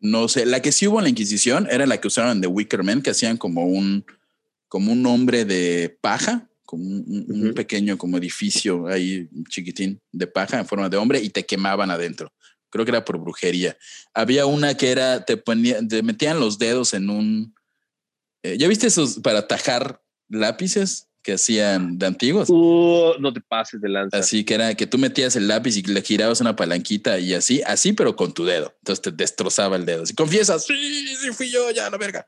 No 0.00 0.28
sé, 0.28 0.46
la 0.46 0.62
que 0.62 0.72
sí 0.72 0.86
hubo 0.86 0.98
en 0.98 1.04
la 1.04 1.10
Inquisición 1.10 1.68
era 1.70 1.86
la 1.86 2.00
que 2.00 2.08
usaron 2.08 2.40
The 2.40 2.46
Wicker 2.46 2.82
Man, 2.84 3.02
que 3.02 3.10
hacían 3.10 3.36
como 3.36 3.66
un, 3.66 4.04
como 4.68 4.92
un 4.92 5.04
hombre 5.06 5.44
de 5.44 5.98
paja, 6.00 6.48
como 6.64 6.84
un, 6.84 7.52
pequeño 7.54 7.98
como 7.98 8.18
edificio 8.18 8.86
ahí 8.88 9.28
chiquitín 9.48 10.00
de 10.12 10.26
paja 10.26 10.58
en 10.58 10.66
forma 10.66 10.88
de 10.88 10.98
hombre 10.98 11.20
y 11.20 11.30
te 11.30 11.46
quemaban 11.46 11.90
adentro. 11.90 12.32
Creo 12.70 12.84
que 12.84 12.90
era 12.90 13.04
por 13.04 13.18
brujería. 13.18 13.76
Había 14.12 14.44
una 14.44 14.76
que 14.76 14.90
era, 14.90 15.24
te, 15.24 15.38
ponía, 15.38 15.78
te 15.86 16.02
metían 16.02 16.38
los 16.38 16.58
dedos 16.58 16.92
en 16.92 17.08
un... 17.08 17.54
eh, 18.42 18.58
¿Ya 18.58 18.68
viste 18.68 18.86
esos 18.86 19.18
para 19.20 19.48
tajar 19.48 20.02
lápices 20.28 21.07
que 21.22 21.32
hacían 21.32 21.98
de 21.98 22.06
antiguos? 22.06 22.48
Uh, 22.48 23.14
no 23.20 23.32
te 23.32 23.40
pases 23.40 23.80
de 23.80 23.88
lanza. 23.88 24.16
Así 24.18 24.44
que 24.44 24.54
era 24.54 24.74
que 24.74 24.86
tú 24.86 24.98
metías 24.98 25.36
el 25.36 25.48
lápiz 25.48 25.76
y 25.76 25.82
le 25.82 26.02
girabas 26.02 26.40
una 26.40 26.56
palanquita 26.56 27.18
y 27.18 27.34
así, 27.34 27.62
así, 27.66 27.92
pero 27.92 28.16
con 28.16 28.32
tu 28.32 28.44
dedo. 28.44 28.74
Entonces 28.78 29.02
te 29.02 29.10
destrozaba 29.12 29.76
el 29.76 29.84
dedo. 29.84 30.06
Si 30.06 30.14
confiesas, 30.14 30.64
sí, 30.64 31.06
sí 31.16 31.30
fui 31.32 31.50
yo, 31.50 31.70
ya 31.70 31.90
la 31.90 31.98
verga. 31.98 32.26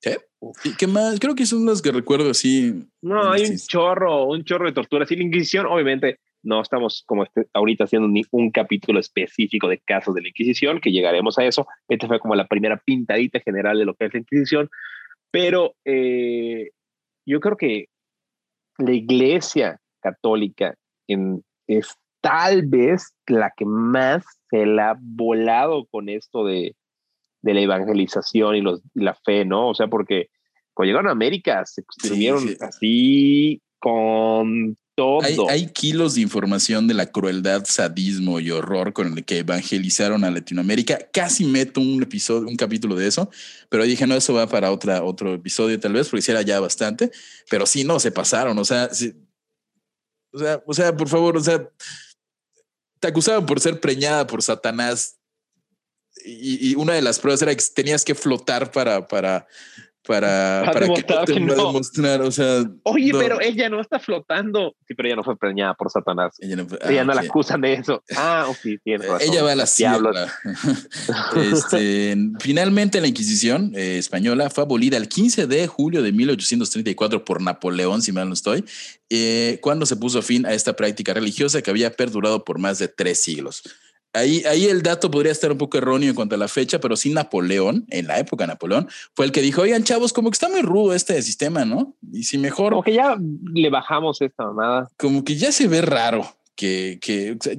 ¿Qué? 0.00 0.18
¿Y 0.64 0.74
qué 0.76 0.86
más? 0.88 1.20
Creo 1.20 1.34
que 1.36 1.46
son 1.46 1.64
las 1.64 1.80
que 1.80 1.92
recuerdo 1.92 2.30
así. 2.30 2.74
No, 3.00 3.30
hay 3.30 3.42
un 3.42 3.46
Sí, 3.46 3.58
sí. 3.58 3.66
chorro, 3.68 4.24
un 4.26 4.42
chorro 4.44 4.66
de 4.66 4.72
torturas. 4.72 5.10
Y 5.12 5.16
la 5.16 5.22
Inquisición, 5.22 5.66
obviamente, 5.66 6.18
no 6.42 6.60
estamos 6.60 7.04
como 7.06 7.22
este, 7.22 7.46
ahorita 7.54 7.84
haciendo 7.84 8.08
ni 8.08 8.24
un 8.32 8.50
capítulo 8.50 8.98
específico 8.98 9.68
de 9.68 9.78
casos 9.78 10.12
de 10.16 10.22
la 10.22 10.28
Inquisición, 10.28 10.80
que 10.80 10.90
llegaremos 10.90 11.38
a 11.38 11.44
eso. 11.44 11.68
Esta 11.88 12.08
fue 12.08 12.18
como 12.18 12.34
la 12.34 12.48
primera 12.48 12.82
pintadita 12.84 13.38
general 13.38 13.78
de 13.78 13.84
lo 13.84 13.94
que 13.94 14.06
es 14.06 14.12
la 14.14 14.18
Inquisición. 14.20 14.68
Pero 15.30 15.76
eh, 15.84 16.70
yo 17.26 17.40
creo 17.40 17.56
que 17.56 17.86
la 18.78 18.92
Iglesia 18.92 19.80
Católica 20.00 20.74
en- 21.06 21.44
es 21.66 21.94
tal 22.20 22.66
vez 22.66 23.14
la 23.26 23.52
que 23.56 23.64
más 23.64 24.24
se 24.50 24.66
la 24.66 24.90
ha 24.90 24.96
volado 25.00 25.86
con 25.86 26.08
esto 26.08 26.44
de, 26.44 26.76
de 27.42 27.54
la 27.54 27.60
evangelización 27.60 28.56
y, 28.56 28.60
los, 28.60 28.82
y 28.94 29.02
la 29.02 29.14
fe, 29.14 29.44
¿no? 29.44 29.68
O 29.68 29.74
sea, 29.74 29.88
porque 29.88 30.28
cuando 30.74 30.88
llegaron 30.90 31.08
a 31.08 31.12
América, 31.12 31.64
se 31.66 31.82
Sí, 31.82 31.86
estuvieron 32.06 32.48
sí. 32.48 32.56
así 32.60 33.62
con 33.78 34.76
todo. 34.94 35.22
Hay, 35.22 35.36
hay 35.48 35.66
kilos 35.70 36.14
de 36.14 36.20
información 36.20 36.86
de 36.86 36.94
la 36.94 37.06
crueldad, 37.06 37.64
sadismo 37.64 38.40
y 38.40 38.50
horror 38.50 38.92
con 38.92 39.16
el 39.16 39.24
que 39.24 39.38
evangelizaron 39.38 40.24
a 40.24 40.30
Latinoamérica. 40.30 40.98
Casi 41.12 41.44
meto 41.44 41.80
un 41.80 42.02
episodio, 42.02 42.48
un 42.48 42.56
capítulo 42.56 42.94
de 42.94 43.06
eso, 43.06 43.30
pero 43.68 43.84
dije, 43.84 44.06
no, 44.06 44.14
eso 44.14 44.34
va 44.34 44.46
para 44.46 44.70
otra, 44.70 45.02
otro 45.02 45.34
episodio 45.34 45.78
tal 45.80 45.94
vez, 45.94 46.08
porque 46.08 46.20
hiciera 46.20 46.42
ya 46.42 46.60
bastante. 46.60 47.10
Pero 47.48 47.66
sí, 47.66 47.84
no, 47.84 47.98
se 48.00 48.12
pasaron. 48.12 48.58
O 48.58 48.64
sea, 48.64 48.92
sí- 48.92 49.14
o 50.32 50.38
sea, 50.38 50.62
o 50.66 50.74
sea, 50.74 50.96
por 50.96 51.08
favor, 51.08 51.36
o 51.36 51.40
sea, 51.42 51.68
te 53.00 53.08
acusaban 53.08 53.44
por 53.46 53.60
ser 53.60 53.80
preñada 53.80 54.26
por 54.26 54.42
Satanás. 54.42 55.18
Y, 56.24 56.70
y 56.70 56.74
una 56.74 56.94
de 56.94 57.02
las 57.02 57.18
pruebas 57.18 57.42
era 57.42 57.54
que 57.54 57.64
tenías 57.74 58.04
que 58.04 58.14
flotar 58.14 58.70
para, 58.70 59.08
para, 59.08 59.46
para, 60.06 60.62
Para 60.64 60.72
para 60.72 60.86
que 60.86 61.02
demostrar 61.02 61.18
no 61.20 61.24
te 61.24 61.32
que 61.34 61.40
para 61.40 61.56
no. 61.56 61.66
demostrar. 61.66 62.20
O 62.22 62.30
sea, 62.30 62.64
Oye, 62.84 63.12
no. 63.12 63.18
pero 63.18 63.40
ella 63.40 63.68
no 63.68 63.80
está 63.80 63.98
flotando. 63.98 64.74
Sí, 64.86 64.94
pero 64.94 65.08
ella 65.08 65.16
no 65.16 65.24
fue 65.24 65.36
preñada 65.36 65.74
por 65.74 65.90
Satanás. 65.90 66.36
ella 66.40 66.56
no, 66.56 66.66
ah, 66.80 67.04
no 67.04 67.14
la 67.14 67.20
acusan 67.22 67.60
de 67.60 67.74
eso. 67.74 68.02
Ah, 68.16 68.46
ok, 68.48 68.80
tienes 68.84 69.06
razón. 69.06 69.28
Ella 69.28 69.42
va 69.42 69.52
a 69.52 69.56
la 69.56 69.66
sierra. 69.66 70.12
Este, 71.36 72.16
finalmente, 72.40 73.00
la 73.00 73.06
Inquisición 73.06 73.72
eh, 73.74 73.98
española 73.98 74.50
fue 74.50 74.64
abolida 74.64 74.96
el 74.96 75.08
15 75.08 75.46
de 75.46 75.66
julio 75.66 76.02
de 76.02 76.12
1834 76.12 77.24
por 77.24 77.42
Napoleón, 77.42 78.02
si 78.02 78.12
mal 78.12 78.28
no 78.28 78.34
estoy, 78.34 78.64
eh, 79.10 79.58
cuando 79.60 79.86
se 79.86 79.96
puso 79.96 80.22
fin 80.22 80.46
a 80.46 80.52
esta 80.52 80.74
práctica 80.74 81.14
religiosa 81.14 81.62
que 81.62 81.70
había 81.70 81.90
perdurado 81.90 82.44
por 82.44 82.58
más 82.58 82.78
de 82.78 82.88
tres 82.88 83.22
siglos. 83.22 83.62
Ahí, 84.14 84.42
ahí 84.44 84.66
el 84.66 84.82
dato 84.82 85.10
podría 85.10 85.32
estar 85.32 85.50
un 85.50 85.58
poco 85.58 85.78
erróneo 85.78 86.10
en 86.10 86.14
cuanto 86.14 86.34
a 86.34 86.38
la 86.38 86.48
fecha, 86.48 86.80
pero 86.80 86.96
sí 86.96 87.10
Napoleón, 87.10 87.86
en 87.88 88.06
la 88.06 88.18
época 88.18 88.46
Napoleón, 88.46 88.88
fue 89.14 89.24
el 89.24 89.32
que 89.32 89.40
dijo, 89.40 89.62
oigan 89.62 89.84
chavos, 89.84 90.12
como 90.12 90.30
que 90.30 90.34
está 90.34 90.48
muy 90.50 90.60
rudo 90.60 90.94
este 90.94 91.20
sistema, 91.22 91.64
¿no? 91.64 91.96
Y 92.12 92.24
si 92.24 92.36
mejor 92.36 92.72
Como 92.72 92.82
que 92.82 92.92
ya 92.92 93.16
le 93.54 93.70
bajamos 93.70 94.20
esta 94.20 94.44
mamada. 94.44 94.90
como 94.98 95.24
que 95.24 95.36
ya 95.36 95.50
se 95.50 95.66
ve 95.66 95.80
raro 95.80 96.26
que, 96.54 96.98
que 97.00 97.32
o 97.32 97.36
sea, 97.40 97.54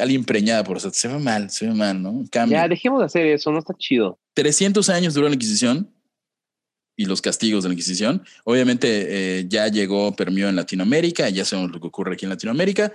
alguien 0.00 0.24
preñada 0.24 0.62
por 0.62 0.76
eso. 0.76 0.90
Se 0.92 1.08
ve 1.08 1.18
mal, 1.18 1.50
se 1.50 1.66
ve 1.66 1.74
mal, 1.74 2.00
¿no? 2.00 2.24
Cambia. 2.30 2.62
Ya 2.62 2.68
dejemos 2.68 3.00
de 3.00 3.06
hacer 3.06 3.26
eso, 3.26 3.50
no 3.50 3.58
está 3.58 3.74
chido. 3.76 4.18
300 4.34 4.88
años 4.90 5.14
duró 5.14 5.28
la 5.28 5.34
Inquisición 5.34 5.90
y 6.96 7.06
los 7.06 7.20
castigos 7.20 7.64
de 7.64 7.68
la 7.70 7.74
Inquisición. 7.74 8.22
Obviamente 8.44 9.38
eh, 9.40 9.44
ya 9.48 9.68
llegó, 9.68 10.14
permeó 10.14 10.48
en 10.48 10.56
Latinoamérica, 10.56 11.28
ya 11.28 11.44
sabemos 11.44 11.72
lo 11.72 11.80
que 11.80 11.86
ocurre 11.88 12.14
aquí 12.14 12.24
en 12.24 12.30
Latinoamérica. 12.30 12.92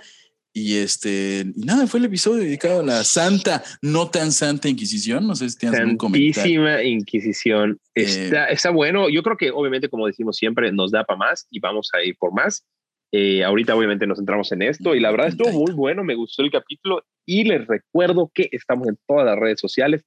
Y 0.54 0.76
este, 0.76 1.46
y 1.56 1.64
nada, 1.64 1.86
fue 1.86 2.00
el 2.00 2.06
episodio 2.06 2.42
dedicado 2.42 2.80
a 2.80 2.84
la 2.84 3.04
santa, 3.04 3.62
no 3.80 4.10
tan 4.10 4.32
santa 4.32 4.68
Inquisición. 4.68 5.26
No 5.26 5.34
sé 5.34 5.48
si 5.48 5.58
tienes 5.58 5.80
algún 5.80 5.96
comentario. 5.96 6.34
Santísima 6.34 6.82
Inquisición. 6.82 7.80
Eh, 7.94 8.02
Está, 8.02 8.46
está 8.46 8.70
bueno. 8.70 9.08
Yo 9.08 9.22
creo 9.22 9.36
que 9.36 9.50
obviamente, 9.50 9.88
como 9.88 10.06
decimos 10.06 10.36
siempre, 10.36 10.70
nos 10.70 10.90
da 10.90 11.04
para 11.04 11.16
más 11.16 11.46
y 11.50 11.58
vamos 11.60 11.90
a 11.94 12.02
ir 12.02 12.16
por 12.18 12.32
más. 12.32 12.66
Eh, 13.14 13.44
ahorita 13.44 13.74
obviamente 13.74 14.06
nos 14.06 14.16
centramos 14.16 14.52
en 14.52 14.62
esto 14.62 14.94
y 14.94 15.00
la 15.00 15.10
verdad 15.10 15.28
estuvo 15.28 15.52
muy 15.52 15.72
bueno, 15.72 16.02
me 16.02 16.14
gustó 16.14 16.42
el 16.42 16.50
capítulo 16.50 17.04
y 17.26 17.44
les 17.44 17.66
recuerdo 17.66 18.30
que 18.32 18.48
estamos 18.52 18.88
en 18.88 18.98
todas 19.06 19.26
las 19.26 19.38
redes 19.38 19.60
sociales. 19.60 20.06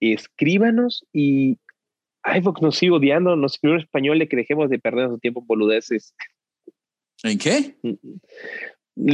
Escríbanos 0.00 1.04
y 1.12 1.58
iVox 2.24 2.62
nos 2.62 2.76
sigue 2.76 2.92
odiando, 2.92 3.36
nos 3.36 3.54
escribió 3.54 3.76
en 3.76 3.82
español 3.82 4.18
de 4.18 4.28
que 4.28 4.36
dejemos 4.36 4.70
de 4.70 4.78
perder 4.78 5.08
nuestro 5.08 5.20
tiempo 5.20 5.40
en 5.40 5.46
boludeces. 5.46 6.14
¿En 7.22 7.38
qué? 7.38 7.76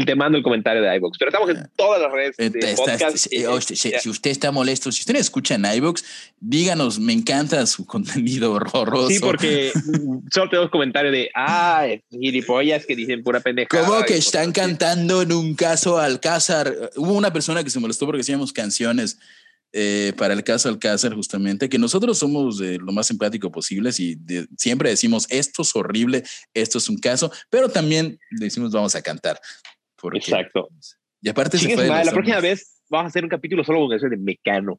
Te 0.04 0.16
mando 0.16 0.36
el 0.36 0.42
comentario 0.42 0.82
de 0.82 0.96
iVox, 0.96 1.16
pero 1.18 1.28
estamos 1.30 1.50
en 1.50 1.70
todas 1.76 2.02
las 2.02 2.10
redes 2.10 2.36
de 2.36 2.46
está- 2.58 2.98
podcast. 2.98 3.28
oh, 3.48 3.60
si, 3.60 3.76
si 3.76 4.08
usted 4.08 4.30
está 4.32 4.50
molesto, 4.50 4.90
si 4.90 5.00
usted 5.02 5.14
escucha 5.14 5.54
en 5.54 5.64
iVoox, 5.66 6.02
díganos, 6.40 6.98
me 6.98 7.12
encanta 7.12 7.64
su 7.64 7.86
contenido 7.86 8.52
horroroso. 8.54 9.08
Sí, 9.08 9.20
porque 9.20 9.70
solo 10.32 10.50
tenemos 10.50 10.70
comentarios 10.72 11.12
de, 11.12 11.30
ah, 11.32 11.86
gilipollas 12.10 12.86
que 12.86 12.96
dicen 12.96 13.22
pura 13.22 13.38
pendejada. 13.38 13.86
¿Cómo 13.86 14.02
que 14.04 14.16
están 14.16 14.50
cantando 14.50 15.22
en 15.22 15.32
un 15.32 15.54
caso 15.54 15.98
Alcázar? 15.98 16.90
Hubo 16.96 17.12
una 17.12 17.32
persona 17.32 17.62
que 17.62 17.70
se 17.70 17.78
molestó 17.78 18.04
porque 18.06 18.22
hacíamos 18.22 18.52
canciones 18.52 19.18
eh, 19.72 20.12
para 20.16 20.34
el 20.34 20.42
caso 20.44 20.68
Alcázar, 20.68 21.14
justamente, 21.14 21.68
que 21.68 21.78
nosotros 21.78 22.18
somos 22.18 22.60
eh, 22.60 22.78
lo 22.80 22.92
más 22.92 23.06
simpático 23.06 23.50
posible 23.50 23.90
y 23.98 24.14
de- 24.16 24.46
siempre 24.56 24.90
decimos 24.90 25.26
esto 25.30 25.62
es 25.62 25.74
horrible, 25.76 26.24
esto 26.54 26.78
es 26.78 26.88
un 26.88 26.98
caso, 26.98 27.30
pero 27.50 27.68
también 27.68 28.18
decimos 28.30 28.72
vamos 28.72 28.94
a 28.94 29.02
cantar. 29.02 29.38
Porque, 29.96 30.18
Exacto. 30.18 30.68
Y 31.20 31.28
aparte 31.28 31.58
se 31.58 31.62
Chingue 31.62 31.74
fue 31.74 31.82
su 31.82 31.84
de 31.84 31.90
madre, 31.90 32.04
los 32.04 32.12
la 32.14 32.16
próxima 32.16 32.40
vez 32.40 32.80
vamos 32.88 33.04
a 33.04 33.08
hacer 33.08 33.24
un 33.24 33.30
capítulo 33.30 33.64
solo 33.64 33.80
con 33.80 33.90
canciones 33.90 34.18
de 34.18 34.24
Mecano 34.24 34.78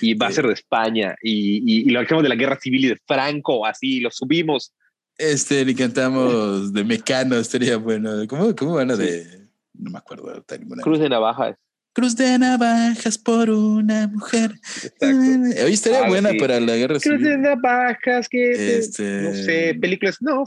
y 0.00 0.14
va 0.14 0.26
a 0.26 0.32
ser 0.32 0.46
de 0.46 0.52
España 0.52 1.14
y, 1.22 1.58
y, 1.58 1.82
y 1.82 1.90
lo 1.90 2.00
hacemos 2.00 2.22
de 2.22 2.28
la 2.28 2.34
guerra 2.34 2.58
civil 2.60 2.84
y 2.84 2.88
de 2.88 2.98
Franco, 3.06 3.64
así 3.64 4.00
lo 4.00 4.10
subimos. 4.10 4.74
Este, 5.16 5.64
le 5.64 5.74
cantamos 5.74 6.72
de 6.72 6.84
Mecano, 6.84 7.36
estaría 7.36 7.76
bueno. 7.76 8.26
¿Cómo, 8.28 8.54
cómo 8.54 8.74
van 8.74 8.90
a 8.90 8.96
de.? 8.96 9.48
No 9.74 9.90
me 9.90 9.98
acuerdo. 9.98 10.44
Cruz 10.82 10.98
de 10.98 11.08
navajas. 11.08 11.56
Cruz 11.98 12.14
de 12.14 12.38
navajas 12.38 13.18
por 13.18 13.50
una 13.50 14.06
mujer. 14.06 14.52
Exacto. 14.84 15.64
Hoy 15.64 15.72
estaría 15.72 15.98
Algo 15.98 16.10
buena 16.10 16.30
para 16.38 16.60
la 16.60 16.76
guerra 16.76 17.00
Cruz 17.00 17.02
de 17.20 17.30
civil. 17.32 17.40
navajas 17.42 18.28
que 18.28 18.52
te- 18.54 18.78
Este- 18.78 19.22
no 19.22 19.34
sé, 19.34 19.76
películas 19.80 20.18
no. 20.20 20.44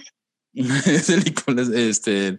Películas, 1.07 1.69
este, 1.69 2.37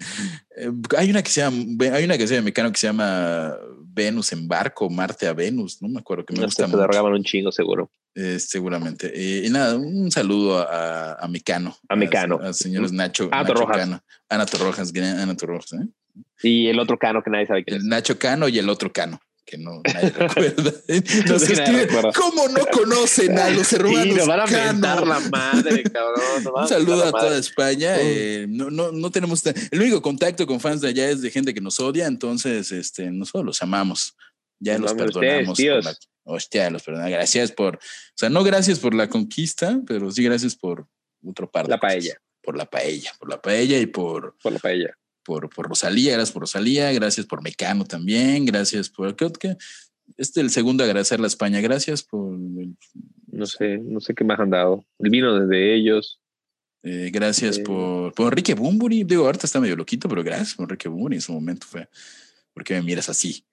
eh, 0.56 0.70
hay 0.98 1.10
una 1.10 1.22
que 1.22 1.30
se 1.30 1.40
llama, 1.40 1.64
hay 1.92 2.04
una 2.04 2.18
que 2.18 2.26
se 2.26 2.34
llama 2.34 2.44
Mecano 2.44 2.70
que 2.70 2.78
se 2.78 2.86
llama 2.86 3.56
Venus 3.94 4.32
en 4.32 4.48
barco, 4.48 4.90
Marte 4.90 5.26
a 5.26 5.32
Venus, 5.32 5.80
no 5.80 5.88
me 5.88 6.00
acuerdo 6.00 6.24
que 6.24 6.34
me 6.34 6.40
No 6.40 6.46
gusta 6.46 6.66
te 6.66 6.76
mucho. 6.76 7.04
un 7.04 7.24
chingo 7.24 7.52
seguro. 7.52 7.90
Eh, 8.14 8.38
seguramente. 8.38 9.10
Eh, 9.14 9.46
y 9.46 9.50
nada, 9.50 9.76
un 9.76 10.10
saludo 10.10 10.58
a, 10.58 11.14
a 11.14 11.28
Mecano. 11.28 11.76
A 11.88 11.96
Mecano. 11.96 12.38
A, 12.42 12.52
señores 12.52 12.92
Nacho. 12.92 13.30
Cano. 13.30 13.40
Ana 14.28 14.46
Torrojas, 14.46 14.92
Ana 14.98 15.36
Torrojas, 15.36 15.72
¿eh? 15.72 15.88
Y 16.42 16.66
el 16.66 16.78
otro 16.78 16.98
cano 16.98 17.22
que 17.22 17.30
nadie 17.30 17.46
sabe 17.46 17.64
quién 17.64 17.78
es. 17.78 17.82
El 17.84 17.88
Nacho 17.88 18.18
Cano 18.18 18.48
y 18.48 18.58
el 18.58 18.68
otro 18.68 18.92
Cano, 18.92 19.20
que 19.44 19.58
no 19.58 19.82
nadie 19.84 20.10
recuerda. 20.16 20.72
Nos 21.26 21.42
Nadie 21.42 21.52
escriben. 21.54 21.88
¿Cómo 22.14 22.48
no 22.48 22.64
conocen 22.66 23.38
a 23.38 23.50
los 23.50 23.72
hermanos 23.72 24.02
Sí, 24.04 24.10
nos 24.12 24.26
van 24.26 24.40
a 24.40 24.46
mentar 24.46 25.06
la 25.06 25.20
madre, 25.20 25.82
cabrón. 25.84 26.44
nos 26.44 26.62
Un 26.62 26.68
saludo 26.68 27.04
a 27.04 27.10
toda. 27.10 27.36
España. 27.38 27.94
Mm. 27.96 28.00
eh, 28.02 28.46
no, 28.48 28.70
no, 28.70 28.92
no 28.92 29.10
tenemos 29.10 29.44
el 29.46 29.80
único 29.80 30.00
contacto 30.02 30.46
con 30.46 30.60
fans 30.60 30.80
de 30.80 30.88
allá 30.88 31.10
es 31.10 31.20
de 31.22 31.30
gente 31.30 31.52
que 31.54 31.60
nos 31.60 31.80
odia, 31.80 32.06
entonces 32.06 32.70
este, 32.72 33.10
nosotros 33.10 33.44
los 33.44 33.62
amamos. 33.62 34.16
Ya 34.60 34.78
los 34.78 34.94
perdonamos. 34.94 35.58
ustedes, 35.58 35.84
la- 35.84 35.96
hostia, 36.24 36.70
los 36.70 36.82
perdonamos. 36.84 37.12
Gracias 37.12 37.50
por, 37.50 37.76
o 37.76 37.80
sea, 38.14 38.30
no 38.30 38.44
gracias 38.44 38.78
por 38.78 38.94
la 38.94 39.08
conquista, 39.08 39.80
pero 39.86 40.10
sí 40.12 40.22
gracias 40.22 40.54
por 40.54 40.86
otro 41.26 41.50
par 41.50 41.66
de 41.66 41.70
La 41.70 41.78
cosas. 41.80 41.94
paella. 41.94 42.14
Por 42.42 42.56
la 42.56 42.66
paella, 42.66 43.12
por 43.18 43.28
la 43.28 43.40
paella 43.42 43.78
y 43.78 43.86
por, 43.86 44.36
Por 44.42 44.52
la 44.52 44.58
paella. 44.58 44.96
Por, 45.24 45.48
por 45.50 45.68
Rosalía, 45.68 46.12
gracias 46.12 46.32
por 46.32 46.40
Rosalía, 46.42 46.92
gracias 46.92 47.26
por 47.26 47.42
Mecano 47.42 47.84
también, 47.84 48.44
gracias 48.44 48.88
por 48.88 49.14
que 49.16 49.56
este 50.16 50.40
es 50.40 50.44
el 50.44 50.50
segundo 50.50 50.84
agradecerle 50.84 51.24
a 51.24 51.28
España, 51.28 51.60
gracias 51.60 52.02
por 52.02 52.34
el- 52.34 52.76
No 53.30 53.46
sé, 53.46 53.78
no 53.78 54.00
sé 54.00 54.14
qué 54.14 54.24
más 54.24 54.38
han 54.40 54.50
dado. 54.50 54.84
El 54.98 55.10
vino 55.10 55.38
desde 55.38 55.74
ellos. 55.74 56.18
eh, 56.84 57.10
gracias 57.12 57.58
Eh. 57.58 57.62
por, 57.62 58.12
por 58.12 58.26
Enrique 58.32 58.54
Bumburi. 58.54 59.04
Digo, 59.04 59.24
ahorita 59.24 59.46
está 59.46 59.60
medio 59.60 59.76
loquito, 59.76 60.08
pero 60.08 60.22
gracias 60.24 60.54
por 60.54 60.64
Enrique 60.64 60.88
Bumburi. 60.88 61.14
En 61.16 61.22
su 61.22 61.32
momento 61.32 61.64
fue. 61.66 61.88
¿Por 62.52 62.64
qué 62.64 62.74
me 62.74 62.82
miras 62.82 63.08
así, 63.08 63.44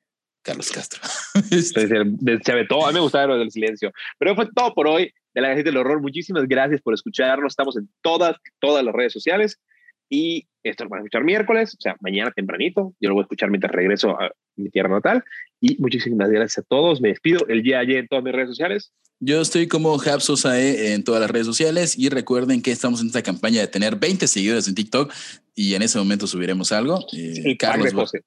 Carlos 0.42 0.72
Castro? 0.72 1.00
Este, 1.52 1.82
Desde, 1.88 2.04
desde 2.06 2.42
Chavetó. 2.42 2.86
A 2.86 2.90
mí 2.90 2.96
me 2.96 3.00
gustaba 3.02 3.28
lo 3.28 3.38
del 3.38 3.52
silencio. 3.52 3.92
Pero 4.18 4.36
fue 4.36 4.50
todo 4.54 4.74
por 4.74 4.88
hoy 4.88 5.14
de 5.36 5.42
la 5.42 5.50
Gaceta 5.50 5.70
del 5.70 5.78
Horror. 5.78 6.02
Muchísimas 6.02 6.48
gracias 6.48 6.82
por 6.82 6.94
escucharnos. 6.96 7.54
Estamos 7.54 7.78
en 7.78 7.88
todas, 8.02 8.36
todas 8.60 8.84
las 8.84 8.94
redes 8.96 9.14
sociales. 9.14 9.60
Y 10.10 10.48
esto 10.64 10.84
lo 10.84 10.90
van 10.90 11.00
a 11.00 11.02
escuchar 11.04 11.24
miércoles, 11.24 11.74
o 11.76 11.82
sea, 11.82 11.96
mañana 12.02 12.32
tempranito. 12.32 12.94
Yo 13.00 13.10
lo 13.10 13.16
voy 13.16 13.22
a 13.22 13.26
escuchar 13.26 13.50
mientras 13.50 13.72
regreso 13.72 14.20
a 14.20 14.32
mi 14.56 14.70
tierra 14.70 14.90
natal. 14.90 15.24
Y 15.62 15.80
muchísimas 15.82 16.30
gracias 16.30 16.60
a 16.60 16.68
todos. 16.68 17.00
Me 17.02 17.10
despido. 17.10 17.46
El 17.48 17.62
día 17.64 17.80
ayer 17.80 17.98
en 17.98 18.08
todas 18.08 18.24
mis 18.24 18.34
redes 18.34 18.50
sociales. 18.50 18.92
Yo 19.22 19.42
estoy 19.42 19.68
como 19.68 20.00
Hapsosae 20.02 20.94
en 20.94 21.04
todas 21.04 21.20
las 21.22 21.30
redes 21.30 21.46
sociales 21.46 21.98
y 21.98 22.08
recuerden 22.10 22.62
que 22.62 22.72
estamos 22.72 23.02
en 23.02 23.08
esta 23.08 23.22
campaña 23.22 23.60
de 23.62 23.68
tener 23.68 23.98
20 23.98 24.28
seguidores 24.28 24.68
en 24.68 24.76
TikTok 24.76 25.14
y 25.56 25.74
en 25.76 25.82
ese 25.82 25.98
momento 25.98 26.26
subiremos 26.26 26.72
algo. 26.72 27.00
Eh, 27.14 27.42
El 27.44 27.58
Carlos 27.58 27.88
de 27.90 27.94
va- 27.96 28.02
José. 28.04 28.22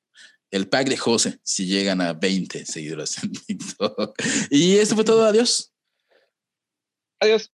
el 0.50 0.68
pack 0.68 0.88
de 0.88 0.98
José, 0.98 1.38
si 1.42 1.64
llegan 1.64 2.02
a 2.02 2.12
20 2.12 2.66
seguidores 2.66 3.22
en 3.24 3.32
TikTok. 3.46 4.14
Y 4.50 4.76
esto 4.76 4.94
fue 4.94 5.04
todo. 5.04 5.24
Adiós. 5.24 5.72
Adiós. 7.20 7.50